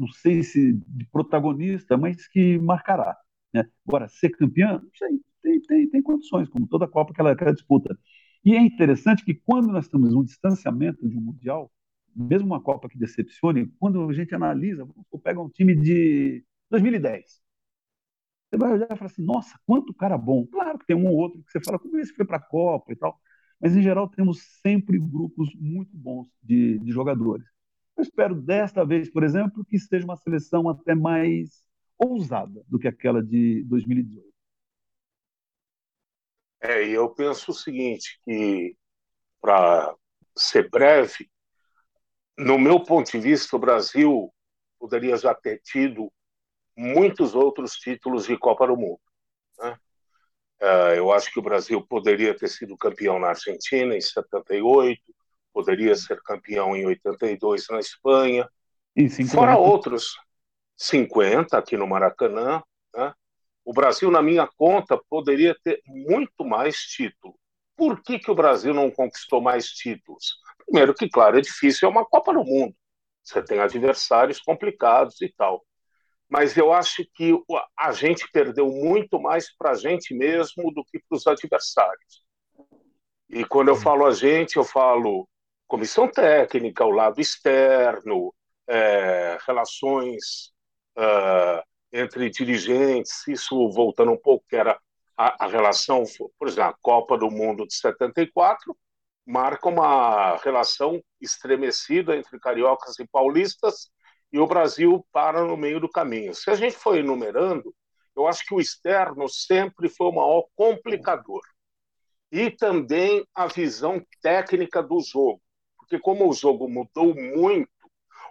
não 0.00 0.08
sei 0.08 0.42
se 0.42 0.72
de 0.86 1.06
protagonista, 1.06 1.96
mas 1.96 2.26
que 2.28 2.58
marcará. 2.58 3.16
Né? 3.52 3.64
Agora, 3.86 4.08
ser 4.08 4.30
campeã, 4.30 4.80
não 4.82 4.90
sei, 4.94 5.20
tem, 5.42 5.60
tem, 5.62 5.90
tem 5.90 6.02
condições, 6.02 6.48
como 6.48 6.66
toda 6.66 6.88
Copa 6.88 7.12
que 7.12 7.20
ela, 7.20 7.36
que 7.36 7.42
ela 7.42 7.52
disputa. 7.52 7.98
E 8.44 8.54
é 8.56 8.60
interessante 8.60 9.24
que 9.24 9.34
quando 9.34 9.68
nós 9.68 9.88
temos 9.88 10.14
um 10.14 10.24
distanciamento 10.24 11.06
de 11.06 11.16
um 11.16 11.20
Mundial, 11.20 11.70
mesmo 12.16 12.46
uma 12.46 12.62
Copa 12.62 12.88
que 12.88 12.98
decepcione, 12.98 13.66
quando 13.78 14.08
a 14.08 14.12
gente 14.14 14.34
analisa, 14.34 14.88
pega 15.22 15.40
um 15.40 15.50
time 15.50 15.76
de 15.76 16.44
2010, 16.70 17.40
você 18.50 18.56
vai 18.58 18.72
olhar 18.72 18.88
e 18.90 18.96
falar 18.96 19.10
assim, 19.10 19.22
nossa, 19.22 19.58
quanto 19.66 19.94
cara 19.94 20.18
bom. 20.18 20.46
Claro 20.46 20.78
que 20.78 20.86
tem 20.86 20.96
um 20.96 21.06
ou 21.06 21.16
outro 21.16 21.42
que 21.42 21.50
você 21.52 21.60
fala, 21.60 21.78
como 21.78 21.98
esse 21.98 22.14
foi 22.14 22.24
para 22.26 22.38
a 22.38 22.40
Copa 22.40 22.92
e 22.92 22.96
tal. 22.96 23.20
Mas, 23.60 23.76
em 23.76 23.82
geral, 23.82 24.08
temos 24.08 24.40
sempre 24.62 24.98
grupos 24.98 25.54
muito 25.54 25.96
bons 25.96 26.28
de, 26.42 26.78
de 26.78 26.90
jogadores. 26.92 27.44
Eu 28.00 28.02
espero, 28.02 28.34
desta 28.34 28.82
vez, 28.82 29.10
por 29.10 29.22
exemplo, 29.22 29.62
que 29.62 29.78
seja 29.78 30.06
uma 30.06 30.16
seleção 30.16 30.70
até 30.70 30.94
mais 30.94 31.62
ousada 31.98 32.64
do 32.66 32.78
que 32.78 32.88
aquela 32.88 33.22
de 33.22 33.62
2018. 33.64 34.26
É, 36.62 36.82
eu 36.88 37.10
penso 37.10 37.50
o 37.50 37.54
seguinte, 37.54 38.18
que 38.24 38.74
para 39.38 39.94
ser 40.34 40.70
breve, 40.70 41.30
no 42.38 42.58
meu 42.58 42.82
ponto 42.82 43.12
de 43.12 43.18
vista, 43.18 43.54
o 43.54 43.58
Brasil 43.58 44.32
poderia 44.78 45.18
já 45.18 45.34
ter 45.34 45.60
tido 45.60 46.10
muitos 46.74 47.34
outros 47.34 47.72
títulos 47.74 48.24
de 48.24 48.38
Copa 48.38 48.66
do 48.66 48.78
Mundo. 48.78 49.00
Né? 49.58 49.76
Uh, 50.62 50.94
eu 50.96 51.12
acho 51.12 51.30
que 51.30 51.38
o 51.38 51.42
Brasil 51.42 51.86
poderia 51.86 52.34
ter 52.34 52.48
sido 52.48 52.78
campeão 52.78 53.18
na 53.18 53.28
Argentina 53.28 53.94
em 53.94 54.00
78, 54.00 55.02
poderia 55.52 55.94
ser 55.94 56.20
campeão 56.22 56.76
em 56.76 56.86
82 56.86 57.66
na 57.70 57.80
Espanha, 57.80 58.48
fora 59.30 59.56
outros 59.56 60.16
50 60.76 61.56
aqui 61.56 61.76
no 61.76 61.86
Maracanã. 61.86 62.62
Né? 62.94 63.12
O 63.64 63.72
Brasil, 63.72 64.10
na 64.10 64.22
minha 64.22 64.48
conta, 64.56 65.00
poderia 65.08 65.56
ter 65.62 65.80
muito 65.86 66.44
mais 66.44 66.76
títulos. 66.78 67.36
Por 67.76 68.02
que, 68.02 68.18
que 68.18 68.30
o 68.30 68.34
Brasil 68.34 68.74
não 68.74 68.90
conquistou 68.90 69.40
mais 69.40 69.66
títulos? 69.68 70.36
Primeiro 70.66 70.94
que, 70.94 71.08
claro, 71.08 71.38
é 71.38 71.40
difícil, 71.40 71.88
é 71.88 71.90
uma 71.90 72.04
Copa 72.04 72.32
do 72.32 72.44
Mundo. 72.44 72.74
Você 73.22 73.42
tem 73.42 73.60
adversários 73.60 74.40
complicados 74.40 75.20
e 75.22 75.28
tal 75.28 75.64
mas 76.30 76.56
eu 76.56 76.72
acho 76.72 77.04
que 77.12 77.36
a 77.76 77.90
gente 77.90 78.30
perdeu 78.30 78.68
muito 78.68 79.20
mais 79.20 79.52
para 79.56 79.72
a 79.72 79.74
gente 79.74 80.14
mesmo 80.14 80.72
do 80.72 80.84
que 80.84 81.00
para 81.00 81.16
os 81.16 81.26
adversários. 81.26 82.24
E 83.28 83.44
quando 83.44 83.68
eu 83.68 83.76
falo 83.76 84.06
a 84.06 84.12
gente, 84.12 84.56
eu 84.56 84.62
falo 84.62 85.28
comissão 85.70 86.08
técnica, 86.08 86.84
o 86.84 86.90
lado 86.90 87.20
externo, 87.20 88.34
é, 88.66 89.38
relações 89.46 90.52
uh, 90.98 91.62
entre 91.92 92.28
dirigentes, 92.28 93.26
isso 93.28 93.70
voltando 93.70 94.10
um 94.10 94.16
pouco, 94.16 94.44
que 94.48 94.56
era 94.56 94.76
a, 95.16 95.44
a, 95.44 95.48
relação, 95.48 96.02
por 96.36 96.48
exemplo, 96.48 96.70
a 96.70 96.76
Copa 96.82 97.16
do 97.16 97.30
Mundo 97.30 97.64
de 97.64 97.74
74, 97.74 98.76
marca 99.24 99.68
uma 99.68 100.36
relação 100.38 101.00
estremecida 101.20 102.16
entre 102.16 102.40
cariocas 102.40 102.98
e 102.98 103.06
paulistas, 103.06 103.90
e 104.32 104.40
o 104.40 104.46
Brasil 104.48 105.06
para 105.12 105.44
no 105.44 105.56
meio 105.56 105.78
do 105.78 105.88
caminho. 105.88 106.34
Se 106.34 106.50
a 106.50 106.56
gente 106.56 106.76
for 106.76 106.98
enumerando, 106.98 107.72
eu 108.16 108.26
acho 108.26 108.44
que 108.44 108.54
o 108.54 108.60
externo 108.60 109.28
sempre 109.28 109.88
foi 109.88 110.08
o 110.08 110.12
maior 110.12 110.46
complicador. 110.56 111.42
E 112.32 112.50
também 112.50 113.24
a 113.34 113.46
visão 113.46 114.04
técnica 114.20 114.82
do 114.82 115.00
jogo. 115.00 115.40
Porque, 115.90 115.98
como 116.00 116.30
o 116.30 116.32
jogo 116.32 116.68
mudou 116.68 117.12
muito, 117.16 117.68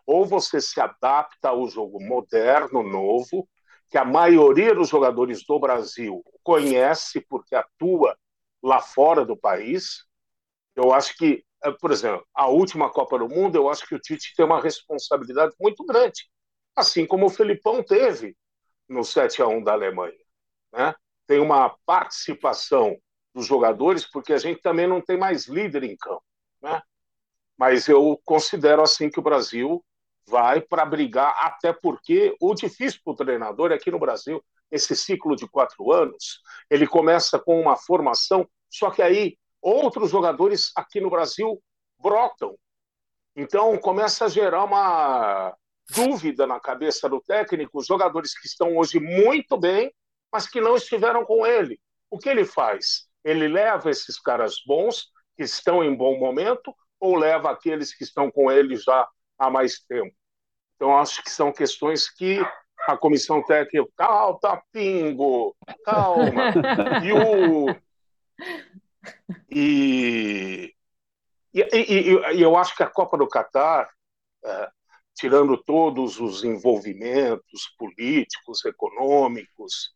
ou 0.06 0.26
você 0.26 0.62
se 0.62 0.80
adapta 0.80 1.50
ao 1.50 1.68
jogo 1.68 2.02
moderno, 2.02 2.82
novo, 2.82 3.50
que 3.90 3.98
a 3.98 4.06
maioria 4.06 4.74
dos 4.74 4.88
jogadores 4.88 5.46
do 5.46 5.60
Brasil 5.60 6.24
conhece 6.42 7.20
porque 7.20 7.54
atua 7.54 8.18
lá 8.64 8.80
fora 8.80 9.26
do 9.26 9.36
país. 9.36 10.06
Eu 10.74 10.94
acho 10.94 11.18
que, 11.18 11.44
eh, 11.66 11.72
por 11.82 11.92
exemplo, 11.92 12.26
a 12.34 12.48
última 12.48 12.90
Copa 12.90 13.20
do 13.20 13.28
Mundo, 13.28 13.58
eu 13.58 13.70
acho 13.70 13.86
que 13.86 13.96
o 13.96 14.00
Tite 14.00 14.34
tem 14.38 14.46
uma 14.46 14.62
responsabilidade 14.62 15.54
muito 15.60 15.86
grande, 15.86 16.30
assim 16.74 17.06
como 17.06 17.26
o 17.26 17.30
Felipão 17.30 17.84
teve 17.84 18.38
no 18.88 19.04
7 19.04 19.42
a 19.42 19.48
1 19.48 19.62
da 19.62 19.74
Alemanha. 19.74 20.16
Né? 20.72 20.96
Tem 21.28 21.42
uma 21.42 21.76
participação 21.86 22.98
dos 23.36 23.46
jogadores, 23.46 24.10
porque 24.10 24.32
a 24.32 24.38
gente 24.38 24.62
também 24.62 24.88
não 24.88 25.02
tem 25.02 25.18
mais 25.18 25.46
líder 25.46 25.84
em 25.84 25.98
campo. 25.98 26.24
Né? 26.62 26.82
Mas 27.60 27.90
eu 27.90 28.18
considero 28.24 28.82
assim 28.82 29.10
que 29.10 29.20
o 29.20 29.24
Brasil 29.24 29.84
vai 30.26 30.62
para 30.62 30.86
brigar, 30.86 31.36
até 31.42 31.74
porque 31.74 32.34
o 32.40 32.56
difícil 32.56 33.02
para 33.04 33.12
o 33.12 33.16
treinador 33.16 33.72
é 33.72 33.76
aqui 33.76 33.92
no 33.92 34.00
Brasil, 34.00 34.42
esse 34.72 34.96
ciclo 34.96 35.36
de 35.36 35.46
quatro 35.46 35.92
anos, 35.92 36.42
ele 36.70 36.88
começa 36.88 37.38
com 37.38 37.60
uma 37.60 37.76
formação, 37.76 38.48
só 38.70 38.90
que 38.90 39.02
aí 39.02 39.38
outros 39.62 40.10
jogadores 40.10 40.72
aqui 40.74 41.02
no 41.02 41.10
Brasil 41.10 41.62
brotam. 42.00 42.56
Então 43.36 43.78
começa 43.78 44.26
a 44.26 44.30
gerar 44.30 44.64
uma 44.64 45.54
dúvida 45.94 46.48
na 46.48 46.62
cabeça 46.62 47.10
do 47.10 47.20
técnico, 47.20 47.80
os 47.80 47.88
jogadores 47.88 48.40
que 48.40 48.48
estão 48.48 48.78
hoje 48.78 49.02
muito 49.02 49.58
bem, 49.58 49.94
mas 50.32 50.48
que 50.48 50.62
não 50.62 50.78
estiveram 50.78 51.26
com 51.26 51.46
ele. 51.46 51.78
O 52.10 52.18
que 52.18 52.30
ele 52.30 52.46
faz? 52.46 53.08
Ele 53.22 53.50
leva 53.50 53.90
esses 53.90 54.18
caras 54.18 54.56
bons, 54.66 55.12
que 55.36 55.44
estão 55.44 55.84
em 55.84 55.94
bom 55.94 56.18
momento, 56.18 56.74
ou 57.00 57.16
leva 57.16 57.52
aqueles 57.52 57.94
que 57.94 58.04
estão 58.04 58.30
com 58.32 58.52
ele 58.52 58.76
já 58.76 59.08
há 59.38 59.50
mais 59.50 59.80
tempo? 59.80 60.14
Então, 60.76 60.98
acho 60.98 61.24
que 61.24 61.32
são 61.32 61.52
questões 61.52 62.10
que 62.10 62.40
a 62.88 62.98
comissão 62.98 63.44
técnica, 63.44 63.88
calma, 63.98 64.40
tá 64.40 64.64
pingo, 64.72 65.56
calma. 65.84 66.54
E 67.04 67.14
o. 67.14 67.76
E, 69.50 70.74
e, 71.54 71.62
e, 71.62 72.36
e, 72.36 72.42
eu 72.42 72.56
acho 72.56 72.76
que 72.76 72.84
a 72.84 72.90
Copa 72.90 73.18
do 73.18 73.28
Catar, 73.28 73.90
é, 74.46 74.70
tirando 75.16 75.58
todos 75.58 76.20
os 76.20 76.44
envolvimentos 76.44 77.74
políticos, 77.78 78.64
econômicos, 78.66 79.94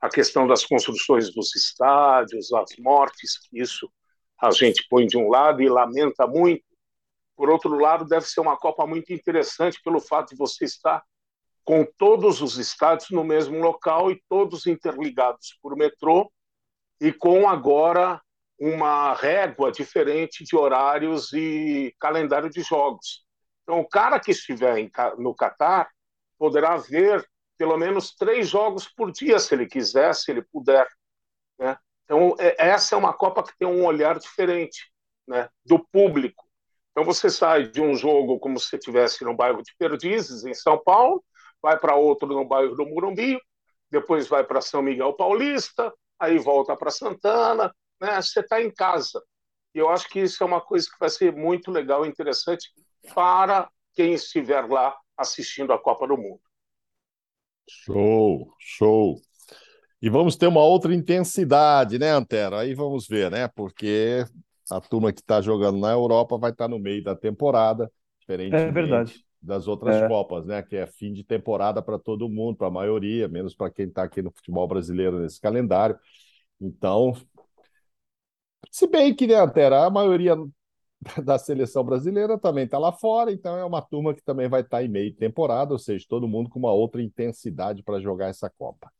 a 0.00 0.08
questão 0.08 0.46
das 0.46 0.64
construções 0.64 1.32
dos 1.34 1.54
estádios, 1.54 2.52
as 2.52 2.76
mortes, 2.78 3.38
que 3.38 3.60
isso 3.60 3.90
a 4.40 4.50
gente 4.50 4.86
põe 4.88 5.06
de 5.06 5.16
um 5.16 5.28
lado 5.28 5.62
e 5.62 5.68
lamenta 5.68 6.26
muito, 6.26 6.64
por 7.36 7.48
outro 7.48 7.78
lado, 7.78 8.04
deve 8.04 8.26
ser 8.26 8.40
uma 8.40 8.56
Copa 8.56 8.86
muito 8.86 9.12
interessante 9.12 9.80
pelo 9.82 10.00
fato 10.00 10.30
de 10.30 10.36
você 10.36 10.64
estar 10.64 11.02
com 11.64 11.86
todos 11.96 12.42
os 12.42 12.58
estádios 12.58 13.10
no 13.10 13.24
mesmo 13.24 13.58
local 13.58 14.10
e 14.10 14.22
todos 14.28 14.66
interligados 14.66 15.58
por 15.62 15.76
metrô 15.76 16.30
e 17.00 17.12
com 17.12 17.48
agora 17.48 18.20
uma 18.58 19.14
régua 19.14 19.72
diferente 19.72 20.44
de 20.44 20.54
horários 20.54 21.32
e 21.32 21.94
calendário 21.98 22.50
de 22.50 22.60
jogos. 22.60 23.24
Então, 23.62 23.80
o 23.80 23.88
cara 23.88 24.20
que 24.20 24.32
estiver 24.32 24.90
no 25.16 25.34
Catar 25.34 25.88
poderá 26.38 26.76
ver 26.76 27.26
pelo 27.56 27.78
menos 27.78 28.14
três 28.14 28.48
jogos 28.48 28.86
por 28.86 29.10
dia, 29.10 29.38
se 29.38 29.54
ele 29.54 29.66
quiser, 29.66 30.14
se 30.14 30.30
ele 30.30 30.42
puder. 30.42 30.86
Né? 31.58 31.76
Então, 32.10 32.34
é, 32.40 32.56
essa 32.70 32.96
é 32.96 32.98
uma 32.98 33.12
Copa 33.12 33.40
que 33.44 33.56
tem 33.56 33.68
um 33.68 33.84
olhar 33.84 34.18
diferente 34.18 34.90
né, 35.28 35.48
do 35.64 35.78
público. 35.78 36.44
Então 36.90 37.04
você 37.04 37.30
sai 37.30 37.68
de 37.68 37.80
um 37.80 37.94
jogo 37.94 38.40
como 38.40 38.58
se 38.58 38.74
estivesse 38.74 39.24
no 39.24 39.32
bairro 39.32 39.62
de 39.62 39.72
Perdizes, 39.78 40.44
em 40.44 40.52
São 40.52 40.76
Paulo, 40.82 41.22
vai 41.62 41.78
para 41.78 41.94
outro 41.94 42.26
no 42.26 42.44
bairro 42.44 42.74
do 42.74 42.84
Morumbi, 42.84 43.38
depois 43.88 44.26
vai 44.26 44.42
para 44.42 44.60
São 44.60 44.82
Miguel 44.82 45.12
Paulista, 45.12 45.94
aí 46.18 46.36
volta 46.36 46.76
para 46.76 46.90
Santana, 46.90 47.72
né? 48.00 48.20
Você 48.20 48.40
está 48.40 48.60
em 48.60 48.72
casa. 48.72 49.22
E 49.72 49.78
eu 49.78 49.88
acho 49.88 50.08
que 50.08 50.18
isso 50.18 50.42
é 50.42 50.46
uma 50.46 50.60
coisa 50.60 50.90
que 50.90 50.98
vai 50.98 51.10
ser 51.10 51.32
muito 51.32 51.70
legal 51.70 52.04
e 52.04 52.08
interessante 52.08 52.72
para 53.14 53.70
quem 53.94 54.14
estiver 54.14 54.68
lá 54.68 54.98
assistindo 55.16 55.72
a 55.72 55.78
Copa 55.78 56.08
do 56.08 56.16
Mundo. 56.16 56.40
Show, 57.68 58.52
show. 58.58 59.22
E 60.02 60.08
vamos 60.08 60.36
ter 60.36 60.46
uma 60.46 60.62
outra 60.62 60.94
intensidade, 60.94 61.98
né, 61.98 62.10
Antero? 62.10 62.56
Aí 62.56 62.74
vamos 62.74 63.06
ver, 63.06 63.30
né? 63.30 63.48
Porque 63.48 64.24
a 64.70 64.80
turma 64.80 65.12
que 65.12 65.20
está 65.20 65.40
jogando 65.40 65.78
na 65.78 65.90
Europa 65.90 66.38
vai 66.38 66.50
estar 66.50 66.64
tá 66.64 66.68
no 66.68 66.78
meio 66.78 67.04
da 67.04 67.14
temporada, 67.14 67.90
diferente 68.18 68.54
é 68.54 68.70
das 69.42 69.66
outras 69.66 69.96
é. 69.96 70.08
Copas, 70.08 70.46
né? 70.46 70.62
Que 70.62 70.76
é 70.76 70.86
fim 70.86 71.12
de 71.12 71.24
temporada 71.24 71.82
para 71.82 71.98
todo 71.98 72.28
mundo, 72.28 72.56
para 72.56 72.68
a 72.68 72.70
maioria, 72.70 73.28
menos 73.28 73.54
para 73.54 73.70
quem 73.70 73.86
está 73.86 74.02
aqui 74.02 74.22
no 74.22 74.30
futebol 74.30 74.66
brasileiro 74.66 75.18
nesse 75.18 75.40
calendário. 75.40 75.98
Então, 76.60 77.14
se 78.70 78.86
bem 78.86 79.14
que, 79.14 79.26
né, 79.26 79.34
Antera, 79.34 79.84
a 79.84 79.90
maioria 79.90 80.36
da 81.24 81.38
seleção 81.38 81.82
brasileira 81.82 82.38
também 82.38 82.64
está 82.64 82.78
lá 82.78 82.92
fora, 82.92 83.32
então 83.32 83.56
é 83.56 83.64
uma 83.64 83.80
turma 83.80 84.14
que 84.14 84.22
também 84.22 84.48
vai 84.48 84.60
estar 84.60 84.78
tá 84.78 84.84
em 84.84 84.88
meio 84.88 85.14
temporada, 85.14 85.72
ou 85.72 85.78
seja, 85.78 86.04
todo 86.08 86.28
mundo 86.28 86.50
com 86.50 86.58
uma 86.58 86.72
outra 86.72 87.02
intensidade 87.02 87.82
para 87.82 88.00
jogar 88.00 88.28
essa 88.28 88.50
Copa. 88.50 88.90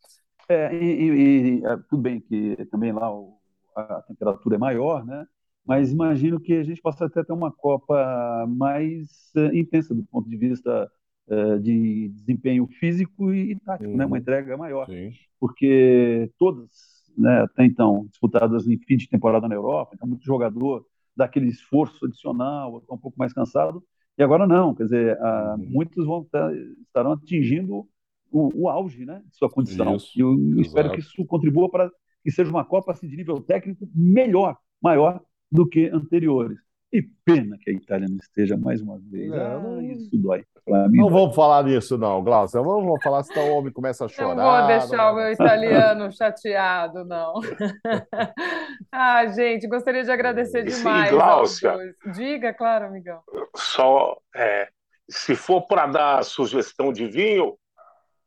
É, 0.51 0.75
e, 0.75 0.85
e, 0.85 1.61
e, 1.61 1.65
é, 1.65 1.77
tudo 1.89 2.03
bem 2.03 2.21
que 2.21 2.57
também 2.73 2.91
lá 2.91 3.09
o, 3.15 3.39
a 3.77 4.03
temperatura 4.03 4.57
é 4.57 4.59
maior, 4.59 5.07
né? 5.07 5.25
mas 5.65 5.93
imagino 5.93 6.41
que 6.41 6.55
a 6.55 6.65
gente 6.65 6.83
possa 6.83 7.05
até 7.05 7.23
ter 7.23 7.33
uma 7.33 7.53
Copa 7.53 8.45
mais 8.49 9.31
uh, 9.37 9.55
intensa 9.55 9.95
do 9.95 10.03
ponto 10.03 10.29
de 10.29 10.37
vista 10.37 10.91
uh, 11.29 11.61
de 11.61 12.09
desempenho 12.09 12.67
físico 12.67 13.33
e, 13.33 13.55
tático, 13.61 13.91
uhum. 13.91 13.97
né? 13.97 14.05
uma 14.05 14.19
entrega 14.19 14.57
maior, 14.57 14.87
Sim. 14.87 15.13
porque 15.39 16.29
todas, 16.37 16.69
né, 17.17 17.43
até 17.43 17.65
então, 17.65 18.07
disputadas 18.09 18.67
em 18.67 18.77
fim 18.77 18.97
de 18.97 19.09
temporada 19.09 19.47
na 19.47 19.55
Europa, 19.55 19.93
então 19.95 20.09
muito 20.09 20.25
jogador 20.25 20.85
dá 21.15 21.27
aquele 21.27 21.47
esforço 21.47 22.07
adicional, 22.07 22.79
está 22.79 22.93
um 22.93 22.99
pouco 22.99 23.17
mais 23.17 23.33
cansado, 23.33 23.85
e 24.19 24.23
agora 24.25 24.49
não, 24.49 24.75
quer 24.75 24.83
dizer, 24.83 25.17
uh, 25.17 25.53
uhum. 25.53 25.67
muitos 25.71 26.05
vão 26.05 26.23
estar, 26.23 26.53
estarão 26.53 27.13
atingindo 27.13 27.87
o, 28.31 28.63
o, 28.63 28.69
auge 28.69 29.05
né, 29.05 29.23
de 29.27 29.37
sua 29.37 29.49
condição. 29.49 29.97
Isso, 29.97 30.13
e 30.17 30.21
eu, 30.21 30.31
eu 30.33 30.61
espero 30.61 30.93
que 30.93 31.01
isso 31.01 31.25
contribua 31.27 31.71
para 31.71 31.91
que 32.23 32.31
seja 32.31 32.51
uma 32.51 32.65
Copa 32.65 32.93
assim, 32.93 33.09
de 33.09 33.17
nível 33.17 33.41
técnico 33.41 33.89
melhor, 33.95 34.57
maior 34.83 35.21
do 35.51 35.69
que 35.69 35.87
anteriores. 35.87 36.59
E 36.93 37.03
pena 37.25 37.57
que 37.57 37.71
a 37.71 37.73
Itália 37.73 38.09
não 38.09 38.17
esteja 38.17 38.57
mais 38.57 38.81
uma 38.81 38.99
vez. 38.99 39.31
Não, 39.31 39.77
ah, 39.77 39.83
isso 39.83 40.11
dói. 40.19 40.45
Mim, 40.67 40.99
não 40.99 41.09
vamos 41.09 41.37
falar 41.37 41.63
nisso, 41.63 41.97
não, 41.97 42.23
Glaucio. 42.23 42.63
Vamos, 42.65 42.85
vamos 42.85 43.03
falar 43.03 43.23
se 43.23 43.39
o 43.39 43.55
homem 43.55 43.73
começa 43.73 44.05
a 44.05 44.09
chorar. 44.09 44.35
Não 44.35 44.59
vou 44.59 44.67
deixar 44.67 44.97
não. 44.97 45.13
o 45.13 45.17
meu 45.17 45.33
italiano 45.33 46.11
chateado, 46.13 47.05
não. 47.05 47.35
ah, 48.91 49.27
gente, 49.29 49.69
gostaria 49.69 50.03
de 50.03 50.11
agradecer 50.11 50.65
demais. 50.65 51.11
Sim, 51.11 51.15
Glaucia. 51.15 51.95
Diga, 52.13 52.53
claro, 52.53 52.87
amigão. 52.87 53.21
Só, 53.57 54.17
é, 54.35 54.69
se 55.09 55.37
for 55.37 55.63
para 55.69 55.87
dar 55.87 56.25
sugestão 56.25 56.93
de 56.93 57.07
vinho, 57.07 57.57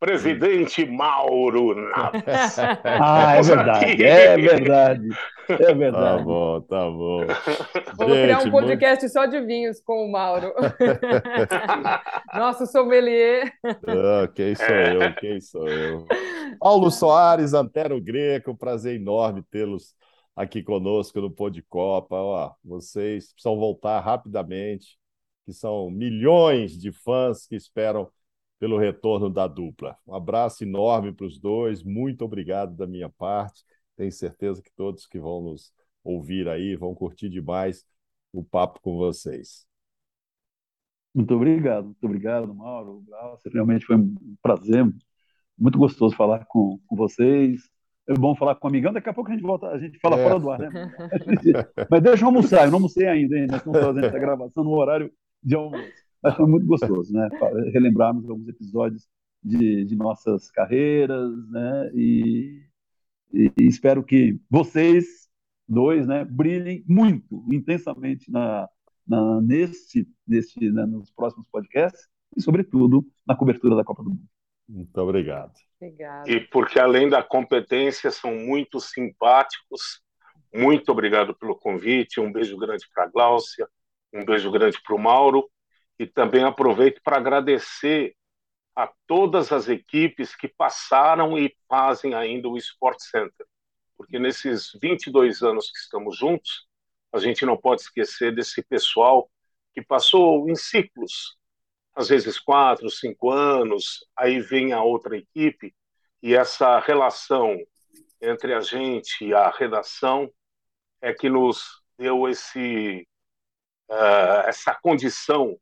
Presidente 0.03 0.85
Mauro 0.85 1.73
Naves. 1.75 2.59
ah, 2.84 3.35
é 3.38 3.41
verdade, 3.41 4.03
é 4.03 4.38
verdade. 4.38 5.09
É 5.47 5.73
verdade. 5.73 6.17
Tá 6.17 6.23
bom, 6.23 6.61
tá 6.61 6.91
bom. 6.91 7.25
Vamos 7.95 8.13
Gente, 8.13 8.23
criar 8.23 8.39
um 8.39 8.51
podcast 8.51 9.03
muito... 9.03 9.13
só 9.13 9.25
de 9.25 9.39
vinhos 9.45 9.80
com 9.80 10.05
o 10.05 10.11
Mauro. 10.11 10.53
Nosso 12.35 12.67
sommelier. 12.67 13.53
Ah, 13.63 14.27
quem 14.35 14.53
sou 14.55 14.75
eu? 14.75 15.15
Quem 15.15 15.39
sou 15.39 15.69
eu? 15.69 16.05
Paulo 16.59 16.91
Soares, 16.91 17.53
Antero 17.53 18.01
Greco, 18.01 18.57
prazer 18.57 18.99
enorme 18.99 19.41
tê-los 19.49 19.95
aqui 20.35 20.61
conosco 20.61 21.21
no 21.21 21.31
Pô 21.31 21.49
de 21.49 21.61
Copa. 21.61 22.17
Ó, 22.17 22.51
vocês 22.61 23.31
precisam 23.31 23.57
voltar 23.57 24.01
rapidamente, 24.01 24.97
que 25.45 25.53
são 25.53 25.89
milhões 25.89 26.77
de 26.77 26.91
fãs 26.91 27.47
que 27.47 27.55
esperam 27.55 28.11
pelo 28.64 28.77
retorno 28.77 29.30
da 29.30 29.45
dupla. 29.45 29.98
Um 30.07 30.15
abraço 30.15 30.64
enorme 30.64 31.11
para 31.11 31.26
os 31.26 31.38
dois, 31.38 31.84
muito 31.84 32.23
obrigado 32.23 32.73
da 32.77 32.88
minha 32.88 33.10
parte. 33.10 33.61
Tenho 33.98 34.10
certeza 34.10 34.61
que 34.61 34.72
todos 34.72 35.06
que 35.06 35.19
vão 35.19 35.41
nos 35.41 35.73
ouvir 36.02 36.48
aí 36.48 36.73
vão 36.77 36.95
curtir 36.95 37.27
demais 37.27 37.85
o 38.31 38.41
papo 38.41 38.80
com 38.81 38.95
vocês. 38.95 39.68
Muito 41.14 41.35
obrigado, 41.35 41.88
muito 41.88 42.06
obrigado, 42.06 42.56
Mauro. 42.56 43.03
Realmente 43.52 43.85
foi 43.85 43.98
um 43.98 44.15
prazer, 44.41 44.85
muito 45.57 45.77
gostoso 45.77 46.15
falar 46.15 46.45
com, 46.45 46.80
com 46.88 46.95
vocês. 46.95 47.69
É 48.07 48.14
bom 48.14 48.34
falar 48.34 48.56
com 48.56 48.68
o 48.68 48.69
amigão, 48.69 48.94
daqui 48.94 49.10
a 49.10 49.14
pouco 49.14 49.30
a 49.30 49.34
gente 49.34 49.44
volta, 49.44 49.68
a 49.68 49.77
gente 49.77 49.99
fala 49.99 50.18
é. 50.18 50.23
fora 50.23 50.40
do 50.40 50.49
ar, 50.49 50.60
né? 50.60 50.69
Mas 51.91 52.02
deixa 52.02 52.23
eu 52.23 52.27
almoçar, 52.27 52.64
eu 52.64 52.72
não 52.72 52.77
almocei 52.77 53.07
ainda, 53.10 53.38
hein? 53.38 53.48
Nós 53.48 53.57
estamos 53.57 53.77
fazendo 53.77 54.06
essa 54.06 54.19
gravação 54.19 54.64
no 54.64 54.72
horário 54.72 55.11
de 55.44 55.53
almoço. 55.53 56.02
Mas 56.24 56.36
foi 56.36 56.48
muito 56.48 56.66
gostoso, 56.66 57.14
né? 57.14 57.28
Relembrarmos 57.74 58.30
alguns 58.30 58.48
episódios 58.48 59.08
de, 59.44 59.84
de 59.84 59.95
nossas 59.95 60.50
carreiras, 60.50 61.32
né? 61.50 61.91
E, 61.94 62.64
e, 63.34 63.52
e, 63.60 63.68
espero 63.68 64.04
que 64.04 64.40
vocês 64.50 65.24
dois, 65.68 66.08
né, 66.08 66.24
brilhem 66.26 66.84
muito, 66.88 67.44
intensamente 67.52 68.32
na, 68.32 68.70
na 69.08 69.41
neste, 69.41 70.08
neste, 70.28 70.72
né, 70.72 70.86
nos 70.86 71.12
próximos 71.12 71.48
podcasts 71.52 72.08
e, 72.36 72.41
sobretudo, 72.41 73.06
na 73.26 73.36
cobertura 73.36 73.76
da 73.76 73.84
Copa 73.84 74.04
do 74.04 74.10
Mundo. 74.12 74.24
Muito 74.68 74.98
obrigado. 74.98 75.54
Obrigado. 75.80 76.30
E 76.30 76.40
porque, 76.40 76.80
além 76.80 77.10
da 77.10 77.22
competência, 77.22 78.10
são 78.12 78.34
muito 78.34 78.80
simpáticos. 78.80 80.02
Muito 80.54 80.91
obrigado 80.91 81.36
pelo 81.36 81.56
convite. 81.56 82.20
Um 82.20 82.32
beijo 82.32 82.58
grande 82.58 82.86
para 82.94 83.04
a 83.04 83.08
Gláucia, 83.08 83.68
um 84.14 84.24
beijo 84.24 84.50
grande 84.52 84.82
para 84.82 84.95
o 84.95 85.00
Mauro. 85.00 85.50
E 86.03 86.07
também 86.07 86.43
aproveito 86.43 87.01
para 87.03 87.17
agradecer 87.17 88.15
a 88.75 88.91
todas 89.07 89.51
as 89.51 89.69
equipes 89.69 90.35
que 90.35 90.47
passaram 90.47 91.38
e 91.38 91.55
fazem 91.67 92.13
ainda 92.13 92.49
o 92.49 92.57
Sport 92.57 92.99
Center. 92.99 93.45
Porque 93.95 94.19
nesses 94.19 94.71
22 94.81 95.41
anos 95.41 95.71
que 95.71 95.77
estamos 95.77 96.17
juntos, 96.17 96.67
a 97.13 97.19
gente 97.19 97.45
não 97.45 97.55
pode 97.55 97.81
esquecer 97.81 98.34
desse 98.34 98.63
pessoal 98.63 99.30
que 99.73 99.81
passou 99.81 100.49
em 100.49 100.55
ciclos 100.55 101.38
às 101.95 102.09
vezes 102.09 102.39
quatro, 102.39 102.89
cinco 102.89 103.30
anos, 103.30 104.05
aí 104.17 104.39
vem 104.39 104.73
a 104.73 104.81
outra 104.81 105.17
equipe, 105.17 105.73
e 106.21 106.34
essa 106.34 106.80
relação 106.80 107.55
entre 108.21 108.53
a 108.53 108.61
gente 108.61 109.25
e 109.25 109.34
a 109.34 109.49
redação 109.49 110.31
é 111.01 111.13
que 111.13 111.30
nos 111.30 111.84
deu 111.97 112.27
esse, 112.27 113.07
uh, 113.89 114.47
essa 114.47 114.73
condição 114.81 115.57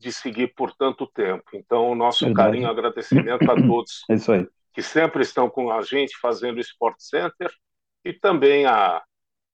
de 0.00 0.12
seguir 0.12 0.54
por 0.54 0.72
tanto 0.74 1.06
tempo. 1.06 1.44
Então, 1.54 1.94
nosso 1.94 2.24
Verdade. 2.24 2.48
carinho 2.48 2.68
e 2.68 2.70
agradecimento 2.70 3.50
a 3.50 3.54
todos 3.54 4.02
é 4.08 4.46
que 4.72 4.82
sempre 4.82 5.22
estão 5.22 5.50
com 5.50 5.70
a 5.70 5.82
gente 5.82 6.16
fazendo 6.18 6.56
o 6.56 6.60
Sport 6.60 6.96
Center 6.98 7.50
e 8.04 8.12
também 8.12 8.66
a 8.66 9.02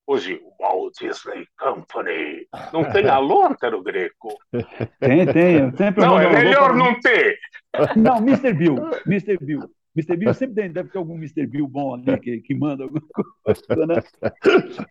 Hoje, 0.09 0.40
o 0.40 0.62
Walt 0.62 0.94
Disney 1.01 1.48
Company. 1.59 2.47
Não 2.73 2.85
tem 2.93 3.09
alô, 3.10 3.44
Antero 3.44 3.82
Greco? 3.82 4.39
Tem, 5.01 5.27
tem. 5.27 5.77
Sempre 5.77 6.05
não, 6.05 6.20
é 6.20 6.31
melhor 6.31 6.77
não 6.77 7.01
ter. 7.01 7.36
Não, 7.97 8.18
Mr. 8.18 8.52
Bill. 8.52 8.77
Mr. 9.05 9.36
Bill. 9.36 9.68
Mr. 9.97 10.16
Bill 10.16 10.32
sempre 10.35 10.55
tem, 10.55 10.70
deve 10.70 10.90
ter 10.90 10.98
algum 10.98 11.16
Mr. 11.16 11.44
Bill 11.47 11.66
bom 11.66 11.94
ali 11.94 12.20
que, 12.20 12.40
que 12.40 12.55
manda 12.55 12.85
alguma 12.85 13.02
coisa, 13.43 13.86
né? 13.86 14.02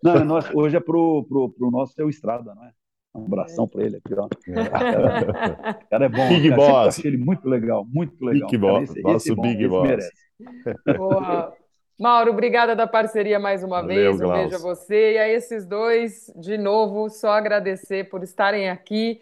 Não, 0.04 0.26
nós, 0.26 0.54
hoje 0.54 0.76
é 0.76 0.80
pro, 0.82 1.24
pro, 1.30 1.50
pro 1.50 1.72
nosso 1.72 1.94
seu 1.94 2.10
Estrada, 2.10 2.54
não 2.54 2.66
é? 2.66 2.72
Um 3.16 3.26
abração 3.26 3.68
para 3.68 3.84
ele 3.84 3.98
aqui, 3.98 4.14
ó. 4.14 4.28
É. 4.48 5.84
O 5.84 5.88
cara 5.90 6.06
é 6.06 6.10
bom. 6.10 6.28
Big 6.28 6.50
cara, 6.50 6.62
Boss. 6.62 7.00
Achei 7.00 7.12
ele 7.12 7.18
muito 7.18 7.48
legal, 7.48 7.86
muito 7.86 8.24
legal. 8.24 8.50
Big 8.50 8.58
Boss. 8.58 8.90
Esse, 8.90 9.02
nosso 9.02 9.16
esse 9.32 9.42
Big 9.42 9.68
Boss. 9.68 9.88
Merece. 9.88 10.12
Boa. 10.98 11.54
Mauro, 11.98 12.32
obrigada 12.32 12.76
da 12.76 12.86
parceria 12.86 13.40
mais 13.40 13.64
uma 13.64 13.82
Valeu, 13.82 13.96
vez. 13.96 14.16
Um 14.16 14.24
Glaucio. 14.24 14.50
beijo 14.50 14.56
a 14.56 14.60
você 14.60 15.14
e 15.14 15.18
a 15.18 15.30
esses 15.30 15.66
dois, 15.66 16.30
de 16.36 16.58
novo, 16.58 17.10
só 17.10 17.30
agradecer 17.32 18.10
por 18.10 18.22
estarem 18.22 18.70
aqui, 18.70 19.22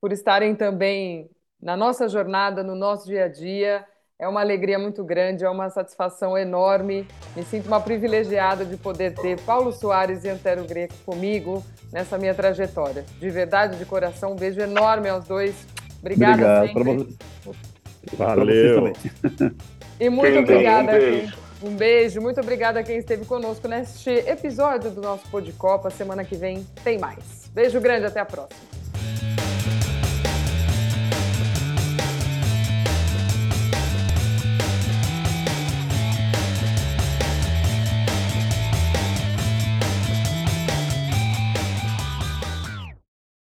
por 0.00 0.10
estarem 0.10 0.54
também 0.54 1.30
na 1.60 1.76
nossa 1.76 2.08
jornada, 2.08 2.62
no 2.62 2.74
nosso 2.74 3.06
dia 3.06 3.24
a 3.26 3.28
dia. 3.28 3.86
É 4.16 4.28
uma 4.28 4.40
alegria 4.40 4.78
muito 4.78 5.02
grande, 5.02 5.44
é 5.44 5.50
uma 5.50 5.68
satisfação 5.70 6.38
enorme. 6.38 7.06
Me 7.34 7.42
sinto 7.42 7.66
uma 7.66 7.80
privilegiada 7.80 8.64
de 8.64 8.76
poder 8.76 9.12
ter 9.14 9.40
Paulo 9.40 9.72
Soares 9.72 10.22
e 10.22 10.28
Antero 10.28 10.64
Greco 10.64 10.94
comigo 11.04 11.64
nessa 11.92 12.16
minha 12.16 12.32
trajetória. 12.32 13.04
De 13.18 13.28
verdade, 13.28 13.76
de 13.76 13.84
coração, 13.84 14.32
um 14.32 14.36
beijo 14.36 14.60
enorme 14.60 15.08
aos 15.08 15.26
dois. 15.26 15.66
Obrigada 15.98 16.62
Obrigado. 16.64 16.98
Sempre. 16.98 17.16
Valeu. 18.16 18.92
E 19.98 20.08
muito 20.08 20.32
Quem 20.32 20.38
obrigada. 20.38 20.92
Um 20.92 20.98
beijo. 20.98 21.44
Um 21.62 21.76
beijo, 21.76 22.20
muito 22.20 22.40
obrigada 22.40 22.80
a 22.80 22.82
quem 22.82 22.98
esteve 22.98 23.24
conosco 23.24 23.66
neste 23.66 24.10
episódio 24.10 24.90
do 24.90 25.00
nosso 25.00 25.26
Pô 25.28 25.40
de 25.40 25.52
Copa. 25.52 25.90
Semana 25.90 26.24
que 26.24 26.36
vem 26.36 26.64
tem 26.84 26.98
mais. 26.98 27.50
Beijo 27.52 27.80
grande, 27.80 28.06
até 28.06 28.20
a 28.20 28.24
próxima. 28.24 28.83